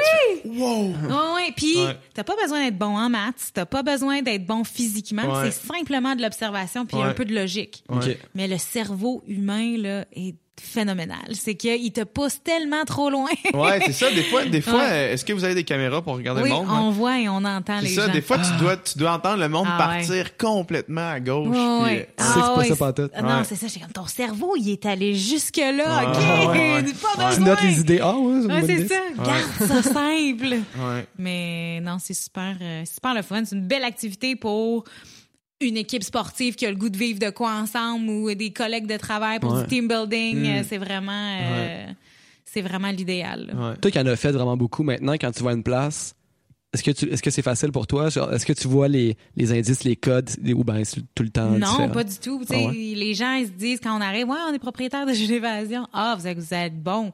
fais, 0.44 0.52
wow. 0.60 1.36
Ouais. 1.36 1.54
Puis, 1.56 1.76
t'as 2.14 2.24
pas 2.24 2.36
besoin 2.42 2.64
d'être 2.66 2.78
bon 2.78 2.98
en 2.98 3.10
maths, 3.10 3.52
t'as 3.54 3.66
pas 3.66 3.84
besoin 3.84 4.22
d'être 4.22 4.46
bon 4.46 4.64
physiquement. 4.64 5.44
C'est 5.44 5.52
simplement 5.52 6.16
de 6.16 6.22
l'observation 6.22 6.86
puis 6.86 6.98
un 6.98 7.14
peu 7.14 7.26
de 7.26 7.36
logique. 7.36 7.84
Ouais. 7.90 7.98
Ok. 7.98 8.18
Mais 8.36 8.48
le 8.48 8.58
cerveau 8.58 9.24
humain 9.28 9.78
là 9.78 10.06
est 10.14 10.36
phénoménal. 10.60 11.18
C'est 11.34 11.56
qu'il 11.56 11.92
te 11.92 12.02
pousse 12.04 12.42
tellement 12.44 12.84
trop 12.86 13.10
loin. 13.10 13.30
Ouais, 13.54 13.80
c'est 13.86 13.94
ça. 13.94 14.12
Des 14.12 14.24
fois, 14.24 14.46
des 14.46 14.62
fois, 14.62 14.80
Ouais. 14.84 15.14
est-ce 15.14 15.26
que 15.26 15.34
vous 15.34 15.44
avez 15.44 15.56
des 15.56 15.64
caméras 15.64 16.02
pour 16.02 16.16
regarder 16.16 16.42
oui, 16.44 16.50
le 16.50 16.56
monde? 16.56 16.68
on 16.70 16.74
hein? 16.74 16.92
voit 16.92 17.20
et 17.20 17.28
on 17.30 17.44
entend 17.44 17.78
C'est 17.80 17.88
les 17.88 17.94
ça. 17.96 18.08
gens. 18.08 18.14
Des 18.14 18.22
fois, 18.22 18.38
tu 18.38 18.52
dois, 18.60 18.78
tu 18.78 18.98
dois 18.98 19.14
entendre 19.14 19.38
le 19.40 19.50
monde 19.50 19.68
Ah, 19.70 19.78
partir 19.78 20.38
complètement 20.38 21.10
à 21.12 21.20
gauche. 21.20 21.48
Ouais, 21.48 21.56
puis, 21.56 21.84
ouais. 21.84 22.10
Tu 22.18 22.24
sais 22.24 22.34
que 22.34 22.64
c'est 22.68 22.78
pas 22.80 22.94
ça. 22.96 23.08
Ah 23.16 23.22
Non, 23.22 23.28
Ouais. 23.40 23.44
c'est 23.46 23.56
ça. 23.56 23.68
J'ai 23.68 23.80
comme 23.80 23.92
ton 23.92 24.06
cerveau, 24.08 24.56
il 24.58 24.70
est 24.70 24.86
allé 24.86 25.16
jusque 25.16 25.58
là. 25.58 25.72
Ouais, 25.72 26.08
ok, 26.08 26.18
ouais, 26.54 26.58
ouais. 26.58 26.84
pas 27.02 27.26
Ouais. 27.26 27.34
Tu 27.34 27.40
besoin. 27.40 27.46
notes 27.46 27.64
les 27.64 27.80
idées. 27.80 28.00
Ah 28.04 28.16
ouais, 28.18 28.64
c'est 28.68 28.88
ça. 28.88 28.96
Garde 29.18 29.68
ça 29.68 29.84
simple. 29.84 30.46
ouais. 30.48 31.06
Mais 31.18 31.80
non, 31.82 31.98
c'est 32.00 32.14
super, 32.14 32.56
euh, 32.62 32.84
super 32.86 33.14
le 33.14 33.22
fun. 33.22 33.42
C'est 33.46 33.56
une 33.56 33.68
belle 33.68 33.84
activité 33.84 34.36
pour 34.36 34.84
une 35.62 35.78
équipe 35.78 36.04
sportive 36.04 36.56
qui 36.56 36.66
a 36.66 36.70
le 36.70 36.76
goût 36.78 36.90
de 36.90 36.98
vivre 36.98 37.20
de 37.20 37.30
quoi 37.30 37.52
ensemble 37.54 38.10
ou 38.10 38.34
des 38.34 38.52
collègues 38.52 38.88
de 38.88 38.98
travail 38.98 39.40
pour 39.40 39.54
Ouais. 39.54 39.62
du 39.64 39.68
team 39.68 39.88
building. 39.88 40.38
Mm. 40.42 40.46
Euh, 40.46 40.64
C'est 40.68 40.78
vraiment, 40.78 41.38
euh, 41.42 41.88
c'est 42.46 42.62
vraiment 42.62 42.90
l'idéal. 42.92 43.52
Ouais. 43.56 43.78
Toi 43.78 43.92
qui 43.92 44.00
en 44.00 44.06
as 44.08 44.16
fait 44.16 44.32
vraiment 44.32 44.58
beaucoup 44.58 44.84
maintenant, 44.84 45.14
quand 45.14 45.32
tu 45.32 45.42
vois 45.44 45.54
une 45.54 45.64
place, 45.64 46.16
est-ce 46.74 46.84
que 46.84 46.92
tu, 46.92 47.10
est-ce 47.10 47.22
que 47.22 47.30
c'est 47.32 47.42
facile 47.42 47.72
pour 47.74 47.86
toi? 47.86 48.08
Est-ce 48.08 48.46
que 48.46 48.54
tu 48.54 48.68
vois 48.70 48.88
les, 48.88 49.18
les 49.36 49.52
indices, 49.52 49.84
les 49.84 49.98
codes, 49.98 50.30
ou 50.56 50.64
ben 50.64 50.84
c'est 50.86 51.02
tout 51.14 51.24
le 51.24 51.30
temps 51.30 51.50
Non, 51.50 51.58
différent? 51.58 51.90
pas 51.90 52.04
du 52.06 52.18
tout. 52.18 52.42
Ah 52.50 52.54
ouais? 52.54 52.72
Les 52.74 53.14
gens, 53.14 53.34
ils 53.34 53.48
se 53.48 53.52
disent 53.52 53.80
quand 53.84 53.98
on 53.98 54.02
arrive, 54.02 54.30
ouais, 54.30 54.38
on 54.50 54.54
est 54.54 54.60
propriétaire 54.60 55.06
de 55.06 55.14
jeux 55.14 55.28
d'évasion. 55.28 55.86
Ah, 55.92 56.16
vous 56.18 56.26
êtes, 56.28 56.38
vous 56.40 56.54
êtes 56.54 56.82
bon. 56.82 57.12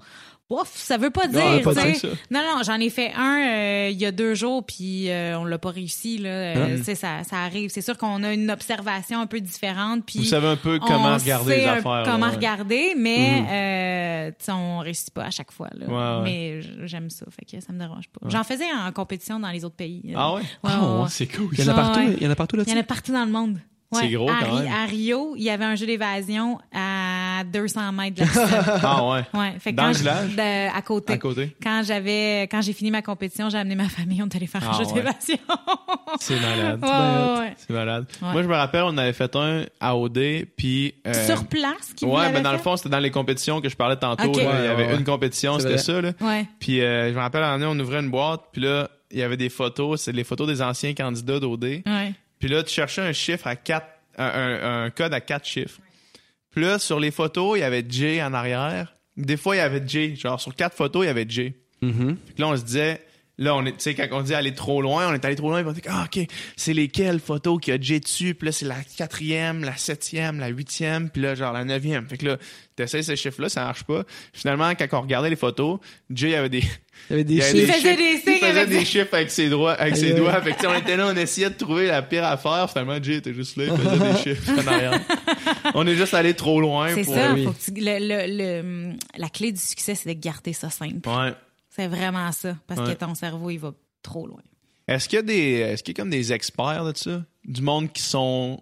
Ouf, 0.50 0.72
ça 0.76 0.96
veut 0.98 1.10
pas 1.10 1.28
dire. 1.28 1.44
Non, 1.44 1.62
pas 1.62 1.74
tu 1.76 1.82
sais. 1.82 1.92
dire 1.92 2.00
ça. 2.00 2.08
non, 2.32 2.40
non, 2.42 2.64
j'en 2.64 2.76
ai 2.80 2.90
fait 2.90 3.12
un 3.14 3.48
euh, 3.48 3.90
il 3.92 3.98
y 3.98 4.06
a 4.06 4.14
deux 4.14 4.34
jours, 4.34 4.66
puis 4.66 5.10
euh, 5.10 5.38
on 5.38 5.44
l'a 5.44 5.58
pas 5.58 5.72
réussi. 5.72 6.18
Là. 6.20 6.30
Euh, 6.30 6.78
Ah. 6.88 6.96
ça, 6.96 7.24
ça 7.26 7.38
arrive. 7.44 7.70
C'est 7.70 7.82
sûr 7.82 7.98
qu'on 7.98 8.24
a 8.24 8.32
une 8.34 8.50
observation 8.50 9.20
un 9.20 9.26
peu 9.28 9.42
différente. 9.42 10.06
Puis 10.06 10.20
Vous 10.20 10.26
savez 10.26 10.48
un 10.48 10.56
peu 10.56 10.80
comment 10.80 11.10
on 11.16 11.18
regarder 11.18 11.52
sait 11.54 11.58
les 11.60 11.66
affaires. 11.66 12.04
Comment 12.06 12.18
là, 12.28 12.30
ouais. 12.32 12.36
regarder, 12.38 12.94
mais 12.98 14.30
euh, 14.30 14.32
sais, 14.40 14.52
on 14.54 14.80
réussit 14.80 15.12
pas 15.14 15.26
à 15.26 15.32
chaque 15.32 15.52
fois. 15.52 15.68
Là. 15.76 15.86
Ouais, 15.86 15.94
ouais. 15.94 16.24
Mais 16.24 16.88
j'aime 16.88 17.10
ça, 17.10 17.26
fait 17.30 17.44
que 17.46 17.62
ça 17.62 17.74
me 17.74 17.80
dérange 17.80 18.08
pas. 18.08 18.30
J'en 18.30 18.46
faisais 18.46 18.72
en 18.72 18.90
compétition 18.94 19.40
dans 19.42 19.50
les 19.52 19.66
autres 19.66 19.76
pays. 19.76 20.14
Ah 20.16 20.34
ouais? 20.36 20.42
Ouais, 20.64 20.72
Ah. 20.72 21.06
C'est 21.10 21.28
cool. 21.28 21.50
Il 21.58 21.64
y 21.66 21.68
en 21.68 21.74
a 21.74 21.76
partout, 21.76 22.00
ouais. 22.00 22.16
il 22.20 22.24
y 22.24 22.28
en 22.28 22.32
a 22.32 22.36
partout 22.36 22.56
Il 22.56 22.60
y 22.60 22.62
en 22.62 22.66
là-dessus. 22.66 22.80
a 22.80 22.84
partout 22.84 23.12
dans 23.12 23.26
le 23.26 23.32
monde. 23.32 23.60
C'est 23.94 24.10
gros, 24.10 24.30
à, 24.30 24.34
quand 24.44 24.60
même. 24.60 24.68
à 24.70 24.86
Rio, 24.86 25.36
il 25.38 25.44
y 25.44 25.50
avait 25.50 25.64
un 25.64 25.76
jeu 25.76 25.86
d'évasion 25.86 26.60
à 26.74 26.97
200 27.44 27.92
mètres 27.92 28.16
de 28.16 28.22
la 28.22 28.28
piscine. 28.28 28.80
Ah 28.84 29.04
ouais. 29.06 29.24
Ouais, 29.34 29.54
fait 29.60 29.72
que 29.72 29.76
Dans 29.78 29.84
quand 29.84 29.90
le 29.90 29.96
village? 29.98 30.36
de- 30.36 30.78
à 30.78 30.82
côté. 30.82 31.14
À 31.14 31.18
côté. 31.18 31.56
Quand 31.62 31.82
j'avais, 31.86 32.44
quand 32.44 32.62
j'ai 32.62 32.74
fini 32.74 32.92
ma 32.92 33.02
compétition, 33.02 33.50
j'ai 33.50 33.58
amené 33.58 33.76
ma 33.76 33.90
famille, 33.90 34.22
on 34.22 34.28
est 34.28 34.36
allé 34.36 34.48
faire 34.48 34.64
un 34.64 34.72
Ah 34.74 34.78
jeu 34.78 34.86
ouais. 34.88 34.94
d'évasion. 34.94 35.38
C'est 36.20 36.40
malade. 36.40 36.80
Ouais, 36.82 37.40
ouais. 37.42 37.54
C'est 37.58 37.70
malade. 37.74 38.06
Ouais. 38.22 38.32
Moi, 38.32 38.44
je 38.44 38.48
me 38.48 38.56
rappelle, 38.56 38.84
on 38.84 38.98
avait 38.98 39.14
fait 39.14 39.36
un 39.36 39.66
à 39.80 39.96
OD, 39.96 40.46
puis... 40.56 40.94
euh, 41.06 41.26
Sur 41.28 41.46
place, 41.46 41.94
qui 41.96 42.06
Ouais, 42.06 42.32
mais 42.32 42.42
dans 42.42 42.52
le 42.52 42.58
fond, 42.58 42.76
c'était 42.78 42.90
dans 42.90 43.00
les 43.00 43.12
compétitions 43.12 43.62
que 43.62 43.70
je 43.70 43.76
parlais 43.76 43.96
tantôt. 43.98 44.32
Là. 44.38 44.60
il 44.60 44.66
y 44.66 44.68
avait 44.68 44.96
une 44.96 45.04
compétition, 45.04 45.60
c'était 45.60 45.78
ça. 45.78 46.02
Là. 46.02 46.12
Ouais. 46.22 46.46
Puis 46.60 46.82
euh, 46.82 47.10
je 47.10 47.16
me 47.16 47.20
rappelle, 47.20 47.44
on 47.44 47.80
ouvrait 47.80 48.00
une 48.00 48.10
boîte, 48.12 48.42
puis 48.52 48.62
là, 48.62 48.90
il 49.12 49.20
y 49.20 49.24
avait 49.24 49.38
des 49.38 49.50
photos. 49.50 50.02
C'est 50.02 50.12
les 50.12 50.24
photos 50.24 50.48
des 50.48 50.62
anciens 50.62 50.94
candidats 50.94 51.40
d'OD. 51.40 51.64
Ouais. 51.64 52.14
Puis 52.40 52.50
là, 52.50 52.62
tu 52.64 52.74
cherchais 52.74 53.02
un 53.02 53.14
chiffre 53.14 53.48
à 53.48 53.56
quatre... 53.56 53.88
Un, 54.20 54.26
un- 54.26 54.84
un 54.86 54.90
code 54.90 55.14
à 55.14 55.22
quatre 55.22 55.46
chiffres. 55.46 55.80
Puis 56.52 56.62
là, 56.62 56.80
sur 56.80 57.00
les 57.00 57.12
photos, 57.12 57.58
il 57.58 57.62
y 57.62 57.64
avait 57.64 57.86
J 57.88 58.22
en 58.22 58.34
arrière. 58.34 58.96
Des 59.16 59.38
fois, 59.38 59.56
il 59.56 59.60
y 59.60 59.62
avait 59.62 59.86
J. 59.86 60.16
Genre, 60.16 60.40
sur 60.40 60.56
quatre 60.56 60.76
photos, 60.76 61.04
il 61.04 61.08
y 61.08 61.10
avait 61.10 61.26
J. 61.28 61.54
Mhm. 61.82 62.18
Puis 62.18 62.36
là, 62.38 62.48
on 62.48 62.58
se 62.58 62.64
disait, 62.64 63.02
là, 63.38 63.56
on 63.56 63.66
est, 63.66 63.72
tu 63.74 63.76
sais, 63.80 63.94
quand 63.96 64.08
on 64.12 64.22
dit 64.22 64.34
aller 64.34 64.54
trop 64.54 64.82
loin, 64.82 65.08
on 65.10 65.14
est 65.14 65.24
allé 65.26 65.36
trop 65.36 65.50
loin, 65.50 65.62
puis 65.62 65.70
on 65.70 65.74
dit, 65.74 65.82
ah, 65.88 66.06
OK, 66.06 66.26
c'est 66.56 66.74
lesquelles 66.74 67.20
photos 67.20 67.60
qu'il 67.62 67.74
y 67.74 67.78
a 67.78 67.80
J 67.80 68.00
dessus, 68.00 68.34
puis 68.36 68.48
là, 68.48 68.52
c'est 68.52 68.66
la 68.66 68.78
quatrième, 68.98 69.64
la 69.64 69.76
septième, 69.78 70.40
la 70.40 70.48
huitième, 70.48 71.10
puis 71.10 71.22
là, 71.22 71.36
genre 71.36 71.54
la 71.54 71.64
neuvième. 71.66 72.08
Fait 72.08 72.18
que 72.18 72.26
là, 72.26 72.38
t'essayes 72.76 73.04
ces 73.04 73.16
chiffres-là, 73.16 73.50
ça 73.50 73.64
marche 73.66 73.84
pas. 73.84 74.04
Finalement, 74.34 74.70
quand 74.76 74.88
on 74.94 75.02
regardait 75.02 75.30
les 75.30 75.36
photos, 75.36 75.80
J 76.14 76.36
avait 76.36 76.50
des, 76.50 76.64
Il 77.10 77.12
y 77.12 77.14
avait 77.14 77.24
des 77.24 77.34
il 77.34 77.38
y 77.40 77.42
avait 77.44 77.60
chiffres. 77.60 77.74
faisait 77.74 77.96
des 77.96 78.18
signes 78.18 78.24
il 78.28 78.40
faisait 78.40 78.60
avec 78.60 78.70
des 78.70 78.86
chiffres 78.86 79.14
avec 79.14 79.32
ses 79.32 79.50
doigts, 79.50 79.74
avec 79.74 79.96
ses 79.98 80.14
doigts. 80.14 80.42
Fait 80.42 80.52
que, 80.52 80.56
tu 80.56 80.62
sais, 80.62 80.68
on 80.68 80.74
était 80.76 80.98
là, 80.98 81.08
on 81.08 81.16
essayait 81.16 81.50
de 81.50 81.56
trouver 81.56 81.88
la 81.88 82.02
pire 82.02 82.26
affaire. 82.26 82.70
Finalement, 82.72 82.98
J 83.02 83.14
était 83.14 83.34
juste 83.34 83.56
là, 83.58 83.66
il 83.66 83.78
faisait 83.78 84.14
des 84.14 84.18
chiffres 84.36 84.52
en 84.64 84.68
arrière. 84.68 85.00
On 85.76 85.86
est 85.86 85.96
juste 85.96 86.14
allé 86.14 86.34
trop 86.34 86.60
loin 86.60 86.90
C'est 86.94 87.04
pour... 87.04 87.14
ça. 87.16 87.34
oui. 87.34 87.44
Faut 87.46 87.52
que 87.52 87.64
tu- 87.64 87.72
le, 87.82 88.00
le- 88.00 88.38
le- 88.92 88.96
la 89.18 89.30
clé 89.30 89.52
du 89.52 89.60
succès, 89.62 89.96
c'est 89.96 90.14
de 90.14 90.20
garder 90.20 90.54
ça 90.54 90.70
simple. 90.70 91.08
Ouais. 91.08 91.34
C'est 91.78 91.88
vraiment 91.88 92.32
ça. 92.32 92.58
Parce 92.68 92.82
Ouais. 92.82 92.94
que 92.96 93.00
ton 93.00 93.16
cerveau, 93.16 93.50
il 93.50 93.60
va 93.60 93.74
trop 94.02 94.28
loin. 94.28 94.42
Est-ce 94.88 95.08
qu'il 95.08 95.18
y 95.18 95.20
a 95.20 95.24
des 95.24 95.52
est-ce 95.60 95.84
qu'il 95.84 95.96
y 95.96 96.00
a 96.00 96.02
comme 96.02 96.10
des 96.10 96.34
experts 96.34 96.86
de 96.86 96.98
ça? 96.98 97.24
Du 97.46 97.62
monde 97.62 97.92
qui 97.94 98.02
sont 98.02 98.62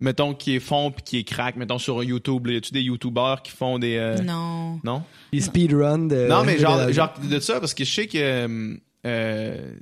mettons 0.00 0.32
qui 0.32 0.54
est 0.56 0.60
font 0.60 0.90
puis 0.92 1.02
qui 1.02 1.18
est 1.18 1.24
crack 1.24 1.56
mettons 1.56 1.78
sur 1.78 2.02
YouTube 2.02 2.46
là, 2.46 2.54
y 2.54 2.56
a-tu 2.56 2.72
des 2.72 2.80
youtubeurs 2.82 3.42
qui 3.42 3.50
font 3.52 3.78
des 3.78 3.96
euh, 3.96 4.16
Non. 4.22 4.80
non? 4.84 5.02
Les 5.32 5.40
speedruns 5.42 6.06
de. 6.08 6.26
non 6.28 6.42
mais 6.44 6.54
de 6.54 6.60
genre 6.60 6.76
la- 6.78 6.92
genre 6.92 7.12
de 7.22 7.38
ça 7.40 7.60
parce 7.60 7.74
que 7.74 7.84
je 7.84 7.92
sais 7.92 8.06
que 8.06 8.16
euh, 8.18 8.76
euh, 9.06 9.72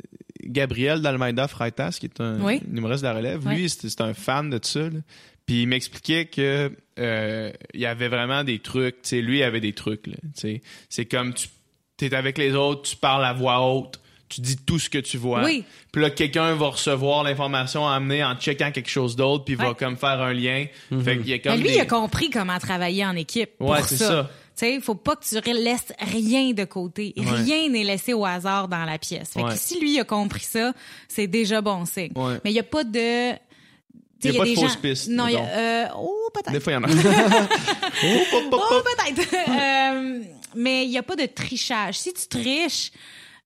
Gabriel 0.44 1.02
d'Almeida 1.02 1.46
Freitas 1.48 1.98
qui 2.00 2.06
est 2.06 2.20
un, 2.20 2.40
Oui. 2.40 2.60
humoriste 2.72 3.02
de 3.02 3.08
la 3.08 3.14
relève 3.14 3.48
lui 3.48 3.68
c'est 3.68 4.00
un 4.00 4.14
fan 4.14 4.50
de 4.50 4.58
ça 4.62 4.80
là. 4.80 4.98
puis 5.46 5.62
il 5.62 5.66
m'expliquait 5.68 6.24
que 6.26 6.72
euh, 6.98 7.52
il 7.74 7.80
y 7.80 7.86
avait 7.86 8.08
vraiment 8.08 8.42
des 8.42 8.58
trucs 8.58 9.02
tu 9.02 9.08
sais 9.10 9.20
lui 9.22 9.38
il 9.38 9.42
avait 9.44 9.60
des 9.60 9.72
trucs 9.74 10.06
là 10.08 10.16
tu 10.34 10.40
sais 10.40 10.62
c'est 10.88 11.04
comme 11.06 11.34
tu 11.34 11.46
t'es 11.98 12.14
avec 12.14 12.38
les 12.38 12.54
autres 12.54 12.82
tu 12.88 12.96
parles 12.96 13.24
à 13.26 13.32
voix 13.34 13.60
haute 13.60 14.00
tu 14.30 14.40
dis 14.42 14.56
tout 14.58 14.78
ce 14.78 14.90
que 14.90 14.98
tu 14.98 15.16
vois 15.16 15.42
Oui. 15.42 15.64
puis 15.90 16.02
là, 16.02 16.10
quelqu'un 16.10 16.54
va 16.54 16.66
recevoir 16.68 17.22
l'information 17.24 17.88
amenée 17.88 18.22
en 18.22 18.34
checkant 18.34 18.70
quelque 18.72 18.90
chose 18.90 19.16
d'autre, 19.16 19.44
puis 19.44 19.54
va 19.54 19.70
Ouais. 19.70 19.74
comme 19.74 19.96
faire 19.96 20.20
un 20.20 20.34
lien. 20.34 20.66
Fait 21.02 21.16
qu'il 21.16 21.28
y 21.30 21.32
a 21.32 21.38
comme 21.38 21.52
Mais 21.52 21.58
lui, 21.58 21.68
des... 21.68 21.74
il 21.76 21.80
a 21.80 21.86
compris 21.86 22.28
comment 22.28 22.58
travailler 22.58 23.06
en 23.06 23.16
équipe. 23.16 23.52
Ouais, 23.58 23.78
pour 23.78 23.86
c'est 23.86 23.96
ça. 23.96 24.06
ça. 24.06 24.22
Tu 24.24 24.66
sais, 24.66 24.74
il 24.74 24.82
faut 24.82 24.96
pas 24.96 25.16
que 25.16 25.24
tu 25.24 25.34
laisses 25.50 25.94
rien 25.98 26.50
de 26.52 26.64
côté. 26.64 27.14
Ouais. 27.16 27.24
Rien 27.24 27.70
n'est 27.70 27.84
laissé 27.84 28.12
au 28.12 28.26
hasard 28.26 28.68
dans 28.68 28.84
la 28.84 28.98
pièce. 28.98 29.30
Fait 29.30 29.40
Ouais. 29.42 29.52
que 29.54 29.58
si 29.58 29.80
lui 29.80 29.98
a 29.98 30.04
compris 30.04 30.44
ça, 30.44 30.74
c'est 31.08 31.26
déjà 31.26 31.62
bon 31.62 31.86
signe. 31.86 32.12
Ouais. 32.14 32.34
Mais 32.44 32.50
il 32.50 32.54
y 32.54 32.60
a 32.60 32.64
pas 32.64 32.84
de... 32.84 33.30
Il 34.24 34.32
y 34.32 34.36
a 34.36 34.38
pas 34.40 34.44
de 34.44 34.50
des 34.50 34.56
fausses 34.56 34.72
gens- 34.74 34.80
pistes, 34.82 35.08
Non, 35.08 35.26
il 35.28 35.34
y 35.34 35.36
a... 35.36 35.40
euh, 35.40 35.86
oh, 35.96 36.28
peut-être. 36.34 36.52
Des 36.52 36.60
fois, 36.60 36.72
il 36.72 36.76
y 36.76 36.78
en 36.78 36.84
a. 36.84 36.88
oh, 38.04 38.18
pop, 38.30 38.50
pop, 38.50 38.60
Oh, 38.72 38.82
peut-être. 38.84 39.28
Euh, 39.48 40.20
mais 40.54 40.84
il 40.84 40.90
n'y 40.90 40.98
a 40.98 41.02
pas 41.02 41.16
de 41.16 41.26
trichage. 41.26 41.98
Si 41.98 42.12
tu 42.12 42.26
triches, 42.28 42.90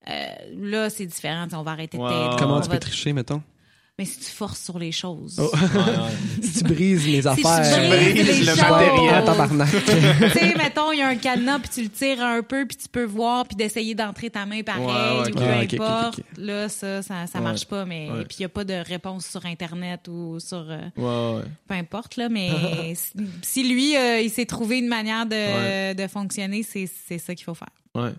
euh, 0.09 0.27
là, 0.57 0.91
c'est 0.91 1.07
différent. 1.07 1.47
On 1.53 1.63
va 1.63 1.73
arrêter 1.73 1.97
de. 1.99 2.03
Comment 2.39 2.57
On 2.57 2.61
tu 2.61 2.69
va- 2.69 2.75
peux 2.75 2.81
tricher, 2.81 3.13
mettons? 3.13 3.43
Mais 3.99 4.07
si 4.07 4.19
tu 4.21 4.25
forces 4.31 4.65
sur 4.65 4.79
les 4.79 4.91
choses. 4.91 5.37
Oh. 5.39 5.51
Ouais, 5.55 5.61
ouais. 5.79 6.11
Si 6.43 6.59
tu 6.59 6.65
brises 6.65 7.07
les 7.07 7.21
tu 7.21 7.29
affaires. 7.29 7.89
brises 7.91 8.15
brises 8.15 8.27
les 8.27 8.39
le 8.41 8.45
choses. 8.47 8.57
matériel. 8.59 9.25
Tabarnak. 9.25 9.69
tu 9.85 10.31
sais, 10.39 10.55
mettons, 10.57 10.93
il 10.93 10.99
y 10.99 11.03
a 11.03 11.09
un 11.09 11.17
cadenas, 11.17 11.59
puis 11.59 11.69
tu 11.75 11.83
le 11.83 11.89
tires 11.91 12.23
un 12.23 12.43
peu, 12.43 12.65
puis 12.67 12.77
tu 12.79 12.89
peux 12.89 13.05
voir, 13.05 13.47
puis 13.47 13.55
d'essayer 13.55 13.95
d'entrer 13.95 14.31
ta 14.31 14.47
main 14.47 14.63
pareil, 14.63 14.83
Ouais, 14.87 15.21
ouais, 15.23 15.31
ou 15.31 15.35
peu 15.35 15.83
Ah, 15.85 16.05
importe. 16.07 16.21
Là, 16.39 16.69
ça, 16.71 17.03
ça, 17.03 17.27
ça 17.27 17.39
Ouais. 17.39 17.45
marche 17.45 17.67
pas, 17.67 17.85
mais 17.85 18.11
Ouais. 18.11 18.25
puis 18.25 18.39
il 18.39 18.43
n'y 18.43 18.47
a 18.47 18.49
pas 18.49 18.65
de 18.65 18.75
réponse 18.75 19.27
sur 19.27 19.45
Internet 19.45 20.09
ou 20.09 20.41
sur... 20.41 20.65
euh, 20.71 20.79
Ouais, 20.97 21.39
ouais. 21.41 21.45
peu 21.69 21.75
importe, 21.75 22.17
là, 22.17 22.31
mais 22.31 22.49
si- 22.95 23.13
si 23.43 23.63
lui, 23.69 23.95
euh, 23.97 24.21
il 24.21 24.31
s'est 24.31 24.47
trouvé 24.47 24.79
une 24.79 24.89
manière 24.89 25.27
de, 25.27 25.33
Ouais. 25.35 25.95
de 25.95 26.07
fonctionner, 26.07 26.63
c'est 26.63 26.89
c'est 27.09 27.19
ça 27.19 27.35
qu'il 27.35 27.45
faut 27.45 27.55
faire. 27.55 27.69
Ouais. 27.95 28.13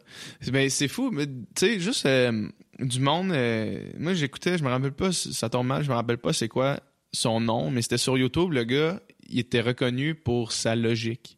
Ben, 0.51 0.69
c'est 0.69 0.87
fou, 0.87 1.09
mais 1.11 1.25
tu 1.25 1.31
sais, 1.55 1.79
juste 1.79 2.05
euh, 2.05 2.47
du 2.83 2.99
monde. 2.99 3.31
euh, 3.31 3.79
moi, 3.97 4.13
j'écoutais, 4.13 4.57
je 4.57 4.63
me 4.63 4.69
rappelle 4.69 4.91
pas, 4.91 5.11
ça 5.11 5.49
tombe 5.49 5.67
mal, 5.67 5.83
je 5.83 5.89
me 5.89 5.95
rappelle 5.95 6.17
pas 6.17 6.33
c'est 6.33 6.47
quoi 6.47 6.79
son 7.13 7.39
nom, 7.39 7.69
mais 7.69 7.81
c'était 7.81 7.97
sur 7.97 8.17
YouTube, 8.17 8.53
le 8.53 8.63
gars, 8.63 8.99
il 9.29 9.39
était 9.39 9.61
reconnu 9.61 10.15
pour 10.15 10.51
sa 10.51 10.75
logique. 10.75 11.37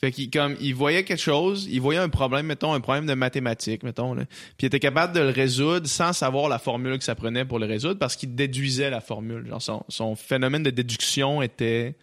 Fait 0.00 0.12
qu'il 0.12 0.30
il 0.60 0.74
voyait 0.74 1.02
quelque 1.02 1.20
chose, 1.20 1.66
il 1.68 1.80
voyait 1.80 1.98
un 1.98 2.08
problème, 2.08 2.46
mettons 2.46 2.72
un 2.72 2.80
problème 2.80 3.06
de 3.06 3.14
mathématiques, 3.14 3.82
mettons. 3.82 4.14
Puis 4.14 4.26
il 4.60 4.66
était 4.66 4.78
capable 4.78 5.12
de 5.12 5.20
le 5.20 5.30
résoudre 5.30 5.88
sans 5.88 6.12
savoir 6.12 6.48
la 6.48 6.60
formule 6.60 6.98
que 6.98 7.04
ça 7.04 7.16
prenait 7.16 7.44
pour 7.44 7.58
le 7.58 7.66
résoudre 7.66 7.98
parce 7.98 8.14
qu'il 8.14 8.36
déduisait 8.36 8.90
la 8.90 9.00
formule. 9.00 9.52
Son 9.88 10.14
phénomène 10.14 10.62
de 10.62 10.70
déduction 10.70 11.42
était 11.42 11.96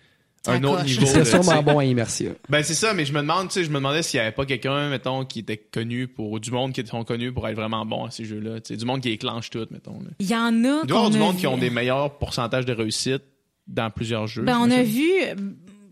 un 0.47 0.63
autre 0.63 0.83
niveau. 0.85 1.05
Sais. 1.05 1.25
sûrement 1.25 1.63
bon 1.63 1.79
à 1.79 1.85
Immersia. 1.85 2.31
Ben 2.49 2.63
c'est 2.63 2.73
ça, 2.73 2.93
mais 2.93 3.05
je 3.05 3.13
me 3.13 3.19
demande, 3.21 3.47
tu 3.49 3.53
sais, 3.55 3.63
je 3.63 3.69
me 3.69 3.75
demandais 3.75 4.03
s'il 4.03 4.17
y 4.17 4.21
avait 4.21 4.31
pas 4.31 4.45
quelqu'un, 4.45 4.89
mettons, 4.89 5.25
qui 5.25 5.39
était 5.39 5.57
connu 5.57 6.07
pour 6.07 6.39
du 6.39 6.51
monde 6.51 6.73
qui 6.73 6.85
sont 6.85 7.03
connus 7.03 7.31
pour 7.33 7.47
être 7.47 7.55
vraiment 7.55 7.85
bon 7.85 8.05
à 8.05 8.11
ces 8.11 8.25
jeux-là, 8.25 8.61
tu 8.61 8.69
sais, 8.73 8.77
du 8.77 8.85
monde 8.85 9.01
qui 9.01 9.09
éclenche 9.09 9.49
tout, 9.49 9.65
mettons. 9.71 9.99
Là. 9.99 10.09
Il 10.19 10.27
y 10.29 10.35
en 10.35 10.47
a. 10.63 10.81
Il 10.83 10.87
doit 10.87 10.87
y 10.87 10.91
avoir 10.91 11.09
du 11.09 11.17
monde 11.17 11.35
vu- 11.35 11.41
qui 11.41 11.47
ont 11.47 11.57
des 11.57 11.69
meilleurs 11.69 12.17
pourcentages 12.17 12.65
de 12.65 12.73
réussite 12.73 13.23
dans 13.67 13.89
plusieurs 13.89 14.27
jeux. 14.27 14.43
Ben, 14.43 14.57
on 14.59 14.69
a 14.71 14.83
vu. 14.83 15.09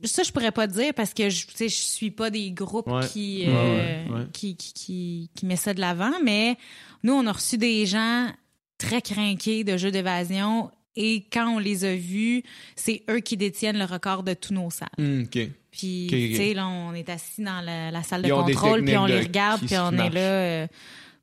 Ça, 0.06 0.22
je 0.24 0.32
pourrais 0.34 0.52
pas 0.52 0.68
te 0.68 0.74
dire 0.74 0.94
parce 0.94 1.14
que 1.14 1.30
je, 1.30 1.46
je 1.58 1.68
suis 1.68 2.12
pas 2.12 2.30
des 2.30 2.52
groupes 2.52 2.88
Ouais. 2.88 3.08
qui, 3.08 3.46
euh, 3.48 4.06
ouais, 4.06 4.12
ouais. 4.14 4.22
qui, 4.34 4.58
qui, 4.58 4.74
qui, 4.74 5.30
qui 5.34 5.46
met 5.46 5.56
ça 5.56 5.74
de 5.74 5.80
l'avant, 5.80 6.12
mais 6.24 6.58
nous, 7.04 7.14
on 7.14 7.26
a 7.26 7.32
reçu 7.32 7.58
des 7.58 7.86
gens 7.86 8.28
très 8.78 9.02
craqués 9.02 9.64
de 9.64 9.78
jeux 9.78 9.92
d'évasion 9.92 10.70
et 10.96 11.26
quand 11.32 11.56
on 11.56 11.60
les 11.60 11.86
a 11.86 11.96
vus, 11.96 12.44
c'est 12.76 13.04
eux 13.10 13.20
qui 13.20 13.38
détiennent 13.38 13.78
le 13.80 13.86
record 13.86 14.24
de 14.24 14.34
tous 14.34 14.54
nos 14.54 14.70
salles. 14.70 14.90
Hmm, 14.98 15.24
ok. 15.24 15.48
Puis, 15.72 16.08
tu 16.10 16.36
sais, 16.36 16.54
là, 16.54 16.68
on 16.68 16.94
est 16.94 17.10
assis 17.10 17.42
dans 17.42 17.62
la, 17.62 17.90
la 17.90 18.04
salle 18.04 18.22
de 18.22 18.28
Ils 18.28 18.32
contrôle, 18.32 18.84
puis 18.86 18.96
on 18.98 19.06
les 19.08 19.22
regarde, 19.22 19.62
puis 19.66 19.76
on 19.78 19.92
est 19.94 20.10
là. 20.12 20.20
euh, 20.22 20.68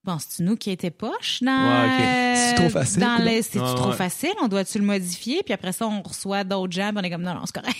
bon, 0.03 0.17
c'est 0.19 0.43
nous 0.43 0.57
qui 0.57 0.73
était 0.73 0.91
poche 0.91 1.41
dans. 1.41 1.53
Ouais, 1.53 1.85
ok. 1.87 2.01
euh, 2.03 2.35
C'est 2.37 2.55
trop 2.57 2.69
facile, 2.69 3.01
Dans 3.01 3.23
là. 3.25 3.37
le- 3.37 3.43
C'est 3.43 3.61
Ouais, 3.61 3.75
trop 3.77 3.91
ouais. 3.91 3.97
facile? 3.97 4.33
On 4.43 4.49
doit-tu 4.49 4.79
le 4.81 4.85
modifier? 4.85 5.43
Puis 5.45 5.55
après 5.55 5.71
ça, 5.71 5.87
on 5.87 6.03
reçoit 6.03 6.43
d'autres 6.43 6.73
gens, 6.73 6.89
puis 6.91 6.99
on 6.99 7.03
est 7.03 7.11
comme 7.11 7.23
non, 7.23 7.35
non, 7.35 7.43
c'est 7.47 7.61
correct. 7.61 7.79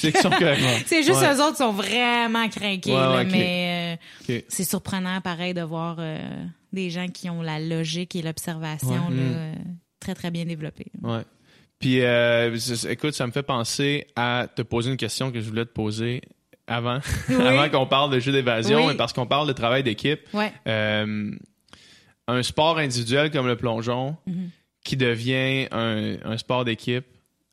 C'est 0.87 1.03
juste 1.03 1.21
eux 1.23 1.43
autres 1.43 1.51
qui 1.53 1.57
sont 1.57 1.73
vraiment 1.73 2.49
craqués, 2.49 2.93
là, 2.93 3.25
mais 3.25 3.99
euh, 4.29 4.41
c'est 4.49 4.63
surprenant, 4.65 5.21
pareil, 5.21 5.55
de 5.55 5.63
voir 5.63 5.97
euh, 5.99 6.19
des 6.73 6.89
gens 6.91 7.09
qui 7.09 7.29
ont 7.31 7.43
la 7.43 7.59
logique 7.59 8.15
et 8.15 8.23
l'observation 8.23 8.91
là, 8.91 9.11
Mm. 9.11 9.19
euh, 9.19 9.55
très, 9.99 10.15
très 10.15 10.31
bien 10.31 10.45
développée. 10.45 10.87
Ouais. 11.03 11.23
Puis, 11.81 12.03
euh, 12.03 12.57
écoute, 12.89 13.15
ça 13.15 13.27
me 13.27 13.33
fait 13.33 13.43
penser 13.43 14.07
à 14.15 14.47
te 14.55 14.63
poser 14.63 14.91
une 14.91 14.97
question 14.97 15.33
que 15.33 15.41
je 15.41 15.49
voulais 15.49 15.65
te 15.65 15.73
poser 15.73 16.21
avant, 16.67 17.01
Oui. 17.29 17.35
avant 17.37 17.69
qu'on 17.71 17.87
parle 17.87 18.13
de 18.13 18.21
jeux 18.21 18.33
d'évasion, 18.33 18.87
Oui. 18.87 18.93
et 18.95 18.97
parce 18.97 19.13
qu'on 19.13 19.27
parle 19.27 19.49
de 19.49 19.53
travail 19.53 19.83
d'équipe. 19.83 20.21
Ouais. 20.35 20.53
Euh, 20.69 21.31
un 22.29 22.43
sport 22.45 22.79
individuel 22.79 23.31
comme 23.31 23.47
le 23.47 23.57
plongeon, 23.57 24.17
Mhm. 24.27 24.51
qui 24.85 24.97
devient 24.97 25.67
un, 25.73 26.17
un 26.25 26.37
sport 26.39 26.65
d'équipe 26.65 27.07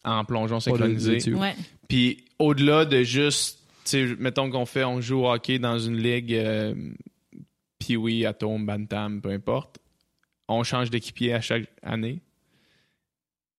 en 0.03 0.23
plongeon 0.25 0.59
synchronisé. 0.59 1.33
Ouais. 1.33 1.55
Puis 1.87 2.25
au-delà 2.37 2.85
de 2.85 3.03
juste, 3.03 3.59
tu 3.85 4.09
sais, 4.09 4.15
mettons 4.19 4.49
qu'on 4.51 4.65
fait, 4.65 4.83
on 4.83 4.99
joue 5.01 5.21
au 5.21 5.31
hockey 5.31 5.57
dans 5.57 5.79
une 5.79 5.97
ligue 5.97 6.33
euh, 6.33 6.75
Pee-wee, 7.79 8.25
Atome, 8.25 8.65
Bantam, 8.65 9.21
peu 9.21 9.29
importe, 9.29 9.77
on 10.49 10.63
change 10.63 10.89
d'équipier 10.89 11.33
à 11.33 11.41
chaque 11.41 11.65
année. 11.81 12.19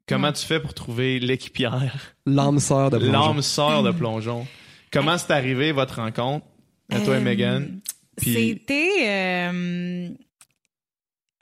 Comment 0.09 0.29
Ouais. 0.29 0.33
tu 0.33 0.47
fais 0.47 0.61
pour 0.61 0.75
trouver 0.75 1.19
l'équipière, 1.21 2.15
L'âme 2.27 2.59
sœur 2.61 2.91
de 2.91 2.99
plongeon. 2.99 3.13
l'âme 3.13 3.43
sœur 3.43 3.83
de 3.83 3.91
plongeon? 3.91 4.47
Comment 4.91 5.19
c'est 5.19 5.33
arrivé 5.33 5.73
votre 5.73 5.97
rencontre, 5.97 6.47
à 6.91 7.01
toi 7.01 7.15
et 7.15 7.19
Euh, 7.19 7.21
Megan? 7.21 7.81
Puis- 8.17 8.33
C'était 8.35 9.07
euh, 9.07 10.09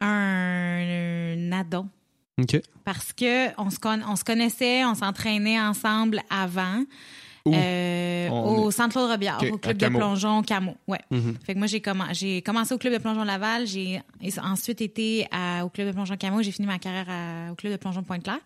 un, 0.00 0.06
un 1.48 1.52
addon. 1.52 1.88
OK. 2.38 2.60
Parce 2.84 3.12
que 3.12 3.48
on 3.60 3.70
se, 3.70 3.78
con- 3.78 4.02
on 4.06 4.16
se 4.16 4.24
connaissait, 4.24 4.84
on 4.84 4.94
s'entraînait 4.94 5.58
ensemble 5.60 6.20
avant. 6.28 6.82
Où? 7.46 7.54
Euh, 7.54 8.28
au 8.30 8.70
Centre 8.72 8.90
Claude 8.94 9.10
Robillard, 9.10 9.38
Ok, 9.42 9.48
au 9.52 9.58
club 9.58 9.76
de 9.76 9.86
plongeon 9.88 10.42
Camo. 10.42 10.74
Ouais. 10.88 10.98
Mhm. 11.10 11.36
Fait 11.44 11.54
que 11.54 11.58
moi 11.58 11.66
j'ai 11.68 11.78
commen- 11.80 12.12
j'ai 12.12 12.42
commencé 12.42 12.74
au 12.74 12.78
club 12.78 12.92
de 12.92 12.98
plongeon 12.98 13.24
Laval, 13.24 13.66
j'ai 13.66 14.02
ensuite 14.42 14.80
été 14.80 15.26
à- 15.30 15.64
au 15.64 15.68
club 15.68 15.86
de 15.86 15.92
plongeon 15.92 16.16
Camo, 16.16 16.42
j'ai 16.42 16.50
fini 16.52 16.66
ma 16.66 16.78
carrière 16.78 17.06
à- 17.08 17.52
au 17.52 17.54
club 17.54 17.72
de 17.72 17.78
plongeon 17.78 18.02
Pointe-Claire. 18.02 18.40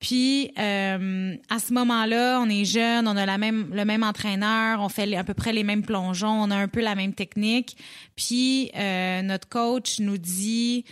Puis 0.00 0.52
euh, 0.56 1.34
à 1.50 1.58
ce 1.58 1.72
moment-là, 1.74 2.38
on 2.40 2.48
est 2.48 2.64
jeune, 2.64 3.08
on 3.08 3.16
a 3.16 3.26
la 3.26 3.36
même 3.36 3.70
le 3.72 3.84
même 3.84 4.04
entraîneur, 4.04 4.80
on 4.80 4.88
fait 4.88 5.12
à 5.16 5.24
peu 5.24 5.34
près 5.34 5.52
les 5.52 5.64
mêmes 5.64 5.82
plongeons, 5.82 6.30
on 6.44 6.52
a 6.52 6.56
un 6.56 6.68
peu 6.68 6.80
la 6.80 6.94
même 6.94 7.12
technique. 7.14 7.76
Puis 8.14 8.70
euh, 8.76 9.22
notre 9.22 9.48
coach 9.48 9.98
nous 9.98 10.16
dit 10.18 10.84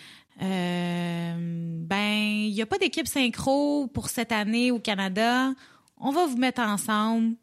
euh, 0.42 1.34
ben 1.38 2.46
il 2.48 2.50
y 2.52 2.62
a 2.62 2.66
pas 2.66 2.78
d'équipe 2.78 3.06
synchro 3.06 3.86
pour 3.86 4.08
cette 4.08 4.32
année 4.32 4.70
au 4.70 4.78
Canada. 4.78 5.50
On 5.98 6.10
va 6.10 6.26
vous 6.26 6.36
mettre 6.36 6.60
ensemble. 6.60 7.34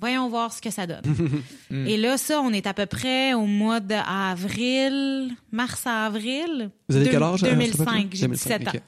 Voyons 0.00 0.28
voir 0.28 0.52
ce 0.52 0.60
que 0.60 0.70
ça 0.70 0.86
donne. 0.86 1.02
Mm. 1.70 1.86
Et 1.88 1.96
là, 1.96 2.18
ça, 2.18 2.40
on 2.40 2.52
est 2.52 2.66
à 2.66 2.74
peu 2.74 2.86
près 2.86 3.32
au 3.34 3.46
mois 3.46 3.80
d'avril, 3.80 5.30
mars-avril. 5.50 6.70
Vous 6.88 6.96
avez 6.96 7.06
Deux- 7.06 7.10
quel 7.10 7.22
âge? 7.22 7.42
à 7.42 7.46
cette 7.46 7.54
2005. 7.54 8.14
époque-là? 8.14 8.18
J'ai 8.18 8.28
17 8.28 8.68
ans. 8.68 8.80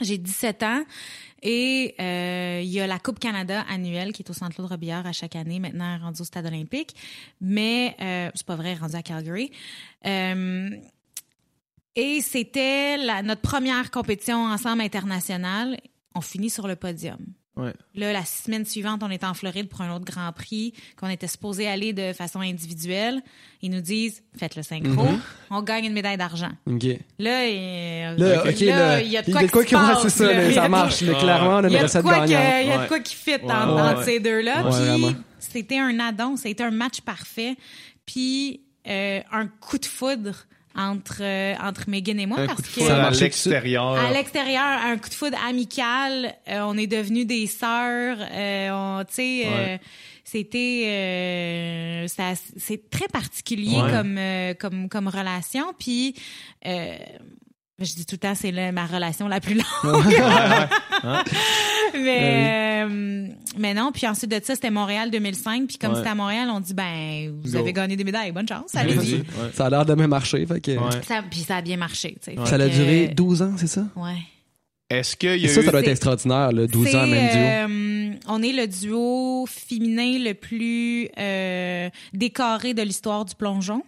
J'ai 0.00 0.18
17 0.18 0.62
ans. 0.62 0.82
Et 1.42 1.94
euh, 2.00 2.60
il 2.62 2.70
y 2.70 2.80
a 2.80 2.86
la 2.86 2.98
Coupe 2.98 3.18
Canada 3.18 3.64
annuelle 3.68 4.12
qui 4.12 4.22
est 4.22 4.30
au 4.30 4.32
Centre 4.32 4.54
Claude 4.54 4.68
Robillard 4.70 5.06
à 5.06 5.12
chaque 5.12 5.36
année, 5.36 5.58
maintenant 5.60 5.98
rendue 5.98 6.22
au 6.22 6.24
Stade 6.24 6.46
olympique. 6.46 6.94
Mais 7.40 7.94
euh, 8.00 8.30
c'est 8.34 8.46
pas 8.46 8.56
vrai, 8.56 8.74
rendue 8.74 8.96
à 8.96 9.02
Calgary. 9.02 9.50
Euh, 10.06 10.70
et 11.94 12.20
c'était 12.22 12.96
notre 13.22 13.42
première 13.42 13.90
compétition 13.90 14.44
ensemble 14.44 14.82
internationale. 14.82 15.78
On 16.14 16.20
finit 16.20 16.50
sur 16.50 16.66
le 16.66 16.74
podium. 16.76 17.18
Ouais. 17.54 17.74
Là, 17.94 18.14
la 18.14 18.24
semaine 18.24 18.64
suivante, 18.64 19.02
on 19.02 19.10
était 19.10 19.26
en 19.26 19.34
Floride 19.34 19.68
pour 19.68 19.82
un 19.82 19.94
autre 19.94 20.06
Grand 20.06 20.32
Prix 20.32 20.72
qu'on 20.98 21.10
était 21.10 21.26
supposé 21.26 21.68
aller 21.68 21.92
de 21.92 22.14
façon 22.14 22.40
individuelle. 22.40 23.20
Ils 23.60 23.70
nous 23.70 23.82
disent, 23.82 24.22
faites 24.38 24.56
le 24.56 24.62
synchro, 24.62 25.04
Mhm. 25.04 25.20
on 25.50 25.60
gagne 25.62 25.84
une 25.84 25.92
médaille 25.92 26.16
d'argent. 26.16 26.50
OK. 26.66 26.82
Là, 27.18 27.46
il, 27.46 28.16
Là, 28.16 28.44
là, 28.44 29.02
y 29.02 29.16
a 29.18 29.22
de 29.22 29.50
quoi, 29.50 29.64
qui 29.64 29.74
passe, 29.74 30.02
c'est 30.02 30.08
ça, 30.10 30.26
là. 30.28 30.32
là, 30.32 30.42
Il 30.44 30.48
y 30.48 30.52
a 30.52 30.54
ça 30.54 30.64
de- 30.64 30.68
marche, 30.70 30.98
clairement, 30.98 31.56
on 31.56 31.64
a 31.64 31.68
Il 31.68 31.72
y 31.72 31.76
a 31.76 31.80
de 31.80 31.84
recette 31.84 32.02
quoi, 32.02 32.14
que- 32.24 32.30
gagnante. 32.30 32.54
il 32.62 32.68
y 32.68 32.72
a 32.72 32.76
de 32.76 32.82
Ouais. 32.82 32.88
quoi 32.88 33.00
qui 33.00 33.14
fit 33.14 33.30
Ouais, 33.32 33.52
entre, 33.52 34.02
ces 34.04 34.18
deux-là. 34.20 34.64
Ouais, 34.66 34.96
Puis 35.12 35.16
c'était 35.40 35.78
un 35.78 36.00
addon, 36.00 36.36
c'était 36.36 36.64
un 36.64 36.70
match 36.70 37.02
parfait. 37.02 37.56
Puis 38.06 38.62
euh, 38.88 39.20
un 39.30 39.46
coup 39.46 39.78
de 39.78 39.84
foudre 39.86 40.46
entre, 40.76 41.18
euh, 41.22 41.54
entre 41.62 41.88
Megan 41.88 42.18
et 42.20 42.26
moi 42.26 42.38
Un 42.40 42.46
parce 42.46 42.62
coup 42.62 42.80
de 42.80 42.86
que 42.86 42.90
à 42.92 43.10
l'extérieur. 43.10 43.92
à 43.94 44.12
l'extérieur, 44.12 44.62
un 44.64 44.96
coup 44.98 45.08
de 45.08 45.14
foudre 45.14 45.38
amical, 45.46 46.34
euh, 46.48 46.60
on 46.66 46.76
est 46.76 46.86
devenus 46.86 47.26
des 47.26 47.46
sœurs, 47.46 48.18
euh, 48.20 48.70
on- 48.72 49.04
tu 49.04 49.14
sais, 49.14 49.42
euh, 49.46 49.50
Ouais. 49.50 49.80
c'était, 50.24 50.84
euh, 50.86 52.08
ça- 52.08 52.34
c'est 52.56 52.88
très 52.90 53.08
particulier 53.08 53.80
Ouais. 53.80 53.90
comme, 53.90 54.16
euh, 54.18 54.54
comme, 54.54 54.88
comme 54.88 55.08
relation. 55.08 55.72
Puis, 55.78 56.14
euh, 56.66 56.96
je 57.84 57.94
dis 57.94 58.06
tout 58.06 58.14
le 58.14 58.18
temps, 58.18 58.34
c'est 58.34 58.52
ma 58.72 58.86
relation 58.86 59.28
la 59.28 59.40
plus 59.40 59.54
longue. 59.54 59.64
mais, 61.94 62.84
euh, 62.84 63.28
mais 63.58 63.74
non. 63.74 63.90
Puis 63.92 64.06
ensuite 64.06 64.30
de 64.30 64.40
ça, 64.42 64.54
c'était 64.54 64.70
Montréal 64.70 65.10
2005. 65.10 65.66
Puis 65.66 65.78
comme 65.78 65.90
Ouais. 65.92 65.96
c'était 65.98 66.10
à 66.10 66.14
Montréal, 66.14 66.48
on 66.52 66.60
dit 66.60 66.74
ben, 66.74 67.32
vous 67.42 67.52
Go. 67.52 67.58
avez 67.58 67.72
gagné 67.72 67.96
des 67.96 68.04
médailles, 68.04 68.32
bonne 68.32 68.48
chance, 68.48 68.72
Vas-y. 68.74 68.82
allez-y. 68.92 69.14
Ouais. 69.16 69.24
Ça 69.54 69.66
a 69.66 69.70
l'air 69.70 69.84
de 69.84 69.94
bien 69.94 70.06
marcher. 70.08 70.44
Fait 70.46 70.60
que, 70.60 70.72
Ouais. 70.72 70.90
Ça, 71.06 71.22
puis 71.28 71.40
ça 71.40 71.56
a 71.56 71.62
bien 71.62 71.76
marché. 71.76 72.16
Ça 72.22 72.30
a 72.30 72.58
que, 72.58 72.68
duré 72.68 73.08
12 73.08 73.42
ans, 73.42 73.54
c'est 73.56 73.66
ça? 73.66 73.84
Ouais. 73.96 74.16
Est-ce 74.90 75.16
y 75.24 75.46
a 75.46 75.48
ça, 75.48 75.60
eu... 75.60 75.64
ça 75.64 75.70
doit 75.70 75.80
être 75.80 75.88
extraordinaire, 75.88 76.52
là, 76.52 76.66
12 76.66 76.94
ans, 76.96 77.06
même 77.06 77.30
duo. 77.30 77.40
euh, 77.40 78.18
on 78.28 78.42
est 78.42 78.52
le 78.52 78.66
duo 78.66 79.46
féminin 79.48 80.18
le 80.18 80.34
plus 80.34 81.08
euh, 81.18 81.88
décoré 82.12 82.74
de 82.74 82.82
l'histoire 82.82 83.24
du 83.24 83.34
plongeon 83.34 83.82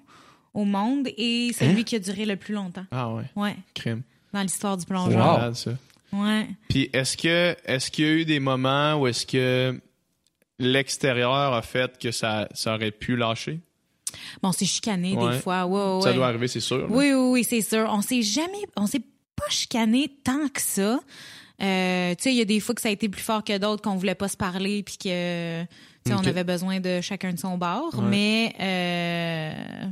au 0.55 0.65
monde 0.65 1.09
et 1.17 1.51
celui 1.53 1.81
Hein? 1.81 1.83
qui 1.85 1.97
a 1.97 1.99
duré 1.99 2.25
le 2.25 2.37
plus 2.37 2.55
longtemps. 2.55 2.87
Ah 2.91 3.13
ouais, 3.13 3.25
Ouais, 3.37 3.57
crime. 3.75 4.03
dans 4.33 4.41
l'histoire 4.43 4.77
du 4.77 4.85
C'est. 4.87 5.15
Wow. 5.17 5.37
malade, 5.37 5.55
ça. 5.57 5.73
Ouais. 6.13 6.47
Puis 6.69 6.89
est-ce 6.93 7.17
que 7.17 7.57
est-ce 7.67 7.91
qu'il 7.91 8.05
y 8.05 8.09
a 8.09 8.13
eu 8.13 8.25
des 8.25 8.39
moments 8.41 8.95
où 8.95 9.07
est-ce 9.09 9.27
que 9.27 9.81
l'extérieur 10.59 11.53
a 11.55 11.63
fait 11.63 11.99
que 11.99 12.11
ça, 12.11 12.49
ça 12.55 12.75
aurait 12.75 12.93
pu 12.93 13.17
lâcher? 13.17 13.61
Bon, 14.43 14.53
c'est 14.53 14.65
chicané 14.67 15.17
Ouais. 15.17 15.33
des 15.33 15.39
fois. 15.41 15.61
Ça 15.61 15.67
ouais. 15.67 16.15
doit 16.15 16.29
arriver, 16.29 16.47
c'est 16.49 16.61
sûr. 16.61 16.87
Oui, 16.89 17.13
oui, 17.13 17.31
oui, 17.33 17.45
c'est 17.45 17.61
sûr. 17.63 17.89
On 17.91 18.01
s'est 18.01 18.23
jamais, 18.23 18.63
on 18.77 18.87
s'est 18.87 19.01
pas 19.35 19.49
chicané 19.51 20.09
tant 20.23 20.49
que 20.49 20.61
ça. 20.61 21.01
Euh, 21.63 22.15
tu 22.17 22.23
sais, 22.23 22.33
il 22.33 22.37
y 22.37 22.41
a 22.41 22.45
des 22.45 22.61
fois 22.61 22.75
que 22.75 22.81
ça 22.81 22.89
a 22.89 22.93
été 22.93 23.09
plus 23.09 23.23
fort 23.23 23.43
que 23.43 23.57
d'autres, 23.59 23.83
qu'on 23.83 23.97
voulait 23.97 24.15
pas 24.15 24.29
se 24.29 24.37
parler, 24.37 24.83
puis 24.85 24.97
que, 24.97 25.63
tu 25.63 25.69
sais, 26.07 26.15
Ok. 26.15 26.21
on 26.23 26.27
avait 26.29 26.45
besoin 26.45 26.79
de 26.81 27.01
chacun 27.01 27.33
de 27.33 27.39
son 27.39 27.59
bord, 27.59 27.95
Ouais. 27.99 28.05
mais 28.09 28.55
euh, 28.61 29.89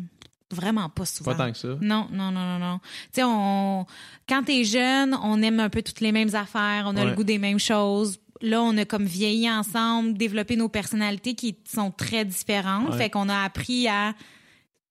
vraiment 0.55 0.89
pas 0.89 1.05
souvent. 1.05 1.33
Pas 1.35 1.47
tant 1.47 1.53
que 1.53 1.59
ça. 1.59 1.69
Non, 1.81 2.09
non, 2.12 2.31
non, 2.31 2.45
non, 2.45 2.59
non. 2.59 2.79
Tu 2.83 2.89
sais, 3.12 3.23
on, 3.24 3.87
quand 4.29 4.43
t'es 4.45 4.65
jeune, 4.65 5.16
on 5.23 5.41
aime 5.43 5.61
un 5.61 5.69
peu 5.70 5.83
toutes 5.83 6.01
les 6.01 6.12
mêmes 6.12 6.35
affaires, 6.35 6.85
on 6.87 6.97
a 6.97 7.03
Ouais. 7.05 7.11
le 7.11 7.15
goût 7.16 7.24
des 7.24 7.39
mêmes 7.39 7.59
choses. 7.59 8.19
Là, 8.41 8.61
on 8.62 8.77
a 8.77 8.85
comme 8.85 9.05
vieilli 9.05 9.49
ensemble, 9.51 10.15
développé 10.15 10.57
nos 10.57 10.69
personnalités 10.69 11.35
qui 11.35 11.57
sont 11.73 11.91
très 11.91 12.24
différentes. 12.24 12.91
Ouais. 12.91 12.99
Fait 12.99 13.11
qu'on 13.11 13.29
a 13.29 13.43
appris 13.45 13.87
à, 13.89 14.15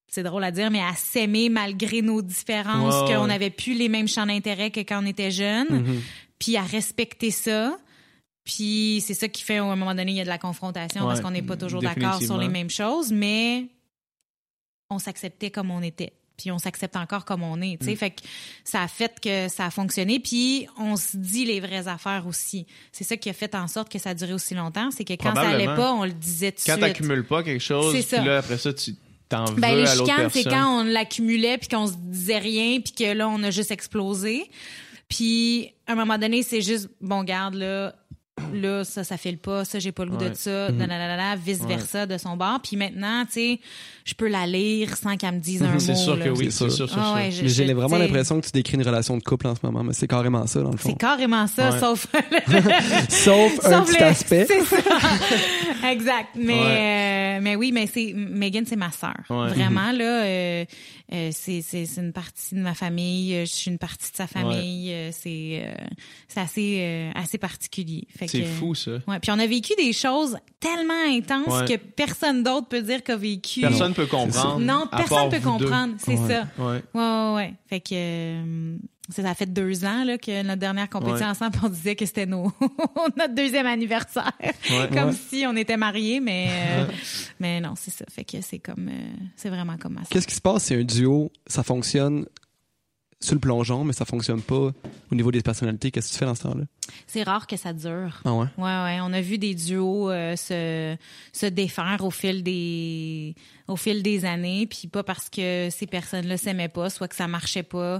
c'est 0.07 0.23
drôle 0.23 0.43
à 0.45 0.51
dire, 0.51 0.71
mais 0.71 0.81
à 0.81 0.93
s'aimer 0.95 1.49
malgré 1.49 2.01
nos 2.01 2.21
différences, 2.21 3.09
qu'on 3.11 3.27
n'avait 3.27 3.49
plus 3.49 3.73
les 3.73 3.89
mêmes 3.89 4.07
champs 4.07 4.25
d'intérêt 4.25 4.71
que 4.71 4.79
quand 4.81 5.03
on 5.03 5.05
était 5.05 5.31
jeune, 5.31 5.67
Mhm. 5.69 6.01
puis 6.39 6.55
à 6.57 6.61
respecter 6.63 7.29
ça. 7.31 7.77
Puis 8.43 9.03
c'est 9.05 9.13
ça 9.13 9.27
qui 9.27 9.43
fait, 9.43 9.57
à 9.57 9.63
un 9.63 9.75
moment 9.75 9.93
donné, 9.93 10.13
il 10.13 10.17
y 10.17 10.21
a 10.21 10.23
de 10.23 10.29
la 10.29 10.37
confrontation 10.39 11.05
parce 11.05 11.21
qu'on 11.21 11.31
n'est 11.31 11.41
pas 11.43 11.57
toujours 11.57 11.81
d'accord 11.81 12.21
sur 12.21 12.37
les 12.37 12.47
mêmes 12.49 12.69
choses, 12.71 13.11
mais 13.11 13.67
on 14.91 14.99
s'acceptait 14.99 15.49
comme 15.49 15.71
on 15.71 15.81
était. 15.81 16.13
Puis 16.37 16.51
on 16.51 16.57
s'accepte 16.57 16.95
encore 16.95 17.25
comme 17.25 17.43
on 17.43 17.61
est. 17.61 17.81
Mm. 17.81 17.85
sais. 17.85 17.95
Fait 17.95 18.11
que 18.11 18.21
ça 18.63 18.81
a 18.81 18.87
fait 18.87 19.19
que 19.19 19.47
ça 19.47 19.65
a 19.65 19.71
fonctionné. 19.71 20.19
Puis 20.19 20.67
on 20.77 20.95
se 20.95 21.17
dit 21.17 21.45
les 21.45 21.59
vraies 21.59 21.87
affaires 21.87 22.25
aussi. 22.27 22.65
C'est 22.91 23.03
ça 23.03 23.17
qui 23.17 23.29
a 23.29 23.33
fait 23.33 23.53
en 23.55 23.67
sorte 23.67 23.91
que 23.91 23.99
ça 23.99 24.11
a 24.11 24.13
duré 24.13 24.33
aussi 24.33 24.55
longtemps. 24.55 24.89
C'est 24.91 25.03
que 25.03 25.13
quand 25.13 25.35
ça 25.35 25.49
allait 25.49 25.65
pas, 25.65 25.93
on 25.93 26.05
le 26.05 26.11
disait 26.11 26.51
tout 26.51 26.61
de 26.61 26.65
Quand 26.65 26.73
suite. 26.73 26.85
t'accumules 26.85 27.25
pas 27.25 27.43
quelque 27.43 27.63
chose, 27.63 27.93
puis 28.05 28.25
là, 28.25 28.39
après 28.39 28.57
ça, 28.57 28.73
tu 28.73 28.95
t'en 29.29 29.45
veux 29.45 29.61
Ben, 29.61 29.75
les 29.75 29.87
à 29.87 29.95
l'autre 29.95 30.13
c'est 30.31 30.43
quand 30.43 30.81
on 30.81 30.83
l'accumulait 30.83 31.57
puis 31.57 31.69
qu'on 31.69 31.87
se 31.87 31.93
disait 31.95 32.39
rien 32.39 32.79
puis 32.81 32.93
que 32.93 33.13
là, 33.13 33.29
on 33.29 33.41
a 33.43 33.51
juste 33.51 33.71
explosé. 33.71 34.49
Puis, 35.07 35.73
à 35.87 35.91
un 35.91 35.95
moment 35.95 36.17
donné, 36.17 36.41
c'est 36.41 36.61
juste, 36.61 36.89
bon, 37.01 37.25
garde, 37.25 37.55
là, 37.55 37.93
là, 38.53 38.83
ça, 38.83 39.03
ça 39.03 39.17
file 39.17 39.37
pas, 39.37 39.65
ça, 39.65 39.79
j'ai 39.79 39.91
pas 39.91 40.05
le 40.05 40.11
goût 40.11 40.17
Ouais. 40.17 40.29
de 40.29 40.35
ça, 40.35 40.71
nanana, 40.71 41.35
vice-versa 41.35 42.05
de 42.05 42.17
son 42.17 42.35
bord. 42.37 42.59
Puis 42.63 42.77
maintenant, 42.77 43.25
tu 43.25 43.31
sais, 43.33 43.59
je 44.05 44.13
peux 44.13 44.27
la 44.27 44.45
lire 44.47 44.95
sans 44.97 45.15
qu'elle 45.17 45.35
me 45.35 45.39
dise 45.39 45.61
un 45.63 45.71
mot. 45.73 45.79
C'est 45.79 45.95
sûr 45.95 46.15
là. 46.17 46.25
que 46.25 46.29
oui, 46.31 46.47
C'est 46.51 46.69
sûr. 46.69 46.87
sûr, 46.89 46.97
Ah 46.99 47.05
sûr. 47.05 47.15
ouais, 47.15 47.29
Mais 47.43 47.49
j'ai 47.49 47.73
vraiment 47.73 47.97
l'impression 47.97 48.39
que 48.39 48.45
tu 48.45 48.51
décris 48.51 48.75
une 48.75 48.83
relation 48.83 49.17
de 49.17 49.23
couple 49.23 49.47
en 49.47 49.55
ce 49.55 49.59
moment, 49.63 49.83
mais 49.83 49.93
c'est 49.93 50.07
carrément 50.07 50.45
ça, 50.47 50.61
dans 50.61 50.71
le 50.71 50.77
fond. 50.77 50.89
C'est 50.89 50.97
carrément 50.97 51.47
ça, 51.47 51.71
Ouais. 51.71 51.79
sauf, 51.79 52.07
Sauf 53.09 53.65
un 53.65 53.71
sauf 53.85 53.91
petit 53.93 54.03
aspect. 54.03 54.45
C'est 54.47 54.63
ça. 54.65 54.77
exact. 55.91 56.29
Mais, 56.35 56.59
euh, 57.37 57.39
mais 57.41 57.55
oui, 57.55 57.71
mais 57.73 57.87
c'est 57.87 58.13
Megan, 58.15 58.65
c'est 58.67 58.75
ma 58.75 58.91
sœur. 58.91 59.13
Ouais. 59.29 59.49
Vraiment 59.49 59.91
là, 59.91 60.03
euh, 60.23 60.25
euh, 60.61 60.65
c'est 61.31 61.61
c'est 61.61 61.85
c'est 61.85 62.01
une 62.01 62.13
partie 62.13 62.55
de 62.55 62.61
ma 62.61 62.73
famille. 62.73 63.35
euh, 63.35 63.41
Je 63.45 63.51
suis 63.51 63.69
une 63.71 63.77
partie 63.77 64.11
de 64.11 64.15
sa 64.15 64.27
famille. 64.27 64.91
euh, 64.93 65.09
C'est 65.11 65.63
euh, 65.65 65.73
c'est 66.27 66.39
assez 66.39 66.77
euh, 66.79 67.11
assez 67.15 67.37
particulier. 67.37 68.07
Fait 68.15 68.27
C'est 68.27 68.41
que- 68.41 68.45
fou, 68.47 68.75
ça. 68.75 68.91
Ouais. 69.07 69.19
Puis 69.19 69.31
on 69.31 69.39
a 69.39 69.47
vécu 69.47 69.73
des 69.77 69.93
choses 69.93 70.37
tellement 70.59 70.93
intenses 71.07 71.47
Ouais. 71.61 71.65
que 71.67 71.75
personne 71.77 72.43
d'autre 72.43 72.67
peut 72.67 72.81
dire 72.81 73.03
qu'a 73.03 73.17
vécu. 73.17 73.61
Personne 73.61 73.93
peut 73.93 74.05
comprendre. 74.05 74.59
Non, 74.59 74.87
personne 74.89 75.29
peut 75.29 75.39
deux. 75.39 75.43
comprendre. 75.43 75.95
C'est 75.97 76.15
ça. 76.17 76.47
Ouais. 76.57 76.81
Ouais, 76.93 77.33
ouais. 77.35 77.53
Fait 77.67 77.79
que 77.81 77.89
euh, 77.93 78.75
ça, 79.09 79.23
ça 79.23 79.33
fait 79.33 79.51
deux 79.51 79.83
ans 79.83 80.03
là, 80.05 80.17
que 80.17 80.43
notre 80.43 80.59
dernière 80.59 80.89
compétition 80.89 81.25
Ouais. 81.25 81.31
ensemble, 81.31 81.57
on 81.63 81.69
disait 81.69 81.95
que 81.95 82.05
c'était 82.05 82.25
nos 82.25 82.51
notre 83.17 83.33
deuxième 83.35 83.65
anniversaire. 83.65 84.31
Ouais. 84.69 84.87
comme 84.93 85.09
Ouais. 85.09 85.15
si 85.29 85.43
on 85.47 85.55
était 85.55 85.77
mariés, 85.77 86.19
mais 86.19 86.47
euh, 86.49 86.85
mais 87.39 87.59
non, 87.59 87.73
c'est 87.75 87.91
ça. 87.91 88.05
Fait 88.09 88.23
que 88.23 88.41
c'est 88.41 88.59
comme 88.59 88.87
euh, 88.89 89.11
c'est 89.35 89.49
vraiment 89.49 89.77
comme 89.77 89.97
ça. 89.97 90.03
Qu'est-ce 90.09 90.27
qui 90.27 90.35
se 90.35 90.41
passe 90.41 90.65
si 90.65 90.75
un 90.75 90.83
duo, 90.83 91.31
ça 91.47 91.63
fonctionne 91.63 92.25
sur 93.19 93.35
le 93.35 93.39
plongeon, 93.39 93.83
mais 93.83 93.93
ça 93.93 94.03
fonctionne 94.05 94.41
pas 94.41 94.71
au 95.11 95.15
niveau 95.15 95.31
des 95.31 95.41
personnalités? 95.41 95.91
Qu'est-ce 95.91 96.07
que 96.07 96.13
tu 96.13 96.19
fais 96.19 96.25
dans 96.25 96.33
ce 96.35 96.43
temps-là? 96.43 96.63
C'est 97.05 97.21
rare 97.23 97.45
que 97.45 97.55
ça 97.55 97.71
dure. 97.73 98.21
Ah 98.25 98.33
ouais? 98.33 98.47
Ouais, 98.57 98.63
ouais. 98.63 98.99
On 99.01 99.13
a 99.13 99.21
vu 99.21 99.37
des 99.37 99.53
duos 99.53 100.09
euh, 100.09 100.35
se, 100.35 100.95
se 101.31 101.45
défaire 101.45 101.99
au 102.03 102.09
fil 102.11 102.41
des 102.43 103.35
au 103.67 103.75
fil 103.75 104.01
des 104.03 104.25
années, 104.25 104.65
puis 104.67 104.87
pas 104.87 105.03
parce 105.03 105.29
que 105.29 105.69
ces 105.71 105.85
personnes-là 105.87 106.37
s'aimaient 106.37 106.67
pas, 106.69 106.89
soit 106.89 107.07
que 107.07 107.15
ça 107.15 107.27
marchait 107.27 107.63
pas, 107.63 107.99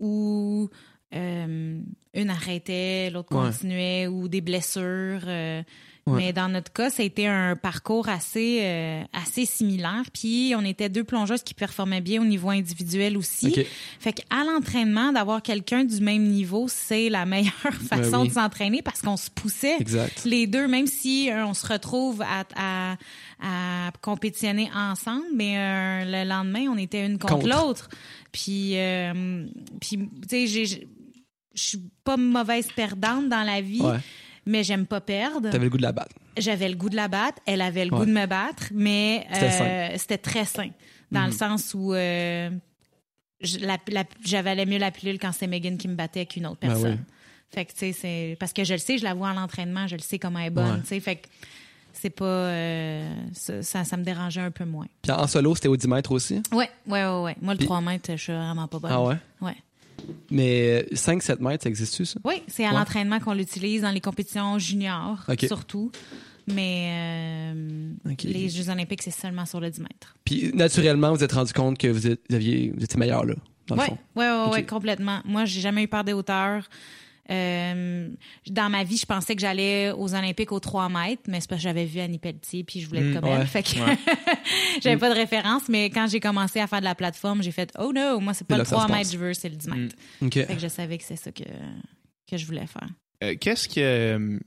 ou 0.00 0.68
euh, 1.14 1.80
une 2.14 2.30
arrêtait, 2.30 3.10
l'autre 3.10 3.34
Ouais. 3.36 3.46
continuait, 3.46 4.06
ou 4.08 4.26
des 4.28 4.40
blessures. 4.40 5.22
euh, 5.26 5.62
Ouais. 6.06 6.16
Mais 6.16 6.32
dans 6.32 6.48
notre 6.48 6.72
cas, 6.72 6.88
ça 6.90 7.02
a 7.02 7.06
été 7.06 7.26
un 7.26 7.56
parcours 7.56 8.08
assez 8.08 8.60
euh, 8.62 9.02
assez 9.12 9.44
similaire. 9.44 10.02
Puis 10.12 10.54
on 10.56 10.64
était 10.64 10.88
deux 10.88 11.04
plongeuses 11.04 11.42
qui 11.42 11.54
performaient 11.54 12.00
bien 12.00 12.22
au 12.22 12.24
niveau 12.24 12.50
individuel 12.50 13.16
aussi. 13.16 13.48
OK. 13.48 13.66
Fait 14.00 14.12
qu'à 14.14 14.44
l'entraînement, 14.44 15.12
d'avoir 15.12 15.42
quelqu'un 15.42 15.84
du 15.84 16.00
même 16.00 16.24
niveau, 16.24 16.66
c'est 16.68 17.10
la 17.10 17.26
meilleure 17.26 17.52
façon 17.88 18.22
oui. 18.22 18.28
de 18.28 18.32
s'entraîner 18.32 18.82
parce 18.82 19.02
qu'on 19.02 19.16
se 19.16 19.30
poussait 19.30 19.76
Exact. 19.78 20.22
les 20.24 20.46
deux, 20.46 20.66
même 20.68 20.86
si 20.86 21.30
euh, 21.30 21.46
on 21.46 21.54
se 21.54 21.66
retrouve 21.66 22.22
à, 22.22 22.44
à, 22.56 22.96
à 23.42 23.90
compétitionner 24.00 24.70
ensemble, 24.74 25.26
mais 25.34 25.58
euh, 25.58 26.24
le 26.24 26.28
lendemain, 26.28 26.66
on 26.72 26.78
était 26.78 27.04
une 27.06 27.18
contre, 27.18 27.34
Contre. 27.34 27.48
l'autre. 27.48 27.88
Puis, 28.32 28.74
puis 29.80 29.98
tu 30.28 30.46
sais, 30.46 30.46
je 30.46 30.76
suis 31.54 31.82
pas 32.04 32.16
mauvaise 32.16 32.68
perdante 32.74 33.28
dans 33.28 33.42
la 33.42 33.60
vie, 33.60 33.80
Ouais. 33.80 33.98
Mais 34.46 34.62
j'aime 34.64 34.86
pas 34.86 35.00
perdre. 35.00 35.50
T'avais 35.50 35.64
le 35.64 35.70
goût 35.70 35.76
de 35.76 35.82
la 35.82 35.92
battre. 35.92 36.14
J'avais 36.36 36.68
le 36.68 36.74
goût 36.76 36.88
de 36.88 36.96
la 36.96 37.08
battre, 37.08 37.40
elle 37.46 37.60
avait 37.62 37.84
le 37.84 37.92
Ouais. 37.92 37.98
goût 38.00 38.06
de 38.06 38.12
me 38.12 38.26
battre, 38.26 38.68
mais 38.72 39.26
C'était 39.32 39.46
euh, 39.62 39.98
c'était 39.98 40.18
très 40.18 40.44
sain, 40.44 40.70
dans 41.12 41.26
le 41.26 41.32
sens 41.32 41.74
où 41.74 41.92
euh, 41.94 42.50
j'avalais 43.42 44.66
mieux 44.66 44.78
la 44.78 44.90
pilule 44.90 45.18
quand 45.18 45.32
c'est 45.32 45.46
Megan 45.46 45.76
qui 45.78 45.88
me 45.88 45.94
battait 45.94 46.26
qu'une 46.26 46.46
autre 46.46 46.58
Ben 46.60 46.68
personne. 46.68 46.92
oui. 47.00 47.14
Fait 47.52 47.64
que, 47.64 47.72
tu 47.72 47.78
sais, 47.78 47.92
c'est. 47.92 48.36
Parce 48.38 48.52
que 48.52 48.62
je 48.62 48.74
le 48.74 48.78
sais, 48.78 48.96
je 48.98 49.02
la 49.04 49.12
vois 49.14 49.30
à 49.30 49.34
l'entraînement, 49.34 49.88
je 49.88 49.96
le 49.96 50.02
sais 50.02 50.20
comment 50.20 50.38
elle 50.38 50.46
est 50.46 50.50
bonne, 50.50 50.70
Ouais. 50.76 50.80
tu 50.82 50.86
sais. 50.86 51.00
Fait 51.00 51.16
que 51.16 51.26
c'est 51.92 52.10
pas. 52.10 52.24
euh, 52.24 53.12
ça, 53.32 53.62
ça, 53.64 53.82
ça 53.84 53.96
me 53.96 54.04
dérangeait 54.04 54.40
un 54.40 54.52
peu 54.52 54.64
moins. 54.64 54.86
Puis 55.02 55.10
en 55.10 55.26
solo, 55.26 55.54
c'était 55.56 55.66
au 55.66 55.76
10 55.76 55.88
mètres 55.88 56.12
aussi? 56.12 56.40
Ouais, 56.52 56.70
ouais, 56.86 57.04
ouais, 57.04 57.22
ouais. 57.22 57.36
Moi, 57.42 57.54
le 57.54 57.58
Puis- 57.58 57.66
3 57.66 57.80
mètres, 57.80 58.12
je 58.12 58.22
suis 58.22 58.32
vraiment 58.32 58.68
pas 58.68 58.78
bonne. 58.78 58.92
Ah 58.92 59.02
ouais? 59.02 59.16
Ouais. 59.40 59.56
Mais 60.30 60.86
5-7 60.92 61.40
mètres, 61.40 61.64
ça 61.64 61.68
existe-tu, 61.68 62.04
ça? 62.04 62.20
Oui, 62.24 62.42
c'est 62.46 62.64
à 62.64 62.70
Ouais. 62.70 62.74
l'entraînement 62.78 63.18
qu'on 63.20 63.32
l'utilise 63.34 63.82
dans 63.82 63.90
les 63.90 64.00
compétitions 64.00 64.58
juniors, 64.58 65.24
surtout. 65.46 65.90
Mais 66.46 67.52
euh, 67.54 67.92
les 68.24 68.48
Jeux 68.48 68.68
Olympiques, 68.70 69.02
c'est 69.02 69.10
seulement 69.12 69.46
sur 69.46 69.60
le 69.60 69.70
10 69.70 69.80
mètres. 69.80 70.16
Puis 70.24 70.50
naturellement, 70.54 71.10
vous 71.10 71.16
vous 71.18 71.24
êtes 71.24 71.32
rendu 71.32 71.52
compte 71.52 71.78
que 71.78 71.86
vous, 71.88 72.06
êtes- 72.08 72.22
vous 72.28 72.34
aviez, 72.36 72.72
vous 72.76 72.82
étiez 72.82 72.98
meilleur, 72.98 73.24
là, 73.24 73.34
dans 73.66 73.76
le 73.76 73.80
Oui, 73.82 73.86
fond. 73.88 73.98
ouais, 74.16 74.26
ouais, 74.30 74.44
Ok. 74.46 74.52
ouais, 74.54 74.66
complètement. 74.66 75.20
Moi, 75.24 75.44
j'ai 75.44 75.60
jamais 75.60 75.84
eu 75.84 75.88
peur 75.88 76.02
des 76.02 76.12
hauteurs. 76.12 76.68
Euh, 77.30 78.08
dans 78.48 78.68
ma 78.70 78.82
vie, 78.84 78.96
je 78.96 79.06
pensais 79.06 79.34
que 79.34 79.40
j'allais 79.40 79.92
aux 79.92 80.14
Olympiques 80.14 80.50
aux 80.52 80.60
3 80.60 80.88
mètres, 80.88 81.22
mais 81.28 81.40
c'est 81.40 81.48
parce 81.48 81.60
que 81.60 81.64
j'avais 81.64 81.84
vu 81.84 82.00
Annie 82.00 82.18
Pelletier 82.18 82.64
puis 82.64 82.80
je 82.80 82.88
voulais 82.88 83.00
être 83.02 83.16
Mm, 83.16 83.20
comme 83.20 83.30
elle. 83.30 83.46
Fait 83.46 83.62
que 83.62 83.78
ouais. 83.78 83.96
j'avais 84.82 84.96
pas 84.96 85.10
de 85.10 85.14
référence, 85.14 85.68
mais 85.68 85.90
quand 85.90 86.06
j'ai 86.08 86.20
commencé 86.20 86.58
à 86.60 86.66
faire 86.66 86.80
de 86.80 86.84
la 86.84 86.94
plateforme, 86.94 87.42
j'ai 87.42 87.52
fait 87.52 87.72
Oh 87.78 87.92
no, 87.94 88.18
moi, 88.20 88.34
c'est 88.34 88.46
pas 88.46 88.54
là 88.56 88.58
le 88.58 88.64
que 88.64 88.70
ça 88.70 88.76
se 88.80 88.84
3 88.86 88.96
mètres 88.96 89.10
je 89.12 89.18
veux, 89.18 89.34
c'est 89.34 89.48
le 89.48 89.56
10 89.56 89.68
mètres. 89.68 89.96
OK. 90.22 90.32
Fait 90.34 90.46
que 90.54 90.58
je 90.60 90.68
savais 90.68 90.98
que 90.98 91.04
c'est 91.04 91.16
ça 91.16 91.30
que, 91.32 91.44
que 92.28 92.36
je 92.36 92.44
voulais 92.46 92.66
faire. 92.66 92.88
Euh, 93.22 93.36
qu'est-ce 93.40 93.68
que 93.68 93.80
euh, 93.80 94.38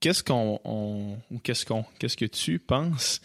qu'est-ce 0.00 0.22
qu'on 0.22 0.60
on- 0.64 1.16
ou 1.30 1.38
qu'est-ce 1.38 1.64
qu'on 1.66 1.84
qu'est-ce 1.98 2.16
que 2.16 2.26
tu 2.26 2.58
penses 2.58 3.20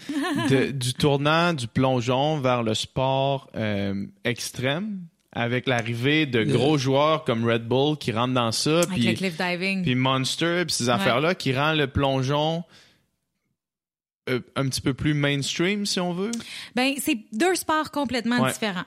de- 0.49 0.71
du 0.71 0.93
tournant 0.93 1.53
du 1.53 1.67
plongeon 1.67 2.39
vers 2.39 2.63
le 2.63 2.73
sport 2.73 3.49
euh, 3.55 4.05
extrême? 4.23 5.01
Avec 5.31 5.67
l'arrivée 5.67 6.25
de 6.25 6.43
gros 6.43 6.77
joueurs 6.77 7.23
comme 7.23 7.45
Red 7.47 7.67
Bull 7.67 7.97
qui 7.97 8.11
rentrent 8.11 8.33
dans 8.33 8.51
ça 8.51 8.77
Avec 8.79 8.89
puis 8.89 9.01
le 9.03 9.13
cliff 9.13 9.37
diving. 9.37 9.83
puis 9.83 9.95
Monster 9.95 10.63
puis 10.65 10.73
ces 10.73 10.89
affaires 10.89 11.19
là 11.21 11.35
qui 11.35 11.53
rend 11.53 11.73
le 11.73 11.85
plongeon 11.87 12.63
euh, 14.29 14.39
un 14.55 14.67
petit 14.67 14.81
peu 14.81 14.93
plus 14.93 15.13
mainstream 15.13 15.85
si 15.85 15.99
on 15.99 16.13
veut 16.13 16.31
ben, 16.75 16.93
c'est 16.99 17.17
deux 17.31 17.55
sports 17.55 17.91
complètement 17.91 18.39
Ouais. 18.41 18.51
différents. 18.51 18.85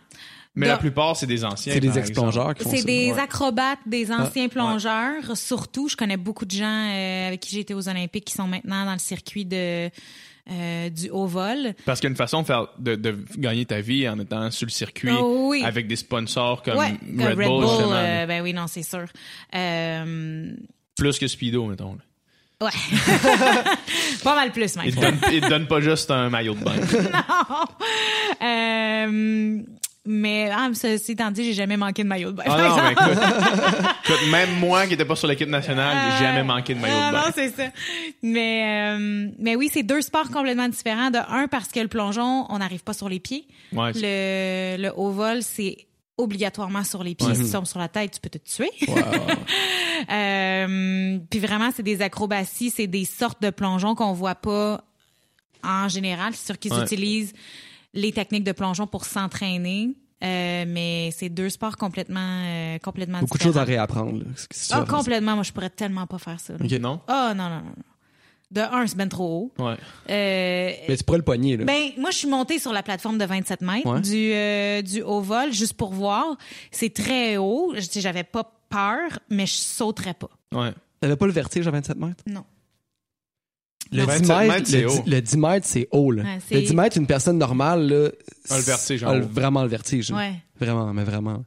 mais 0.55 0.67
la 0.69 0.77
plupart 0.79 1.17
c'est 1.17 1.27
des 1.27 1.45
anciens 1.45 1.73
C'est 1.75 1.81
des 1.81 1.99
ex-plongeurs 1.99 2.55
qui 2.55 2.65
font 2.65 2.71
C'est 2.71 2.79
ça. 2.79 2.85
des 2.85 3.13
ouais. 3.13 3.19
acrobates, 3.21 3.79
des 3.87 4.11
Ah, 4.11 4.23
anciens 4.23 4.49
plongeurs. 4.49 5.37
Surtout, 5.37 5.89
je 5.89 5.97
connais 5.97 6.17
beaucoup 6.17 6.45
de 6.45 6.51
gens 6.51 6.89
euh, 6.91 7.29
avec 7.29 7.41
qui 7.41 7.51
j'ai 7.55 7.61
été 7.61 7.73
aux 7.75 7.89
Olympiques 7.89 8.25
qui 8.27 8.35
sont 8.35 8.47
maintenant 8.47 8.85
dans 8.85 8.93
le 8.93 8.99
circuit 8.99 9.45
de 9.45 9.89
euh, 10.51 10.91
du 10.91 11.09
haut 11.11 11.27
vol. 11.27 11.75
parce 11.85 12.01
qu'il 12.01 12.09
y 12.09 12.11
a 12.11 12.13
une 12.13 12.17
façon 12.17 12.43
de 12.43 12.47
faire 12.47 12.67
de, 12.79 12.97
de 12.97 13.17
gagner 13.37 13.65
ta 13.65 13.81
vie 13.81 14.09
en 14.09 14.19
étant 14.19 14.51
sur 14.51 14.67
le 14.67 14.71
circuit 14.73 15.11
Oh 15.13 15.49
oui. 15.51 15.63
avec 15.65 15.87
des 15.87 15.97
sponsors 15.97 16.63
comme 16.63 16.79
ouais, 16.79 16.95
Red, 17.19 17.37
Bull, 17.37 17.65
euh, 17.93 18.27
ben 18.27 18.43
oui, 18.43 18.53
non, 18.53 18.67
c'est 18.67 18.83
sûr. 18.83 19.05
Euh, 19.55 20.53
plus 20.97 21.19
que 21.19 21.29
Speedo 21.29 21.67
mettons 21.67 21.97
ouais. 22.61 22.71
Pas 24.25 24.35
mal 24.37 24.53
plus, 24.53 24.77
même. 24.77 24.87
Il 24.87 24.95
te 24.95 25.01
donne, 25.01 25.19
il 25.33 25.41
te 25.41 25.49
donne 25.49 25.67
pas 25.67 25.81
juste 25.81 26.11
un 26.11 26.29
maillot 26.31 26.55
de 26.55 26.65
bain. 26.65 26.77
non. 28.41 29.65
Euh, 30.05 30.11
mais, 30.11 30.51
ah, 30.53 30.69
ceci 30.75 31.13
étant 31.13 31.31
dit, 31.31 31.45
j'ai 31.45 31.53
jamais 31.53 31.77
manqué 31.77 32.03
de 32.03 32.09
maillot 32.09 32.33
de 32.33 32.37
bain. 32.37 32.43
Ah 32.47 32.57
par 32.57 32.77
non, 32.77 32.83
mais 32.83 32.93
écoute, 32.93 33.25
écoute, 34.05 34.31
même 34.31 34.59
moi 34.59 34.85
qui 34.85 34.91
n'étais 34.91 35.05
pas 35.05 35.17
sur 35.17 35.29
l'équipe 35.29 35.49
nationale, 35.49 35.97
j'ai 36.19 36.25
jamais 36.25 36.43
manqué 36.43 36.75
de 36.75 36.81
maillot 36.81 36.95
ah, 37.01 37.09
de 37.09 37.13
bain. 37.13 37.23
Non, 37.27 37.33
c'est 37.35 37.51
ça. 37.51 37.65
Mais, 38.23 38.95
euh, 38.97 39.29
mais 39.39 39.55
oui, 39.57 39.71
c'est 39.73 39.83
deux 39.85 40.03
sports 40.03 40.31
complètement 40.31 40.69
différents. 40.69 41.11
De 41.11 41.19
un, 41.19 41.47
parce 41.49 41.69
que 41.69 41.81
le 41.81 41.89
plongeon, 41.89 42.47
on 42.49 42.59
n'arrive 42.59 42.83
pas 42.83 42.95
sur 42.95 43.09
les 43.09 43.21
pieds. 43.21 43.47
Ouais, 43.73 43.93
Le, 43.95 44.77
le 44.83 44.93
haut 44.97 45.11
vol, 45.11 45.43
c'est 45.43 45.87
obligatoirement 46.19 46.85
sur 46.85 47.03
les 47.03 47.15
pieds. 47.15 47.29
Ouais. 47.29 47.35
Si 47.35 47.45
tu 47.47 47.51
tombes 47.53 47.67
sur 47.67 47.79
la 47.79 47.89
tête, 47.89 48.13
tu 48.13 48.21
peux 48.21 48.31
te 48.31 48.39
tuer. 48.39 48.71
Euh, 50.11 51.19
puis 51.31 51.39
vraiment, 51.39 51.71
c'est 51.75 51.85
des 51.85 52.03
acrobaties, 52.03 52.71
c'est 52.71 52.89
des 52.89 53.05
sortes 53.05 53.41
de 53.41 53.51
plongeons 53.51 53.95
qu'on 53.95 54.13
voit 54.13 54.35
pas 54.35 54.83
en 55.63 55.89
général. 55.89 56.33
C'est 56.35 56.47
sûr 56.47 56.59
qu'ils 56.59 56.73
Ouais. 56.73 56.83
utilisent 56.83 57.33
les 57.95 58.13
techniques 58.13 58.45
de 58.45 58.53
plongeon 58.53 58.87
pour 58.87 59.05
s'entraîner. 59.05 59.91
Euh, 60.25 60.65
mais 60.69 61.11
c'est 61.17 61.29
deux 61.29 61.51
sports 61.51 61.77
complètement, 61.77 62.21
euh, 62.45 62.79
complètement 62.79 63.19
Beaucoup 63.19 63.39
de 63.39 63.43
choses 63.43 63.59
à 63.59 63.65
réapprendre. 63.65 64.21
Là, 64.21 64.25
Ah, 64.71 64.85
complètement. 64.89 65.35
Moi, 65.35 65.43
je 65.43 65.51
pourrais 65.53 65.71
tellement 65.71 66.07
pas 66.07 66.19
faire 66.19 66.39
ça. 66.39 66.53
là. 66.53 66.59
OK. 66.65 66.71
Non? 66.81 67.01
Oh, 67.09 67.35
non, 67.35 67.49
non, 67.49 67.63
non. 67.63 67.73
De 68.53 68.61
un, 68.61 68.87
c'est 68.87 68.97
ben 68.97 69.09
trop 69.09 69.51
haut. 69.59 69.65
Ouais. 69.65 69.77
Euh, 70.11 70.73
Mais 70.89 70.97
tu 70.97 71.03
pourrais 71.03 71.19
le 71.19 71.25
poigner, 71.25 71.57
là. 71.57 71.65
ben, 71.65 71.89
moi, 71.99 72.11
je 72.13 72.19
suis 72.19 72.29
montée 72.29 72.59
sur 72.61 72.73
la 72.73 72.83
plateforme 72.85 73.17
de 73.19 73.25
27 73.25 73.63
mètres 73.63 73.89
Ouais. 73.91 74.01
du, 74.01 74.33
euh, 74.33 74.83
du 74.83 75.03
haut 75.03 75.23
vol 75.23 75.53
juste 75.53 75.73
pour 75.73 75.93
voir. 75.93 76.37
C'est 76.71 76.93
très 76.95 77.39
haut. 77.39 77.75
J'avais 77.97 78.25
pas 78.25 78.45
peur, 78.69 79.19
mais 79.31 79.47
je 79.47 79.55
sauterais 79.55 80.15
pas. 80.15 80.29
Ouais. 80.55 80.73
T'avais 81.01 81.17
pas 81.17 81.27
le 81.27 81.33
vertige 81.33 81.67
à 81.67 81.71
27 81.73 81.97
mètres? 81.97 82.23
Non. 82.27 82.45
Le 83.93 84.05
27 84.05 84.23
10 84.23 84.29
mètres, 84.49 84.67
c'est 84.67 84.81
le, 84.81 84.89
haut. 84.91 85.03
dix- 85.05 85.11
le 85.11 85.21
10 85.21 85.37
mètres, 85.37 85.67
c'est 85.69 85.89
haut. 85.91 86.11
Là. 86.11 86.23
Ouais, 86.23 86.39
le 86.51 86.61
10 86.67 86.75
mètres, 86.75 86.97
une 86.97 87.07
personne 87.07 87.39
normale 87.39 87.87
là, 87.89 88.09
A 88.51 88.57
le 88.57 88.63
vertige 88.63 89.05
en 89.05 89.09
a 89.11 89.19
vraiment 89.21 89.63
le 89.63 89.69
vertige. 89.69 90.11
Ouais. 90.11 90.33
Vraiment, 90.59 90.93
mais 90.95 91.05
vraiment. 91.05 91.45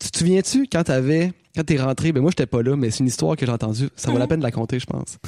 Tu 0.00 0.10
te 0.10 0.18
souviens-tu 0.18 0.66
quand 0.70 0.82
t'avais, 0.84 1.32
quand 1.54 1.64
t'es 1.64 1.76
rentré, 1.80 2.12
ben 2.12 2.20
moi 2.20 2.30
j'étais 2.30 2.46
pas 2.46 2.62
là, 2.62 2.76
mais 2.76 2.90
c'est 2.90 3.00
une 3.00 3.06
histoire 3.06 3.36
que 3.36 3.46
j'ai 3.46 3.52
entendue. 3.52 3.88
Ça 3.96 4.10
vaut 4.10 4.18
la 4.18 4.26
peine 4.26 4.40
de 4.40 4.44
la 4.44 4.50
conter, 4.50 4.78
je 4.78 4.86
pense. 4.86 5.18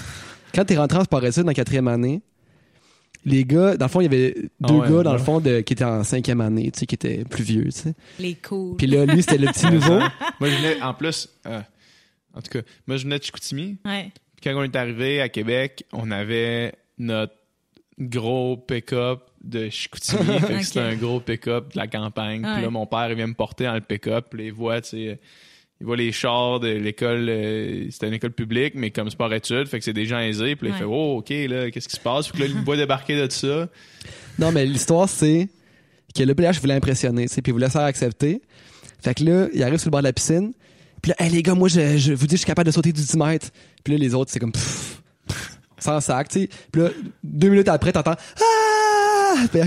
Quand 0.54 0.64
t'es 0.64 0.76
rentré 0.76 0.98
en 0.98 1.04
sport 1.04 1.24
études 1.24 1.42
dans 1.44 1.48
la 1.48 1.54
quatrième 1.54 1.88
année, 1.88 2.22
les 3.24 3.44
gars, 3.44 3.76
dans 3.76 3.86
le 3.86 3.90
fond, 3.90 4.00
il 4.00 4.04
y 4.04 4.06
avait 4.06 4.34
Ah 4.62 4.66
deux 4.68 4.74
ouais, 4.74 4.88
gars 4.90 5.02
dans 5.02 5.12
ouais. 5.12 5.18
le 5.18 5.22
fond 5.24 5.40
de, 5.40 5.60
qui 5.60 5.72
étaient 5.74 5.84
en 5.84 6.04
cinquième 6.04 6.40
année, 6.40 6.70
tu 6.70 6.80
sais, 6.80 6.86
qui 6.86 6.94
étaient 6.94 7.24
plus 7.24 7.42
vieux, 7.44 7.64
tu 7.64 7.70
sais. 7.72 7.94
Les 8.18 8.34
cool. 8.36 8.76
Puis 8.76 8.86
là, 8.86 9.04
lui, 9.06 9.22
c'était 9.22 9.38
le 9.38 9.48
petit 9.48 9.66
nouveau. 9.70 9.98
Moi, 9.98 10.48
je 10.50 10.56
venais, 10.56 10.80
en 10.82 10.94
plus, 10.94 11.28
euh, 11.46 11.60
en 12.34 12.40
tout 12.40 12.50
cas, 12.50 12.60
moi, 12.86 12.96
je 12.96 13.04
venais 13.04 13.18
de 13.18 13.24
Chicoutimi. 13.24 13.76
Ouais. 13.84 14.10
Quand 14.42 14.54
on 14.54 14.62
est 14.62 14.76
arrivé 14.76 15.20
à 15.20 15.28
Québec, 15.28 15.84
on 15.92 16.10
avait 16.10 16.74
notre 16.98 17.34
gros 17.98 18.56
pick-up 18.56 19.20
de 19.42 19.68
Chicoutimi. 19.68 20.38
fait 20.46 20.62
c'était 20.62 20.80
un 20.80 20.96
gros 20.96 21.20
pick-up 21.20 21.72
de 21.72 21.78
la 21.78 21.86
campagne. 21.86 22.42
Puis 22.42 22.62
là, 22.62 22.70
mon 22.70 22.86
père, 22.86 23.10
il 23.10 23.16
vient 23.16 23.26
me 23.26 23.34
porter 23.34 23.64
dans 23.64 23.74
le 23.74 23.80
pick-up. 23.80 24.34
Là, 24.34 24.44
il 24.44 24.52
voit, 24.52 24.80
tu 24.80 24.90
sais, 24.90 25.18
il 25.80 25.86
voit 25.86 25.96
les 25.96 26.12
chars 26.12 26.60
de 26.60 26.68
l'école. 26.68 27.28
euh, 27.28 27.86
c'était 27.90 28.08
une 28.08 28.14
école 28.14 28.32
publique, 28.32 28.74
mais 28.74 28.90
comme 28.90 29.10
sport 29.10 29.32
études. 29.32 29.66
Fait 29.68 29.78
que 29.78 29.84
c'est 29.84 29.92
des 29.92 30.06
gens 30.06 30.18
aisés. 30.18 30.56
Puis 30.56 30.68
là, 30.68 30.74
il 30.74 30.78
fait, 30.78 30.84
oh, 30.84 31.18
OK, 31.18 31.30
là, 31.30 31.70
qu'est-ce 31.70 31.88
qui 31.88 31.96
se 31.96 32.00
passe? 32.00 32.28
Puis 32.28 32.40
là, 32.40 32.46
il 32.46 32.56
me 32.56 32.64
voit 32.64 32.76
débarquer 32.76 33.20
de 33.20 33.30
ça. 33.30 33.68
Non, 34.38 34.52
mais 34.52 34.66
l'histoire, 34.66 35.08
c'est 35.08 35.48
que 36.14 36.22
le 36.22 36.34
PLH 36.34 36.60
voulait 36.60 36.74
impressionner, 36.74 37.28
tu 37.28 37.34
sais, 37.34 37.42
puis 37.42 37.50
il 37.50 37.52
voulait 37.52 37.66
se 37.66 37.72
faire 37.72 37.82
accepter. 37.82 38.42
Fait 39.00 39.14
que 39.14 39.24
là, 39.24 39.48
il 39.54 39.62
arrive 39.62 39.78
sur 39.78 39.88
le 39.88 39.92
bord 39.92 40.00
de 40.00 40.06
la 40.06 40.12
piscine. 40.12 40.52
Puis 41.02 41.10
là, 41.10 41.16
hey, 41.18 41.30
les 41.30 41.42
gars, 41.42 41.54
moi, 41.54 41.68
je, 41.68 42.12
vous 42.12 42.26
dis, 42.26 42.34
je 42.34 42.38
suis 42.38 42.46
capable 42.46 42.66
de 42.66 42.72
sauter 42.72 42.92
du 42.92 43.00
10 43.00 43.16
mètres. 43.16 43.48
Puis 43.84 43.92
là, 43.94 43.98
les 43.98 44.14
autres, 44.14 44.30
c'est 44.30 44.40
comme, 44.40 44.52
pff, 44.52 45.02
pff, 45.26 45.58
sans 45.78 46.00
sac, 46.00 46.28
tu 46.28 46.40
sais. 46.40 46.48
Puis 46.72 46.82
là, 46.82 46.90
deux 47.22 47.48
minutes 47.48 47.68
après, 47.68 47.92
t'entends, 47.92 48.16
ah! 48.40 48.57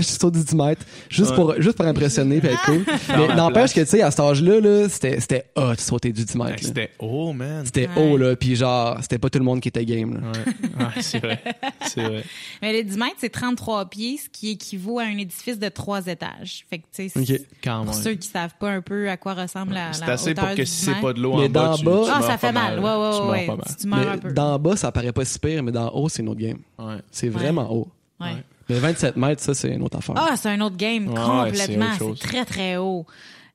Saute 0.02 0.34
du 0.34 0.44
10 0.44 0.54
mètres. 0.54 0.84
Juste, 1.08 1.30
Ouais. 1.30 1.36
pour, 1.36 1.54
juste 1.60 1.76
pour 1.76 1.86
impressionner, 1.86 2.40
puis 2.40 2.48
être 2.50 2.62
cool. 2.64 2.84
Mais 3.28 3.34
n'empêche 3.34 3.72
que, 3.72 3.80
tu 3.80 3.86
sais, 3.86 4.02
à 4.02 4.10
cet 4.10 4.20
âge-là, 4.20 4.60
là, 4.60 4.88
c'était, 4.88 5.20
c'était 5.20 5.44
hot, 5.56 5.74
sauter 5.78 6.12
du 6.12 6.24
10 6.24 6.32
Fait 6.32 6.38
mètres. 6.38 6.50
là. 6.50 6.58
C'était, 6.62 6.90
oh, 6.98 7.32
man. 7.32 7.64
C'était 7.64 7.88
Ouais. 7.88 8.10
haut, 8.12 8.16
là. 8.16 8.36
Puis 8.36 8.56
genre, 8.56 8.98
c'était 9.02 9.18
pas 9.18 9.30
tout 9.30 9.38
le 9.38 9.44
monde 9.44 9.60
qui 9.60 9.68
était 9.68 9.84
game, 9.84 10.14
là. 10.14 10.20
Ouais, 10.20 10.84
ouais 10.84 11.02
c'est 11.02 11.18
vrai. 11.20 11.42
C'est 11.86 12.02
vrai. 12.02 12.24
Mais 12.62 12.72
le 12.72 12.82
10 12.84 12.96
mètres, 12.98 13.16
c'est 13.18 13.30
33 13.30 13.86
pieds, 13.86 14.18
ce 14.22 14.28
qui 14.28 14.50
équivaut 14.50 14.98
à 14.98 15.04
un 15.04 15.16
édifice 15.18 15.58
de 15.58 15.68
trois 15.68 16.06
étages. 16.06 16.64
Fait 16.68 16.78
que, 16.78 16.84
tu 16.94 17.08
sais, 17.08 17.08
c'est- 17.08 17.32
Ok. 17.34 17.40
Quand 17.64 17.84
pour 17.84 17.94
même. 17.94 18.02
ceux 18.02 18.14
qui 18.14 18.28
savent 18.28 18.54
pas 18.58 18.70
un 18.70 18.80
peu 18.80 19.08
à 19.10 19.16
quoi 19.16 19.34
ressemble 19.34 19.74
la, 19.74 19.92
C'est 19.92 20.06
la 20.06 20.12
assez 20.14 20.30
hauteur 20.30 20.46
pour 20.46 20.56
que 20.56 20.62
du 20.62 20.66
si 20.66 20.72
10 20.80 20.84
c'est 20.84 20.90
mètres. 20.90 21.02
pas 21.02 21.12
de 21.12 21.20
l'eau 21.20 21.36
Mais 21.36 21.46
en 21.46 21.50
bas, 21.50 21.74
tu, 21.78 21.84
bas- 21.84 21.92
Ah, 22.12 22.18
meurs 22.20 22.28
ça 22.30 22.38
fait 22.38 22.46
pas 22.48 22.52
mal. 22.52 22.78
Ouais, 22.78 22.84
ouais, 23.30 23.48
ouais. 23.48 23.56
Tu, 23.80 23.86
meurs 23.86 24.08
un 24.10 24.18
peu. 24.18 24.32
d'en 24.32 24.58
bas, 24.58 24.76
ça 24.76 24.92
paraît 24.92 25.12
pas 25.12 25.24
si 25.24 25.38
pire, 25.38 25.62
mais 25.62 25.72
d'en 25.72 25.88
haut, 25.90 26.08
c'est 26.08 26.22
une 26.22 26.28
autre 26.28 26.40
game. 26.40 26.58
Ouais. 26.78 26.96
C'est 27.10 27.28
vraiment 27.28 27.70
haut. 27.72 27.88
Ouais. 28.20 28.28
Mais 28.68 28.78
27 28.78 29.16
mètres, 29.16 29.42
ça, 29.42 29.54
c'est 29.54 29.68
une 29.70 29.82
autre 29.82 29.98
affaire. 29.98 30.14
Ah, 30.18 30.36
c'est 30.36 30.48
un 30.50 30.60
autre 30.60 30.76
game, 30.76 31.08
Ouais, 31.08 31.14
complètement. 31.50 31.92
c'est 31.98 32.18
très, 32.28 32.44
très 32.44 32.76
haut. 32.76 33.06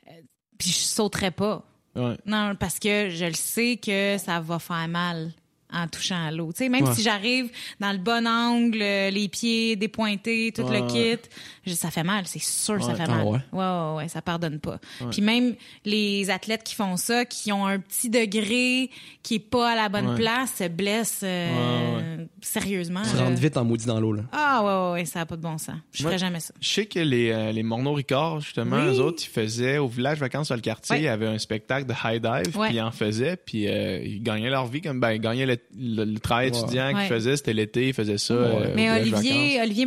Euh, 0.07 0.11
Puis 0.57 0.69
je 0.69 0.77
sauterais 0.79 1.31
pas. 1.31 1.63
Ouais. 1.95 2.15
Non, 2.25 2.53
parce 2.59 2.77
que 2.79 3.09
je 3.09 3.25
le 3.25 3.33
sais 3.33 3.77
que 3.83 4.17
ça 4.17 4.39
va 4.39 4.59
faire 4.59 4.87
mal 4.87 5.31
en 5.73 5.87
touchant 5.87 6.27
à 6.27 6.31
l'eau. 6.31 6.51
Même 6.59 6.83
Ouais. 6.85 6.93
si 6.95 7.01
j'arrive 7.01 7.49
dans 7.79 7.91
le 7.91 7.97
bon 7.97 8.25
angle, 8.27 8.79
euh, 8.81 9.09
les 9.09 9.27
pieds 9.27 9.75
dépointés, 9.75 10.51
tout 10.55 10.61
Ouais, 10.63 10.79
le 10.79 10.85
ouais. 10.85 11.17
kit, 11.17 11.29
je- 11.65 11.73
ça 11.73 11.91
fait 11.91 12.03
mal, 12.03 12.23
c'est 12.27 12.41
sûr 12.41 12.81
ça 12.83 12.95
fait 12.95 13.03
Ah 13.07 13.15
mal. 13.23 13.25
ouais? 13.25 13.39
ouais, 13.51 13.95
ouais, 13.97 14.07
ça 14.07 14.21
pardonne 14.21 14.59
pas. 14.59 14.79
Puis 15.11 15.21
même 15.21 15.55
les 15.85 16.29
athlètes 16.29 16.63
qui 16.63 16.75
font 16.75 16.95
ça, 16.97 17.25
qui 17.25 17.51
ont 17.51 17.65
un 17.65 17.79
petit 17.79 18.09
degré 18.09 18.89
qui 19.23 19.35
est 19.35 19.39
pas 19.39 19.71
à 19.71 19.75
la 19.75 19.89
bonne 19.89 20.15
place, 20.15 20.53
se 20.59 20.67
blessent 20.69 21.19
euh, 21.23 22.25
sérieusement. 22.41 23.01
Tu 23.09 23.15
là. 23.17 23.25
rentres 23.25 23.39
vite 23.41 23.57
en 23.57 23.65
maudit 23.65 23.85
dans 23.85 23.99
l'eau, 23.99 24.13
là. 24.13 24.23
Ah 24.31 24.91
ouais, 24.93 24.99
ouais, 25.01 25.05
ça 25.05 25.21
a 25.21 25.25
pas 25.25 25.35
de 25.35 25.41
bon 25.41 25.57
sens. 25.57 25.75
Je 25.91 26.03
ferais 26.03 26.17
jamais 26.17 26.39
ça. 26.39 26.53
Je 26.61 26.67
sais 26.69 26.85
que 26.85 26.99
les, 26.99 27.31
euh, 27.31 27.51
les 27.51 27.63
justement, 28.39 28.77
Oui. 28.77 28.85
eux 28.95 29.01
autres, 29.01 29.23
ils 29.25 29.29
faisaient 29.29 29.77
au 29.77 29.87
village 29.87 30.17
vacances 30.19 30.47
sur 30.47 30.55
le 30.55 30.61
quartier, 30.61 30.95
Ouais. 30.95 31.01
il 31.01 31.05
y 31.05 31.09
avait 31.09 31.27
un 31.27 31.37
spectacle 31.37 31.85
de 31.85 31.93
high 32.03 32.21
dive, 32.21 32.53
puis 32.57 32.75
ils 32.75 32.81
en 32.81 32.91
faisaient, 32.91 33.35
puis 33.37 33.67
euh, 33.67 33.99
ils 34.03 34.21
gagnaient 34.23 34.49
leur 34.49 34.65
vie 34.67 34.81
comme 34.81 34.99
ben 34.99 35.11
ils 35.11 35.19
gagnaient 35.21 35.45
le, 35.45 35.56
le- 35.77 36.05
le 36.05 36.19
travail 36.19 36.51
Ouais. 36.51 36.57
étudiant 36.59 36.87
qu'ils 36.89 36.97
Ouais. 36.97 37.07
faisaient, 37.07 37.37
c'était 37.37 37.53
l'été, 37.53 37.87
ils 37.89 37.93
faisaient 37.93 38.17
ça. 38.17 38.33
Ouais. 38.35 38.41
euh, 38.41 38.73
Mais 38.75 38.89
Olivier. 38.91 39.59
Olivier 39.61 39.85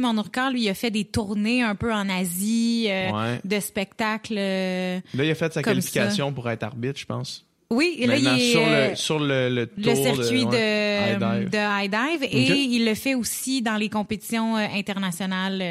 lui, 0.50 0.62
il 0.64 0.68
a 0.68 0.74
fait 0.74 0.90
des 0.90 1.04
tournées 1.04 1.62
un 1.62 1.74
peu 1.74 1.92
en 1.92 2.08
Asie, 2.08 2.86
euh, 2.88 3.10
Ouais. 3.10 3.40
de 3.44 3.60
spectacles. 3.60 4.34
euh, 4.38 5.00
Là, 5.14 5.24
il 5.24 5.30
a 5.30 5.34
fait 5.34 5.52
sa 5.52 5.62
qualification 5.62 6.32
pour 6.32 6.48
être 6.50 6.62
arbitre, 6.62 6.98
je 6.98 7.06
pense. 7.06 7.46
Oui, 7.72 7.94
et 8.00 8.08
là, 8.08 8.16
il 8.16 8.24
Maintenant, 8.24 8.36
est 8.40 8.50
sur, 8.50 8.60
le, 8.66 8.96
sur 8.96 9.18
le, 9.20 9.48
le 9.48 9.66
tour 9.68 9.94
le 9.94 9.94
circuit 9.94 10.44
de, 10.44 10.50
ouais, 10.50 11.12
high 11.12 11.18
dive. 11.20 11.50
de 11.50 11.84
high 11.84 11.88
dive 11.88 12.24
et 12.28 12.52
il 12.64 12.84
le 12.84 12.94
fait 12.96 13.14
aussi 13.14 13.62
dans 13.62 13.76
les 13.76 13.88
compétitions 13.88 14.56
internationales. 14.56 15.62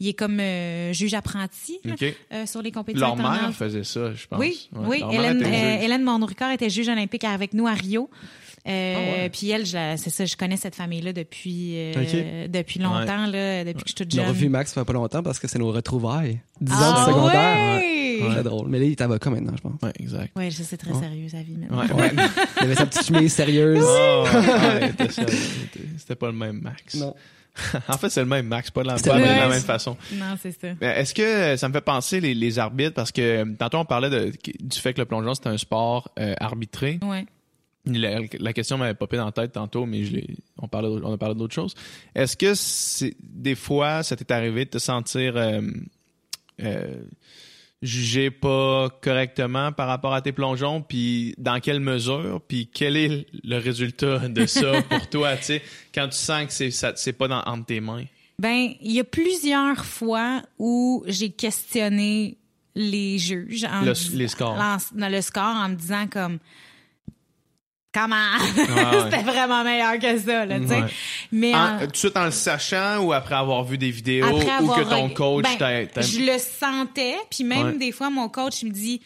il 0.00 0.08
est 0.08 0.14
comme 0.14 0.40
euh, 0.40 0.94
juge 0.94 1.12
apprenti 1.12 1.78
là, 1.84 1.94
euh, 2.32 2.46
sur 2.46 2.62
les 2.62 2.70
compétitions 2.72 3.06
Leur 3.08 3.16
mère 3.16 3.26
internationales. 3.26 3.52
faisait 3.52 3.84
ça, 3.84 4.14
je 4.14 4.26
pense. 4.26 4.38
Oui, 4.40 4.70
Ouais, 4.72 4.86
oui. 4.88 4.98
leur 5.00 5.10
mère 5.12 5.20
Hélène, 5.20 5.40
était 5.42 5.50
euh. 5.50 5.84
Hélène 5.84 6.02
était 6.52 6.70
juge 6.70 6.88
olympique 6.88 7.24
avec 7.24 7.52
nous 7.52 7.66
à 7.66 7.72
Rio. 7.74 8.08
Euh, 8.66 8.94
Ah 8.96 9.22
ouais. 9.22 9.30
Puis 9.30 9.50
elle, 9.50 9.66
c'est 9.66 10.10
ça, 10.10 10.24
je 10.24 10.36
connais 10.36 10.56
cette 10.56 10.74
famille-là 10.74 11.12
depuis 11.12 11.72
euh, 11.76 12.48
depuis 12.48 12.80
longtemps, 12.80 13.26
là, 13.26 13.64
depuis 13.64 13.82
que 13.84 13.88
je 13.90 13.94
suis 13.96 14.06
toute 14.06 14.14
On 14.14 14.18
a 14.18 14.20
jeune. 14.22 14.28
revu 14.30 14.48
Max 14.48 14.72
il 14.72 14.74
fait 14.74 14.84
pas 14.84 14.92
longtemps 14.92 15.22
parce 15.22 15.38
que 15.38 15.46
c'est 15.48 15.58
nos 15.58 15.70
retrouvailles. 15.72 16.40
10 16.60 16.72
ans 16.72 16.76
ah, 16.80 17.00
de 17.06 17.12
secondaire. 17.12 17.76
ouais! 17.78 17.82
C'est 18.34 18.42
drôle. 18.42 18.68
Mais 18.68 18.78
là, 18.78 18.84
il 18.86 18.92
est 18.92 19.00
avocat 19.02 19.28
maintenant, 19.30 19.52
je 19.56 19.60
pense. 19.62 19.74
Ouais, 19.82 19.92
exact. 20.00 20.34
Ouais, 20.36 20.50
je 20.50 20.62
sais 20.62 20.76
très 20.78 20.94
sérieux 20.94 21.28
sa 21.28 21.42
vie 21.42 21.56
maintenant. 21.56 21.78
Ouais. 21.84 21.92
Ouais. 21.92 22.12
il 22.58 22.62
avait 22.64 22.74
sa 22.74 22.86
petite 22.86 23.04
chemise 23.06 23.32
sérieuse. 23.32 23.84
Oh, 23.86 24.24
ouais, 24.24 24.88
c'était 24.88 25.12
ça, 25.12 25.22
c'était- 25.26 25.86
C'était 25.98 26.14
pas 26.16 26.26
le 26.28 26.32
même 26.32 26.60
Max. 26.62 26.94
Non. 26.94 27.14
en 27.88 27.96
fait, 27.98 28.10
c'est 28.10 28.20
le 28.20 28.26
même 28.26 28.46
Max, 28.46 28.70
pas 28.70 28.82
de 28.82 28.88
la, 28.88 28.96
C'était 28.98 29.10
pas 29.10 29.18
de 29.18 29.24
la 29.24 29.48
même. 29.48 29.60
façon. 29.60 29.96
Non, 30.14 30.36
c'est 30.40 30.52
ça. 30.52 30.68
Mais 30.80 30.88
Est-ce 31.00 31.14
que 31.14 31.22
euh, 31.22 31.56
ça 31.56 31.68
me 31.68 31.72
fait 31.74 31.80
penser 31.80 32.20
les, 32.20 32.34
les 32.34 32.58
arbitres 32.58 32.94
parce 32.94 33.12
que 33.12 33.20
euh, 33.22 33.44
tantôt 33.58 33.78
on 33.78 33.84
parlait 33.84 34.10
de, 34.10 34.32
du 34.60 34.78
fait 34.78 34.92
que 34.94 35.00
le 35.00 35.06
plongeon 35.06 35.34
c'est 35.34 35.46
un 35.46 35.56
sport 35.56 36.08
euh, 36.18 36.34
arbitré. 36.40 36.98
Ouais. 37.02 37.24
La, 37.86 38.18
la 38.40 38.52
question 38.52 38.78
m'avait 38.78 38.94
popé 38.94 39.16
dans 39.16 39.26
la 39.26 39.32
tête 39.32 39.52
tantôt, 39.52 39.86
mais 39.86 40.04
je 40.04 40.16
on 40.58 40.66
parlait 40.68 40.88
on 40.88 41.12
a 41.12 41.18
parlé 41.18 41.34
d'autre 41.36 41.54
chose. 41.54 41.74
Est-ce 42.14 42.36
que 42.36 42.52
des 43.22 43.54
fois 43.54 44.02
ça 44.02 44.16
t'est 44.16 44.30
arrivé 44.32 44.64
de 44.64 44.70
te 44.70 44.78
sentir 44.78 45.36
euh, 45.36 45.60
euh, 46.62 47.02
jugé 47.82 48.30
pas 48.30 48.88
correctement 49.02 49.70
par 49.72 49.86
rapport 49.88 50.14
à 50.14 50.22
tes 50.22 50.32
plongeons, 50.32 50.82
puis 50.82 51.34
dans 51.38 51.60
quelle 51.60 51.80
mesure, 51.80 52.40
puis 52.48 52.68
quel 52.72 52.96
est 52.96 53.26
le 53.44 53.58
résultat 53.58 54.28
de 54.28 54.46
ça 54.46 54.82
pour 54.82 55.08
toi, 55.08 55.36
tu 55.36 55.44
sais, 55.44 55.62
quand 55.94 56.08
tu 56.08 56.16
sens 56.16 56.58
que 56.58 56.70
c'est 56.96 57.12
pas 57.12 57.28
dans, 57.28 57.42
entre 57.42 57.66
tes 57.66 57.80
mains. 57.80 58.04
Ben, 58.38 58.70
il 58.82 58.92
y 58.92 59.00
a 59.00 59.04
plusieurs 59.04 59.84
fois 59.84 60.42
où 60.58 61.04
j'ai 61.06 61.30
questionné 61.30 62.36
les 62.74 63.18
juges. 63.18 63.64
en 63.64 63.82
Le- 63.82 64.16
les 64.16 64.28
scores. 64.28 64.58
en- 64.58 64.76
dans 64.98 65.08
le 65.08 65.20
score 65.22 65.44
en 65.56 65.68
me 65.70 65.74
disant 65.76 66.06
comme 66.08 66.38
comment? 67.98 68.16
Ouais. 68.56 69.10
c'était 69.10 69.22
vraiment 69.22 69.64
meilleur 69.64 69.98
que 69.98 70.18
ça 70.18 70.44
là, 70.46 70.60
tu 70.60 70.68
sais. 70.68 70.80
Ouais. 70.82 70.88
Mais 71.32 71.54
En- 71.54 71.78
tout 71.80 71.86
de 71.86 71.96
suite 71.96 72.16
en 72.16 72.24
le 72.26 72.30
sachant 72.30 72.98
ou 73.04 73.12
après 73.12 73.34
avoir 73.34 73.64
vu 73.64 73.78
des 73.78 73.90
vidéos 73.90 74.26
ou 74.26 74.40
que 74.40 74.88
ton 74.88 75.08
coach 75.10 75.44
ben, 75.58 75.86
t'a- 75.88 76.00
je 76.02 76.20
le 76.20 76.38
sentais, 76.38 77.16
puis 77.30 77.44
même 77.44 77.66
Ouais. 77.66 77.78
des 77.78 77.92
fois 77.92 78.10
mon 78.10 78.28
coach 78.28 78.62
me 78.64 78.70
dit 78.70 79.00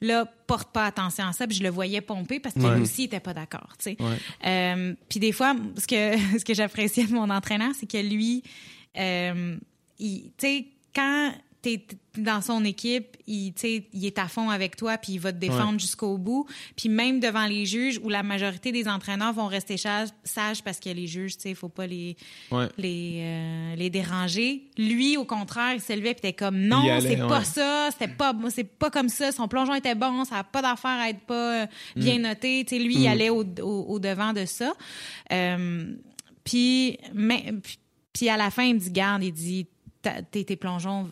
là 0.00 0.24
porte 0.46 0.70
pas 0.72 0.86
attention 0.86 1.26
à 1.26 1.32
ça, 1.32 1.46
puis 1.46 1.56
je 1.56 1.62
le 1.62 1.68
voyais 1.70 2.00
pomper 2.00 2.40
parce 2.40 2.54
que 2.54 2.60
Ouais. 2.60 2.74
lui 2.76 2.82
aussi 2.82 3.02
il 3.02 3.04
était 3.06 3.20
pas 3.20 3.34
d'accord, 3.34 3.68
tu 3.78 3.90
sais. 3.90 3.96
Ouais. 4.00 4.16
Euh, 4.46 4.94
puis 5.08 5.20
des 5.20 5.32
fois, 5.32 5.54
ce 5.76 5.86
que 5.86 6.16
ce 6.38 6.44
que 6.44 6.54
j'appréciais 6.54 7.04
de 7.06 7.12
mon 7.12 7.28
entraîneur, 7.30 7.70
c'est 7.78 7.86
que 7.90 7.98
lui, 7.98 8.42
euh, 8.98 9.56
tu 9.98 10.22
sais, 10.38 10.64
quand 10.94 11.32
t'es 11.62 11.84
dans 12.16 12.40
son 12.40 12.64
équipe, 12.64 13.16
il, 13.26 13.52
il 13.92 14.04
est 14.06 14.18
à 14.18 14.26
fond 14.26 14.50
avec 14.50 14.76
toi, 14.76 14.98
puis 14.98 15.12
il 15.12 15.20
va 15.20 15.32
te 15.32 15.38
défendre 15.38 15.74
Ouais. 15.74 15.78
jusqu'au 15.78 16.18
bout. 16.18 16.46
Puis 16.76 16.88
même 16.88 17.20
devant 17.20 17.46
les 17.46 17.66
juges, 17.66 18.00
où 18.02 18.08
la 18.08 18.22
majorité 18.22 18.72
des 18.72 18.88
entraîneurs 18.88 19.32
vont 19.32 19.46
rester 19.46 19.76
sages, 19.76 20.62
parce 20.64 20.80
que 20.80 20.88
les 20.88 21.06
juges, 21.06 21.34
il 21.44 21.54
faut 21.54 21.68
pas 21.68 21.86
les 21.86 22.16
Ouais. 22.50 22.66
les, 22.78 23.20
euh, 23.22 23.76
les 23.76 23.90
déranger. 23.90 24.64
Lui, 24.76 25.16
au 25.16 25.24
contraire, 25.24 25.74
il 25.74 25.80
s'élevait 25.80 26.08
et 26.08 26.12
était 26.12 26.32
comme 26.32 26.58
non, 26.58 26.82
allait, 26.82 27.00
c'est 27.00 27.20
ouais. 27.22 27.28
pas 27.28 27.44
ça, 27.44 27.90
c'était 27.92 28.12
pas, 28.12 28.34
c'est 28.50 28.64
pas 28.64 28.90
comme 28.90 29.08
ça. 29.08 29.30
Son 29.30 29.46
plongeon 29.46 29.74
était 29.74 29.94
bon, 29.94 30.24
ça 30.24 30.38
a 30.38 30.44
pas 30.44 30.62
d'affaire 30.62 30.98
à 30.98 31.10
être 31.10 31.20
pas 31.20 31.62
euh, 31.62 31.66
bien 31.94 32.18
Mm. 32.18 32.22
noté. 32.22 32.64
Tu 32.66 32.76
sais, 32.76 32.82
lui, 32.82 32.96
il 32.96 33.06
allait 33.06 33.30
au, 33.30 33.44
au, 33.44 33.84
au 33.88 33.98
devant 34.00 34.32
de 34.32 34.46
ça. 34.46 34.72
Euh, 35.32 35.94
puis, 36.44 36.98
mais, 37.14 37.52
puis- 37.62 38.28
à 38.28 38.36
la 38.36 38.50
fin, 38.50 38.64
il 38.64 38.74
me 38.74 38.80
dit, 38.80 38.90
garde, 38.90 39.22
il 39.22 39.32
dit, 39.32 39.66
tes, 40.30 40.44
tes 40.44 40.56
plongeons, 40.56 41.10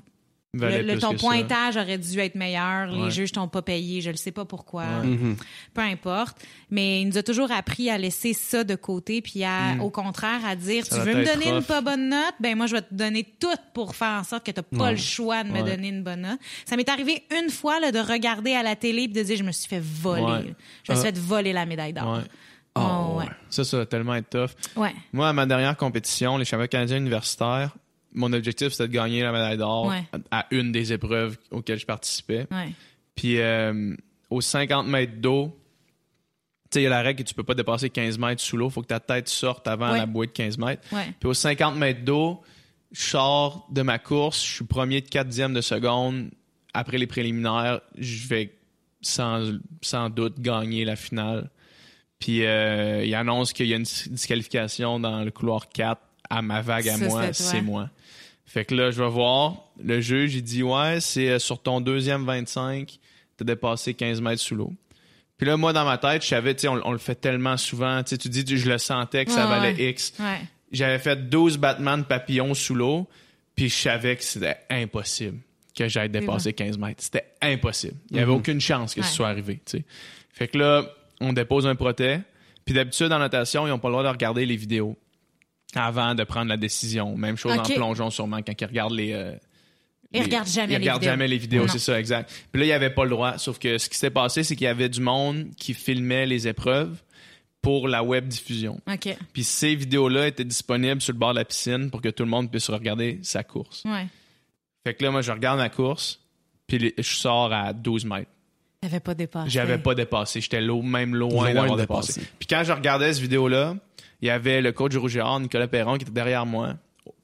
le, 0.54 0.98
ton 0.98 1.10
ça. 1.10 1.16
pointage 1.18 1.76
aurait 1.76 1.98
dû 1.98 2.18
être 2.20 2.34
meilleur. 2.34 2.86
Les 2.86 3.02
Ouais. 3.04 3.10
juges 3.10 3.32
t'ont 3.32 3.48
pas 3.48 3.60
payé, 3.62 4.00
je 4.00 4.10
le 4.10 4.16
sais 4.16 4.32
pas 4.32 4.44
pourquoi. 4.46 4.84
Ouais. 5.02 5.06
Mhm. 5.06 5.36
Peu 5.74 5.80
importe. 5.82 6.38
Mais 6.70 7.02
il 7.02 7.08
nous 7.08 7.18
a 7.18 7.22
toujours 7.22 7.52
appris 7.52 7.90
à 7.90 7.98
laisser 7.98 8.32
ça 8.32 8.64
de 8.64 8.74
côté, 8.74 9.20
puis 9.20 9.44
à, 9.44 9.76
au 9.80 9.90
contraire, 9.90 10.40
à 10.46 10.56
dire. 10.56 10.86
Ça 10.86 10.96
tu 11.00 11.02
veux 11.06 11.14
me 11.14 11.24
donner 11.24 11.50
une 11.50 11.62
pas 11.62 11.80
bonne 11.82 12.08
note, 12.08 12.34
ben 12.40 12.56
moi, 12.56 12.66
je 12.66 12.76
vais 12.76 12.82
te 12.82 12.94
donner 12.94 13.24
tout 13.38 13.46
pour 13.74 13.94
faire 13.94 14.20
en 14.20 14.24
sorte 14.24 14.44
que 14.46 14.50
tu 14.50 14.58
n'as 14.60 14.78
pas 14.78 14.84
Ouais. 14.86 14.90
le 14.92 14.96
choix 14.96 15.44
de 15.44 15.50
me 15.50 15.62
donner 15.62 15.88
une 15.88 16.02
bonne 16.02 16.22
note. 16.22 16.38
Ça 16.64 16.76
m'est 16.76 16.88
arrivé 16.88 17.24
une 17.42 17.50
fois 17.50 17.78
là, 17.80 17.92
de 17.92 17.98
regarder 17.98 18.54
à 18.54 18.62
la 18.62 18.74
télé 18.74 19.02
et 19.02 19.08
de 19.08 19.22
dire, 19.22 19.36
je 19.36 19.44
me 19.44 19.52
suis 19.52 19.68
fait 19.68 19.82
voler. 19.82 20.22
Ouais. 20.22 20.54
Je 20.84 20.92
me 20.92 20.96
suis 20.96 21.06
Ah. 21.08 21.12
fait 21.12 21.18
voler 21.18 21.52
la 21.52 21.66
médaille 21.66 21.92
d'or. 21.92 22.14
Ouais. 22.16 22.24
Oh, 22.74 23.16
ouais. 23.18 23.26
Ça, 23.50 23.64
ça 23.64 23.76
va 23.78 23.86
tellement 23.86 24.14
être 24.14 24.30
tough. 24.30 24.50
Ouais. 24.76 24.94
Moi, 25.12 25.28
à 25.28 25.32
ma 25.32 25.44
dernière 25.46 25.76
compétition, 25.76 26.36
les 26.38 26.44
championnats 26.44 26.68
canadiens 26.68 26.96
universitaires, 26.98 27.76
mon 28.14 28.32
objectif, 28.32 28.68
c'était 28.70 28.88
de 28.88 28.92
gagner 28.92 29.22
la 29.22 29.32
médaille 29.32 29.56
d'or 29.58 29.86
Ouais. 29.86 30.02
à 30.30 30.46
une 30.50 30.72
des 30.72 30.92
épreuves 30.92 31.36
auxquelles 31.50 31.78
je 31.78 31.86
participais. 31.86 32.46
Ouais. 32.50 32.72
Puis 33.14 33.40
euh, 33.40 33.94
aux 34.30 34.40
50 34.40 34.86
mètres 34.86 35.16
d'eau, 35.20 35.54
tu 36.70 36.74
sais, 36.74 36.80
il 36.80 36.84
y 36.84 36.86
a 36.86 36.90
la 36.90 37.00
règle 37.02 37.22
que 37.22 37.28
tu 37.28 37.34
peux 37.34 37.42
pas 37.44 37.54
dépasser 37.54 37.88
15 37.90 38.18
mètres 38.18 38.42
sous 38.42 38.56
l'eau. 38.56 38.68
faut 38.70 38.82
que 38.82 38.86
ta 38.88 39.00
tête 39.00 39.28
sorte 39.28 39.66
avant 39.68 39.90
Ouais. 39.92 39.98
la 39.98 40.06
bouée 40.06 40.26
de 40.26 40.32
15 40.32 40.58
mètres. 40.58 40.82
Puis 41.18 41.28
aux 41.28 41.34
50 41.34 41.76
mètres 41.76 42.04
d'eau, 42.04 42.42
je 42.92 43.02
sors 43.02 43.66
de 43.70 43.82
ma 43.82 43.98
course, 43.98 44.44
je 44.44 44.54
suis 44.56 44.64
premier 44.64 45.00
de 45.00 45.08
4 45.08 45.26
dixièmes 45.28 45.54
de 45.54 45.60
seconde. 45.60 46.30
Après 46.74 46.98
les 46.98 47.06
préliminaires, 47.06 47.80
je 47.96 48.26
vais 48.28 48.54
sans, 49.00 49.52
sans 49.82 50.10
doute 50.10 50.40
gagner 50.40 50.84
la 50.84 50.96
finale. 50.96 51.50
Puis 52.18 52.44
euh, 52.44 53.04
il 53.04 53.14
annonce 53.14 53.52
qu'il 53.52 53.66
y 53.66 53.72
a 53.72 53.76
une 53.76 53.84
disqualification 53.84 54.98
dans 55.00 55.22
le 55.24 55.30
couloir 55.30 55.68
4 55.68 56.00
à 56.30 56.42
ma 56.42 56.60
vague 56.60 56.88
à 56.88 56.96
Ça, 56.96 57.08
moi, 57.08 57.32
c'est 57.32 57.62
moi. 57.62 57.88
Fait 58.48 58.64
que 58.64 58.74
là, 58.74 58.90
je 58.90 59.02
vais 59.02 59.10
voir. 59.10 59.56
Le 59.82 60.00
juge, 60.00 60.34
il 60.34 60.42
dit 60.42 60.62
Ouais, 60.62 61.00
c'est 61.00 61.28
euh, 61.28 61.38
sur 61.38 61.60
ton 61.60 61.82
deuxième 61.82 62.24
25, 62.24 62.98
t'as 63.36 63.44
dépassé 63.44 63.92
15 63.92 64.22
mètres 64.22 64.40
sous 64.40 64.54
l'eau. 64.54 64.72
Puis 65.36 65.46
là, 65.46 65.56
moi, 65.58 65.72
dans 65.74 65.84
ma 65.84 65.98
tête, 65.98 66.22
je 66.22 66.28
savais, 66.28 66.54
tu 66.54 66.62
sais, 66.62 66.68
on, 66.68 66.80
on 66.84 66.92
le 66.92 66.98
fait 66.98 67.14
tellement 67.14 67.58
souvent. 67.58 68.02
Tu 68.02 68.16
dis, 68.16 68.56
je 68.56 68.68
le 68.68 68.78
sentais 68.78 69.26
que 69.26 69.30
ça 69.30 69.44
Ouais, 69.44 69.50
valait 69.50 69.74
ouais. 69.74 69.90
X. 69.90 70.14
Ouais. 70.18 70.40
J'avais 70.72 70.98
fait 70.98 71.28
12 71.28 71.58
battements 71.58 71.98
de 71.98 72.02
papillons 72.04 72.54
sous 72.54 72.74
l'eau, 72.74 73.06
puis 73.54 73.68
je 73.68 73.76
savais 73.76 74.16
que 74.16 74.24
c'était 74.24 74.56
impossible 74.70 75.38
que 75.76 75.86
j'aille 75.86 76.08
dépasser 76.10 76.54
15 76.54 76.78
mètres. 76.78 77.02
C'était 77.04 77.26
impossible. 77.40 77.94
Il 78.10 78.16
n'y 78.16 78.22
avait 78.22 78.32
aucune 78.32 78.60
chance 78.60 78.94
que 78.94 79.02
ce 79.02 79.12
soit 79.12 79.28
arrivé. 79.28 79.60
tu 79.64 79.78
sais. 79.78 79.84
Fait 80.32 80.48
que 80.48 80.58
là, 80.58 80.84
on 81.20 81.32
dépose 81.32 81.66
un 81.66 81.76
protet. 81.76 82.20
Puis 82.64 82.74
d'habitude, 82.74 83.12
en 83.12 83.18
natation, 83.18 83.66
ils 83.66 83.70
n'ont 83.70 83.78
pas 83.78 83.88
le 83.88 83.92
droit 83.92 84.04
de 84.04 84.08
regarder 84.08 84.44
les 84.46 84.56
vidéos 84.56 84.96
avant 85.74 86.14
de 86.14 86.24
prendre 86.24 86.48
la 86.48 86.56
décision. 86.56 87.16
Même 87.16 87.36
chose 87.36 87.52
en 87.58 87.62
plongeon, 87.62 88.10
sûrement, 88.10 88.38
quand 88.42 88.52
ils 88.60 88.64
regardent 88.66 88.94
les... 88.94 89.12
euh, 89.12 89.34
Ils 90.12 90.22
regardent 90.22 90.48
jamais 90.48 90.66
ils 90.74 90.76
les 90.76 90.76
regardent 90.78 91.00
vidéos. 91.00 91.12
jamais 91.12 91.28
les 91.28 91.38
vidéos, 91.38 91.68
c'est 91.68 91.78
ça, 91.78 91.98
exact. 92.00 92.30
Puis 92.50 92.60
là, 92.60 92.64
il 92.66 92.68
n'y 92.68 92.72
avait 92.74 92.90
pas 92.90 93.04
le 93.04 93.10
droit. 93.10 93.36
Sauf 93.38 93.58
que 93.58 93.76
ce 93.78 93.88
qui 93.88 93.98
s'est 93.98 94.10
passé, 94.10 94.42
c'est 94.44 94.56
qu'il 94.56 94.64
y 94.64 94.68
avait 94.68 94.88
du 94.88 95.00
monde 95.00 95.48
qui 95.56 95.74
filmait 95.74 96.26
les 96.26 96.48
épreuves 96.48 96.96
pour 97.60 97.88
la 97.88 98.02
web 98.02 98.26
diffusion. 98.28 98.80
OK. 98.90 99.16
Puis 99.32 99.44
ces 99.44 99.74
vidéos-là 99.74 100.28
étaient 100.28 100.44
disponibles 100.44 101.02
sur 101.02 101.12
le 101.12 101.18
bord 101.18 101.34
de 101.34 101.38
la 101.40 101.44
piscine 101.44 101.90
pour 101.90 102.00
que 102.00 102.08
tout 102.08 102.22
le 102.22 102.30
monde 102.30 102.50
puisse 102.50 102.70
regarder 102.70 103.18
sa 103.22 103.42
course. 103.44 103.82
Ouais. 103.84 104.06
Fait 104.86 104.94
que 104.94 105.04
là, 105.04 105.10
moi, 105.10 105.20
je 105.22 105.32
regarde 105.32 105.58
ma 105.58 105.68
course, 105.68 106.20
puis 106.66 106.78
les- 106.78 106.94
je 106.96 107.14
sors 107.16 107.52
à 107.52 107.72
12 107.72 108.04
mètres. 108.06 108.30
T'avais 108.80 109.00
pas 109.00 109.12
dépassé. 109.14 109.50
J'avais 109.50 109.78
pas 109.78 109.94
dépassé. 109.96 110.40
J'étais 110.40 110.60
même 110.60 111.14
loin 111.16 111.28
Loin 111.30 111.52
d'avoir 111.52 111.76
de 111.76 111.80
dépassé. 111.82 112.12
dépasser. 112.14 112.32
Puis 112.38 112.46
quand 112.46 112.62
je 112.64 112.72
regardais 112.72 113.12
cette 113.12 113.22
vidéo-là, 113.22 113.74
il 114.20 114.28
y 114.28 114.30
avait 114.30 114.60
le 114.60 114.72
coach 114.72 114.94
Rouge 114.96 115.16
et 115.16 115.22
Nicolas 115.40 115.68
Perron, 115.68 115.96
qui 115.96 116.02
était 116.02 116.12
derrière 116.12 116.46
moi. 116.46 116.74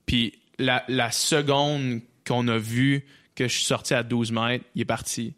Puis 0.06 0.34
la, 0.58 0.84
la 0.88 1.10
seconde 1.10 2.00
qu'on 2.26 2.46
a 2.48 2.58
vu 2.58 3.04
que 3.34 3.48
je 3.48 3.52
suis 3.56 3.64
sorti 3.64 3.94
à 3.94 4.02
12 4.02 4.32
mètres, 4.32 4.64
il 4.74 4.82
est 4.82 4.86
parti. 4.86 5.34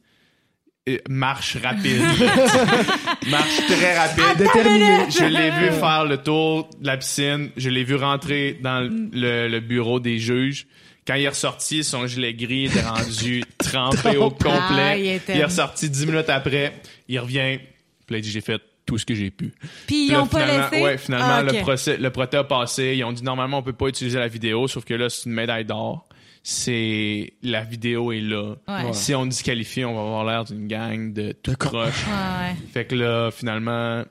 Et 0.88 1.02
marche 1.08 1.56
rapide. 1.56 2.00
marche 3.28 3.66
très 3.66 3.98
rapide. 3.98 4.38
Déterminé. 4.38 5.10
Je 5.10 5.24
l'ai 5.24 5.50
vu 5.50 5.72
faire 5.78 6.04
le 6.04 6.18
tour 6.18 6.68
de 6.80 6.86
la 6.86 6.96
piscine. 6.96 7.50
Je 7.56 7.70
l'ai 7.70 7.84
vu 7.84 7.96
rentrer 7.96 8.58
dans 8.62 8.80
le, 8.80 9.48
le 9.48 9.60
bureau 9.60 9.98
des 10.00 10.18
juges. 10.18 10.66
Quand 11.06 11.14
il 11.14 11.22
est 11.24 11.28
ressorti, 11.28 11.82
son 11.84 12.06
gilet 12.06 12.34
gris 12.34 12.66
était 12.66 12.82
rendu 12.82 13.42
trempé 13.58 14.16
au 14.16 14.30
complet. 14.30 14.50
Ah, 14.78 14.96
il 14.96 15.06
était- 15.08 15.34
il 15.34 15.40
est 15.40 15.44
ressorti 15.44 15.88
dix 15.90 16.06
minutes 16.06 16.28
après. 16.28 16.74
Il 17.08 17.18
revient. 17.20 17.58
Puis 18.06 18.16
là, 18.16 18.22
j'ai 18.22 18.40
fait 18.40 18.60
tout 18.86 18.98
ce 18.98 19.04
que 19.04 19.14
j'ai 19.14 19.30
pu. 19.30 19.52
Puis 19.86 20.06
ils 20.06 20.12
là, 20.12 20.22
ont 20.22 20.26
pas 20.26 20.46
laissé? 20.46 20.82
Ouais, 20.82 20.96
finalement, 20.96 21.26
Ah, 21.28 21.44
ok. 21.44 21.52
le, 21.52 21.60
procès, 21.60 21.96
le 21.96 22.10
procès 22.10 22.36
a 22.36 22.44
passé. 22.44 22.94
Ils 22.96 23.04
ont 23.04 23.12
dit, 23.12 23.22
normalement, 23.24 23.58
on 23.58 23.62
peut 23.62 23.72
pas 23.72 23.88
utiliser 23.88 24.18
la 24.18 24.28
vidéo, 24.28 24.68
sauf 24.68 24.84
que 24.84 24.94
là, 24.94 25.10
c'est 25.10 25.26
une 25.26 25.34
médaille 25.34 25.64
d'or. 25.64 26.06
C'est, 26.42 27.32
la 27.42 27.64
vidéo 27.64 28.12
est 28.12 28.20
là. 28.20 28.54
Ouais. 28.68 28.92
Si 28.92 29.12
on 29.14 29.26
disqualifie, 29.26 29.84
on 29.84 29.94
va 29.94 30.00
avoir 30.00 30.24
l'air 30.24 30.44
d'une 30.44 30.68
gang 30.68 31.12
de 31.12 31.32
tout 31.32 31.56
croche. 31.58 32.06
Ouais, 32.06 32.12
ouais. 32.50 32.56
Fait 32.72 32.84
que 32.86 32.94
là, 32.94 33.30
finalement, 33.32 34.04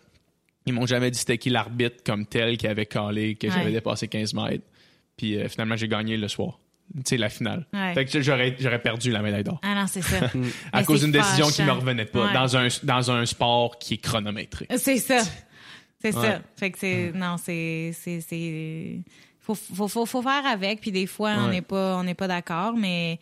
ils 0.65 0.73
m'ont 0.73 0.85
jamais 0.85 1.09
dit 1.11 1.17
c'était 1.19 1.37
qui 1.37 1.49
l'arbitre 1.49 2.03
comme 2.05 2.25
tel 2.25 2.57
qui 2.57 2.67
avait 2.67 2.85
calé 2.85 3.35
que 3.35 3.49
j'avais 3.49 3.71
dépassé 3.71 4.09
15 4.09 4.33
mètres. 4.33 4.65
Puis 5.15 5.37
euh, 5.37 5.47
finalement, 5.47 5.77
j'ai 5.77 5.87
gagné 5.87 6.17
le 6.17 6.27
soir. 6.27 6.59
La 7.11 7.29
finale. 7.29 7.65
Ouais. 7.73 7.93
Fait 7.93 8.05
que 8.05 8.21
j'aurais, 8.21 8.55
j'aurais 8.59 8.81
perdu 8.81 9.11
la 9.11 9.21
médaille 9.21 9.43
d'or. 9.43 9.59
Ah 9.63 9.75
non, 9.75 9.85
c'est 9.87 10.01
ça. 10.01 10.17
À 10.71 10.79
Mais 10.79 10.85
cause 10.85 11.01
d'une 11.01 11.11
décision 11.11 11.47
qui 11.47 11.61
me 11.61 11.67
fâchant. 11.67 11.79
revenait 11.79 12.05
pas 12.05 12.27
Ouais. 12.27 12.33
dans, 12.33 12.55
un, 12.57 12.67
dans 12.83 13.11
un 13.11 13.25
sport 13.25 13.77
qui 13.79 13.95
est 13.95 13.97
chronométré. 13.97 14.67
C'est 14.77 14.97
ça. 14.97 15.19
C'est 16.01 16.15
Ouais. 16.15 16.21
ça. 16.27 16.41
Fait 16.55 16.71
que 16.71 16.77
c'est. 16.79 17.11
Non, 17.13 17.35
c'est. 17.37 17.91
c'est, 17.99 18.21
c'est... 18.21 19.01
Faut, 19.39 19.55
faut, 19.55 19.87
faut, 19.87 20.05
faut 20.05 20.21
faire 20.21 20.45
avec, 20.45 20.79
puis 20.81 20.91
des 20.91 21.05
fois, 21.07 21.33
on 21.37 21.45
Ouais. 21.45 21.51
n'est 21.55 21.61
pas, 21.61 21.97
on 21.97 22.03
n'est 22.03 22.13
pas 22.15 22.27
d'accord, 22.27 22.73
mais. 22.77 23.19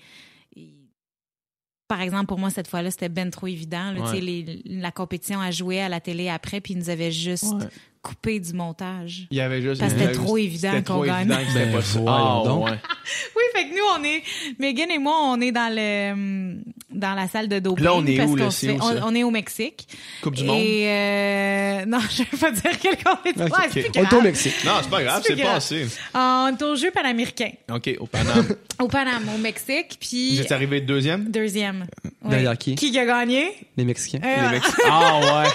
Par 1.87 2.01
exemple, 2.01 2.25
pour 2.27 2.39
moi, 2.39 2.49
cette 2.49 2.67
fois-là, 2.67 2.89
c'était 2.91 3.09
ben 3.09 3.29
trop 3.29 3.47
évident. 3.47 3.91
là. 3.91 4.01
Ouais. 4.01 4.07
Tu 4.09 4.15
sais, 4.15 4.21
les- 4.21 4.61
la 4.65 4.91
compétition 4.91 5.39
a 5.41 5.51
joué 5.51 5.79
à 5.81 5.89
la 5.89 5.99
télé 5.99 6.29
après, 6.29 6.59
puis 6.61 6.73
ils 6.73 6.77
nous 6.79 6.89
avaient 6.89 7.11
juste 7.11 7.43
Ouais. 7.53 7.65
Coupé 8.03 8.39
du 8.39 8.53
montage. 8.53 9.27
Il 9.31 9.37
y 9.37 9.41
avait 9.41 9.61
juste. 9.61 9.79
Parce 9.81 9.93
que 9.93 9.99
c'était 9.99 10.11
trop 10.11 10.37
évident 10.37 10.81
qu'on 10.85 11.01
gagne. 11.01 11.21
évident 11.31 11.37
que 11.37 11.47
c'était 11.47 11.65
Ben, 11.65 11.81
pas 12.05 12.11
Ah, 12.11 12.41
donc. 12.45 12.65
ouais. 12.65 12.71
Oui, 13.35 13.43
fait 13.55 13.69
que 13.69 13.73
nous, 13.75 13.83
on 13.99 14.03
est. 14.03 14.21
Megan 14.59 14.91
et 14.91 14.97
moi, 14.99 15.15
on 15.23 15.41
est 15.41 15.51
dans 15.51 15.73
le 15.73 16.55
dans 16.91 17.15
la 17.15 17.27
salle 17.27 17.47
de 17.47 17.57
doping. 17.59 17.83
Là, 17.83 17.95
on 17.95 18.05
est 18.05 18.17
parce 18.17 18.29
où, 18.29 18.35
là? 18.35 18.45
qu'on 18.45 18.51
C'est 18.51 18.67
fait- 18.67 18.73
où, 18.73 18.81
ça? 18.81 18.99
on, 19.03 19.07
on 19.09 19.15
est 19.15 19.23
au 19.23 19.31
Mexique. 19.31 19.87
Coupe 20.21 20.35
du 20.35 20.43
monde? 20.43 20.59
Et 20.61 20.85
euh, 20.87 21.85
non, 21.87 21.97
je 22.11 22.23
vais 22.23 22.37
pas 22.37 22.51
dire 22.51 22.71
quel 22.79 22.97
compétition. 23.03 23.45
Ok. 23.45 23.57
Ouais, 23.57 23.65
c'est 23.73 23.81
plus 23.81 23.99
On 23.99 24.03
est 24.03 24.13
au. 24.13 24.21
Mexique. 24.21 24.63
Non, 24.65 24.71
c'est 24.81 24.89
pas 24.89 25.03
grave, 25.03 25.23
C'est 25.25 25.35
passé. 25.41 25.87
On 26.13 26.47
est 26.55 26.61
au 26.61 26.75
jeu 26.75 26.91
panaméricain. 26.91 27.49
OK, 27.71 27.89
au 27.99 28.05
Paname. 28.05 28.47
Au 28.79 28.87
Paname, 28.87 29.29
au 29.33 29.37
Mexique. 29.37 29.97
Puis 29.99 30.35
Vous 30.35 30.41
êtes 30.41 30.51
arrivé 30.51 30.81
deuxième? 30.81 31.29
deuxième. 31.31 31.85
Ouais. 32.23 32.31
Derrière 32.31 32.57
qui? 32.57 32.75
Qui 32.75 32.97
a 32.99 33.05
gagné? 33.05 33.51
Les 33.77 33.85
Mexicains. 33.85 34.19
Euh, 34.23 34.27
Les 34.27 34.35
voilà. 34.35 34.51
Mex- 34.51 34.75
Ah, 34.89 35.19
ouais. 35.43 35.49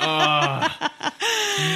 Ah. 0.00 0.68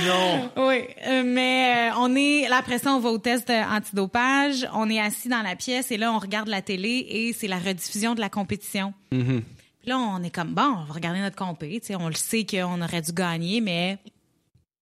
Non. 0.06 0.50
Oui, 0.68 0.80
euh, 1.06 1.22
mais 1.24 1.90
euh, 1.92 1.94
on 1.98 2.14
est 2.14 2.48
là 2.48 2.56
après 2.59 2.78
ça 2.78 2.92
on 2.92 2.98
va 3.00 3.10
au 3.10 3.18
test 3.18 3.50
euh, 3.50 3.62
antidopage, 3.62 4.66
on 4.74 4.88
est 4.90 5.00
assis 5.00 5.28
dans 5.28 5.42
la 5.42 5.56
pièce 5.56 5.90
et 5.90 5.96
là 5.96 6.12
on 6.12 6.18
regarde 6.18 6.48
la 6.48 6.60
télé 6.62 7.06
et 7.09 7.32
c'est 7.32 7.46
la 7.48 7.59
rediffusion 7.59 8.14
de 8.14 8.20
la 8.20 8.28
compétition. 8.28 8.92
Mhm. 9.12 9.42
Puis 9.80 9.88
là 9.88 9.98
on 9.98 10.22
est 10.22 10.30
comme 10.30 10.54
bon, 10.54 10.74
on 10.82 10.84
va 10.84 10.94
regarder 10.94 11.20
notre 11.20 11.36
compé, 11.36 11.80
tu 11.80 11.88
sais, 11.88 11.96
on 11.96 12.09
le 12.09 12.14
sait 12.14 12.44
qu'on 12.44 12.80
aurait 12.82 13.02
dû 13.02 13.12
gagner 13.12 13.60
mais 13.60 13.98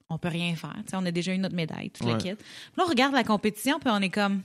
on 0.08 0.18
peut 0.18 0.28
rien 0.28 0.54
faire, 0.56 0.74
tu 0.84 0.90
sais, 0.90 0.96
on 0.96 1.04
a 1.06 1.10
déjà 1.10 1.32
eu 1.34 1.38
notre 1.38 1.54
médaille, 1.54 1.90
tout 1.90 2.04
le 2.04 2.12
Ouais. 2.14 2.18
kit. 2.18 2.34
Puis 2.34 2.44
là 2.76 2.84
on 2.86 2.88
regarde 2.88 3.14
la 3.14 3.24
compétition 3.24 3.78
puis 3.78 3.90
on 3.92 4.00
est 4.00 4.10
comme 4.10 4.42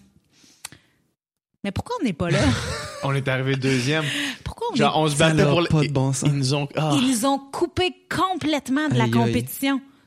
mais 1.64 1.72
pourquoi 1.72 1.96
on 2.00 2.04
n'est 2.06 2.14
pas 2.14 2.30
là? 2.30 2.40
On 3.04 3.14
est 3.14 3.28
arrivé 3.28 3.56
deuxième. 3.56 4.04
Pourquoi 4.44 4.68
on 4.72 4.76
Genre, 4.76 4.96
est 4.96 5.00
on 5.00 5.08
se 5.10 5.16
battait 5.16 5.36
n'a 5.36 5.46
pour 5.46 5.62
le... 5.62 5.68
pas 5.68 5.82
de 5.84 5.90
bon 5.92 6.12
sens. 6.12 6.28
Ils 6.32 6.36
nous 6.38 6.54
ont... 6.56 6.68
Ah. 6.76 6.92
Ils 6.96 7.08
nous 7.08 7.26
ont 7.28 7.38
coupé 7.38 7.94
complètement 8.10 8.88
de 8.88 8.96
la 8.96 9.04
aïe. 9.04 9.12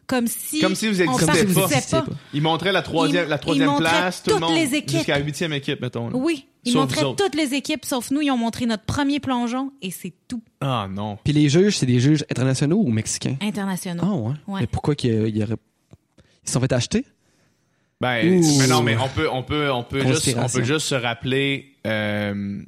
Comme 0.08 0.26
si 0.26 0.58
Comme 0.58 0.74
si 0.74 0.88
vous 0.88 1.00
on 1.02 1.18
existiez 1.18 1.80
pas. 1.90 2.02
pas. 2.02 2.12
Ils 2.34 2.42
montraient 2.42 2.72
la 2.72 2.82
troisième, 2.82 3.26
Ils- 3.26 3.30
la 3.30 3.38
troisième 3.38 3.68
ils 3.68 3.70
montraient 3.70 3.88
place, 3.88 4.22
tout 4.24 4.30
le 4.30 4.36
toutes 4.36 4.48
monde. 4.48 4.56
les 4.56 4.74
équipes. 4.74 4.96
Jusqu'à 4.98 5.18
la 5.18 5.24
huitième 5.24 5.52
équipe, 5.52 5.80
mettons. 5.80 6.08
là. 6.08 6.16
Oui, 6.16 6.46
ils 6.64 6.72
Sauf 6.72 6.80
montraient 6.80 7.14
toutes 7.16 7.36
les 7.36 7.54
équipes, 7.54 7.84
sauf 7.84 8.10
nous. 8.10 8.20
Ils 8.22 8.30
ont 8.32 8.36
montré 8.36 8.66
notre 8.66 8.84
premier 8.84 9.20
plongeon 9.20 9.70
et 9.82 9.90
c'est 9.92 10.12
tout. 10.26 10.42
Ah, 10.60 10.88
non. 10.90 11.18
Puis 11.22 11.32
les 11.32 11.48
juges, 11.48 11.76
c'est 11.78 11.86
des 11.86 12.00
juges 12.00 12.24
internationaux 12.30 12.78
ou 12.78 12.88
mexicains? 12.90 13.36
Internationaux. 13.40 14.02
Ah 14.04 14.14
ouais. 14.14 14.34
Ouais. 14.54 14.60
Mais 14.62 14.66
pourquoi 14.66 14.94
qu'ils 14.96 15.28
il 15.28 15.36
y 15.36 15.42
aurait... 15.44 15.54
Ils 16.44 16.48
se 16.48 16.52
sont 16.54 16.60
fait 16.60 16.72
acheter? 16.72 17.04
Ben, 18.00 18.26
Ouh. 18.42 18.58
mais 18.58 18.66
non, 18.66 18.82
mais 18.82 18.96
on 18.96 19.08
peut, 19.08 19.28
on 19.30 19.42
peut, 19.42 19.70
on 19.70 19.82
peut 19.82 20.06
juste, 20.06 20.34
on 20.38 20.48
peut 20.48 20.62
juste 20.64 20.86
se 20.86 20.94
rappeler, 20.94 21.74
euh, 21.86 22.62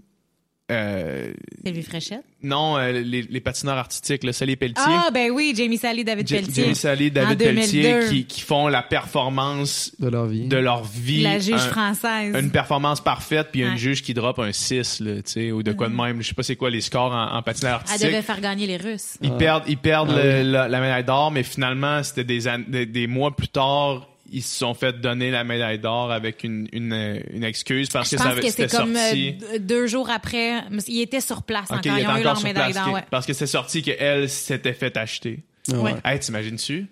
euh, 0.71 1.33
Sylvie 1.65 1.83
Fréchette? 1.83 2.23
non, 2.43 2.79
euh, 2.79 2.93
les, 2.93 3.23
les 3.23 3.41
patineurs 3.41 3.77
artistiques, 3.77 4.25
le 4.25 4.33
Sally 4.33 4.57
Pelletier. 4.57 4.83
Ah, 4.87 5.11
ben 5.13 5.31
oui, 5.31 5.53
Jamie 5.57 5.77
Sally, 5.77 6.05
David 6.05 6.27
Ja- 6.27 6.37
Pelletier. 6.37 6.63
Jamie 6.65 6.75
Sally, 6.75 7.11
David 7.11 7.39
Pelletier, 7.39 7.83
2002. 7.83 8.09
qui, 8.09 8.25
qui 8.25 8.41
font 8.41 8.69
la 8.69 8.83
performance 8.83 9.93
De 9.99 10.09
leur 10.09 10.27
vie. 10.27 10.47
de 10.49 10.57
leur 10.57 10.85
vie. 10.85 11.23
La 11.23 11.39
juge 11.39 11.55
Un- 11.55 11.59
française. 11.59 12.35
une 12.39 12.51
performance 12.51 13.01
parfaite, 13.01 13.49
puis 13.53 13.63
a 13.63 13.67
une 13.67 13.73
Ouais. 13.73 13.79
juge 13.79 14.03
qui 14.03 14.15
drop 14.15 14.39
un 14.39 14.53
6, 14.53 15.01
là, 15.01 15.17
tu 15.17 15.23
sais, 15.27 15.53
ou 15.53 15.63
de 15.63 15.73
quoi 15.73 15.89
de 15.89 15.95
même. 15.95 16.23
Je 16.23 16.29
sais 16.29 16.35
pas 16.35 16.43
c'est 16.43 16.57
quoi 16.57 16.71
les 16.71 16.81
scores 16.81 17.13
en, 17.13 17.37
en 17.37 17.43
patinage 17.43 17.73
Elle 17.73 17.81
artistique. 17.81 18.07
devait 18.07 18.23
faire 18.23 18.41
gagner 18.41 18.67
les 18.67 18.77
Russes. 18.79 19.19
Ils 19.23 19.33
perdent, 19.37 19.65
ils 19.69 19.77
perdent 19.79 20.11
Ah 20.13 20.23
le- 20.23 20.43
la, 20.43 20.69
la 20.69 20.81
médaille 20.81 21.05
d'or, 21.05 21.31
mais 21.31 21.43
finalement, 21.43 22.03
c'était 22.03 22.25
des, 22.25 22.49
an- 22.49 22.63
des, 22.67 22.87
des 22.87 23.07
mois 23.07 23.35
plus 23.37 23.49
tard, 23.49 24.09
ils 24.33 24.43
se 24.43 24.59
sont 24.59 24.75
fait 24.75 25.01
donner 25.01 25.31
la 25.31 25.45
médaille 25.45 25.79
d'or 25.79 26.11
avec 26.13 26.45
une, 26.45 26.69
une, 26.73 27.21
une 27.33 27.45
excuse 27.45 27.89
parce 27.89 28.09
Je 28.11 28.17
que 28.17 28.19
ça 28.23 28.25
pense 28.29 28.33
avait- 28.33 28.43
que 28.43 28.47
c'est 28.49 28.63
c'était 28.69 28.77
comme 28.77 28.95
sorti. 28.95 29.35
euh, 29.55 29.59
deux 29.59 29.87
jours 29.87 30.09
après. 30.11 30.63
Ils 30.89 31.01
étaient 31.03 31.21
sur 31.21 31.43
place 31.43 31.71
Ok, 31.71 31.79
encore. 31.79 31.99
il 31.99 32.03
Ils 32.03 32.07
ont 32.09 32.17
eu 32.17 32.23
leur 32.23 32.43
médaille 32.43 32.73
d'or. 32.73 32.93
Ouais. 32.93 33.05
Parce 33.11 33.27
que 33.27 33.33
c'est 33.33 33.47
sorti 33.47 33.83
qu'elle 33.83 34.29
s'était 34.29 34.73
fait 34.73 34.97
acheter. 34.97 35.41
Ouais. 35.73 35.95
Hey, 36.05 36.19
t'imagines-tu? 36.21 36.87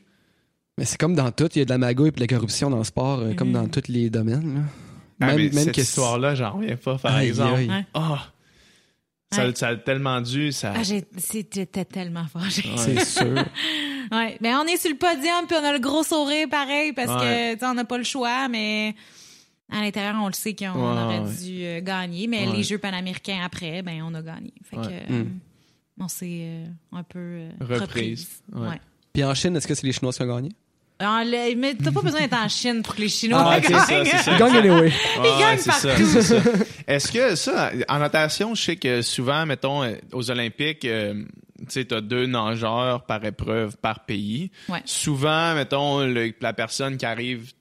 Mais 0.76 0.84
c'est 0.84 0.98
comme 0.98 1.14
dans 1.16 1.30
tout, 1.32 1.48
il 1.54 1.58
y 1.58 1.62
a 1.62 1.64
de 1.64 1.70
la 1.70 1.78
magouille 1.78 2.08
et 2.08 2.12
de 2.12 2.20
la 2.20 2.26
corruption 2.28 2.70
dans 2.70 2.78
le 2.78 2.84
sport, 2.84 3.18
euh, 3.20 3.34
comme 3.34 3.52
dans 3.52 3.66
tous 3.66 3.88
les 3.88 4.10
domaines. 4.10 4.54
là. 4.54 4.60
Ah, 5.20 5.26
Même, 5.26 5.36
mais 5.36 5.42
même 5.50 5.64
cette 5.64 5.74
que 5.74 5.80
histoire-là, 5.80 6.36
j'en 6.36 6.52
reviens 6.52 6.76
pas, 6.76 6.96
par 6.98 7.16
Aïe, 7.16 7.28
exemple. 7.28 7.54
aïe. 7.56 7.68
Ouais. 7.68 7.84
Ça, 9.30 9.46
Ouais. 9.46 9.54
ça 9.54 9.68
a 9.68 9.76
tellement 9.76 10.20
dû, 10.22 10.52
ça... 10.52 10.72
Ah, 10.74 10.82
j'ai- 10.82 11.04
c'était 11.18 11.84
tellement 11.84 12.24
fâché. 12.26 12.62
C'est 12.76 13.04
sûr. 13.04 13.44
Ouais, 14.10 14.38
mais 14.40 14.54
on 14.54 14.64
est 14.64 14.78
sur 14.78 14.90
le 14.90 14.96
podium 14.96 15.46
puis 15.46 15.54
on 15.60 15.64
a 15.64 15.70
le 15.74 15.80
gros 15.80 16.02
sourire 16.02 16.48
pareil 16.48 16.94
parce 16.94 17.10
Ouais. 17.10 17.18
que 17.18 17.52
tu 17.54 17.58
sais, 17.60 17.66
on 17.66 17.74
n'a 17.74 17.84
pas 17.84 17.98
le 17.98 18.04
choix, 18.04 18.48
mais 18.48 18.94
à 19.70 19.82
l'intérieur 19.82 20.14
on 20.22 20.28
le 20.28 20.32
sait 20.32 20.54
qu'on 20.56 20.64
Ouais, 20.72 21.02
aurait 21.02 21.18
ouais. 21.18 21.34
dû 21.44 21.62
euh, 21.62 21.80
gagner, 21.82 22.26
mais 22.26 22.46
Ouais. 22.48 22.56
les 22.56 22.62
Jeux 22.62 22.78
panaméricains 22.78 23.40
après, 23.44 23.82
ben 23.82 24.00
on 24.02 24.14
a 24.14 24.22
gagné. 24.22 24.54
Fait 24.64 24.76
que 24.76 24.80
Ouais. 24.86 25.02
euh, 25.10 25.24
Mm. 25.24 25.40
on 26.00 26.08
s'est 26.08 26.26
euh, 26.40 26.64
un 26.92 27.02
peu 27.02 27.18
euh, 27.18 27.50
Reprise. 27.60 27.80
reprise. 27.82 28.42
Ouais. 28.54 28.68
Ouais. 28.68 28.80
Puis 29.12 29.24
en 29.24 29.34
Chine, 29.34 29.54
est-ce 29.56 29.66
que 29.68 29.74
c'est 29.74 29.86
les 29.86 29.92
Chinois 29.92 30.14
qui 30.14 30.22
ont 30.22 30.34
gagné? 30.34 30.52
Mais 31.00 31.74
t'as 31.74 31.92
pas 31.92 32.02
besoin 32.02 32.20
d'être 32.20 32.34
en 32.36 32.48
Chine 32.48 32.82
pour 32.82 32.94
que 32.96 33.00
les 33.02 33.08
Chinois 33.08 33.40
Ah, 33.46 33.60
c'est 33.62 33.70
gagnent. 33.72 33.80
ça, 33.80 34.04
c'est 34.04 34.16
ça. 34.24 34.32
Ils 34.32 34.38
gagnent 34.38 34.56
anyway. 34.56 34.92
Ça, 35.58 35.70
partout. 35.70 36.34
Est-ce 36.88 37.12
que 37.12 37.34
ça, 37.36 37.70
en 37.88 37.98
natation, 38.00 38.54
je 38.54 38.62
sais 38.62 38.76
que 38.76 39.02
souvent, 39.02 39.46
mettons, 39.46 39.84
euh, 39.84 39.94
aux 40.12 40.30
Olympiques, 40.30 40.84
euh, 40.84 41.22
tu 41.60 41.64
sais, 41.68 41.84
t'as 41.84 42.00
deux 42.00 42.26
nageurs 42.26 43.04
par 43.06 43.24
épreuve 43.24 43.76
par 43.76 44.06
pays. 44.06 44.50
Ouais. 44.68 44.80
Souvent, 44.84 45.54
mettons, 45.54 46.00
le- 46.04 46.32
la 46.40 46.52
personne 46.52 46.96
qui 46.96 47.06
arrive, 47.06 47.52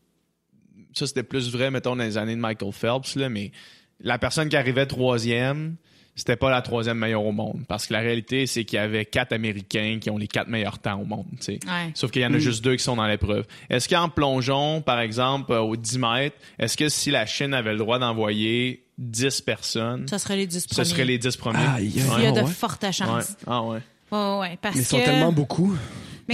ça 0.94 1.06
c'était 1.06 1.24
plus 1.24 1.52
vrai, 1.52 1.70
mettons, 1.70 1.96
dans 1.96 2.04
les 2.04 2.18
années 2.18 2.36
de 2.36 2.42
Michael 2.42 2.72
Phelps, 2.74 3.16
là, 3.16 3.30
mais 3.30 3.52
la 4.00 4.18
personne 4.18 4.50
qui 4.50 4.56
arrivait 4.56 4.86
troisième, 4.88 5.76
c'était 6.18 6.36
pas 6.36 6.50
la 6.50 6.62
troisième 6.62 6.98
meilleure 6.98 7.24
au 7.24 7.32
monde. 7.32 7.62
Parce 7.70 7.88
que 7.88 7.94
la 7.94 8.00
réalité, 8.00 8.46
c'est 8.48 8.66
qu'il 8.66 8.76
y 8.76 8.80
avait 8.82 9.06
quatre 9.06 9.32
Américains 9.32 10.00
qui 10.02 10.10
ont 10.10 10.18
les 10.18 10.28
quatre 10.28 10.50
meilleurs 10.50 10.80
temps 10.80 11.00
au 11.00 11.06
monde, 11.06 11.28
tu 11.40 11.44
sais. 11.44 11.60
Ouais. 11.66 11.92
Sauf 11.94 12.12
qu'il 12.12 12.22
y 12.22 12.26
en 12.26 12.34
a 12.34 12.40
juste 12.40 12.62
deux 12.64 12.76
qui 12.76 12.84
sont 12.84 12.96
dans 12.98 13.08
l'épreuve. 13.08 13.46
Est-ce 13.70 13.88
qu'en 13.88 14.10
plongeon, 14.10 14.82
par 14.82 15.00
exemple, 15.00 15.54
euh, 15.54 15.60
au 15.62 15.76
10 15.78 16.00
mètres, 16.00 16.36
est-ce 16.60 16.76
que 16.76 16.90
si 16.90 17.12
la 17.12 17.26
Chine 17.26 17.54
avait 17.54 17.72
le 17.72 17.78
droit 17.78 18.00
d'envoyer 18.00 18.84
10 18.98 19.42
personnes, 19.42 20.08
Ça 20.08 20.18
serait 20.20 20.36
les 20.36 20.48
10 20.48 20.62
ce 20.62 20.68
premiers. 20.68 20.86
serait 20.86 21.06
les 21.06 21.18
10 21.20 21.38
premiers? 21.38 21.60
Il 21.80 21.96
y 21.96 22.26
a 22.26 22.32
de 22.32 22.42
ouais. 22.42 22.48
fortes 22.52 22.84
Ouais. 22.84 22.92
chances. 22.92 23.38
Ah 23.46 23.62
ouais. 23.64 23.80
Ouais, 24.12 24.38
ouais, 24.40 24.58
parce 24.62 24.76
Mais 24.76 24.82
ils 24.82 24.86
sont 24.86 25.00
que... 25.00 25.06
tellement 25.06 25.32
beaucoup. 25.32 25.78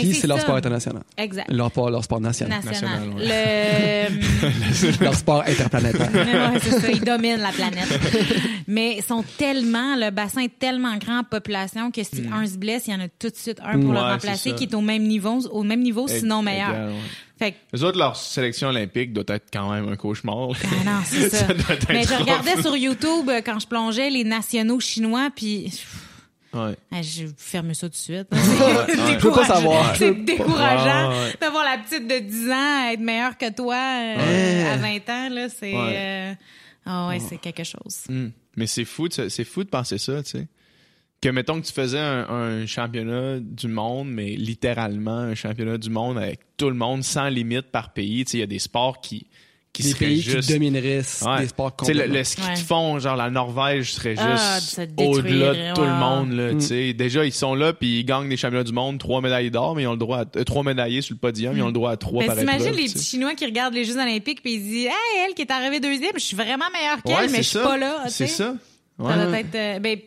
Puis 0.02 0.14
c'est 0.16 0.28
leur 0.28 0.38
ça. 0.38 0.44
sport 0.44 0.56
international. 0.56 1.04
Exact. 1.18 1.52
Leur, 1.52 1.68
sport- 1.70 1.90
leur 1.92 2.04
sport 2.04 2.20
national. 2.22 2.62
National. 2.64 3.10
National, 3.10 4.10
Le... 5.00 5.00
leur 5.04 5.16
sport 5.16 5.44
interplanétaire. 5.48 6.10
Ouais, 6.14 6.60
c'est 6.62 6.80
ça, 6.80 6.92
ils 6.92 7.02
dominent 7.02 7.40
la 7.42 7.52
planète. 7.52 7.88
Mais 8.68 8.96
ils 8.98 9.04
sont 9.04 9.24
tellement, 9.38 9.96
le 9.96 10.10
bassin 10.10 10.42
est 10.42 10.58
tellement 10.60 10.96
grand 10.98 11.20
en 11.20 11.24
population 11.24 11.92
que 11.92 12.04
si 12.04 12.24
un 12.32 12.46
se 12.48 12.58
blesse, 12.58 12.88
il 12.88 12.92
y 12.92 12.96
en 12.96 13.00
a 13.02 13.08
tout 13.08 13.30
de 13.30 13.36
suite 13.36 13.60
un 13.64 13.80
pour 13.80 13.92
Mm. 13.92 13.94
le 13.94 14.00
remplacer 14.00 14.50
ça. 14.50 14.56
qui 14.56 14.64
est 14.66 14.74
au 14.76 14.82
même 14.82 15.04
niveau, 15.04 15.40
au 15.52 15.64
même 15.64 15.82
niveau, 15.82 16.08
sinon 16.08 16.42
Égal, 16.42 16.44
meilleur. 16.54 16.88
ouais. 16.90 17.00
Fait 17.40 17.52
que, 17.52 17.58
Les 17.74 17.84
autres, 17.84 17.98
leur 17.98 18.16
sélection 18.16 18.68
olympique 18.70 19.12
doit 19.14 19.24
être 19.28 19.46
quand 19.52 19.72
même 19.72 19.88
un 19.90 19.96
cauchemar. 19.96 20.50
ah 20.52 20.68
non, 20.86 20.92
c'est 21.06 21.30
ça. 21.36 21.46
doit 21.48 21.76
être 21.76 21.88
Mais 21.90 22.04
je 22.04 22.14
regardais 22.14 22.62
sur 22.62 22.76
YouTube 22.78 23.30
euh, 23.30 23.42
quand 23.46 23.60
je 23.60 23.68
plongeais 23.68 24.10
les 24.10 24.24
nationaux 24.24 24.80
chinois, 24.80 25.30
puis 25.36 25.72
Ouais. 26.54 26.76
ah, 26.92 27.02
j'ai 27.02 27.28
fermé 27.38 27.74
ça 27.74 27.88
tout 27.88 27.92
de 27.94 27.96
suite. 27.96 28.28
C'est 28.32 29.20
Je 29.20 29.44
savoir. 29.46 29.96
C'est 29.98 30.14
décourageant 30.24 31.12
d'avoir 31.42 31.64
la 31.64 31.78
petite 31.80 32.08
de 32.08 32.20
10 32.20 32.50
ans 32.52 32.90
être 32.92 33.00
meilleure 33.00 33.38
que 33.38 33.52
toi 33.52 33.76
euh, 33.76 34.74
à 34.74 34.78
20 34.78 35.10
ans. 35.10 35.30
Là, 35.30 35.50
c'est 35.50 35.74
Ouais. 35.74 35.96
euh, 35.98 36.34
ah 36.86 37.08
ouais, 37.08 37.20
c'est 37.20 37.38
quelque 37.38 37.64
chose. 37.64 38.04
Hmm. 38.10 38.28
Mais 38.56 38.68
c'est 38.68 38.86
fou, 38.86 39.08
c'est 39.10 39.44
fou 39.46 39.64
de 39.64 39.70
penser 39.70 39.98
ça, 39.98 40.22
tu 40.22 40.32
sais. 40.32 40.48
Que 41.22 41.30
mettons 41.30 41.60
que 41.62 41.66
tu 41.66 41.72
faisais 41.74 42.00
un, 42.00 42.28
un 42.30 42.66
championnat 42.66 43.40
du 43.40 43.70
monde, 43.70 44.10
mais 44.10 44.36
littéralement 44.36 45.18
un 45.20 45.36
championnat 45.36 45.78
du 45.78 45.90
monde 45.90 46.18
avec 46.18 46.42
tout 46.58 46.70
le 46.70 46.76
monde, 46.76 47.04
sans 47.04 47.30
limite 47.30 47.72
par 47.72 47.94
pays. 47.94 48.26
Tu 48.26 48.32
sais, 48.32 48.38
il 48.38 48.42
y 48.42 48.44
a 48.44 48.48
des 48.48 48.60
sports 48.60 49.00
qui, 49.00 49.26
qui 49.74 49.82
Des 49.82 49.90
seraient 49.90 50.06
pays 50.06 50.22
juste. 50.22 50.48
qui 50.48 50.54
domineraient 50.54 51.02
Ouais. 51.26 51.42
des 51.42 51.48
sports 51.48 51.76
Tu 51.78 51.86
sais, 51.86 51.94
le, 52.08 52.24
ski 52.24 52.42
Ouais. 52.44 52.54
de 52.54 52.60
fond, 52.60 53.00
genre 53.00 53.16
la 53.16 53.32
Norvège 53.32 53.94
serait 53.94 54.14
Ah, 54.20 54.60
juste 54.60 54.80
détruire, 54.82 55.10
au-delà 55.10 55.54
de 55.72 55.74
tout 55.74 55.82
ouais. 55.82 55.88
le 55.88 55.94
monde. 55.96 56.32
Là, 56.32 56.54
Mm. 56.54 56.58
tu 56.60 56.66
sais. 56.68 56.94
Déjà, 56.94 57.26
ils 57.26 57.32
sont 57.34 57.56
là, 57.56 57.74
puis 57.74 58.00
ils 58.02 58.04
gagnent 58.06 58.30
des 58.30 58.38
championnats 58.38 58.64
du 58.64 58.72
monde, 58.72 59.00
trois 59.00 59.20
médailles 59.20 59.50
d'or, 59.50 59.76
mais 59.76 59.82
ils 59.84 59.88
ont 59.88 59.94
le 59.94 59.98
droit 59.98 60.20
à 60.20 60.26
euh, 60.38 60.44
trois 60.44 60.62
médaillés 60.64 61.02
sur 61.02 61.16
le 61.16 61.20
podium, 61.20 61.58
ils 61.58 61.64
ont 61.64 61.68
le 61.68 61.72
droit 61.74 61.90
à 61.92 61.98
trois 61.98 62.24
par 62.24 62.38
t'imagines 62.38 62.72
les 62.76 62.84
petits 62.84 63.04
Chinois 63.04 63.34
qui 63.34 63.46
regardent 63.46 63.74
les 63.74 63.84
Jeux 63.84 63.98
Olympiques 63.98 64.44
puis 64.44 64.54
ils 64.54 64.62
disent 64.64 64.86
Hey, 64.86 65.26
elle 65.28 65.34
qui 65.34 65.42
est 65.42 65.52
arrivée 65.52 65.80
deuxième, 65.80 66.12
je 66.14 66.20
suis 66.20 66.36
vraiment 66.36 66.66
meilleure 66.72 67.02
qu'elle, 67.02 67.16
Ouais, 67.16 67.28
mais 67.32 67.38
je 67.42 67.50
suis 67.50 67.60
pas 67.60 67.78
là. 67.78 68.04
C'est 68.10 68.28
ça. 68.28 68.54
Ça 69.00 69.04
Ouais. 69.04 69.26
doit 69.26 69.40
être. 69.40 69.56
euh, 69.56 69.80
ben, 69.80 69.98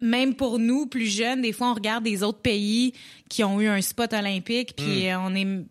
même 0.00 0.34
pour 0.34 0.60
nous, 0.60 0.86
plus 0.86 1.06
jeunes, 1.08 1.42
des 1.42 1.52
fois, 1.52 1.70
on 1.70 1.74
regarde 1.74 2.04
des 2.04 2.22
autres 2.22 2.40
pays 2.40 2.92
qui 3.28 3.42
ont 3.42 3.60
eu 3.60 3.66
un 3.66 3.80
spot 3.80 4.12
olympique, 4.12 4.74
puis 4.76 5.08
Mm. 5.08 5.20
on 5.24 5.34
est 5.34 5.64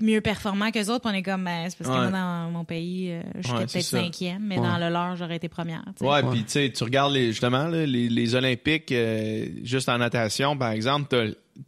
mieux 0.00 0.20
performant 0.20 0.70
que 0.70 0.78
les 0.78 0.90
autres, 0.90 1.00
puis 1.00 1.10
on 1.12 1.16
est 1.18 1.22
comme, 1.22 1.44
ben, 1.44 1.68
c'est 1.68 1.78
parce 1.78 1.90
que 1.90 1.94
Ouais. 2.04 2.10
moi, 2.10 2.18
dans 2.18 2.50
mon 2.50 2.64
pays, 2.64 3.10
euh, 3.12 3.22
je 3.36 3.42
suis 3.48 3.52
Ouais, 3.56 3.66
peut-être 3.66 3.82
cinquième, 3.82 4.42
mais 4.44 4.58
Ouais. 4.58 4.66
dans 4.66 4.78
le 4.78 4.88
leur, 4.90 5.16
j'aurais 5.16 5.36
été 5.36 5.48
première. 5.48 5.82
tu 5.96 6.04
sais. 6.04 6.10
Ouais, 6.10 6.22
puis 6.30 6.44
tu 6.44 6.50
sais, 6.50 6.70
tu 6.70 6.84
regardes 6.84 7.12
les, 7.12 7.28
justement 7.28 7.68
là, 7.68 7.84
les, 7.86 8.08
les 8.08 8.34
Olympiques, 8.34 8.92
euh, 8.92 9.46
juste 9.64 9.88
en 9.88 9.98
natation, 9.98 10.56
par 10.56 10.70
exemple, 10.70 11.08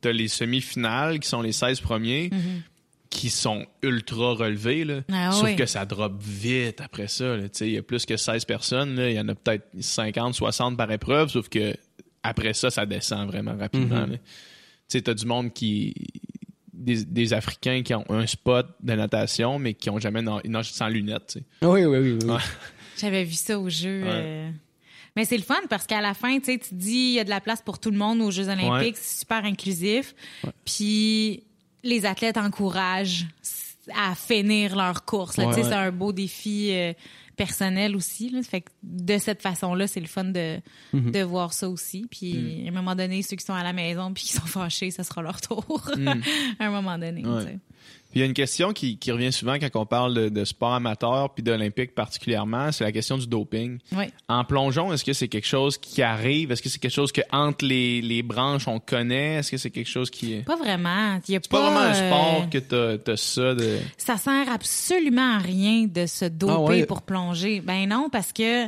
t'as 0.01 0.09
as 0.09 0.13
les 0.13 0.29
semi-finales 0.29 1.19
qui 1.21 1.29
sont 1.29 1.43
les 1.43 1.53
16 1.53 1.81
premiers, 1.81 2.31
qui 3.11 3.29
sont 3.29 3.67
ultra 3.83 4.35
relevés. 4.35 4.85
Là. 4.85 5.01
Ah 5.13 5.33
Sauf 5.33 5.45
oui. 5.45 5.57
que 5.57 5.67
ça 5.67 5.85
drop 5.85 6.13
vite 6.23 6.81
après 6.81 7.09
ça. 7.09 7.37
là. 7.37 7.43
Tu 7.45 7.49
sais, 7.55 7.67
Il 7.67 7.73
y 7.73 7.79
a 7.79 7.83
plus 7.83 8.07
que 8.07 8.17
16 8.17 8.45
personnes. 8.45 8.95
là. 8.95 9.11
Il 9.11 9.17
y 9.17 9.21
en 9.21 9.27
a 9.29 9.35
peut-être 9.35 9.67
50, 9.81 10.35
60 10.35 10.77
par 10.77 10.91
épreuve, 10.93 11.29
sauf 11.29 11.49
que 11.49 11.75
après 12.23 12.55
ça, 12.55 12.71
ça 12.71 12.87
descend 12.87 13.27
vraiment 13.27 13.57
rapidement. 13.59 14.03
Mhm. 14.07 14.13
là. 14.13 14.17
Tu 14.19 14.23
sais, 14.89 15.03
t'as 15.03 15.15
du 15.15 15.27
monde 15.27 15.53
qui. 15.53 15.93
Des, 16.81 17.05
des 17.05 17.33
Africains 17.35 17.83
qui 17.83 17.93
ont 17.95 18.05
un 18.09 18.27
spot 18.27 18.67
de 18.83 18.95
natation, 18.95 19.59
mais 19.59 19.75
qui 19.75 19.91
ont 19.91 19.99
jamais 20.01 20.23
na- 20.23 20.41
ils 20.45 20.51
nagent 20.51 20.73
sans 20.73 20.89
lunettes. 20.89 21.27
tu 21.35 21.39
sais. 21.41 21.45
Oui, 21.67 21.85
oui, 21.85 21.99
oui. 21.99 22.19
oui. 22.23 22.31
Ouais. 22.31 22.41
J'avais 22.99 23.25
vu 23.25 23.35
ça 23.35 23.59
au 23.59 23.69
jeu. 23.69 24.03
Ouais. 24.03 24.09
euh, 24.11 24.51
Mais 25.15 25.27
c'est 25.27 25.37
le 25.37 25.43
fun 25.43 25.61
parce 25.69 25.87
qu'à 25.87 26.01
la 26.01 26.15
fin, 26.15 26.39
tu 26.39 26.47
sais, 26.47 26.59
tu 26.59 26.71
te 26.71 26.75
dis, 26.75 26.93
il 26.93 27.13
y 27.13 27.21
a 27.21 27.25
de 27.25 27.29
la 27.31 27.41
place 27.43 27.61
pour 27.61 27.79
tout 27.79 27.91
le 27.91 27.99
monde 27.99 28.23
aux 28.23 28.31
Jeux 28.31 28.49
Olympiques, 28.49 28.71
Ouais. 28.71 28.93
c'est 28.95 29.19
super 29.21 29.45
inclusif. 29.45 30.15
Puis 30.65 31.43
les 31.83 32.07
athlètes 32.07 32.37
encouragent 32.37 33.27
à 33.95 34.15
finir 34.15 34.77
leur 34.77 35.05
course. 35.05 35.37
c'est 35.37 35.73
un 35.73 35.91
beau 35.91 36.13
défi 36.13 36.71
euh, 36.73 36.93
personnel 37.37 37.97
aussi. 37.97 38.31
Là. 38.31 38.43
Fait 38.43 38.61
que 38.63 38.71
de 38.83 39.19
cette 39.19 39.43
façon-là, 39.43 39.87
c'est 39.87 40.01
le 40.01 40.07
fun 40.07 40.25
de, 40.25 40.61
Mhm. 40.93 41.11
de 41.13 41.21
voir 41.23 41.53
ça 41.53 41.69
aussi. 41.69 42.07
Puis 42.11 42.65
à 42.67 42.69
un 42.69 42.73
moment 42.73 42.95
donné, 42.95 43.23
ceux 43.23 43.37
qui 43.37 43.45
sont 43.45 43.55
à 43.55 43.63
la 43.63 43.73
maison 43.73 44.13
puis 44.13 44.25
qui 44.25 44.33
sont 44.33 44.47
fâchés, 44.47 44.91
ça 44.91 45.05
sera 45.05 45.23
leur 45.23 45.41
tour. 45.41 45.91
à 46.59 46.65
un 46.67 46.71
moment 46.71 46.99
donné. 46.99 47.25
Ouais. 47.27 47.59
Puis 48.11 48.19
il 48.19 48.21
y 48.21 48.23
a 48.23 48.27
une 48.27 48.35
question 48.35 48.73
qui, 48.73 48.99
qui 48.99 49.13
revient 49.13 49.33
souvent 49.33 49.55
quand 49.59 49.69
on 49.77 49.87
parle 49.87 50.15
de, 50.15 50.29
de 50.29 50.45
sport 50.45 50.75
amateur 50.75 51.33
puis 51.33 51.43
d'olympique 51.43 51.95
particulièrement, 51.95 52.73
c'est 52.73 52.85
la 52.85 52.93
question 52.93 53.17
du 53.19 53.27
doping. 53.27 53.79
Oui. 53.93 54.05
En 54.29 54.45
plongeon, 54.45 54.93
est-ce 54.93 55.05
que 55.05 55.13
c'est 55.13 55.29
quelque 55.29 55.47
chose 55.47 55.79
qui 55.79 56.03
arrive? 56.03 56.51
Est-ce 56.51 56.61
que 56.63 56.69
c'est 56.69 56.79
quelque 56.81 56.91
chose 56.93 57.13
que 57.13 57.21
entre 57.31 57.65
les, 57.65 58.01
les 58.03 58.23
branches 58.23 58.67
on 58.69 58.81
connaît? 58.81 59.35
Est-ce 59.37 59.51
que 59.53 59.57
c'est 59.57 59.71
quelque 59.71 59.89
chose 59.89 60.11
qui 60.11 60.35
est... 60.35 60.45
Pas 60.45 60.57
vraiment. 60.57 61.21
Il 61.29 61.35
y 61.35 61.37
a 61.37 61.41
C'est 61.43 61.51
pas 61.51 61.61
vraiment 61.63 61.81
un 61.81 61.91
euh, 61.95 62.09
sport 62.09 62.51
que 62.51 62.59
t'as 62.59 62.99
t'as 62.99 63.17
ça 63.17 63.55
de... 63.55 63.79
ça 63.97 64.17
sert 64.17 64.49
absolument 64.53 65.37
à 65.37 65.39
rien 65.39 65.87
de 65.87 66.07
se 66.07 66.25
doper 66.25 66.53
Ah 66.55 66.61
ouais. 66.63 66.87
pour 66.87 67.03
plonger. 67.03 67.61
Ben 67.61 67.89
non, 67.89 68.09
parce 68.11 68.33
que 68.33 68.67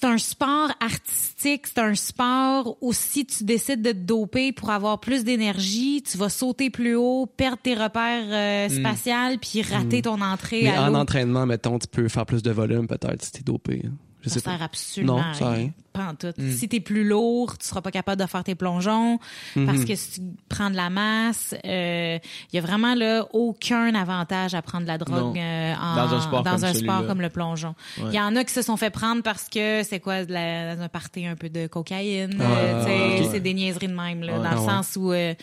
c'est 0.00 0.06
un 0.06 0.18
sport 0.18 0.70
artistique, 0.80 1.66
c'est 1.66 1.78
un 1.80 1.94
sport 1.94 2.76
où 2.80 2.92
si 2.92 3.26
tu 3.26 3.44
décides 3.44 3.82
de 3.82 3.92
te 3.92 3.96
doper 3.96 4.52
pour 4.52 4.70
avoir 4.70 4.98
plus 5.00 5.24
d'énergie, 5.24 6.02
tu 6.02 6.16
vas 6.16 6.28
sauter 6.28 6.70
plus 6.70 6.94
haut, 6.94 7.26
perdre 7.26 7.58
tes 7.62 7.74
repères 7.74 8.24
euh, 8.28 8.68
spatials, 8.68 9.38
puis 9.38 9.62
rater 9.62 10.02
ton 10.02 10.20
entrée 10.20 10.62
Hmm. 10.62 10.64
Mais 10.64 10.74
à 10.76 10.90
en 10.90 10.94
entraînement, 10.94 11.44
mettons, 11.46 11.78
tu 11.78 11.86
peux 11.86 12.08
faire 12.08 12.24
plus 12.26 12.42
de 12.42 12.50
volume 12.50 12.86
peut-être 12.86 13.22
si 13.22 13.32
t'es 13.32 13.42
dopé. 13.42 13.82
Je 14.22 14.28
Ça 14.28 14.34
sais 14.34 14.40
sert 14.40 14.58
pas. 14.58 14.64
absolument 14.64 15.16
Non, 15.18 15.34
ça 15.34 15.50
rien. 15.50 15.70
Pas 15.92 16.04
en 16.06 16.14
tout. 16.14 16.32
Hmm. 16.38 16.50
Si 16.52 16.68
t'es 16.68 16.78
plus 16.80 17.02
lourd, 17.06 17.58
tu 17.58 17.66
seras 17.66 17.80
pas 17.80 17.90
capable 17.90 18.22
de 18.22 18.26
faire 18.28 18.44
tes 18.44 18.54
plongeons 18.54 19.18
Mhm. 19.56 19.66
parce 19.66 19.84
que 19.84 19.94
si 19.96 20.20
tu 20.20 20.26
prends 20.48 20.70
de 20.70 20.76
la 20.76 20.88
masse, 20.88 21.54
il 21.64 22.20
y 22.52 22.58
a 22.58 22.60
vraiment 22.60 22.94
là 22.94 23.26
aucun 23.32 23.92
avantage 23.94 24.54
à 24.54 24.62
prendre 24.62 24.84
de 24.84 24.88
la 24.88 24.98
drogue 24.98 25.36
euh, 25.38 25.74
en- 25.74 25.96
Dans 25.96 26.14
un 26.14 26.20
sport 26.20 26.42
dans 26.44 26.52
comme 26.52 26.64
un 26.64 26.72
sport 26.74 26.74
celui-là. 26.74 27.02
comme 27.08 27.20
le 27.20 27.28
plongeon. 27.28 27.74
Il 27.98 28.12
y 28.12 28.20
en 28.20 28.36
a 28.36 28.44
qui 28.44 28.52
se 28.52 28.62
sont 28.62 28.76
fait 28.76 28.90
prendre 28.90 29.22
parce 29.22 29.48
que 29.48 29.82
c'est 29.82 29.98
quoi 30.00 30.24
de 30.24 30.32
la, 30.32 30.76
dans 30.76 30.82
un 30.82 30.88
party 30.88 31.26
un 31.26 31.34
peu 31.36 31.48
de 31.48 31.66
cocaïne, 31.66 32.36
Ah, 32.40 32.44
euh, 32.88 33.22
c'est 33.30 33.40
des 33.40 33.54
niaiseries 33.54 33.88
de 33.88 33.94
même 33.94 34.22
là, 34.22 34.34
dans 34.38 34.42
le 34.62 34.68
Ah, 34.68 34.82
sens 34.82 34.96
où 34.96 35.10
euh, 35.12 35.34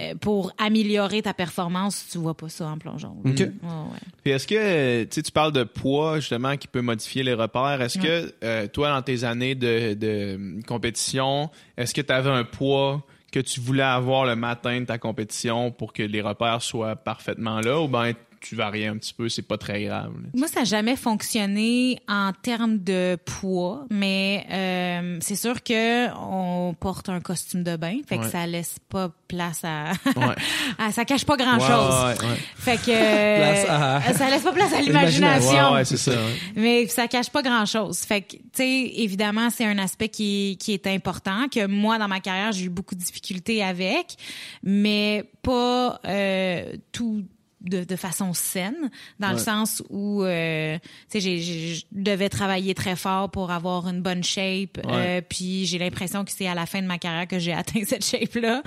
euh, 0.00 0.14
pour 0.20 0.52
améliorer 0.58 1.22
ta 1.22 1.32
performance, 1.32 2.04
tu 2.12 2.18
vois 2.18 2.34
pas 2.36 2.48
ça 2.50 2.66
en 2.66 2.76
plongeon. 2.78 3.16
Ok. 3.24 3.38
Ouais, 3.38 3.46
ouais. 3.46 3.98
Puis 4.22 4.32
est-ce 4.32 4.46
que, 4.46 4.54
euh, 4.58 5.04
tu 5.10 5.22
parles 5.32 5.52
de 5.52 5.64
poids 5.64 6.20
justement 6.20 6.56
qui 6.58 6.68
peut 6.68 6.82
modifier 6.82 7.22
les 7.22 7.32
repères. 7.34 7.80
Est-ce 7.80 7.98
que 7.98 8.34
euh, 8.44 8.66
toi, 8.68 8.90
dans 8.90 9.02
tes 9.02 9.24
années 9.24 9.54
de, 9.54 9.85
de 9.94 10.60
compétition, 10.66 11.50
est-ce 11.76 11.94
que 11.94 12.00
tu 12.00 12.12
avais 12.12 12.30
un 12.30 12.44
poids 12.44 13.04
que 13.32 13.40
tu 13.40 13.60
voulais 13.60 13.82
avoir 13.82 14.24
le 14.24 14.36
matin 14.36 14.80
de 14.80 14.86
ta 14.86 14.98
compétition 14.98 15.70
pour 15.70 15.92
que 15.92 16.02
les 16.02 16.22
repères 16.22 16.62
soient 16.62 16.96
parfaitement 16.96 17.60
là 17.60 17.80
ou 17.80 17.88
ben 17.88 18.12
tu 18.40 18.54
varies 18.56 18.86
un 18.86 18.96
petit 18.96 19.14
peu, 19.14 19.28
c'est 19.28 19.42
pas 19.42 19.58
très 19.58 19.84
grave. 19.84 20.12
là. 20.14 20.28
Moi, 20.34 20.48
ça 20.48 20.60
n'a 20.60 20.64
jamais 20.64 20.96
fonctionné 20.96 21.98
en 22.08 22.32
termes 22.32 22.78
de 22.78 23.16
poids, 23.24 23.86
mais 23.90 24.46
euh, 24.50 25.18
c'est 25.20 25.36
sûr 25.36 25.62
que 25.62 26.08
on 26.16 26.74
porte 26.78 27.08
un 27.08 27.20
costume 27.20 27.62
de 27.62 27.76
bain, 27.76 27.98
fait 28.06 28.18
que 28.18 28.22
Ouais. 28.24 28.30
ça 28.30 28.46
laisse 28.46 28.76
pas 28.88 29.10
place 29.28 29.60
à, 29.64 29.92
Ouais. 30.16 30.34
à- 30.78 30.92
ça 30.92 31.04
cache 31.04 31.24
pas 31.24 31.36
grand 31.36 31.58
chose. 31.58 32.04
Ouais. 32.22 32.36
Fait 32.56 32.76
que 32.76 32.90
euh, 32.90 33.64
à- 33.68 34.12
ça 34.14 34.30
laisse 34.30 34.42
pas 34.42 34.52
place 34.52 34.72
à 34.72 34.80
L'imagination. 34.86 35.84
ça. 35.96 36.12
Mais 36.54 36.86
ça 36.88 37.08
cache 37.08 37.30
pas 37.30 37.42
grand 37.42 37.66
chose. 37.66 37.98
Fait 38.00 38.22
que, 38.22 38.36
tu 38.36 38.42
sais, 38.54 38.92
évidemment, 38.96 39.50
c'est 39.50 39.64
un 39.64 39.78
aspect 39.78 40.08
qui, 40.08 40.56
qui 40.60 40.72
est 40.72 40.86
important, 40.86 41.48
que 41.52 41.66
moi, 41.66 41.98
dans 41.98 42.08
ma 42.08 42.20
carrière, 42.20 42.52
j'ai 42.52 42.64
eu 42.66 42.68
beaucoup 42.70 42.94
de 42.94 43.00
difficultés 43.00 43.62
avec, 43.64 44.16
mais 44.62 45.24
pas 45.42 46.00
euh, 46.06 46.72
tout 46.92 47.24
de, 47.68 47.84
de 47.84 47.96
façon 47.96 48.32
saine, 48.32 48.90
dans 49.20 49.28
le 49.30 49.34
Ouais. 49.36 49.40
sens 49.40 49.82
où, 49.90 50.22
euh, 50.22 50.78
tu 50.78 50.88
sais, 51.08 51.20
j'ai- 51.20 51.38
j'ai- 51.40 51.74
je 51.74 51.84
devais 51.92 52.28
travailler 52.28 52.74
très 52.74 52.96
fort 52.96 53.30
pour 53.30 53.50
avoir 53.50 53.88
une 53.88 54.00
bonne 54.02 54.22
shape, 54.24 54.78
euh, 54.86 55.20
puis 55.28 55.66
j'ai 55.66 55.78
l'impression 55.78 56.24
que 56.24 56.30
c'est 56.30 56.46
à 56.46 56.54
la 56.54 56.66
fin 56.66 56.80
de 56.82 56.86
ma 56.86 56.98
carrière 56.98 57.26
que 57.28 57.38
j'ai 57.38 57.52
atteint 57.80 57.84
cette 57.86 58.04
shape-là. 58.04 58.62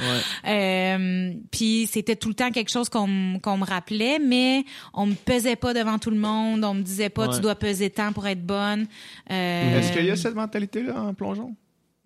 Euh, 0.47 1.33
puis 1.51 1.87
c'était 1.91 2.15
tout 2.15 2.29
le 2.29 2.35
temps 2.35 2.51
quelque 2.51 2.69
chose 2.71 2.89
qu'on 2.89 3.39
qu'on 3.41 3.57
me 3.57 3.65
rappelait, 3.65 4.19
mais 4.19 4.63
on 4.93 5.05
me 5.05 5.13
pesait 5.15 5.55
pas 5.55 5.73
devant 5.73 5.97
tout 5.99 6.11
le 6.11 6.17
monde, 6.19 6.63
on 6.63 6.73
me 6.73 6.81
disait 6.81 7.09
pas 7.09 7.27
Ouais. 7.27 7.35
tu 7.35 7.41
dois 7.41 7.55
peser 7.55 7.89
tant 7.89 8.11
pour 8.13 8.27
être 8.27 8.45
bonne. 8.45 8.87
Euh, 9.31 9.79
Est-ce 9.79 9.91
qu'il 9.93 10.05
y 10.05 10.11
a 10.11 10.15
cette 10.15 10.35
mentalité-là 10.35 11.01
en 11.01 11.13
plongeon? 11.13 11.55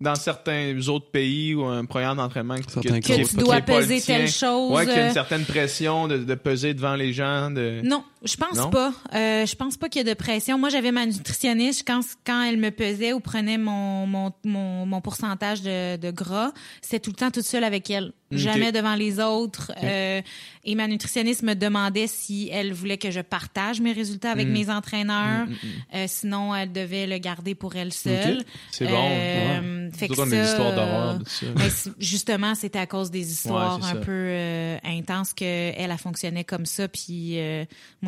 Dans 0.04 0.14
certains 0.14 0.76
autres 0.88 1.06
pays 1.10 1.54
ou 1.54 1.64
un 1.64 1.84
programme 1.86 2.18
d'entraînement 2.18 2.56
que, 2.56 2.74
coachs. 2.74 2.82
Que 2.84 3.28
tu 3.28 3.36
dois 3.36 3.60
peser 3.62 4.00
telle 4.00 4.30
chose, 4.30 4.70
Ouais, 4.70 4.84
qu'il 4.84 4.94
y 4.94 4.98
a 4.98 5.04
euh, 5.04 5.08
une 5.08 5.14
certaine 5.14 5.44
pression 5.44 6.06
de, 6.08 6.18
de 6.18 6.34
peser 6.34 6.74
devant 6.74 6.94
les 6.94 7.12
gens. 7.12 7.50
De... 7.50 7.80
Non, 7.82 8.04
je 8.24 8.36
pense 8.36 8.56
Non? 8.56 8.70
pas. 8.70 8.92
Euh, 9.14 9.46
je 9.46 9.54
pense 9.54 9.76
pas 9.76 9.88
qu'il 9.88 10.06
y 10.06 10.08
a 10.08 10.14
de 10.14 10.18
pression. 10.18 10.58
Moi, 10.58 10.68
j'avais 10.70 10.92
ma 10.92 11.06
nutritionniste 11.06 11.84
quand 11.86 12.00
quand 12.26 12.42
elle 12.42 12.56
me 12.56 12.70
pesait 12.70 13.12
ou 13.12 13.20
prenait 13.20 13.58
mon 13.58 14.06
mon 14.06 14.32
mon, 14.44 14.86
mon 14.86 15.00
pourcentage 15.00 15.62
de, 15.62 15.96
de 15.96 16.10
gras, 16.10 16.52
c'était 16.80 17.00
tout 17.00 17.10
le 17.10 17.16
temps 17.16 17.30
toute 17.30 17.44
seule 17.44 17.64
avec 17.64 17.90
elle, 17.90 18.12
jamais 18.30 18.72
devant 18.72 18.94
les 18.94 19.20
autres. 19.20 19.72
Euh, 19.82 20.20
et 20.64 20.74
ma 20.74 20.86
nutritionniste 20.86 21.42
me 21.42 21.54
demandait 21.54 22.06
si 22.06 22.48
elle 22.50 22.72
voulait 22.72 22.96
que 22.98 23.10
je 23.10 23.20
partage 23.20 23.80
mes 23.80 23.92
résultats 23.92 24.30
avec 24.30 24.48
mes 24.48 24.70
entraîneurs. 24.70 25.46
Euh, 25.94 26.06
sinon, 26.08 26.54
elle 26.54 26.72
devait 26.72 27.06
le 27.06 27.18
garder 27.18 27.54
pour 27.54 27.76
elle 27.76 27.92
seule. 27.92 28.42
C'est 28.70 28.86
bon. 28.86 29.08
Euh, 29.10 29.90
fait 29.92 30.08
Nous 30.08 30.14
que 30.16 30.24
des 30.30 30.30
ça, 30.30 30.44
histoires 30.44 30.74
d'horreur 30.74 31.18
c- 31.26 31.90
justement, 31.98 32.54
c'était 32.54 32.78
à 32.78 32.86
cause 32.86 33.10
des 33.10 33.30
histoires 33.30 33.78
Ouais, 33.78 33.84
un 33.84 33.94
ça. 33.94 33.96
peu 33.96 34.76
intenses 34.84 35.32
que 35.34 35.44
elle 35.44 35.90
a 35.90 35.98
fonctionné 35.98 36.44
comme 36.44 36.66
ça. 36.66 36.88
Puis 36.88 37.38
euh, 37.38 37.64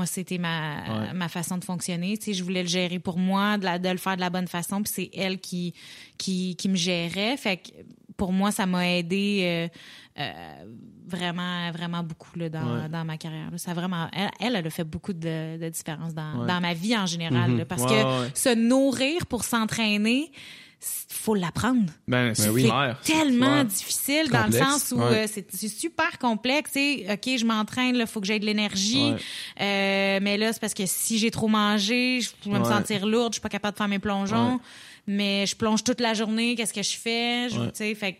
moi, 0.06 0.12
c'était 0.14 0.38
ma 0.38 0.76
Ouais. 1.08 1.12
ma 1.14 1.28
façon 1.28 1.58
de 1.58 1.64
fonctionner. 1.64 2.16
Tu 2.16 2.26
sais, 2.26 2.32
je 2.34 2.42
voulais 2.44 2.62
le 2.62 2.68
gérer 2.68 2.98
pour 2.98 3.18
moi, 3.18 3.58
de, 3.58 3.64
la, 3.64 3.78
de 3.78 3.88
le 3.88 3.98
faire 3.98 4.14
de 4.16 4.20
la 4.20 4.30
bonne 4.30 4.48
façon. 4.48 4.82
Puis 4.82 4.92
c'est 4.94 5.10
elle 5.14 5.38
qui 5.40 5.74
qui 6.16 6.54
qui 6.56 6.68
me 6.68 6.76
gérait. 6.76 7.36
Fait 7.36 7.56
que 7.58 7.70
pour 8.16 8.32
moi, 8.32 8.50
ça 8.52 8.66
m'a 8.66 8.88
aidé. 8.88 9.40
euh, 9.42 9.78
euh, 10.18 10.64
vraiment 11.06 11.70
vraiment 11.72 12.02
beaucoup 12.02 12.36
là, 12.38 12.48
dans, 12.48 12.82
Ouais. 12.82 12.88
dans 12.88 13.04
ma 13.04 13.16
carrière 13.18 13.50
là. 13.50 13.58
ça 13.58 13.72
a 13.72 13.74
vraiment 13.74 14.08
elle, 14.12 14.30
elle 14.40 14.56
elle 14.56 14.66
a 14.66 14.70
fait 14.70 14.82
beaucoup 14.82 15.12
de, 15.12 15.58
de 15.58 15.68
différence 15.68 16.14
dans, 16.14 16.40
Ouais. 16.40 16.46
dans 16.48 16.60
ma 16.60 16.72
vie 16.74 16.96
en 16.96 17.04
général 17.06 17.54
là, 17.56 17.64
parce 17.66 17.84
que 17.84 17.92
se 18.34 18.54
nourrir 18.54 19.26
pour 19.26 19.44
s'entraîner 19.44 20.32
faut 20.80 21.34
l'apprendre 21.34 21.90
Ben, 22.06 22.34
c'est 22.34 22.48
oui. 22.50 22.68
tellement 23.04 23.64
difficile 23.64 24.28
dans 24.30 24.46
le 24.46 24.52
sens 24.52 24.92
où 24.92 24.98
ouais. 25.00 25.26
euh, 25.26 25.42
c'est 25.50 25.68
super 25.68 26.18
complexe. 26.18 26.72
tu 26.72 26.78
sais. 27.04 27.06
OK, 27.12 27.38
je 27.38 27.44
m'entraîne, 27.44 27.96
il 27.96 28.06
faut 28.06 28.20
que 28.20 28.26
j'aie 28.26 28.38
de 28.38 28.46
l'énergie. 28.46 29.12
Ouais. 29.12 29.16
Euh, 29.60 30.18
mais 30.22 30.36
là, 30.36 30.52
c'est 30.52 30.60
parce 30.60 30.74
que 30.74 30.86
si 30.86 31.18
j'ai 31.18 31.30
trop 31.30 31.48
mangé, 31.48 32.20
je 32.20 32.30
vais 32.50 32.58
me 32.58 32.64
sentir 32.64 33.06
lourde, 33.06 33.32
je 33.32 33.36
suis 33.36 33.40
pas 33.42 33.48
capable 33.48 33.72
de 33.74 33.78
faire 33.78 33.88
mes 33.88 33.98
plongeons. 33.98 34.54
Ouais. 34.54 34.60
Mais 35.08 35.46
je 35.46 35.56
plonge 35.56 35.82
toute 35.84 36.00
la 36.00 36.14
journée, 36.14 36.54
qu'est-ce 36.56 36.74
que 36.74 36.82
je 36.82 36.96
fais? 36.96 37.48
Je- 37.48 37.58
Ouais. 37.58 37.66
tu 37.68 37.76
sais, 37.76 37.94
fait 37.94 38.18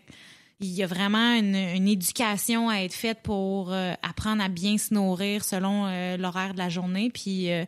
il 0.59 0.71
y 0.73 0.81
a 0.81 0.87
vraiment 0.87 1.33
une, 1.35 1.55
une 1.55 1.87
éducation 1.87 2.67
à 2.69 2.77
être 2.77 2.93
faite 2.95 3.19
pour 3.21 3.71
euh, 3.71 3.93
apprendre 4.01 4.41
à 4.43 4.47
bien 4.49 4.79
se 4.79 4.91
nourrir 4.91 5.43
selon 5.45 5.85
euh, 5.85 6.17
l'horaire 6.17 6.53
de 6.53 6.57
la 6.57 6.69
journée. 6.69 7.11
Puis 7.13 7.51
euh, 7.51 7.63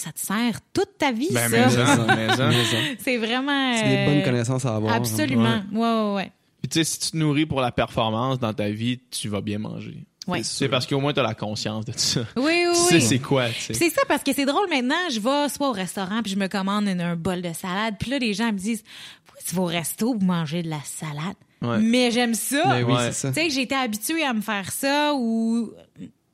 ça 0.00 0.12
te 0.12 0.20
sert 0.20 0.60
toute 0.72 0.96
ta 0.98 1.12
vie, 1.12 1.28
Ben, 1.32 1.48
ça. 1.50 1.68
C'est 2.98 3.16
vraiment... 3.16 3.76
C'est 3.76 3.88
des 3.88 3.96
euh, 3.96 4.06
bonnes 4.06 4.22
connaissances 4.22 4.64
à 4.64 4.76
avoir. 4.76 4.92
hein. 4.92 4.96
Absolument. 4.96 5.62
Ouais, 5.72 5.78
ouais, 5.80 6.14
ouais. 6.14 6.32
Puis 6.62 6.68
tu 6.68 6.78
sais, 6.78 6.84
si 6.84 6.98
tu 6.98 7.10
te 7.12 7.16
nourris 7.16 7.46
pour 7.46 7.60
la 7.60 7.70
performance 7.72 8.38
dans 8.38 8.52
ta 8.52 8.68
vie, 8.70 9.00
tu 9.10 9.28
vas 9.28 9.40
bien 9.40 9.58
manger. 9.58 10.04
Ouais. 10.26 10.42
C'est 10.42 10.68
parce 10.68 10.86
qu'au 10.86 11.00
moins 11.00 11.12
tu 11.14 11.20
as 11.20 11.22
la 11.22 11.34
conscience 11.34 11.84
de 11.86 11.92
ça. 11.96 12.20
Oui, 12.36 12.44
oui, 12.44 12.64
Tu 12.74 12.80
oui. 12.80 12.84
sais 12.88 13.00
c'est 13.00 13.18
quoi, 13.18 13.48
tu 13.48 13.54
sais? 13.62 13.74
C'est 13.74 13.88
ça 13.90 14.02
parce 14.06 14.22
que 14.22 14.32
c'est 14.34 14.44
drôle 14.44 14.68
maintenant, 14.68 14.94
je 15.10 15.20
vais 15.20 15.48
soit 15.48 15.68
au 15.68 15.72
restaurant 15.72 16.20
puis 16.22 16.32
je 16.32 16.36
me 16.38 16.48
commande 16.48 16.86
une- 16.86 17.00
un 17.00 17.16
bol 17.16 17.40
de 17.40 17.52
salade, 17.54 17.94
puis 17.98 18.10
là 18.10 18.18
les 18.18 18.34
gens 18.34 18.52
me 18.52 18.58
disent 18.58 18.82
"Pourquoi 19.24 19.42
tu 19.48 19.54
vas 19.54 19.62
au 19.62 19.66
resto 19.66 20.12
pour 20.14 20.22
manger 20.22 20.62
de 20.62 20.68
la 20.68 20.80
salade? 20.84 21.34
Ouais. 21.62 21.78
Mais 21.80 22.10
j'aime 22.10 22.34
ça. 22.34 22.62
Ben 22.66 22.84
oui, 22.84 22.92
Ouais. 22.92 23.04
c'est 23.06 23.12
ça. 23.12 23.32
Tu 23.32 23.50
sais 23.50 23.62
été 23.62 23.74
habituée 23.74 24.22
à 24.24 24.34
me 24.34 24.42
faire 24.42 24.70
ça 24.70 25.14
ou 25.14 25.70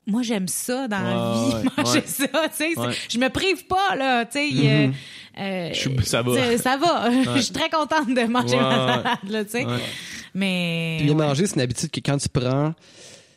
moi 0.07 0.23
j'aime 0.23 0.49
ça 0.49 0.87
dans 0.89 1.01
la 1.01 1.35
vie 1.35 1.55
ouais, 1.55 1.71
manger 1.79 1.99
ouais. 2.01 2.05
ça, 2.07 2.27
tu 2.27 2.55
sais, 2.55 2.75
je 3.09 3.19
me 3.19 3.29
prive 3.29 3.67
pas 3.67 3.97
là, 3.97 4.25
tu 4.27 4.39
sais, 4.39 4.69
euh, 4.69 4.89
euh, 5.41 5.73
suis- 5.75 6.05
ça 6.05 6.23
va. 6.23 6.59
Ça 6.59 6.77
va. 6.77 7.11
Je 7.37 7.41
suis 7.41 7.53
très 7.53 7.71
contente 7.71 8.09
de 8.09 8.31
manger 8.31 8.57
Ouais, 8.57 8.63
ma 8.63 8.87
salade 8.97 9.19
là, 9.31 9.45
tu 9.45 9.51
sais. 9.51 9.65
Ouais. 9.65 9.79
Mais 10.35 10.97
Puis 10.99 11.07
bien 11.07 11.17
ouais. 11.17 11.27
manger, 11.27 11.47
c'est 11.47 11.55
une 11.57 11.63
habitude 11.63 11.91
que 11.91 12.01
quand 12.01 12.19
tu 12.19 12.29
prends, 12.29 12.75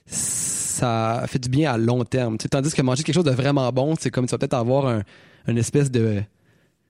ça 0.06 1.24
fait 1.28 1.40
du 1.40 1.50
bien 1.50 1.72
à 1.72 1.78
long 1.78 2.04
terme. 2.04 2.38
Tu 2.38 2.44
sais, 2.44 2.50
tandis 2.50 2.74
que 2.74 2.82
manger 2.82 3.04
quelque 3.04 3.16
chose 3.16 3.24
de 3.24 3.32
vraiment 3.32 3.72
bon, 3.72 3.96
c'est 4.00 4.10
comme 4.10 4.26
tu 4.26 4.32
vas 4.32 4.38
peut-être 4.38 4.54
avoir 4.54 4.88
un, 4.88 5.04
une 5.48 5.58
espèce 5.58 5.92
de, 5.92 6.22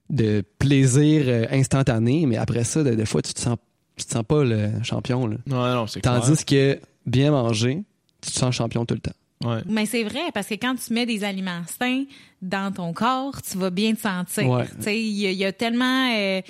de 0.10 0.44
plaisir 0.60 1.24
euh, 1.28 1.46
instantané, 1.52 2.26
mais 2.26 2.38
après 2.38 2.64
ça, 2.64 2.84
des, 2.84 3.06
fois, 3.06 3.22
tu 3.22 3.34
te 3.34 3.40
sens, 3.40 3.58
tu 3.96 4.06
te 4.06 4.12
sens 4.12 4.24
pas 4.28 4.44
le 4.44 4.72
champion. 4.84 5.28
Là. 5.28 5.38
Ouais, 5.48 5.74
non, 5.76 5.88
c'est 5.88 6.02
clair. 6.02 6.22
Tandis 6.22 6.44
que 6.46 6.80
bien 7.06 7.32
manger, 7.32 7.84
tu 8.22 8.32
te 8.32 8.38
sens 8.38 8.56
champion 8.56 8.86
tout 8.86 8.96
le 8.96 9.00
temps. 9.02 9.12
Ouais. 9.44 9.60
Mais 9.68 9.86
c'est 9.86 10.04
vrai, 10.04 10.32
parce 10.34 10.48
que 10.48 10.56
quand 10.56 10.74
tu 10.76 10.92
mets 10.94 11.06
des 11.06 11.24
aliments 11.24 11.62
sains 11.80 12.06
dans 12.42 12.74
ton 12.74 12.92
corps, 12.92 13.40
tu 13.42 13.58
vas 13.60 13.70
bien 13.70 13.94
te 13.94 14.02
sentir. 14.02 14.50
Ouais. 14.50 14.66
Il 14.88 14.92
y, 15.12 15.28
a- 15.28 15.32
il 15.32 15.38
y 15.38 15.46
a 15.46 15.52
tellement 15.52 16.10
euh, 16.12 16.42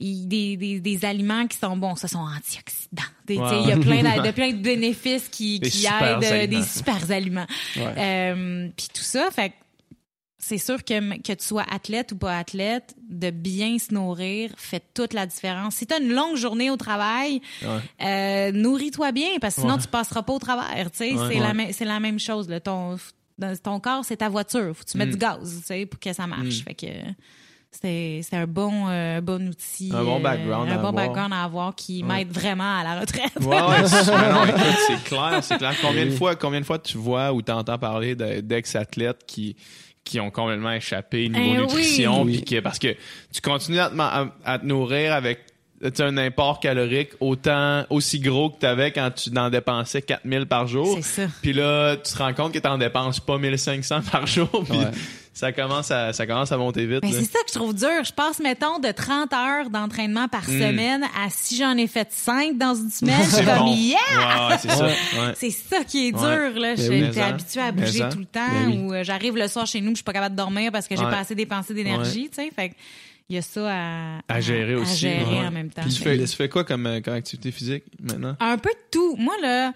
des, 0.00 0.56
des, 0.56 0.78
des 0.80 1.04
aliments 1.04 1.46
qui 1.48 1.58
sont 1.58 1.76
bons. 1.76 1.96
Ce 1.96 2.06
sont 2.06 2.18
antioxydants. 2.20 3.02
Il 3.28 3.34
y 3.34 3.72
a 3.72 3.76
plein 3.76 4.02
de, 4.02 4.26
de 4.26 4.30
plein 4.32 4.50
de 4.52 4.62
bénéfices 4.62 5.28
qui, 5.28 5.58
qui 5.58 5.86
aident, 5.86 6.22
euh, 6.22 6.32
aliments. 6.44 6.60
des 6.60 6.66
super 6.66 7.10
aliments. 7.10 7.46
Euh, 7.78 8.68
Puis 8.76 8.88
tout 8.94 9.02
ça, 9.02 9.28
fait 9.32 9.48
que 9.50 9.54
c'est 10.48 10.58
sûr 10.58 10.84
que, 10.84 11.18
que 11.22 11.32
tu 11.32 11.44
sois 11.44 11.64
athlète 11.70 12.12
ou 12.12 12.16
pas 12.16 12.38
athlète, 12.38 12.94
de 13.08 13.30
bien 13.30 13.78
se 13.78 13.92
nourrir 13.92 14.50
fait 14.56 14.82
toute 14.94 15.12
la 15.12 15.26
différence. 15.26 15.74
Si 15.76 15.86
tu 15.86 15.94
as 15.94 15.98
une 15.98 16.12
longue 16.12 16.36
journée 16.36 16.70
au 16.70 16.76
travail, 16.76 17.40
Ouais. 17.62 18.06
euh, 18.06 18.52
nourris-toi 18.52 19.10
bien 19.12 19.28
parce 19.40 19.56
que 19.56 19.62
sinon 19.62 19.74
Ouais. 19.74 19.80
tu 19.80 19.88
passeras 19.88 20.22
pas 20.22 20.32
au 20.32 20.38
travers. 20.38 20.90
tu 20.90 20.98
sais. 20.98 21.12
Ouais. 21.14 21.28
c'est, 21.32 21.38
la 21.40 21.46
Ouais. 21.48 21.54
même- 21.54 21.72
c'est 21.72 21.84
la 21.84 22.00
même 22.00 22.18
chose. 22.20 22.48
Là. 22.48 22.60
Ton, 22.60 22.96
dans 23.38 23.56
ton 23.56 23.80
corps, 23.80 24.04
c'est 24.04 24.18
ta 24.18 24.28
voiture. 24.28 24.74
Faut 24.74 24.84
que 24.84 24.90
tu 24.90 24.98
mettes 24.98 25.08
Mm. 25.08 25.12
du 25.12 25.18
gaz 25.18 25.56
tu 25.60 25.66
sais, 25.66 25.86
pour 25.86 25.98
que 26.00 26.12
ça 26.12 26.26
marche. 26.26 26.60
Mm. 26.60 26.64
Fait 26.64 26.74
que 26.74 26.86
c'est, 27.70 28.20
c'est 28.22 28.36
un 28.36 28.46
bon, 28.46 28.88
euh, 28.88 29.20
bon 29.20 29.48
outil. 29.50 29.90
Un 29.92 30.02
bon 30.04 30.16
euh, 30.18 30.22
background 30.22 30.68
un 30.70 30.72
à 30.72 30.76
bon 30.78 30.88
avoir. 30.88 30.92
background 30.92 31.32
à 31.34 31.44
avoir 31.44 31.74
qui 31.74 32.02
Ouais. 32.02 32.08
m'aide 32.24 32.30
vraiment 32.30 32.78
à 32.78 32.84
la 32.84 33.00
retraite. 33.00 33.32
Ouais, 33.42 33.58
c'est- 33.86 35.04
clair, 35.04 35.40
c'est 35.42 35.58
clair. 35.58 35.74
Combien 35.82 36.06
de 36.06 36.10
fois, 36.12 36.36
combien 36.36 36.60
de 36.60 36.64
fois 36.66 36.78
tu 36.78 36.96
vois 36.96 37.32
ou 37.34 37.42
t'entends 37.42 37.78
parler 37.78 38.14
de- 38.14 38.40
d'ex-athlètes 38.40 39.24
qui 39.26 39.56
qui 40.06 40.20
ont 40.20 40.30
complètement 40.30 40.72
échappé 40.72 41.28
niveau 41.28 41.50
oui. 41.50 41.56
nutrition, 41.58 42.22
Oui. 42.22 42.36
puis 42.38 42.44
que 42.56 42.60
parce 42.60 42.78
que 42.78 42.94
tu 43.32 43.40
continues 43.42 43.80
à 43.80 43.90
te, 43.90 43.94
ma- 43.94 44.08
à, 44.44 44.54
à 44.54 44.58
te 44.58 44.64
nourrir 44.64 45.12
avec 45.12 45.40
tu 45.82 45.90
sais, 45.94 46.02
un 46.02 46.16
import 46.16 46.60
calorique 46.60 47.10
autant 47.20 47.84
aussi 47.90 48.18
gros 48.20 48.50
que 48.50 48.60
tu 48.60 48.66
avais 48.66 48.92
quand 48.92 49.10
tu 49.14 49.30
en 49.36 49.50
dépensais 49.50 50.02
4000 50.02 50.46
par 50.46 50.66
jour. 50.66 50.98
C'est 51.02 51.22
ça. 51.22 51.28
Puis 51.42 51.52
là, 51.52 51.96
tu 51.96 52.12
te 52.12 52.18
rends 52.18 52.32
compte 52.34 52.52
que 52.52 52.58
tu 52.58 52.68
en 52.68 52.78
dépenses 52.78 53.20
pas 53.20 53.38
1500 53.38 54.00
par 54.10 54.26
jour, 54.26 54.48
puis 54.68 54.78
Ouais. 54.78 54.90
ça 55.34 55.52
commence 55.52 55.90
à 55.90 56.12
ça 56.14 56.26
commence 56.26 56.50
à 56.50 56.56
monter 56.56 56.86
vite. 56.86 57.00
C'est 57.04 57.24
ça 57.24 57.38
que 57.40 57.48
je 57.50 57.54
trouve 57.58 57.74
dur. 57.74 58.04
Je 58.04 58.12
passe, 58.12 58.38
mettons, 58.40 58.78
de 58.78 58.90
30 58.90 59.32
heures 59.34 59.68
d'entraînement 59.70 60.28
par 60.28 60.44
semaine 60.46 61.04
à 61.04 61.28
si 61.30 61.56
j'en 61.58 61.76
ai 61.76 61.86
fait 61.86 62.08
5 62.10 62.56
dans 62.56 62.74
une 62.74 62.90
semaine, 62.90 63.16
je 63.22 63.28
suis 63.28 63.42
Hmm. 63.42 63.44
C'est 63.46 63.54
comme 63.54 63.64
bon. 63.66 63.74
yeah! 63.76 64.58
C'est 64.58 64.70
ça. 64.70 64.86
Ouais. 64.86 65.32
C'est 65.36 65.50
ça 65.50 65.84
qui 65.84 66.08
est 66.08 66.12
dur, 66.12 66.20
Ouais. 66.22 66.58
là. 66.58 66.74
Ben 66.74 66.88
oui. 66.90 67.04
J'étais 67.04 67.20
habituée 67.20 67.60
à 67.60 67.72
bouger 67.72 68.04
tout 68.10 68.18
le 68.18 68.24
temps, 68.24 68.40
Ben 68.50 68.66
oui. 68.68 68.78
ou 68.78 68.94
euh, 68.94 69.04
j'arrive 69.04 69.36
le 69.36 69.46
soir 69.48 69.66
chez 69.66 69.80
nous, 69.80 69.90
je 69.90 69.96
suis 69.96 70.04
pas 70.04 70.12
capable 70.12 70.34
de 70.34 70.40
dormir 70.40 70.72
parce 70.72 70.88
que 70.88 70.96
j'ai 70.96 71.04
Ouais. 71.04 71.10
pas 71.10 71.18
assez 71.18 71.34
dépensé 71.34 71.74
d'énergie, 71.74 72.28
tu 72.30 72.42
sais. 72.42 72.50
Fait 72.54 72.70
que 72.70 72.74
il 73.28 73.36
y 73.36 73.38
a 73.38 73.42
ça 73.42 73.68
à, 73.68 74.20
À 74.28 74.40
gérer 74.40 74.74
aussi. 74.74 75.06
À 75.06 75.10
gérer 75.18 75.24
ouais. 75.40 75.46
en 75.46 75.50
même 75.50 75.70
temps. 75.70 75.82
Puis 75.82 75.92
tu 75.92 76.02
Fait 76.02 76.16
fais, 76.16 76.24
tu 76.24 76.36
fais 76.36 76.48
quoi 76.48 76.64
comme, 76.64 76.86
euh, 76.86 77.00
comme 77.00 77.14
activité 77.14 77.50
physique 77.50 77.84
maintenant? 78.00 78.36
Un 78.40 78.58
peu 78.58 78.70
de 78.70 78.78
tout. 78.90 79.16
Moi, 79.16 79.34
là, 79.42 79.72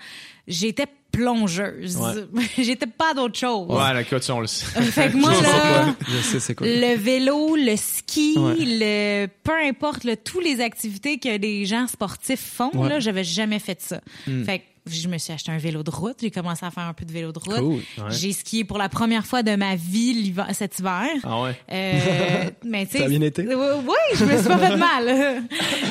j'étais 0.47 0.87
plongeuse. 1.13 1.97
Ouais. 1.97 2.45
j'étais 2.59 2.87
pas 2.87 3.15
d'autre 3.15 3.39
chose. 3.39 3.69
Ouais, 3.69 3.93
la 3.93 4.05
cote, 4.05 4.29
on 4.31 4.41
le 4.41 4.47
sait. 4.47 4.81
Fait 4.83 5.11
que 5.11 5.17
moi, 5.17 5.33
là. 5.43 5.95
Je 6.09 6.17
sais 6.23 6.41
c'est 6.41 6.55
quoi. 6.55 6.67
le 6.67 6.97
vélo, 6.97 7.57
le 7.57 7.77
ski, 7.77 8.35
Ouais. 8.39 8.55
le 8.59 9.27
peu 9.43 9.53
importe, 9.65 10.05
le, 10.05 10.17
tous 10.17 10.41
les 10.41 10.61
activités 10.61 11.19
que 11.19 11.37
les 11.37 11.67
gens 11.67 11.87
sportifs 11.89 12.41
font, 12.41 12.71
Ouais. 12.75 12.89
là, 12.89 13.01
j'avais 13.01 13.25
jamais 13.25 13.59
fait 13.59 13.81
ça. 13.81 14.01
Hmm. 14.27 14.45
Fait 14.45 14.61
que 14.61 14.65
je 14.87 15.09
me 15.09 15.19
suis 15.19 15.33
acheté 15.33 15.51
un 15.53 15.59
vélo 15.59 15.83
de 15.83 15.91
route. 15.91 16.17
J'ai 16.21 16.31
commencé 16.31 16.65
à 16.65 16.71
faire 16.71 16.85
un 16.85 16.93
peu 16.95 17.05
de 17.05 17.13
vélo 17.13 17.33
de 17.33 17.39
route. 17.39 17.57
Cool. 17.59 17.75
Ouais. 18.05 18.11
J'ai 18.11 18.33
skié 18.33 18.65
pour 18.65 18.79
la 18.79 18.89
première 18.89 19.27
fois 19.27 19.43
de 19.43 19.55
ma 19.57 19.77
vie 19.77 20.35
cet 20.53 20.79
hiver. 20.79 21.05
Ah 21.23 21.43
ouais? 21.43 21.57
Euh, 21.71 22.51
mais 22.65 22.87
tu 22.87 22.93
sais, 22.93 22.99
Ça 22.99 23.05
a 23.05 23.09
bien 23.09 23.21
été? 23.21 23.43
Oui, 23.47 23.95
je 24.15 24.25
me 24.25 24.37
suis 24.39 24.47
pas 24.49 24.59
fait 24.59 24.77
mal. 24.77 25.45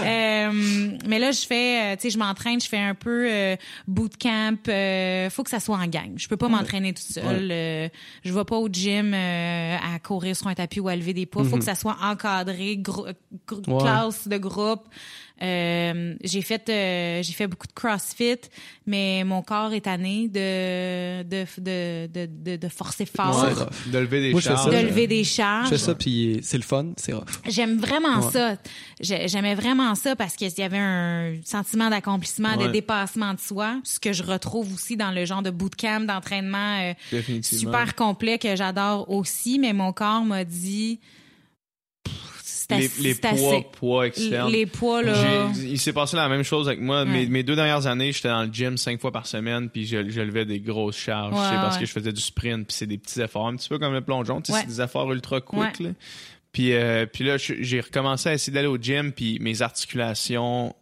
Euh, 0.03 0.97
mais 1.07 1.19
là, 1.19 1.31
je 1.31 1.45
fais, 1.45 1.81
euh, 1.81 1.95
tu 1.95 2.03
sais, 2.03 2.09
je 2.09 2.17
m'entraîne, 2.17 2.59
je 2.61 2.67
fais 2.67 2.77
un 2.79 2.95
peu 2.95 3.27
euh, 3.29 3.55
bootcamp. 3.87 4.57
Faut 5.29 5.43
que 5.43 5.49
ça 5.49 5.59
soit 5.59 5.77
en 5.77 5.87
gang. 5.87 6.13
Je 6.17 6.27
peux 6.27 6.37
pas 6.37 6.47
m'entraîner 6.49 6.93
toute 6.93 7.05
seule. 7.05 7.49
Je 8.23 8.33
vais 8.33 8.45
pas 8.45 8.57
au 8.57 8.67
gym 8.69 9.13
à 9.13 9.99
courir 10.03 10.35
sur 10.35 10.47
un 10.47 10.55
tapis 10.55 10.79
ou 10.79 10.87
à 10.87 10.95
lever 10.95 11.13
des 11.13 11.25
poids. 11.25 11.43
Faut 11.43 11.57
que 11.57 11.63
ça 11.63 11.75
soit 11.75 11.97
encadré, 12.01 12.77
gro- 12.77 13.07
gr- 13.47 13.69
Ouais. 13.69 13.77
classe 13.81 14.27
de 14.27 14.37
groupe. 14.37 14.81
Euh, 15.41 16.15
j'ai 16.23 16.41
fait 16.41 16.67
euh, 16.69 17.23
j'ai 17.23 17.33
fait 17.33 17.47
beaucoup 17.47 17.67
de 17.67 17.71
CrossFit, 17.73 18.39
mais 18.85 19.23
mon 19.23 19.41
corps 19.41 19.71
est 19.73 19.81
tanné 19.81 20.27
de 20.27 21.23
de 21.23 21.45
de 21.59 22.07
de, 22.07 22.29
de, 22.29 22.55
de 22.57 22.67
forcer 22.69 23.05
fort, 23.05 23.43
Ouais, 23.43 23.91
de 23.91 23.97
lever 23.99 24.21
des 24.21 24.31
Moi, 24.31 24.41
charges. 24.41 24.65
de 24.69 24.77
lever 24.77 25.07
des 25.07 25.23
charges. 25.23 25.65
Je 25.65 25.69
fais 25.71 25.77
ça, 25.77 25.95
puis 25.95 26.39
c'est 26.43 26.57
le 26.57 26.63
fun, 26.63 26.87
c'est 26.97 27.13
rough. 27.13 27.23
J'aime 27.47 27.77
vraiment 27.79 28.19
Ouais. 28.25 28.31
ça. 28.31 28.57
J'ai- 28.99 29.27
J'aimais 29.29 29.55
vraiment 29.55 29.95
ça 29.95 30.15
parce 30.15 30.35
qu'il 30.35 30.49
y 30.57 30.61
avait 30.61 30.77
un 30.77 31.35
sentiment 31.45 31.89
d'accomplissement, 31.89 32.57
de 32.57 32.67
dépassement 32.67 33.33
de 33.33 33.39
soi, 33.39 33.79
ce 33.83 33.99
que 33.99 34.11
je 34.11 34.23
retrouve 34.23 34.73
aussi 34.73 34.97
dans 34.97 35.11
le 35.11 35.23
genre 35.25 35.41
de 35.41 35.51
bootcamp, 35.51 36.01
d'entraînement 36.01 36.93
euh, 37.13 37.21
super 37.41 37.95
complet 37.95 38.37
que 38.37 38.55
j'adore 38.55 39.09
aussi, 39.09 39.57
mais 39.59 39.71
mon 39.73 39.93
corps 39.93 40.23
m'a 40.25 40.43
dit 40.43 40.99
Les, 42.69 43.15
poids, 43.15 43.29
assez. 43.31 43.65
poids 43.71 44.07
externes. 44.07 44.51
Les 44.51 44.65
poids 44.65 45.01
là. 45.01 45.49
Il 45.55 45.79
s'est 45.79 45.93
passé 45.93 46.15
la 46.15 46.29
même 46.29 46.43
chose 46.43 46.67
avec 46.67 46.79
moi. 46.79 47.03
Ouais. 47.03 47.09
Mes, 47.09 47.25
mes 47.25 47.43
deux 47.43 47.55
dernières 47.55 47.87
années, 47.87 48.11
j'étais 48.11 48.27
dans 48.27 48.43
le 48.43 48.53
gym 48.53 48.77
cinq 48.77 49.01
fois 49.01 49.11
par 49.11 49.25
semaine, 49.25 49.69
puis 49.69 49.85
je, 49.87 50.07
je 50.09 50.21
levais 50.21 50.45
des 50.45 50.59
grosses 50.59 50.97
charges. 50.97 51.33
Ouais, 51.33 51.39
c'est 51.49 51.55
parce 51.55 51.77
que 51.77 51.85
je 51.85 51.91
faisais 51.91 52.13
du 52.13 52.21
sprint, 52.21 52.67
puis 52.67 52.75
c'est 52.75 52.85
des 52.87 52.97
petits 52.97 53.21
efforts, 53.21 53.47
un 53.47 53.55
petit 53.55 53.69
peu 53.69 53.79
comme 53.79 53.93
le 53.93 54.01
plongeon. 54.01 54.41
tu 54.41 54.51
sais, 54.51 54.57
Ouais. 54.57 54.63
C'est 54.67 54.75
des 54.75 54.81
efforts 54.81 55.11
ultra 55.11 55.41
quick. 55.41 55.79
Là. 55.79 55.89
Puis, 56.51 56.73
euh, 56.73 57.05
puis 57.05 57.23
là, 57.23 57.37
j'ai 57.37 57.79
recommencé 57.79 58.29
à 58.29 58.33
essayer 58.33 58.53
d'aller 58.53 58.67
au 58.67 58.77
gym, 58.77 59.11
puis 59.11 59.37
mes 59.39 59.61
articulations, 59.61 60.75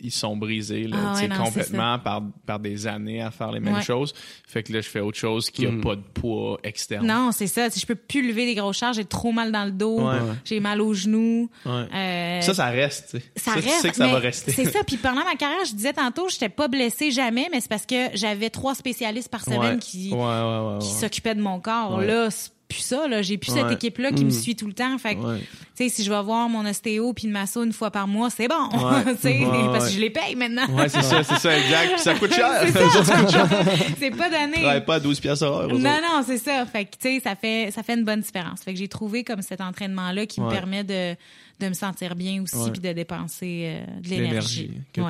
ils 0.00 0.12
sont 0.12 0.36
brisés 0.36 0.86
là, 0.86 0.96
Ah 1.00 1.14
tu 1.16 1.22
ouais, 1.22 1.28
non, 1.28 1.44
complètement 1.44 1.98
par, 1.98 2.22
par 2.46 2.58
des 2.60 2.86
années 2.86 3.20
à 3.20 3.30
faire 3.30 3.50
les 3.52 3.60
mêmes 3.60 3.74
Ouais. 3.74 3.82
choses. 3.82 4.14
Fait 4.46 4.62
que 4.62 4.72
là, 4.72 4.80
je 4.80 4.88
fais 4.88 5.00
autre 5.00 5.18
chose 5.18 5.50
qui 5.50 5.66
a 5.66 5.70
Mm. 5.70 5.80
pas 5.80 5.96
de 5.96 6.02
poids 6.02 6.58
externe. 6.62 7.06
Non, 7.06 7.30
c'est 7.32 7.46
ça. 7.48 7.68
Si 7.70 7.80
je 7.80 7.86
peux 7.86 7.94
plus 7.96 8.26
lever 8.26 8.46
des 8.46 8.54
grosses 8.54 8.78
charges, 8.78 8.96
j'ai 8.96 9.04
trop 9.04 9.32
mal 9.32 9.50
dans 9.52 9.64
le 9.64 9.72
dos, 9.72 10.00
Ouais. 10.08 10.18
j'ai 10.44 10.60
mal 10.60 10.80
aux 10.80 10.94
genoux. 10.94 11.50
Ouais. 11.66 11.86
Euh, 11.94 12.40
Ça, 12.42 12.54
ça 12.54 12.66
reste. 12.66 13.10
tu 13.10 13.18
sais. 13.18 13.24
ça 13.36 13.52
tu 13.54 13.58
reste. 13.66 13.80
sais 13.80 13.90
que 13.90 13.96
ça 13.96 14.06
mais 14.06 14.12
va 14.12 14.18
rester. 14.18 14.52
C'est 14.52 14.70
ça. 14.70 14.80
Puis 14.86 14.96
pendant 14.98 15.24
ma 15.24 15.34
carrière, 15.36 15.64
je 15.66 15.74
disais 15.74 15.92
tantôt, 15.92 16.28
j'étais 16.28 16.48
pas 16.48 16.68
blessée 16.68 17.10
jamais, 17.10 17.48
mais 17.52 17.60
c'est 17.60 17.68
parce 17.68 17.86
que 17.86 18.10
j'avais 18.14 18.50
trois 18.50 18.74
spécialistes 18.74 19.28
par 19.30 19.44
semaine 19.44 19.60
Ouais. 19.74 19.78
qui, 19.78 20.10
Ouais, 20.12 20.18
ouais, 20.18 20.24
ouais, 20.24 20.72
ouais. 20.74 20.78
qui 20.80 20.90
s'occupaient 20.90 21.34
de 21.34 21.42
mon 21.42 21.58
corps. 21.60 21.96
Ouais. 21.98 22.06
Là, 22.06 22.30
c'est 22.30 22.50
plus 22.68 22.80
ça. 22.80 23.08
Là, 23.08 23.22
j'ai 23.22 23.38
plus 23.38 23.50
cette 23.52 23.66
Ouais. 23.66 23.72
équipe-là 23.74 24.12
qui 24.12 24.24
me 24.24 24.30
Mm. 24.30 24.32
suit 24.32 24.54
tout 24.56 24.66
le 24.66 24.74
temps. 24.74 24.96
Fait 24.98 25.14
que, 25.16 25.20
Ouais. 25.20 25.38
tu 25.40 25.46
sais, 25.74 25.88
si 25.88 26.04
je 26.04 26.10
vais 26.12 26.22
voir 26.22 26.48
mon 26.48 26.66
ostéo 26.66 27.12
puis 27.14 27.24
une 27.26 27.32
masso 27.32 27.64
une 27.64 27.72
fois 27.72 27.90
par 27.90 28.06
mois, 28.06 28.28
c'est 28.30 28.46
bon. 28.48 28.68
Ouais. 28.72 29.04
tu 29.16 29.20
sais, 29.22 29.38
Ouais, 29.44 29.64
parce 29.72 29.86
que 29.88 29.92
je 29.94 30.00
les 30.00 30.10
paye 30.10 30.36
maintenant. 30.36 30.66
Ouais, 30.74 30.88
c'est 30.88 31.02
ça, 31.02 31.22
c'est 31.24 31.38
ça, 31.38 31.58
exact. 31.58 31.92
Puis 31.94 32.00
ça 32.02 32.14
coûte 32.14 32.32
cher. 32.34 32.50
c'est 33.98 34.10
pas 34.10 34.28
donné. 34.30 34.52
travaillent 34.62 34.84
pas 34.84 34.94
à 34.96 35.00
12 35.00 35.18
pièces 35.20 35.42
heure. 35.42 35.62
eux 35.62 35.68
Non, 35.68 35.74
autres. 35.90 36.02
non, 36.02 36.22
c'est 36.26 36.38
ça. 36.38 36.66
Fait 36.66 36.84
que, 36.84 36.90
tu 36.92 36.96
sais, 37.16 37.20
ça 37.20 37.34
fait, 37.36 37.70
ça 37.72 37.82
fait 37.82 37.94
une 37.94 38.04
bonne 38.04 38.20
différence. 38.20 38.60
Fait 38.62 38.72
que 38.72 38.78
j'ai 38.78 38.88
trouvé 38.88 39.24
comme 39.24 39.42
cet 39.42 39.60
entraînement-là 39.60 40.26
qui 40.26 40.40
me 40.40 40.48
permet 40.50 40.84
de, 40.84 41.14
de 41.60 41.68
me 41.68 41.74
sentir 41.74 42.14
bien 42.14 42.42
aussi 42.42 42.70
puis 42.70 42.80
de 42.80 42.92
dépenser 42.92 43.64
euh, 43.86 44.00
de 44.02 44.08
l'énergie. 44.08 44.70
Ouais. 44.96 45.04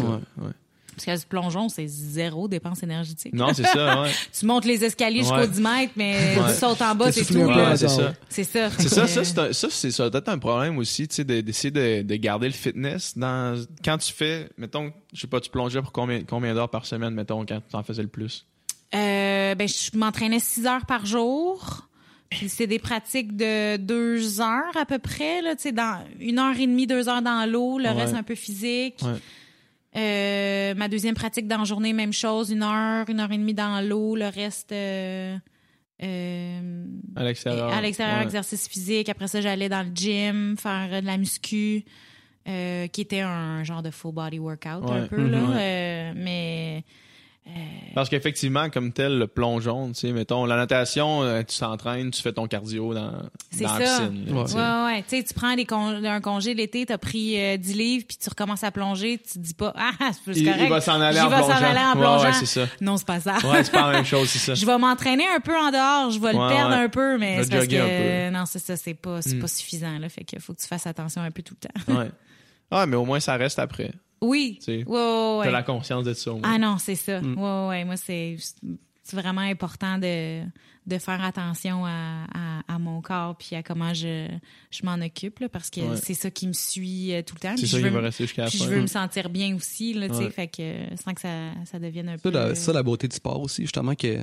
Parce 1.05 1.19
que 1.19 1.23
du 1.23 1.27
plongeon, 1.29 1.69
c'est 1.69 1.87
zéro 1.87 2.49
dépense 2.49 2.83
énergétique. 2.83 3.33
Non, 3.35 3.53
c'est 3.55 3.65
ça, 3.67 4.03
ouais. 4.03 4.11
Tu 4.39 4.47
montes 4.47 4.65
les 4.65 4.85
escaliers 4.85 5.21
jusqu'au 5.21 5.37
Ouais. 5.37 5.49
10 5.49 5.61
mètres, 5.61 5.93
mais 5.97 6.37
Ouais. 6.39 6.53
tu 6.53 6.59
sautes 6.59 6.83
en 6.83 6.95
bas, 6.95 7.11
c'est 7.13 7.25
tout. 7.25 7.35
c'est 7.77 7.89
ça. 7.89 8.15
C'est 8.29 8.45
ça. 8.45 8.71
C'est 8.79 8.89
ça, 8.89 9.07
ça, 9.07 9.25
c'est 9.25 9.39
un- 9.39 9.53
ça, 9.53 9.69
c'est 9.71 9.91
ça 9.91 10.11
doit 10.11 10.19
être 10.21 10.29
un 10.29 10.39
problème 10.39 10.79
aussi, 10.79 11.09
tu 11.09 11.15
sais, 11.17 11.25
de- 11.25 11.41
d'essayer 11.41 11.71
de, 11.71 12.03
de 12.03 12.15
garder 12.17 12.47
le 12.47 12.53
fitness 12.55 13.17
dans, 13.17 13.63
quand 13.85 13.99
tu 13.99 14.13
fais, 14.13 14.49
mettons, 14.59 14.93
je 15.13 15.21
sais 15.21 15.27
pas, 15.27 15.41
tu 15.41 15.51
plongeais 15.51 15.81
pour 15.83 15.93
combien, 15.93 16.23
combien 16.25 16.55
d'heures 16.55 16.71
par 16.71 16.87
semaine, 16.87 17.15
mettons, 17.15 17.45
quand 17.47 17.61
tu 17.69 17.77
en 17.77 17.83
faisais 17.83 18.03
le 18.03 18.09
plus? 18.09 18.45
Euh, 18.95 19.55
ben, 19.55 19.69
je 19.69 19.97
m'entraînais 19.99 20.41
6 20.41 20.67
heures 20.67 20.87
par 20.87 21.05
jour. 21.07 21.85
Puis 22.31 22.51
c'est 22.51 22.67
des 22.67 22.79
pratiques 22.79 23.37
de 23.39 23.79
deux 23.79 24.43
heures 24.43 24.77
à 24.79 24.85
peu 24.85 24.99
près, 24.99 25.41
là, 25.41 25.57
tu 25.57 25.63
sais, 25.63 25.73
dans 25.73 25.99
une 26.21 26.39
heure 26.39 26.55
et 26.59 26.67
demie, 26.67 26.87
deux 26.87 27.09
heures 27.09 27.23
dans 27.23 27.51
l'eau, 27.51 27.79
le 27.79 27.85
Ouais. 27.87 27.93
reste 27.93 28.13
un 28.15 28.23
peu 28.23 28.35
physique. 28.35 28.97
Ouais. 29.03 29.15
Euh, 29.97 30.75
ma 30.75 30.89
deuxième 30.89 31.15
pratique 31.15 31.49
dans 31.49 31.59
la 31.59 31.65
journée, 31.65 31.93
même 31.93 32.13
chose, 32.13 32.51
une 32.51 32.63
heure, 32.63 33.09
une 33.09 33.21
heure 33.21 33.33
et 33.33 33.39
demie 33.39 33.55
dans 33.55 33.81
l'eau, 33.87 34.17
le 34.17 34.27
reste 34.29 34.73
euh, 34.73 35.37
euh, 36.03 36.85
À 37.17 37.25
l'extérieur. 37.25 37.73
à 37.73 37.81
l'extérieur, 37.81 38.19
Ouais. 38.19 38.25
exercice 38.25 38.69
physique. 38.69 39.09
Après 39.09 39.29
ça, 39.29 39.41
j'allais 39.41 39.69
dans 39.69 39.83
le 39.83 39.91
gym 39.95 40.57
faire 40.59 41.01
de 41.01 41.07
la 41.07 41.17
muscu, 41.17 41.85
qui 42.45 43.01
était 43.01 43.21
un 43.21 43.63
genre 43.65 43.83
de 43.83 43.91
full 43.91 44.13
body 44.15 44.39
workout 44.39 44.89
un 44.91 45.07
peu 45.07 45.27
là, 45.29 46.13
Mhm. 46.13 46.23
Mais 46.23 46.85
Parce 47.95 48.09
qu'effectivement, 48.09 48.71
comme 48.71 48.93
tel, 48.93 49.19
le 49.19 49.27
plongeon, 49.27 49.89
tu 49.89 49.95
sais, 50.01 50.13
mettons, 50.13 50.45
la 50.45 50.57
natation, 50.57 51.23
euh, 51.23 51.43
tu 51.43 51.59
t'entraînes, 51.59 52.11
tu 52.13 52.23
fais 52.23 52.33
ton 52.33 52.47
cardio 52.47 52.95
dans, 52.95 53.13
C'est 53.51 53.65
dans 53.65 53.75
la 53.77 53.87
ça. 53.87 54.01
piscine. 54.01 54.25
là, 54.27 54.33
Ouais. 54.35 54.45
tu 54.45 54.51
sais. 54.53 54.57
Ouais, 54.59 54.85
ouais. 54.85 55.03
Tu 55.09 55.17
sais, 55.17 55.25
tu 55.25 55.35
prends 55.35 55.55
des 55.57 55.65
con- 55.65 56.05
un 56.05 56.21
congé 56.21 56.55
l'été, 56.55 56.87
t'as 56.87 56.99
pris 56.99 57.41
euh, 57.41 57.57
10 57.57 57.75
livres, 57.75 58.05
puis 58.07 58.17
tu 58.17 58.29
recommences 58.29 58.63
à 58.63 58.71
plonger, 58.71 59.19
tu 59.19 59.33
te 59.35 59.39
dis 59.39 59.55
pas, 59.55 59.73
ah, 59.77 59.91
c'est 60.25 60.37
Il, 60.37 60.45
correct. 60.45 60.61
il 60.63 60.69
va 60.69 60.81
s'en 60.81 61.01
aller 61.01 61.19
en 61.21 61.25
s'en 61.31 61.37
plongeant. 61.39 61.51
aller 61.55 61.79
en 61.81 61.93
Ouais, 61.95 62.01
plongeant. 62.01 62.25
ouais, 62.25 62.33
c'est 62.35 62.47
ça. 62.47 62.67
non, 62.81 62.97
c'est 62.99 63.07
pas 63.07 63.21
ça. 63.21 63.39
Ouais, 63.45 63.65
c'est 63.65 63.73
pas 63.73 63.87
la 63.91 63.93
même 63.97 64.05
chose, 64.05 64.29
c'est 64.29 64.39
ça. 64.39 64.55
Je 64.55 64.65
vais 64.67 64.79
m'entraîner 64.79 65.25
un 65.35 65.41
peu 65.41 65.57
en 65.59 65.71
dehors, 65.71 66.11
je 66.13 66.21
vais 66.21 66.33
le 66.33 66.49
perdre 66.49 66.75
un 66.75 66.89
peu, 66.89 67.19
mais 67.19 67.39
Va 67.39 67.43
c'est 67.45 67.51
parce 67.51 67.67
que 67.67 68.31
non, 68.31 68.45
c'est 68.47 68.59
ça, 68.61 68.77
c'est 68.77 68.95
pas, 68.95 69.23
c'est 69.23 69.35
Mm. 69.37 69.41
pas 69.41 69.49
suffisant 69.49 69.99
là, 69.99 70.09
fait 70.09 70.25
qu'il 70.25 70.39
faut 70.41 70.53
que 70.55 70.61
tu 70.61 70.67
fasses 70.69 70.87
attention 70.87 71.23
un 71.23 71.31
peu 71.31 71.43
tout 71.43 71.55
le 71.61 71.69
temps. 71.69 71.99
Ouais. 72.01 72.11
Ah, 72.71 72.85
mais 72.87 72.97
au 72.97 73.05
moins, 73.07 73.19
ça 73.19 73.35
reste 73.37 73.59
après. 73.59 73.91
Oui. 74.21 74.57
Tu 74.61 74.65
sais, 74.65 74.85
Ouais, 74.85 74.93
ouais, 74.99 75.37
ouais. 75.39 75.45
T'as 75.47 75.51
la 75.53 75.63
conscience 75.63 76.05
de 76.05 76.13
ça. 76.15 76.33
Ah 76.43 76.59
non, 76.59 76.79
c'est 76.79 76.95
ça. 76.95 77.21
Mm. 77.21 77.39
Ouais, 77.39 77.69
ouais. 77.69 77.85
Moi, 77.85 77.97
c'est 77.97 78.37
c'est 79.05 79.17
vraiment 79.17 79.41
important 79.41 79.97
de, 79.97 80.43
de 80.87 80.99
faire 80.99 81.25
attention 81.25 81.87
à, 81.87 82.25
à, 82.35 82.75
à 82.75 82.79
mon 82.79 83.01
corps 83.01 83.37
puis 83.39 83.57
à 83.57 83.63
comment 83.63 83.95
je, 83.95 84.29
je 84.71 84.85
m'en 84.85 84.97
occupe, 85.03 85.39
là, 85.39 85.49
parce 85.49 85.71
que 85.71 85.81
Ouais. 85.81 85.97
c'est 85.97 86.13
ça 86.13 86.31
qui 86.31 86.47
me 86.47 86.53
suit 86.53 87.15
euh, 87.15 87.23
tout 87.23 87.35
le 87.37 87.41
temps. 87.41 87.55
C'est 87.57 87.67
ça 87.67 87.81
qui 87.81 87.89
va 87.89 88.01
rester 88.01 88.25
jusqu'à 88.25 88.45
la 88.45 88.51
fin. 88.51 88.59
je 88.59 88.65
veux 88.69 88.83
me 88.83 88.87
sentir 88.87 89.31
bien 89.31 89.57
aussi, 89.57 89.95
là, 89.95 90.09
Ouais. 90.09 90.31
fait 90.31 90.49
que 90.49 90.61
euh, 90.61 90.97
sans 91.03 91.15
que 91.15 91.23
ça, 91.23 91.53
ça 91.65 91.79
devienne 91.79 92.11
un 92.11 92.17
Ça, 92.19 92.23
peu... 92.23 92.31
la, 92.31 92.55
ça, 92.55 92.73
la 92.75 92.83
beauté 92.83 93.09
du 93.09 93.17
sport 93.17 93.41
aussi, 93.41 93.63
justement, 93.63 93.95
que 93.95 94.19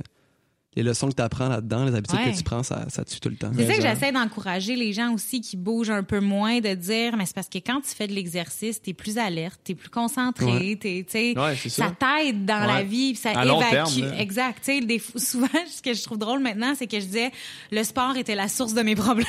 les 0.76 0.84
leçons 0.84 1.07
que 1.10 1.15
tu 1.15 1.22
apprends 1.22 1.47
là-dedans, 1.49 1.85
les 1.85 1.95
habitudes 1.95 2.19
Ouais. 2.19 2.31
que 2.31 2.38
tu 2.38 2.43
prends, 2.43 2.64
ça, 2.64 2.85
ça 2.89 3.03
tue 3.06 3.19
tout 3.19 3.30
le 3.30 3.35
temps. 3.38 3.52
C'est 3.56 3.65
ça 3.65 3.76
que 3.76 3.81
j'essaie 3.81 4.11
d'encourager 4.11 4.76
les 4.76 4.91
gens 4.93 5.14
aussi 5.14 5.39
qui 5.41 5.56
bougent 5.57 5.89
un 5.89 6.03
peu 6.03 6.19
moins, 6.19 6.60
de 6.60 6.73
dire, 6.73 7.15
mais 7.18 7.26
c'est 7.26 7.35
parce 7.35 7.47
que 7.49 7.60
quand 7.60 7.81
tu 7.81 7.89
fais 7.95 8.07
de 8.07 8.14
l'exercice, 8.14 8.81
t'es 8.81 8.93
plus 8.93 9.18
alerte, 9.18 9.60
t'es 9.64 9.76
plus 9.76 9.89
concentré, 9.89 10.45
Ouais. 10.45 10.76
t'es, 10.76 11.06
tu 11.07 11.11
sais, 11.11 11.39
Ouais, 11.39 11.56
ça. 11.56 11.69
ça 11.69 11.91
t'aide 11.97 12.45
dans 12.45 12.61
Ouais. 12.61 12.68
la 12.68 12.84
vie, 12.84 13.15
ça 13.15 13.31
À 13.31 13.45
long 13.45 13.60
évacue. 13.61 13.72
terme, 13.73 14.11
là. 14.11 14.19
exact. 14.22 14.60
Tu 14.65 14.80
sais, 14.80 14.81
des 14.81 14.99
fois- 14.99 15.22
souvent, 15.22 15.47
ce 15.69 15.81
que 15.81 15.93
je 15.93 16.03
trouve 16.03 16.18
drôle 16.18 16.39
maintenant, 16.41 16.73
c'est 16.77 16.88
que 16.88 16.99
je 16.99 17.06
disais, 17.06 17.31
le 17.72 17.84
sport 17.84 18.18
était 18.18 18.35
la 18.35 18.47
source 18.47 18.73
de 18.73 18.81
mes 18.81 18.95
problèmes. 18.95 19.26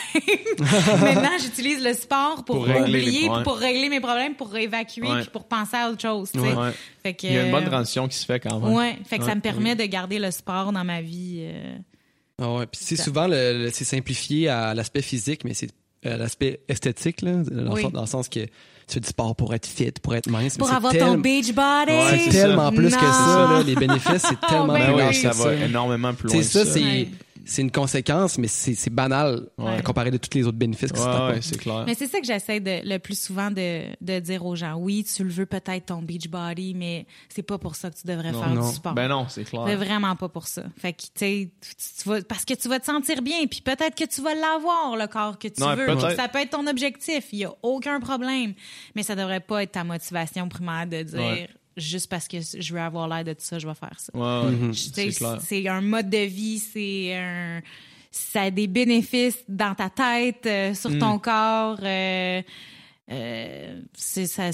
maintenant, 0.58 1.30
j'utilise 1.40 1.82
le 1.82 1.94
sport 1.94 2.44
pour, 2.44 2.60
oublier, 2.68 3.28
pour 3.44 3.56
régler 3.56 3.88
mes 3.88 4.00
problèmes, 4.00 4.34
pour 4.34 4.54
évacuer, 4.56 5.02
Ouais. 5.06 5.20
puis 5.22 5.30
pour 5.30 5.44
penser 5.44 5.76
à 5.76 5.90
autre 5.90 6.00
chose. 6.02 6.30
tu 6.32 6.40
sais. 6.40 6.52
Ouais. 6.54 6.72
Fait 7.02 7.14
que, 7.14 7.26
Il 7.26 7.32
y 7.34 7.38
a 7.38 7.44
une 7.44 7.52
bonne 7.52 7.64
euh, 7.64 7.70
transition 7.70 8.08
qui 8.08 8.16
se 8.16 8.24
fait 8.24 8.40
quand 8.40 8.58
même. 8.58 8.72
Ouais, 8.72 8.98
fait 9.08 9.18
que 9.18 9.24
ça 9.24 9.34
me 9.34 9.40
permet 9.40 9.76
de 9.76 9.84
garder 9.84 10.18
le 10.18 10.30
sport 10.32 10.72
dans 10.72 10.84
ma 10.84 11.00
vie. 11.00 11.35
Euh, 11.42 11.76
Ah 12.40 12.52
ouais, 12.54 12.66
puis 12.66 12.80
c'est 12.82 12.96
Ça. 12.96 13.04
souvent 13.04 13.26
le, 13.26 13.64
le- 13.64 13.70
c'est 13.72 13.84
simplifié 13.84 14.48
à 14.48 14.74
l'aspect 14.74 15.02
physique, 15.02 15.44
mais 15.44 15.54
c'est 15.54 15.70
euh, 16.04 16.16
l'aspect 16.16 16.60
esthétique 16.68 17.22
là, 17.22 17.32
dans, 17.36 17.62
le 17.62 17.70
Oui. 17.72 17.82
sens, 17.82 17.92
dans 17.92 18.00
le 18.02 18.06
sens 18.06 18.28
que 18.28 18.40
tu 18.40 18.48
fais 18.94 19.00
du 19.00 19.08
sport 19.08 19.34
pour 19.34 19.54
être 19.54 19.66
fit, 19.66 19.90
pour 20.02 20.14
être 20.14 20.28
mince. 20.30 20.54
mais 20.54 20.58
pour 20.58 20.68
c'est 20.68 20.74
avoir 20.74 20.92
tellement- 20.92 21.14
ton 21.14 21.18
beach 21.20 21.52
body. 21.52 21.90
Ouais, 21.92 22.06
c'est 22.10 22.18
c'est 22.18 22.30
ça. 22.38 22.46
tellement 22.48 22.70
plus 22.70 22.94
que 22.94 23.00
ça. 23.00 23.48
Là, 23.52 23.62
les 23.66 23.74
bénéfices, 23.74 24.22
c'est 24.28 24.40
tellement 24.48 24.66
ben 24.68 24.74
Ben 24.74 24.84
plus 24.86 24.92
oui, 24.94 24.98
large 25.00 25.20
ça 25.22 25.28
va 25.30 25.34
ça. 25.44 25.54
énormément 25.54 26.14
plus 26.14 26.28
C'est 26.28 26.34
loin. 26.36 26.44
ça, 26.44 26.62
que 26.62 26.68
c'est 26.68 26.80
Ouais. 26.84 27.08
C'est 27.46 27.62
une 27.62 27.70
conséquence, 27.70 28.36
mais 28.38 28.48
c'est 28.48 28.74
c'est 28.74 28.90
banal 28.90 29.48
Ouais. 29.56 29.82
comparé 29.82 30.10
de 30.10 30.18
tous 30.18 30.36
les 30.36 30.44
autres 30.46 30.58
bénéfices 30.58 30.92
que 30.92 30.98
Ouais, 30.98 31.04
ça 31.04 31.10
ouais, 31.12 31.18
t'apporte. 31.28 31.42
c'est 31.42 31.56
clair. 31.58 31.84
Mais 31.86 31.94
c'est 31.94 32.06
ça 32.08 32.20
que 32.20 32.26
j'essaie 32.26 32.60
le 32.62 32.98
plus 32.98 33.18
souvent 33.18 33.50
de, 33.50 33.84
de 34.00 34.18
dire 34.20 34.44
aux 34.44 34.56
gens. 34.56 34.74
Oui, 34.74 35.04
tu 35.04 35.24
le 35.24 35.30
veux 35.30 35.46
peut-être 35.46 35.86
ton 35.86 36.02
beach 36.02 36.28
body, 36.28 36.74
mais 36.74 37.06
c'est 37.28 37.42
pas 37.42 37.56
pour 37.58 37.76
ça 37.76 37.90
que 37.90 37.96
tu 37.96 38.06
devrais 38.06 38.32
Non. 38.32 38.42
faire 38.42 38.54
Non. 38.54 38.68
du 38.68 38.74
sport. 38.74 38.94
Ben 38.94 39.08
non, 39.08 39.26
c'est 39.28 39.44
clair. 39.44 39.62
C'est 39.66 39.76
vraiment 39.76 40.16
pas 40.16 40.28
pour 40.28 40.46
ça. 40.46 40.64
Fait 40.76 40.92
que, 40.92 41.02
tu 41.02 41.50
sais, 42.04 42.22
parce 42.28 42.44
que 42.44 42.54
tu 42.54 42.68
vas 42.68 42.80
te 42.80 42.86
sentir 42.86 43.22
bien, 43.22 43.46
puis 43.46 43.60
peut-être 43.60 43.94
que 43.94 44.04
tu 44.04 44.20
vas 44.22 44.34
l'avoir, 44.34 44.96
le 44.96 45.06
corps 45.06 45.38
que 45.38 45.48
tu 45.48 45.60
Non, 45.60 45.74
veux. 45.74 45.86
peut-être. 45.86 46.16
Ça 46.16 46.28
peut 46.28 46.40
être 46.40 46.50
ton 46.50 46.66
objectif, 46.66 47.26
il 47.32 47.38
y 47.40 47.44
a 47.44 47.52
aucun 47.62 48.00
problème. 48.00 48.54
Mais 48.94 49.02
ça 49.02 49.14
devrait 49.14 49.40
pas 49.40 49.62
être 49.62 49.72
ta 49.72 49.84
motivation 49.84 50.48
primaire 50.48 50.86
de 50.86 51.02
dire, 51.02 51.18
Ouais. 51.20 51.48
Juste 51.76 52.08
parce 52.08 52.26
que 52.28 52.38
je 52.40 52.72
veux 52.72 52.80
avoir 52.80 53.06
l'air 53.08 53.24
de 53.24 53.32
tout 53.32 53.44
ça, 53.44 53.58
je 53.58 53.66
vais 53.66 53.74
faire 53.74 53.98
ça. 53.98 54.12
Ouais, 54.16 54.50
Mhm. 54.50 54.72
C'est 55.40 55.68
un 55.68 55.80
mode 55.80 56.08
de 56.10 56.18
vie, 56.24 56.58
c'est 56.58 57.14
un. 57.16 57.60
Ça 58.10 58.42
a 58.42 58.50
des 58.50 58.66
bénéfices 58.66 59.44
dans 59.46 59.74
ta 59.74 59.90
tête, 59.90 60.46
euh, 60.46 60.72
sur 60.74 60.90
Mm. 60.90 60.98
ton 60.98 61.18
corps. 61.18 61.78
euh, 61.82 62.40
euh, 63.10 63.80
c'est 63.94 64.26
ça, 64.26 64.44
un 64.46 64.50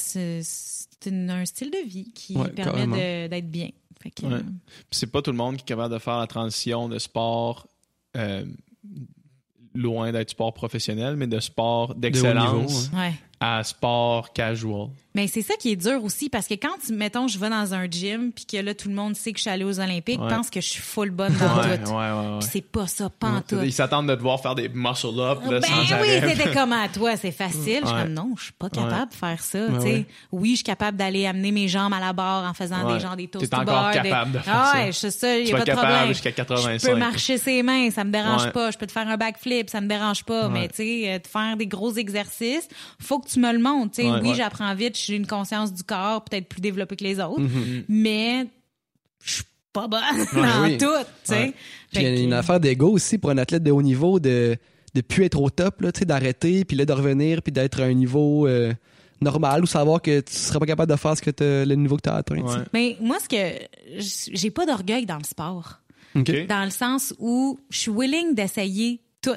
style 1.44 1.70
de 1.70 1.86
vie 1.88 2.10
qui 2.12 2.36
Ouais, 2.36 2.48
permet 2.50 3.28
d'être 3.28 3.50
bien. 3.50 3.70
Ouais. 4.24 4.40
c'est 4.90 5.06
pas 5.12 5.22
tout 5.22 5.30
le 5.30 5.36
monde 5.36 5.56
qui 5.56 5.62
est 5.62 5.66
capable 5.66 5.94
de 5.94 5.98
faire 6.00 6.18
la 6.18 6.26
transition 6.26 6.88
de 6.88 6.98
sport 6.98 7.68
euh, 8.16 8.44
loin 9.74 10.10
d'être 10.12 10.30
sport 10.30 10.52
professionnel, 10.52 11.14
mais 11.16 11.28
de 11.28 11.38
sport 11.38 11.94
d'excellence 11.94 12.90
ouais. 12.94 13.12
À 13.42 13.64
sport 13.64 14.32
casual. 14.32 14.88
Mais 15.14 15.26
c'est 15.26 15.42
ça 15.42 15.52
qui 15.60 15.72
est 15.72 15.76
dur 15.76 16.02
aussi 16.04 16.30
parce 16.30 16.46
que 16.46 16.54
quand, 16.54 16.70
mettons, 16.90 17.28
je 17.28 17.38
vais 17.38 17.50
dans 17.50 17.74
un 17.74 17.84
gym 17.84 18.32
puis 18.32 18.46
que 18.46 18.56
là, 18.56 18.72
tout 18.74 18.88
le 18.88 18.94
monde 18.94 19.14
sait 19.14 19.32
que 19.32 19.36
je 19.38 19.42
suis 19.42 19.50
allée 19.50 19.64
aux 19.64 19.78
Olympiques, 19.78 20.18
Ouais. 20.18 20.28
pense 20.30 20.48
que 20.48 20.62
je 20.62 20.66
suis 20.68 20.80
full 20.80 21.10
bonne 21.10 21.34
dans 21.34 21.60
Ouais, 21.68 21.76
tout. 21.82 21.90
ouais, 21.90 22.38
c'est 22.40 22.62
pas 22.62 22.86
ça, 22.86 23.10
pas 23.10 23.26
en 23.28 23.40
tout. 23.42 23.58
Ils 23.62 23.74
s'attendent 23.74 24.08
de 24.08 24.14
devoir 24.14 24.40
faire 24.40 24.54
des 24.54 24.70
muscle 24.70 25.08
up 25.20 25.40
là, 25.50 25.60
Ben 25.60 25.62
sans 25.64 26.00
oui, 26.00 26.08
c'était 26.34 26.54
comme 26.54 26.72
à 26.72 26.88
toi, 26.88 27.14
c'est 27.18 27.30
facile. 27.30 27.80
Je 27.82 27.86
suis 27.88 27.94
comme 27.96 28.14
non, 28.14 28.32
je 28.38 28.44
suis 28.44 28.52
pas 28.54 28.70
capable 28.70 29.10
de 29.10 29.16
faire 29.16 29.42
ça. 29.42 29.58
Ouais, 29.66 29.74
tu 29.74 29.80
sais. 29.82 29.86
ouais. 29.92 30.06
Oui, 30.32 30.50
je 30.52 30.54
suis 30.56 30.64
capable 30.64 30.96
d'aller 30.96 31.26
amener 31.26 31.52
mes 31.52 31.68
jambes 31.68 31.92
à 31.92 32.00
la 32.00 32.14
barre 32.14 32.48
en 32.50 32.54
faisant 32.54 32.94
des 32.94 32.98
gens 33.00 33.14
des 33.14 33.28
toast 33.28 33.50
T'es 33.50 33.54
encore 33.54 33.66
bar, 33.66 33.90
des- 33.92 34.08
capable 34.08 34.32
de 34.32 34.38
faire 34.38 34.54
ah 34.56 34.70
ça. 34.72 34.78
ouais, 34.78 34.86
je 34.86 34.92
sais 34.92 35.10
ça, 35.10 35.36
y 35.38 35.52
a 35.52 35.58
pas 35.58 35.64
de 35.64 35.72
problème. 35.72 36.08
jusqu'à 36.08 36.30
Je 36.30 36.34
85. 36.36 36.90
peux 36.90 36.96
marcher 36.98 37.36
ses 37.36 37.62
mains, 37.62 37.90
ça 37.90 38.04
me 38.04 38.12
dérange 38.12 38.50
pas. 38.52 38.70
Je 38.70 38.78
peux 38.78 38.86
te 38.86 38.92
faire 38.92 39.06
un 39.08 39.18
backflip, 39.18 39.68
ça 39.68 39.82
me 39.82 39.88
dérange 39.88 40.24
pas. 40.24 40.48
Mais 40.48 40.68
tu 40.68 40.76
sais, 40.76 41.02
euh, 41.12 41.18
te 41.18 41.28
faire 41.28 41.58
des 41.58 41.66
gros 41.66 41.92
exercices, 41.92 42.66
faut 42.98 43.18
que 43.18 43.28
tu 43.28 43.31
me 43.38 43.52
le 43.52 43.58
montres. 43.58 43.96
Tu 43.96 44.02
sais, 44.02 44.10
Ouais. 44.10 44.18
oui, 44.22 44.28
Ouais. 44.30 44.34
j'apprends 44.34 44.74
vite, 44.74 44.98
j'ai 44.98 45.16
une 45.16 45.26
conscience 45.26 45.72
du 45.72 45.82
corps 45.82 46.24
peut-être 46.24 46.48
plus 46.48 46.60
développée 46.60 46.96
que 46.96 47.04
les 47.04 47.20
autres, 47.20 47.40
Mm-hmm. 47.40 47.84
mais 47.88 48.46
je 49.24 49.32
suis 49.34 49.44
pas 49.72 49.88
bonne 49.88 50.00
dans 50.34 50.62
oui. 50.64 50.78
tout. 50.78 50.86
Tu. 51.24 51.32
Puis 51.32 51.44
il 51.94 52.02
y 52.02 52.06
a 52.06 52.10
Fait 52.10 52.14
que- 52.16 52.20
une 52.22 52.32
affaire 52.32 52.60
d'ego 52.60 52.90
aussi 52.90 53.18
pour 53.18 53.30
un 53.30 53.38
athlète 53.38 53.62
de 53.62 53.70
haut 53.70 53.82
niveau 53.82 54.18
de 54.20 54.56
de 54.94 55.00
plus 55.00 55.24
être 55.24 55.40
au 55.40 55.48
top 55.48 55.80
là, 55.80 55.90
tu 55.90 56.00
sais, 56.00 56.04
d'arrêter 56.04 56.66
puis 56.66 56.76
là 56.76 56.84
de 56.84 56.92
revenir 56.92 57.40
puis 57.42 57.50
d'être 57.50 57.80
à 57.80 57.84
un 57.84 57.94
niveau 57.94 58.46
euh, 58.46 58.74
normal 59.22 59.62
ou 59.62 59.66
savoir 59.66 60.02
que 60.02 60.20
tu 60.20 60.34
serais 60.34 60.58
pas 60.58 60.66
capable 60.66 60.92
de 60.92 60.98
faire 60.98 61.16
ce 61.16 61.22
que 61.22 61.30
t'as- 61.30 61.64
le 61.64 61.74
niveau 61.76 61.96
que 61.96 62.02
tu 62.02 62.10
as 62.10 62.16
atteint. 62.16 62.34
tu. 62.36 62.42
Ouais. 62.42 62.56
Mais 62.74 62.96
moi, 63.00 63.16
ce 63.18 63.26
que 63.28 63.66
j'ai 63.98 64.50
pas 64.50 64.66
d'orgueil 64.66 65.06
dans 65.06 65.16
le 65.16 65.24
sport. 65.24 65.78
Dans 66.14 66.64
le 66.64 66.70
sens 66.70 67.14
où 67.18 67.58
je 67.70 67.78
suis 67.78 67.90
willing 67.90 68.34
d'essayer 68.34 69.00
tout 69.22 69.30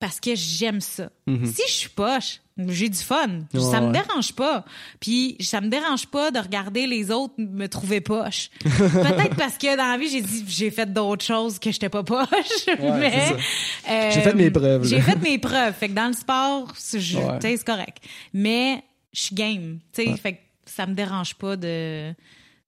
parce 0.00 0.18
que 0.18 0.34
j'aime 0.34 0.80
ça. 0.80 1.10
Si 1.28 1.62
je 1.68 1.72
suis 1.72 1.88
poche, 1.90 2.40
j'ai 2.68 2.88
du 2.88 2.98
fun. 2.98 3.40
Ouais, 3.54 3.60
ça 3.60 3.80
me 3.80 3.92
dérange 3.92 4.32
pas. 4.34 4.64
Puis 5.00 5.36
ça 5.40 5.60
me 5.60 5.68
dérange 5.68 6.06
pas 6.06 6.30
de 6.30 6.38
regarder 6.38 6.86
les 6.86 7.10
autres 7.10 7.34
me 7.38 7.66
trouver 7.66 8.00
poche. 8.00 8.50
Peut-être 8.62 9.36
parce 9.36 9.56
que 9.58 9.76
dans 9.76 9.86
la 9.90 9.96
vie, 9.98 10.08
j'ai 10.08 10.20
dit 10.22 10.44
j'ai 10.46 10.70
fait 10.70 10.92
d'autres 10.92 11.24
choses 11.24 11.58
que 11.58 11.70
j'étais 11.72 11.88
pas 11.88 12.02
poche. 12.02 12.26
mais 12.78 13.32
euh, 13.88 14.10
J'ai 14.12 14.20
fait 14.20 14.34
mes 14.34 14.50
preuves. 14.50 14.84
J'ai 14.86 15.00
fait 15.00 15.16
mes 15.16 15.38
preuves. 15.38 15.74
Fait 15.74 15.88
que 15.88 15.94
dans 15.94 16.08
le 16.08 16.12
sport, 16.14 16.72
c'est 16.76 16.98
Ouais. 17.14 17.58
correct. 17.64 17.98
Mais 18.34 18.82
je 19.12 19.20
suis 19.22 19.34
game. 19.34 19.78
Fait 19.92 20.32
que 20.34 20.38
ça 20.66 20.86
me 20.86 20.94
dérange 20.94 21.34
pas 21.34 21.56
de 21.56 22.12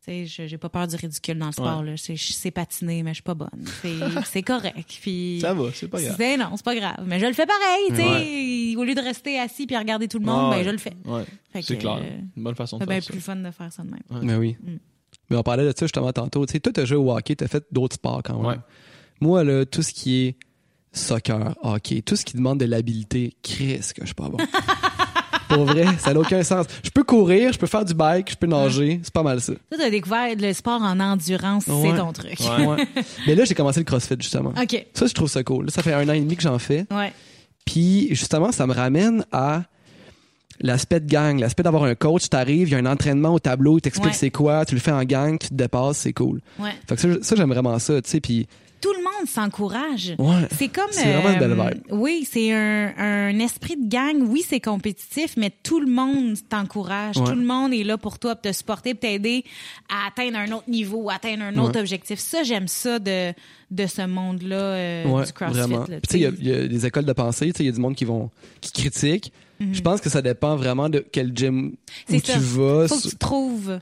sais, 0.04 0.26
je- 0.26 0.46
j'ai 0.46 0.58
pas 0.58 0.68
peur 0.68 0.86
du 0.86 0.96
ridicule 0.96 1.38
dans 1.38 1.46
le 1.46 1.52
sport. 1.52 1.82
Là. 1.82 1.96
C'est- 1.96 2.16
Je 2.16 2.32
sais 2.32 2.50
patiner, 2.50 3.02
mais 3.02 3.10
je 3.10 3.14
suis 3.16 3.22
pas 3.22 3.34
bonne. 3.34 3.64
C'est- 3.82 3.88
C'est 4.26 4.42
correct. 4.42 4.98
Puis, 5.00 5.38
Ça 5.40 5.54
va, 5.54 5.64
c'est 5.74 5.88
pas 5.88 6.00
grave. 6.02 6.14
c'est- 6.16 6.36
non, 6.36 6.50
c'est 6.56 6.64
pas 6.64 6.74
grave. 6.74 7.04
Mais 7.06 7.18
je 7.20 7.26
le 7.26 7.32
fais 7.32 7.46
pareil. 7.46 7.88
tu 7.90 7.96
sais. 7.96 8.76
Au 8.76 8.84
lieu 8.84 8.94
de 8.94 9.00
rester 9.00 9.38
assis 9.38 9.66
puis 9.66 9.76
regarder 9.76 10.08
tout 10.08 10.18
le 10.18 10.26
monde, 10.26 10.50
ben, 10.52 10.64
je 10.64 10.70
le 10.70 10.78
fais. 10.78 10.94
Ouais. 11.04 11.24
C'est 11.62 11.76
clair. 11.78 12.00
euh, 12.02 12.18
Une 12.36 12.42
bonne 12.42 12.54
façon 12.54 12.76
de 12.78 12.82
C'est 12.82 12.86
faire 12.86 12.98
bien 12.98 13.00
ça. 13.06 13.12
plus 13.12 13.20
fun 13.20 13.36
de 13.36 13.50
faire 13.50 13.72
ça 13.72 13.82
de 13.82 13.90
même. 13.90 14.02
Mais 14.22 14.34
oui. 14.36 14.56
Mais 15.30 15.36
on 15.36 15.42
parlait 15.42 15.64
de 15.64 15.70
ça 15.76 15.86
justement 15.86 16.12
tantôt. 16.12 16.44
Tu 16.46 16.52
sais, 16.52 16.60
toi, 16.60 16.72
t'as 16.72 16.84
joué 16.84 16.96
au 16.98 17.10
hockey, 17.10 17.34
t'as 17.36 17.48
fait 17.48 17.64
d'autres 17.72 17.94
sports 17.94 18.22
quand 18.22 18.36
même. 18.36 18.46
Ouais. 18.46 18.56
Moi, 19.20 19.42
là, 19.44 19.64
tout 19.64 19.82
ce 19.82 19.92
qui 19.92 20.16
est 20.26 20.36
soccer, 20.92 21.56
hockey, 21.62 22.02
tout 22.02 22.14
ce 22.16 22.24
qui 22.24 22.36
demande 22.36 22.60
de 22.60 22.66
l'habileté, 22.66 23.34
Chris, 23.42 23.78
que 23.94 24.02
je 24.02 24.06
suis 24.06 24.14
pas 24.14 24.28
bon. 24.28 24.36
Pour 25.48 25.64
vrai, 25.64 25.84
ça 25.98 26.12
n'a 26.14 26.20
aucun 26.20 26.42
sens. 26.42 26.66
Je 26.82 26.90
peux 26.90 27.04
courir, 27.04 27.52
je 27.52 27.58
peux 27.58 27.66
faire 27.66 27.84
du 27.84 27.94
bike, 27.94 28.30
je 28.30 28.36
peux 28.36 28.46
nager, 28.46 29.00
c'est 29.02 29.12
pas 29.12 29.22
mal 29.22 29.40
ça. 29.40 29.52
Toi, 29.54 29.78
t'as 29.78 29.90
découvert 29.90 30.28
le 30.36 30.52
sport 30.52 30.80
en 30.82 30.98
endurance, 31.00 31.66
Ouais. 31.66 31.90
c'est 31.90 31.96
ton 31.98 32.12
truc. 32.12 32.38
Ouais. 32.40 32.66
Ouais. 32.66 32.86
Mais 33.26 33.34
là, 33.34 33.44
j'ai 33.44 33.54
commencé 33.54 33.80
le 33.80 33.84
CrossFit 33.84 34.16
justement. 34.18 34.52
OK. 34.60 34.86
Ça, 34.94 35.06
je 35.06 35.12
trouve 35.14 35.28
ça 35.28 35.42
cool. 35.42 35.66
Là, 35.66 35.70
ça 35.70 35.82
fait 35.82 35.92
un 35.92 36.08
an 36.08 36.12
et 36.12 36.20
demi 36.20 36.36
que 36.36 36.42
j'en 36.42 36.58
fais. 36.58 36.86
Ouais. 36.90 37.12
Puis 37.64 38.08
justement, 38.10 38.52
ça 38.52 38.66
me 38.66 38.74
ramène 38.74 39.24
à 39.32 39.62
l'aspect 40.60 41.00
de 41.00 41.08
gang, 41.10 41.38
l'aspect 41.40 41.62
d'avoir 41.64 41.84
un 41.84 41.94
coach, 41.94 42.28
t'arrives, 42.28 42.68
il 42.68 42.72
y 42.72 42.74
a 42.74 42.78
un 42.78 42.86
entraînement 42.86 43.30
au 43.34 43.38
tableau, 43.40 43.78
il 43.78 43.80
t'explique 43.80 44.12
Ouais. 44.12 44.16
c'est 44.18 44.30
quoi, 44.30 44.64
tu 44.64 44.74
le 44.74 44.80
fais 44.80 44.92
en 44.92 45.02
gang, 45.04 45.38
tu 45.38 45.48
te 45.48 45.54
dépasses, 45.54 45.98
c'est 45.98 46.12
cool. 46.12 46.40
Ouais. 46.60 46.70
Fait 46.88 46.94
que 46.94 47.00
ça, 47.00 47.08
ça, 47.22 47.36
j'aime 47.36 47.48
vraiment 47.52 47.78
ça, 47.80 48.00
tu 48.00 48.08
sais, 48.10 48.20
puis 48.20 48.46
Tout 48.84 48.92
le 48.92 49.02
monde 49.02 49.26
s'encourage. 49.28 50.14
ouais. 50.18 50.48
C'est 50.58 50.68
comme. 50.68 50.84
C'est 50.90 51.10
vraiment 51.10 51.30
une 51.40 51.60
euh. 51.60 51.74
Oui, 51.90 52.28
c'est 52.30 52.52
un, 52.52 52.92
un 52.98 53.38
esprit 53.38 53.76
de 53.76 53.88
gang. 53.88 54.16
Oui, 54.28 54.44
c'est 54.46 54.60
compétitif, 54.60 55.38
mais 55.38 55.50
tout 55.62 55.80
le 55.80 55.90
monde 55.90 56.34
t'encourage. 56.50 57.16
Ouais. 57.16 57.24
Tout 57.24 57.34
le 57.34 57.46
monde 57.46 57.72
est 57.72 57.82
là 57.82 57.96
pour 57.96 58.18
toi, 58.18 58.34
pour 58.36 58.42
te 58.42 58.52
supporter, 58.54 58.92
pour 58.92 59.00
t'aider 59.00 59.42
à 59.88 60.08
atteindre 60.08 60.36
un 60.36 60.52
autre 60.52 60.68
niveau, 60.68 61.08
à 61.08 61.14
atteindre 61.14 61.44
un 61.44 61.56
autre 61.56 61.74
Ouais. 61.76 61.80
objectif. 61.80 62.18
Ça, 62.18 62.42
j'aime 62.42 62.68
ça 62.68 62.98
de, 62.98 63.32
de 63.70 63.86
ce 63.86 64.06
monde-là 64.06 64.56
euh, 64.56 65.24
du 65.24 65.32
CrossFit. 65.32 65.74
il 66.12 66.20
y 66.20 66.26
a- 66.26 66.28
y, 66.64 66.68
des 66.68 66.86
écoles 66.86 67.06
de 67.06 67.12
pensée, 67.14 67.46
tu 67.46 67.52
sais, 67.58 67.62
il 67.62 67.66
y 67.66 67.70
a 67.70 67.72
du 67.72 67.80
monde 67.80 67.94
qui 67.94 68.04
vont 68.04 68.30
qui 68.60 68.70
critiquent. 68.72 69.32
Mhm. 69.60 69.72
Je 69.74 69.80
pense 69.80 70.00
que 70.02 70.10
ça 70.10 70.20
dépend 70.20 70.56
vraiment 70.56 70.88
de 70.90 70.98
quel 71.10 71.32
gym 71.34 71.68
où 71.68 71.72
C'est 72.08 72.20
tu 72.20 72.32
ça. 72.32 72.38
vas. 72.38 72.88
Faut 72.88 72.96
que 72.98 73.08
tu 73.08 73.16
trouves. 73.16 73.78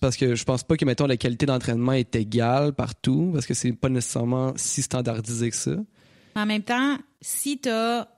Parce 0.00 0.16
que 0.16 0.34
je 0.34 0.44
pense 0.44 0.62
pas 0.62 0.76
que 0.76 0.84
mettons 0.84 1.06
la 1.06 1.16
qualité 1.16 1.46
d'entraînement 1.46 1.92
est 1.92 2.14
égale 2.14 2.72
partout 2.74 3.30
parce 3.32 3.46
que 3.46 3.54
c'est 3.54 3.72
pas 3.72 3.88
nécessairement 3.88 4.52
si 4.56 4.82
standardisé 4.82 5.50
que 5.50 5.56
ça. 5.56 5.76
En 6.36 6.44
même 6.46 6.62
temps, 6.62 6.98
si 7.20 7.58
tu 7.58 7.68
as 7.70 8.08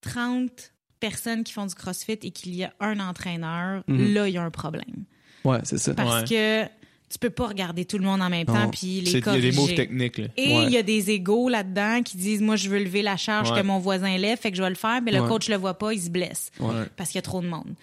30 0.00 0.72
personnes 1.00 1.44
qui 1.44 1.52
font 1.52 1.66
du 1.66 1.74
CrossFit 1.74 2.18
et 2.22 2.30
qu'il 2.30 2.54
y 2.54 2.64
a 2.64 2.72
un 2.80 3.00
entraîneur, 3.00 3.82
Mhm. 3.88 4.14
là, 4.14 4.28
il 4.28 4.34
y 4.34 4.38
a 4.38 4.42
un 4.42 4.50
problème. 4.50 5.04
Ouais, 5.44 5.58
c'est 5.64 5.78
ça. 5.78 5.94
Parce 5.94 6.28
que 6.28 6.64
tu 6.64 7.18
peux 7.20 7.30
pas 7.30 7.48
regarder 7.48 7.84
tout 7.84 7.98
le 7.98 8.04
monde 8.04 8.22
en 8.22 8.30
même 8.30 8.46
temps 8.46 8.54
Non. 8.64 8.70
puis 8.70 9.00
les 9.00 9.10
C'est- 9.10 9.18
Il 9.18 9.26
y 9.26 9.28
a 9.28 9.40
des 9.40 9.52
moves 9.52 9.74
techniques. 9.74 10.18
Là. 10.18 10.28
Et 10.36 10.56
Ouais. 10.56 10.64
il 10.66 10.70
y 10.72 10.76
a 10.76 10.82
des 10.82 11.10
égaux 11.10 11.48
là-dedans 11.48 12.02
qui 12.04 12.16
disent 12.16 12.40
moi 12.40 12.56
je 12.56 12.68
veux 12.70 12.78
lever 12.78 13.02
la 13.02 13.16
charge 13.16 13.50
Ouais. 13.50 13.60
que 13.60 13.66
mon 13.66 13.78
voisin 13.80 14.16
lève, 14.16 14.38
fait 14.38 14.50
que 14.52 14.56
je 14.56 14.62
vais 14.62 14.68
le 14.70 14.76
faire, 14.76 15.02
mais 15.02 15.10
le 15.10 15.20
Ouais. 15.20 15.28
coach 15.28 15.48
le 15.48 15.56
voit 15.56 15.74
pas, 15.78 15.92
il 15.92 16.00
se 16.00 16.10
blesse 16.10 16.50
Ouais. 16.60 16.72
parce 16.96 17.10
qu'il 17.10 17.18
y 17.18 17.18
a 17.18 17.22
trop 17.22 17.42
de 17.42 17.48
monde. 17.48 17.74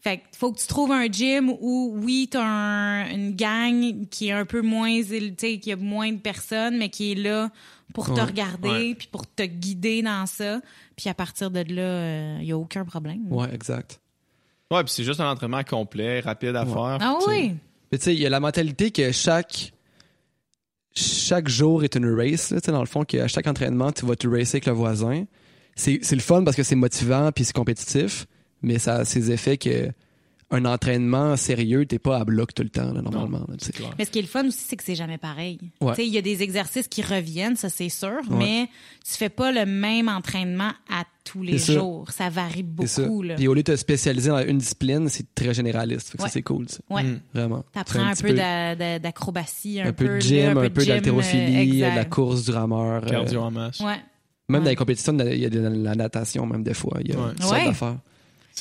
Fait 0.00 0.18
que 0.18 0.22
faut 0.36 0.52
que 0.52 0.60
tu 0.60 0.66
trouves 0.66 0.92
un 0.92 1.06
gym 1.06 1.50
où 1.60 1.92
oui, 1.96 2.28
tu 2.30 2.38
as 2.38 3.08
une 3.12 3.34
gang 3.34 4.06
qui 4.10 4.28
est 4.28 4.32
un 4.32 4.44
peu 4.44 4.62
moins 4.62 5.02
tu 5.02 5.34
sais 5.36 5.58
qui 5.58 5.72
a 5.72 5.76
moins 5.76 6.12
de 6.12 6.18
personnes 6.18 6.78
mais 6.78 6.88
qui 6.88 7.12
est 7.12 7.16
là 7.16 7.50
pour 7.94 8.14
te 8.14 8.20
regarder 8.20 8.94
puis 8.94 9.08
pour 9.10 9.26
te 9.26 9.42
guider 9.42 10.02
dans 10.02 10.26
ça, 10.26 10.60
puis 10.96 11.08
à 11.08 11.14
partir 11.14 11.50
de 11.50 11.60
là, 11.60 12.38
il 12.40 12.46
y 12.46 12.52
a 12.52 12.58
aucun 12.58 12.84
problème. 12.84 13.26
Ouais, 13.30 13.52
exact. 13.52 14.00
Ouais, 14.70 14.84
puis 14.84 14.92
c'est 14.92 15.04
juste 15.04 15.20
un 15.20 15.30
entraînement 15.30 15.64
complet, 15.64 16.20
rapide 16.20 16.54
à 16.54 16.66
faire. 16.66 16.98
Ah 17.00 17.18
oui. 17.26 17.54
Mais 17.90 17.98
tu 17.98 18.04
sais, 18.04 18.14
il 18.14 18.20
y 18.20 18.26
a 18.26 18.30
la 18.30 18.40
mentalité 18.40 18.90
que 18.90 19.12
chaque 19.12 19.72
chaque 20.94 21.48
jour 21.48 21.84
est 21.84 21.94
une 21.94 22.12
race, 22.12 22.50
là, 22.50 22.60
tu 22.60 22.66
sais, 22.66 22.72
dans 22.72 22.80
le 22.80 22.86
fond, 22.86 23.04
qu'à 23.04 23.28
chaque 23.28 23.46
entraînement, 23.46 23.92
tu 23.92 24.04
vas 24.04 24.16
te 24.16 24.26
racer 24.26 24.56
avec 24.56 24.66
le 24.66 24.72
voisin. 24.72 25.24
C'est 25.74 26.00
c'est 26.02 26.16
le 26.16 26.20
fun 26.20 26.44
parce 26.44 26.56
que 26.56 26.62
c'est 26.62 26.74
motivant 26.74 27.30
puis 27.32 27.44
c'est 27.44 27.54
compétitif, 27.54 28.26
mais 28.62 28.78
ça 28.78 28.96
a 28.96 29.04
ses 29.04 29.30
effets 29.30 29.56
que 29.58 29.90
un 30.50 30.64
entraînement 30.64 31.36
sérieux, 31.36 31.84
t'es 31.84 31.98
pas 31.98 32.16
à 32.16 32.24
bloc 32.24 32.54
tout 32.54 32.62
le 32.62 32.70
temps, 32.70 32.90
là, 32.94 33.02
normalement. 33.02 33.44
là, 33.46 33.54
clair. 33.74 33.90
Mais 33.98 34.06
ce 34.06 34.10
qui 34.10 34.18
est 34.18 34.22
le 34.22 34.28
fun 34.28 34.46
aussi, 34.46 34.64
c'est 34.66 34.76
que 34.76 34.82
c'est 34.82 34.94
jamais 34.94 35.18
pareil. 35.18 35.58
Ouais. 35.82 35.90
Tu 35.90 35.96
sais, 35.96 36.06
il 36.06 36.14
y 36.14 36.16
a 36.16 36.22
des 36.22 36.42
exercices 36.42 36.88
qui 36.88 37.02
reviennent, 37.02 37.54
ça 37.54 37.68
c'est 37.68 37.90
sûr, 37.90 38.20
Ouais. 38.30 38.38
mais 38.38 38.68
tu 39.04 39.12
fais 39.18 39.28
pas 39.28 39.52
le 39.52 39.66
même 39.66 40.08
entraînement 40.08 40.70
à 40.88 41.04
tous 41.22 41.42
les 41.42 41.58
ça. 41.58 41.74
jours. 41.74 42.10
Ça 42.12 42.30
varie 42.30 42.62
beaucoup. 42.62 43.20
Là. 43.22 43.34
Puis 43.34 43.46
au 43.46 43.52
lieu 43.52 43.62
de 43.62 43.72
te 43.72 43.76
spécialiser 43.76 44.30
dans 44.30 44.38
une 44.42 44.56
discipline, 44.56 45.10
c'est 45.10 45.26
très 45.34 45.52
généraliste. 45.52 46.12
Fait 46.12 46.16
que 46.16 46.22
Ouais. 46.22 46.28
ça, 46.30 46.32
c'est 46.32 46.42
cool, 46.42 46.66
ça. 46.66 46.78
Ouais. 46.88 47.02
Mm. 47.02 47.20
Vraiment. 47.34 47.64
T'apprends 47.74 48.06
un, 48.06 48.12
petit 48.14 48.22
peu 48.22 48.32
d'a- 48.32 48.74
d'a- 48.74 48.98
d'acrobatie, 48.98 49.82
un, 49.82 49.88
un 49.88 49.92
peu 49.92 50.08
de 50.08 50.18
gym, 50.18 50.56
un 50.56 50.70
peu 50.70 50.82
d'haltérophilie, 50.86 51.42
euh, 51.42 51.74
de 51.74 51.80
la 51.82 51.88
exact. 51.96 52.08
course, 52.10 52.44
du 52.46 52.52
rameur. 52.52 53.04
euh, 53.04 53.06
Cardio 53.06 53.40
en 53.42 53.50
masse. 53.50 53.80
Ouais. 53.80 53.86
Même 54.48 54.60
Ouais. 54.60 54.64
dans 54.64 54.70
les 54.70 54.76
compétitions, 54.76 55.14
il 55.18 55.38
y 55.40 55.44
a 55.44 55.50
de 55.50 55.60
la 55.60 55.94
natation, 55.94 56.46
même 56.46 56.62
des 56.62 56.72
fois. 56.72 56.96
Il 57.04 57.10
y 57.10 57.12
a 57.14 57.18
Ouais. 57.20 57.32
toutes 57.32 57.42
sortes 57.42 57.52
Ouais. 57.52 57.64
d'affaires. 57.66 57.98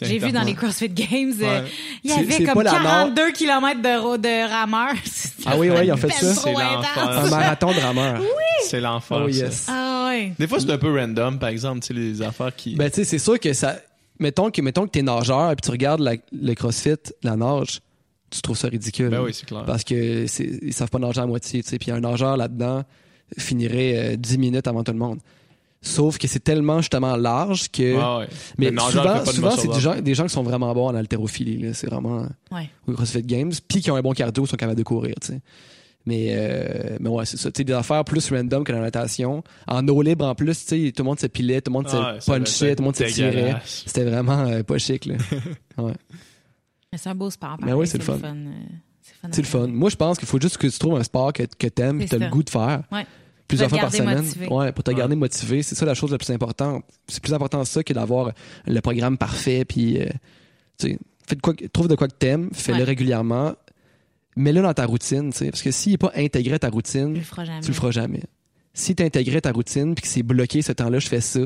J'ai 0.01 0.17
vu 0.19 0.31
dans 0.31 0.43
les 0.43 0.53
CrossFit 0.53 0.89
Games, 0.89 1.33
euh, 1.41 1.65
il 2.03 2.11
y 2.11 2.13
avait 2.13 2.43
comme 2.45 2.55
pas 2.55 2.63
la 2.63 2.71
mort. 2.73 2.81
42 3.13 3.31
km 3.31 3.81
de, 3.81 4.17
de 4.17 4.49
rameurs. 4.49 4.93
Ah 5.49 5.55
oui, 5.57 5.69
oui, 5.69 5.85
ils 5.85 5.91
ont 5.93 5.97
fait 5.97 6.09
ça. 6.11 6.33
C'est 6.33 6.51
l'enfer. 6.51 6.97
Un 6.97 7.29
marathon 7.29 7.71
de 7.71 7.79
rameur. 7.79 8.21
C'est 8.65 8.81
l'enfer. 8.81 9.21
Oh 9.25 9.29
yes. 9.29 9.67
Ah 9.69 10.07
ouais. 10.09 10.33
Des 10.37 10.45
fois, 10.47 10.59
c'est 10.59 10.69
un 10.71 10.77
peu 10.77 10.93
random, 10.93 11.39
par 11.39 11.47
exemple, 11.49 11.79
tu 11.79 11.87
sais, 11.87 11.93
les 11.93 12.21
affaires 12.21 12.53
qui. 12.53 12.75
Ben, 12.75 12.89
tu 12.89 12.95
sais, 12.97 13.03
c'est 13.05 13.19
sûr 13.19 13.39
que 13.39 13.53
ça. 13.53 13.77
Mettons 14.19 14.51
que, 14.51 14.61
mettons 14.61 14.85
que 14.85 14.91
t'es 14.91 15.03
nageur 15.03 15.51
et 15.51 15.55
puis 15.55 15.61
tu 15.63 15.71
regardes 15.71 16.01
la- 16.01 16.15
le 16.33 16.53
crossfit, 16.53 16.95
la 17.23 17.35
nage, 17.37 17.79
tu 18.29 18.41
trouves 18.41 18.57
ça 18.57 18.67
ridicule. 18.67 19.09
Ben 19.09 19.21
oui, 19.21 19.31
c'est 19.33 19.45
clair. 19.45 19.63
Parce 19.65 19.83
que 19.85 20.25
ils 20.65 20.73
savent 20.73 20.89
pas 20.89 20.99
nager 20.99 21.21
à 21.21 21.25
moitié, 21.27 21.63
tu 21.63 21.69
sais. 21.69 21.77
Puis 21.77 21.91
un 21.91 21.99
nageur 22.01 22.35
là-dedans 22.35 22.83
finirait 23.37 24.13
euh, 24.13 24.15
10 24.17 24.37
minutes 24.37 24.67
avant 24.67 24.83
tout 24.83 24.91
le 24.91 24.97
monde. 24.97 25.19
Sauf 25.87 26.17
que 26.17 26.27
c'est 26.27 26.43
tellement 26.43 26.79
justement 26.81 27.15
large 27.15 27.69
que. 27.71 27.97
Ah 27.99 28.19
ouais. 28.19 28.27
Mais 28.57 28.67
souvent, 28.89 29.25
souvent 29.25 29.51
c'est 29.57 29.67
des 29.67 29.79
gens, 29.79 29.99
des 30.01 30.13
gens 30.13 30.23
qui 30.23 30.33
sont 30.33 30.43
vraiment 30.43 30.73
bons 30.73 30.87
en 30.87 30.95
haltérophilie. 30.95 31.57
là. 31.59 31.73
C'est 31.73 31.87
vraiment 31.87 32.25
Ouais. 32.51 32.69
au 32.87 32.93
CrossFit 32.93 33.23
Games. 33.23 33.51
Puis 33.67 33.81
qui 33.81 33.89
ont 33.91 33.95
un 33.95 34.01
bon 34.01 34.13
cardio, 34.13 34.45
sont 34.45 34.55
capables 34.55 34.77
de 34.77 34.83
courir, 34.83 35.15
tu 35.21 35.27
sais. 35.27 35.41
Mais, 36.05 36.27
euh, 36.31 36.95
mais 37.01 37.09
ouais, 37.09 37.25
c'est 37.25 37.35
ça. 37.35 37.51
Tu 37.51 37.59
sais, 37.59 37.63
des 37.65 37.73
affaires 37.73 38.05
plus 38.05 38.31
random 38.31 38.63
que 38.63 38.71
la 38.71 38.79
natation. 38.79 39.43
En 39.67 39.85
eau 39.89 40.01
libre, 40.01 40.25
en 40.25 40.35
plus, 40.35 40.65
tu 40.65 40.85
sais, 40.85 40.91
tout 40.93 41.03
le 41.03 41.07
monde 41.07 41.19
se 41.19 41.27
pilait, 41.27 41.59
tout 41.59 41.69
le 41.69 41.73
monde 41.73 41.87
Ah 41.91 42.15
se 42.21 42.31
ouais, 42.31 42.39
punchait, 42.39 42.75
tout 42.77 42.81
le 42.81 42.85
monde 42.85 42.95
se 42.95 43.03
tirait. 43.03 43.55
C'était 43.65 44.05
vraiment 44.05 44.45
euh, 44.47 44.63
pas 44.63 44.77
chic, 44.77 45.05
là. 45.05 45.15
ouais. 45.77 45.93
Mais 46.93 46.97
c'est 46.97 47.09
un 47.09 47.15
beau 47.15 47.29
sport. 47.29 47.57
Pareil, 47.59 47.73
oui, 47.73 47.87
c'est 47.87 47.97
le 47.97 48.05
fun. 48.05 48.13
euh, 48.23 48.51
fun. 49.21 49.27
C'est 49.31 49.41
le 49.41 49.47
fun. 49.47 49.67
Moi, 49.67 49.89
je 49.89 49.97
pense 49.97 50.17
qu'il 50.17 50.27
faut 50.29 50.39
juste 50.39 50.57
que 50.57 50.67
tu 50.67 50.79
trouves 50.79 50.95
un 50.97 51.03
sport 51.03 51.33
que, 51.33 51.43
que 51.43 51.67
t'aimes, 51.67 51.99
que 52.05 52.09
t'as 52.09 52.17
le 52.17 52.29
goût 52.29 52.43
de 52.43 52.49
faire. 52.49 52.83
Ouais. 52.91 53.05
Plusieurs 53.47 53.69
Pour 53.69 53.79
fois 53.79 53.89
te 53.89 53.97
par 53.97 54.05
garder 54.05 54.11
semaine. 54.17 54.25
motivé. 54.25 54.47
Ouais, 54.53 54.71
pour 54.73 54.83
te 54.83 54.91
garder 54.91 55.15
motivé. 55.15 55.63
C'est 55.63 55.75
ça 55.75 55.85
la 55.85 55.93
chose 55.93 56.11
la 56.11 56.17
plus 56.17 56.29
importante. 56.31 56.83
C'est 57.07 57.21
plus 57.23 57.33
important 57.33 57.63
ça 57.63 57.83
que 57.83 57.93
d'avoir 57.93 58.31
le 58.65 58.81
programme 58.81 59.17
parfait. 59.17 59.63
Puis, 59.63 60.01
euh, 60.01 60.05
tu 60.77 60.89
sais, 60.89 60.99
fais 61.27 61.35
de 61.35 61.41
quoi, 61.41 61.53
trouve 61.71 61.87
de 61.87 61.95
quoi 61.95 62.07
que 62.07 62.15
t'aimes, 62.15 62.49
fais-le 62.53 62.79
Ouais. 62.79 62.83
régulièrement. 62.83 63.53
Mets-le 64.35 64.61
dans 64.61 64.73
ta 64.73 64.85
routine, 64.85 65.31
tu 65.31 65.37
sais. 65.37 65.49
Parce 65.51 65.61
que 65.63 65.71
s'il 65.71 65.93
n'est 65.93 65.97
pas 65.97 66.11
intégré 66.15 66.55
à 66.55 66.59
ta 66.59 66.67
Tu 66.69 66.73
routine, 66.75 67.13
le 67.13 67.21
feras 67.21 67.45
jamais. 67.45 67.61
tu 67.61 67.67
le 67.69 67.73
feras 67.73 67.91
jamais. 67.91 68.23
Si 68.73 68.93
tu 68.95 69.01
intégré 69.03 69.37
à 69.37 69.41
ta 69.41 69.51
routine 69.51 69.95
puis 69.95 70.03
que 70.03 70.07
c'est 70.07 70.23
bloqué 70.23 70.61
ce 70.61 70.71
temps-là, 70.73 70.99
je 70.99 71.07
fais 71.07 71.21
ça, 71.21 71.39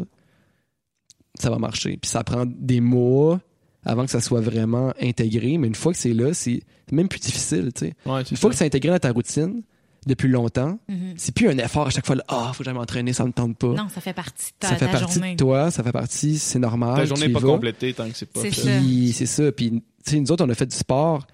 ça 1.39 1.49
va 1.49 1.57
marcher. 1.57 1.97
Puis 2.01 2.09
ça 2.09 2.23
prend 2.23 2.45
des 2.45 2.81
mois 2.81 3.39
avant 3.85 4.03
que 4.05 4.11
ça 4.11 4.21
soit 4.21 4.41
vraiment 4.41 4.93
intégré. 5.01 5.57
Mais 5.57 5.67
une 5.67 5.75
fois 5.75 5.93
que 5.93 5.97
c'est 5.99 6.13
là, 6.13 6.33
c'est 6.33 6.61
même 6.91 7.07
plus 7.07 7.19
difficile, 7.19 7.71
tu 7.73 7.85
sais. 7.87 7.93
Ouais, 8.05 8.23
Une 8.29 8.37
fois 8.37 8.49
que 8.49 8.55
c'est 8.55 8.65
intégré 8.65 8.91
dans 8.91 8.99
ta 8.99 9.11
routine 9.11 9.61
depuis 10.07 10.27
longtemps, 10.29 10.79
Mhm. 10.89 11.13
c'est 11.17 11.33
plus 11.33 11.47
un 11.49 11.57
effort 11.59 11.87
à 11.87 11.89
chaque 11.91 12.05
fois. 12.05 12.15
là, 12.15 12.23
Ah, 12.27 12.51
faut 12.53 12.63
j'aille 12.63 12.73
m'entraîner, 12.73 13.13
ça 13.13 13.25
me 13.25 13.31
tente 13.31 13.57
pas. 13.57 13.67
Non, 13.73 13.87
ça 13.89 14.01
fait 14.01 14.13
partie 14.13 14.47
de 14.51 14.57
ta, 14.59 14.69
ça 14.69 14.75
fait 14.75 14.85
ta 14.87 14.91
partie 14.99 15.13
journée. 15.13 15.31
de 15.33 15.37
toi, 15.37 15.69
ça 15.71 15.83
fait 15.83 15.91
partie, 15.91 16.39
c'est 16.39 16.59
normal. 16.59 16.95
Ta 16.97 17.05
journée 17.05 17.27
n'est 17.27 17.33
pas 17.33 17.39
vas. 17.39 17.47
complétée 17.47 17.93
tant 17.93 18.09
que 18.09 18.17
c'est 18.17 18.25
pas 18.31 18.41
C'est 18.41 18.51
fait. 18.51 18.61
ça. 18.61 18.69
Puis 18.79 19.13
c'est 19.13 19.25
ça. 19.27 19.51
Puis, 19.51 19.69
tu 19.71 20.11
sais, 20.11 20.19
nous 20.19 20.31
autres, 20.31 20.43
on 20.45 20.49
a 20.49 20.55
fait 20.55 20.65
du 20.65 20.75
sport 20.75 21.25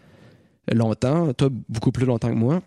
longtemps, 0.72 1.34
toi, 1.34 1.50
beaucoup 1.70 1.92
plus 1.92 2.06
longtemps 2.06 2.30
que 2.30 2.34
moi. 2.36 2.62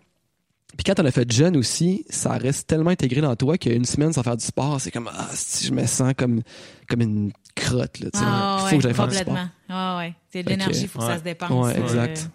Puis 0.77 0.85
quand 0.85 0.99
on 1.01 1.05
a 1.05 1.11
fait 1.11 1.29
jeune 1.31 1.57
aussi, 1.57 2.05
ça 2.09 2.31
reste 2.31 2.65
tellement 2.67 2.89
intégré 2.91 3.19
dans 3.21 3.35
toi 3.35 3.57
qu'une 3.57 3.83
semaine 3.85 4.13
sans 4.13 4.23
faire 4.23 4.37
du 4.37 4.45
sport, 4.45 4.79
c'est 4.79 4.89
comme, 4.89 5.09
ah, 5.13 5.27
si 5.33 5.65
je 5.67 5.71
me 5.73 5.85
sens 5.85 6.13
comme, 6.17 6.41
comme 6.87 7.01
une 7.01 7.31
crotte, 7.55 7.99
là, 7.99 8.09
tu 8.11 8.17
sais. 8.19 8.25
Ah, 8.27 8.55
Il 8.57 8.59
faut 8.61 8.65
ouais, 8.71 8.77
que 8.77 8.83
j'aille 8.83 8.93
faire 8.93 9.07
du 9.07 9.15
sport. 9.15 9.25
complètement. 9.25 9.49
Ah, 9.69 9.97
ouais. 9.99 10.13
C'est 10.31 10.43
de 10.43 10.49
l'énergie, 10.49 10.81
il 10.83 10.87
faut 10.87 10.99
que 10.99 11.05
ça 11.05 11.17
se 11.19 11.23
dépense. 11.23 11.51
Ouais, 11.51 11.77
euh, 11.77 11.83
exact. 11.83 12.29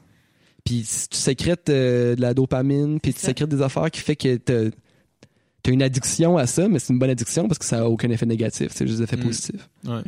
Puis 0.66 0.82
si 0.84 1.08
tu 1.08 1.16
sécrètes 1.16 1.70
euh, 1.70 2.14
de 2.16 2.20
la 2.20 2.34
dopamine, 2.34 3.00
puis 3.00 3.14
tu 3.14 3.20
sécrètes 3.20 3.48
des 3.48 3.62
affaires 3.62 3.90
qui 3.90 4.00
fait 4.00 4.16
que 4.16 4.36
t'as 4.36 4.64
as 5.66 5.70
une 5.70 5.82
addiction 5.82 6.36
à 6.36 6.46
ça, 6.46 6.68
mais 6.68 6.78
c'est 6.78 6.92
une 6.92 6.98
bonne 6.98 7.10
addiction 7.10 7.48
parce 7.48 7.58
que 7.58 7.64
ça 7.64 7.80
a 7.80 7.84
aucun 7.86 8.10
effet 8.10 8.26
négatif, 8.26 8.68
c'est 8.72 8.86
juste 8.86 8.98
des 8.98 9.04
effets 9.04 9.16
Mm. 9.16 9.22
positifs. 9.22 9.68
Ouais. 9.84 10.02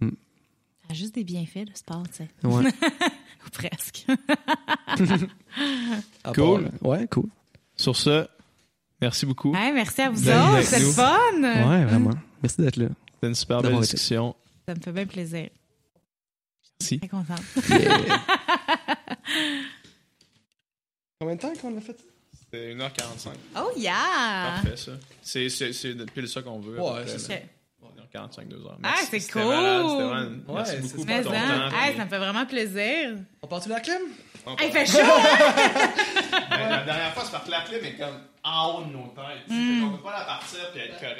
Ça 0.00 0.90
a 0.90 0.94
juste 0.94 1.14
des 1.14 1.24
bienfaits, 1.24 1.66
le 1.68 1.74
sport, 1.74 2.02
tu 2.08 2.24
sais. 2.24 2.28
Ouais. 2.46 2.64
Ou 3.46 3.50
presque. 3.52 4.06
Cool. 6.34 6.34
part, 6.34 6.72
euh, 6.72 6.88
ouais, 6.88 7.06
cool. 7.10 7.26
Sur 7.76 7.96
ce, 7.96 8.26
merci 9.00 9.26
beaucoup. 9.26 9.54
Hey, 9.54 9.72
merci 9.72 10.00
à 10.02 10.10
vous 10.10 10.28
autres, 10.28 10.62
c'est 10.62 10.80
fun. 10.80 11.42
Ouais, 11.42 11.84
vraiment. 11.84 12.10
Merci 12.42 12.60
d'être 12.60 12.76
là. 12.76 12.88
C'était 13.14 13.26
une 13.28 13.34
super 13.34 13.62
belle 13.62 13.72
été. 13.72 13.80
discussion. 13.82 14.34
Ça 14.68 14.74
me 14.74 14.80
fait 14.80 14.92
bien 14.92 15.06
plaisir. 15.06 15.48
Merci. 16.80 16.98
Très 16.98 17.08
contente. 17.08 17.40
Combien 21.24 21.36
de 21.36 21.40
temps 21.40 21.52
qu'on 21.60 21.76
a 21.78 21.80
fait 21.80 21.96
ça? 21.96 22.04
C'était 22.38 22.74
1h45. 22.74 23.28
Oh 23.56 23.70
yeah! 23.76 23.92
Parfait, 24.62 24.76
ça. 24.76 24.92
C'est, 25.22 25.48
c'est, 25.48 25.72
c'est 25.72 25.94
pile 26.12 26.28
ça 26.28 26.42
qu'on 26.42 26.58
veut. 26.60 26.78
Ouais, 26.78 27.02
c'est 27.06 27.28
là. 27.32 27.38
Ok. 27.82 27.90
1h45, 28.14 28.48
2h. 28.48 28.66
Ah, 28.68 28.76
Merci. 28.82 29.06
c'est 29.10 29.20
C'était 29.20 29.32
cool. 29.32 29.44
malade, 29.48 29.86
c'était 29.88 30.02
vraiment- 30.02 30.20
Ouais, 30.28 30.54
Merci 30.54 30.70
c'est 30.72 30.80
beaucoup 30.82 30.98
super. 31.00 31.16
Mais 31.16 31.22
pour 31.22 31.32
ton 31.32 31.38
temps. 31.38 31.68
puis- 31.88 31.96
ça 31.96 32.04
me 32.04 32.10
fait 32.10 32.18
vraiment 32.18 32.46
plaisir. 32.46 33.10
On 33.42 33.46
part-tu 33.46 33.68
la 33.70 33.80
clim? 33.80 34.00
On 34.46 34.56
il 34.62 34.70
fait 34.70 34.86
chaud! 34.86 34.98
hein? 35.02 35.90
Ben, 36.50 36.68
La 36.68 36.84
dernière 36.84 37.14
fois, 37.14 37.24
c'est 37.24 37.44
que 37.44 37.50
la 37.50 37.60
clé 37.62 37.76
est 37.88 37.96
comme 37.96 38.20
en 38.44 38.74
haut 38.74 38.84
de 38.84 38.92
nos 38.92 39.06
têtes. 39.08 39.48
fait 39.48 39.80
qu'on 39.82 39.96
peut 39.96 40.02
pas 40.02 40.18
la 40.18 40.24
partir 40.26 40.70
puis 40.72 40.80
être 40.82 41.00
correct. 41.00 41.16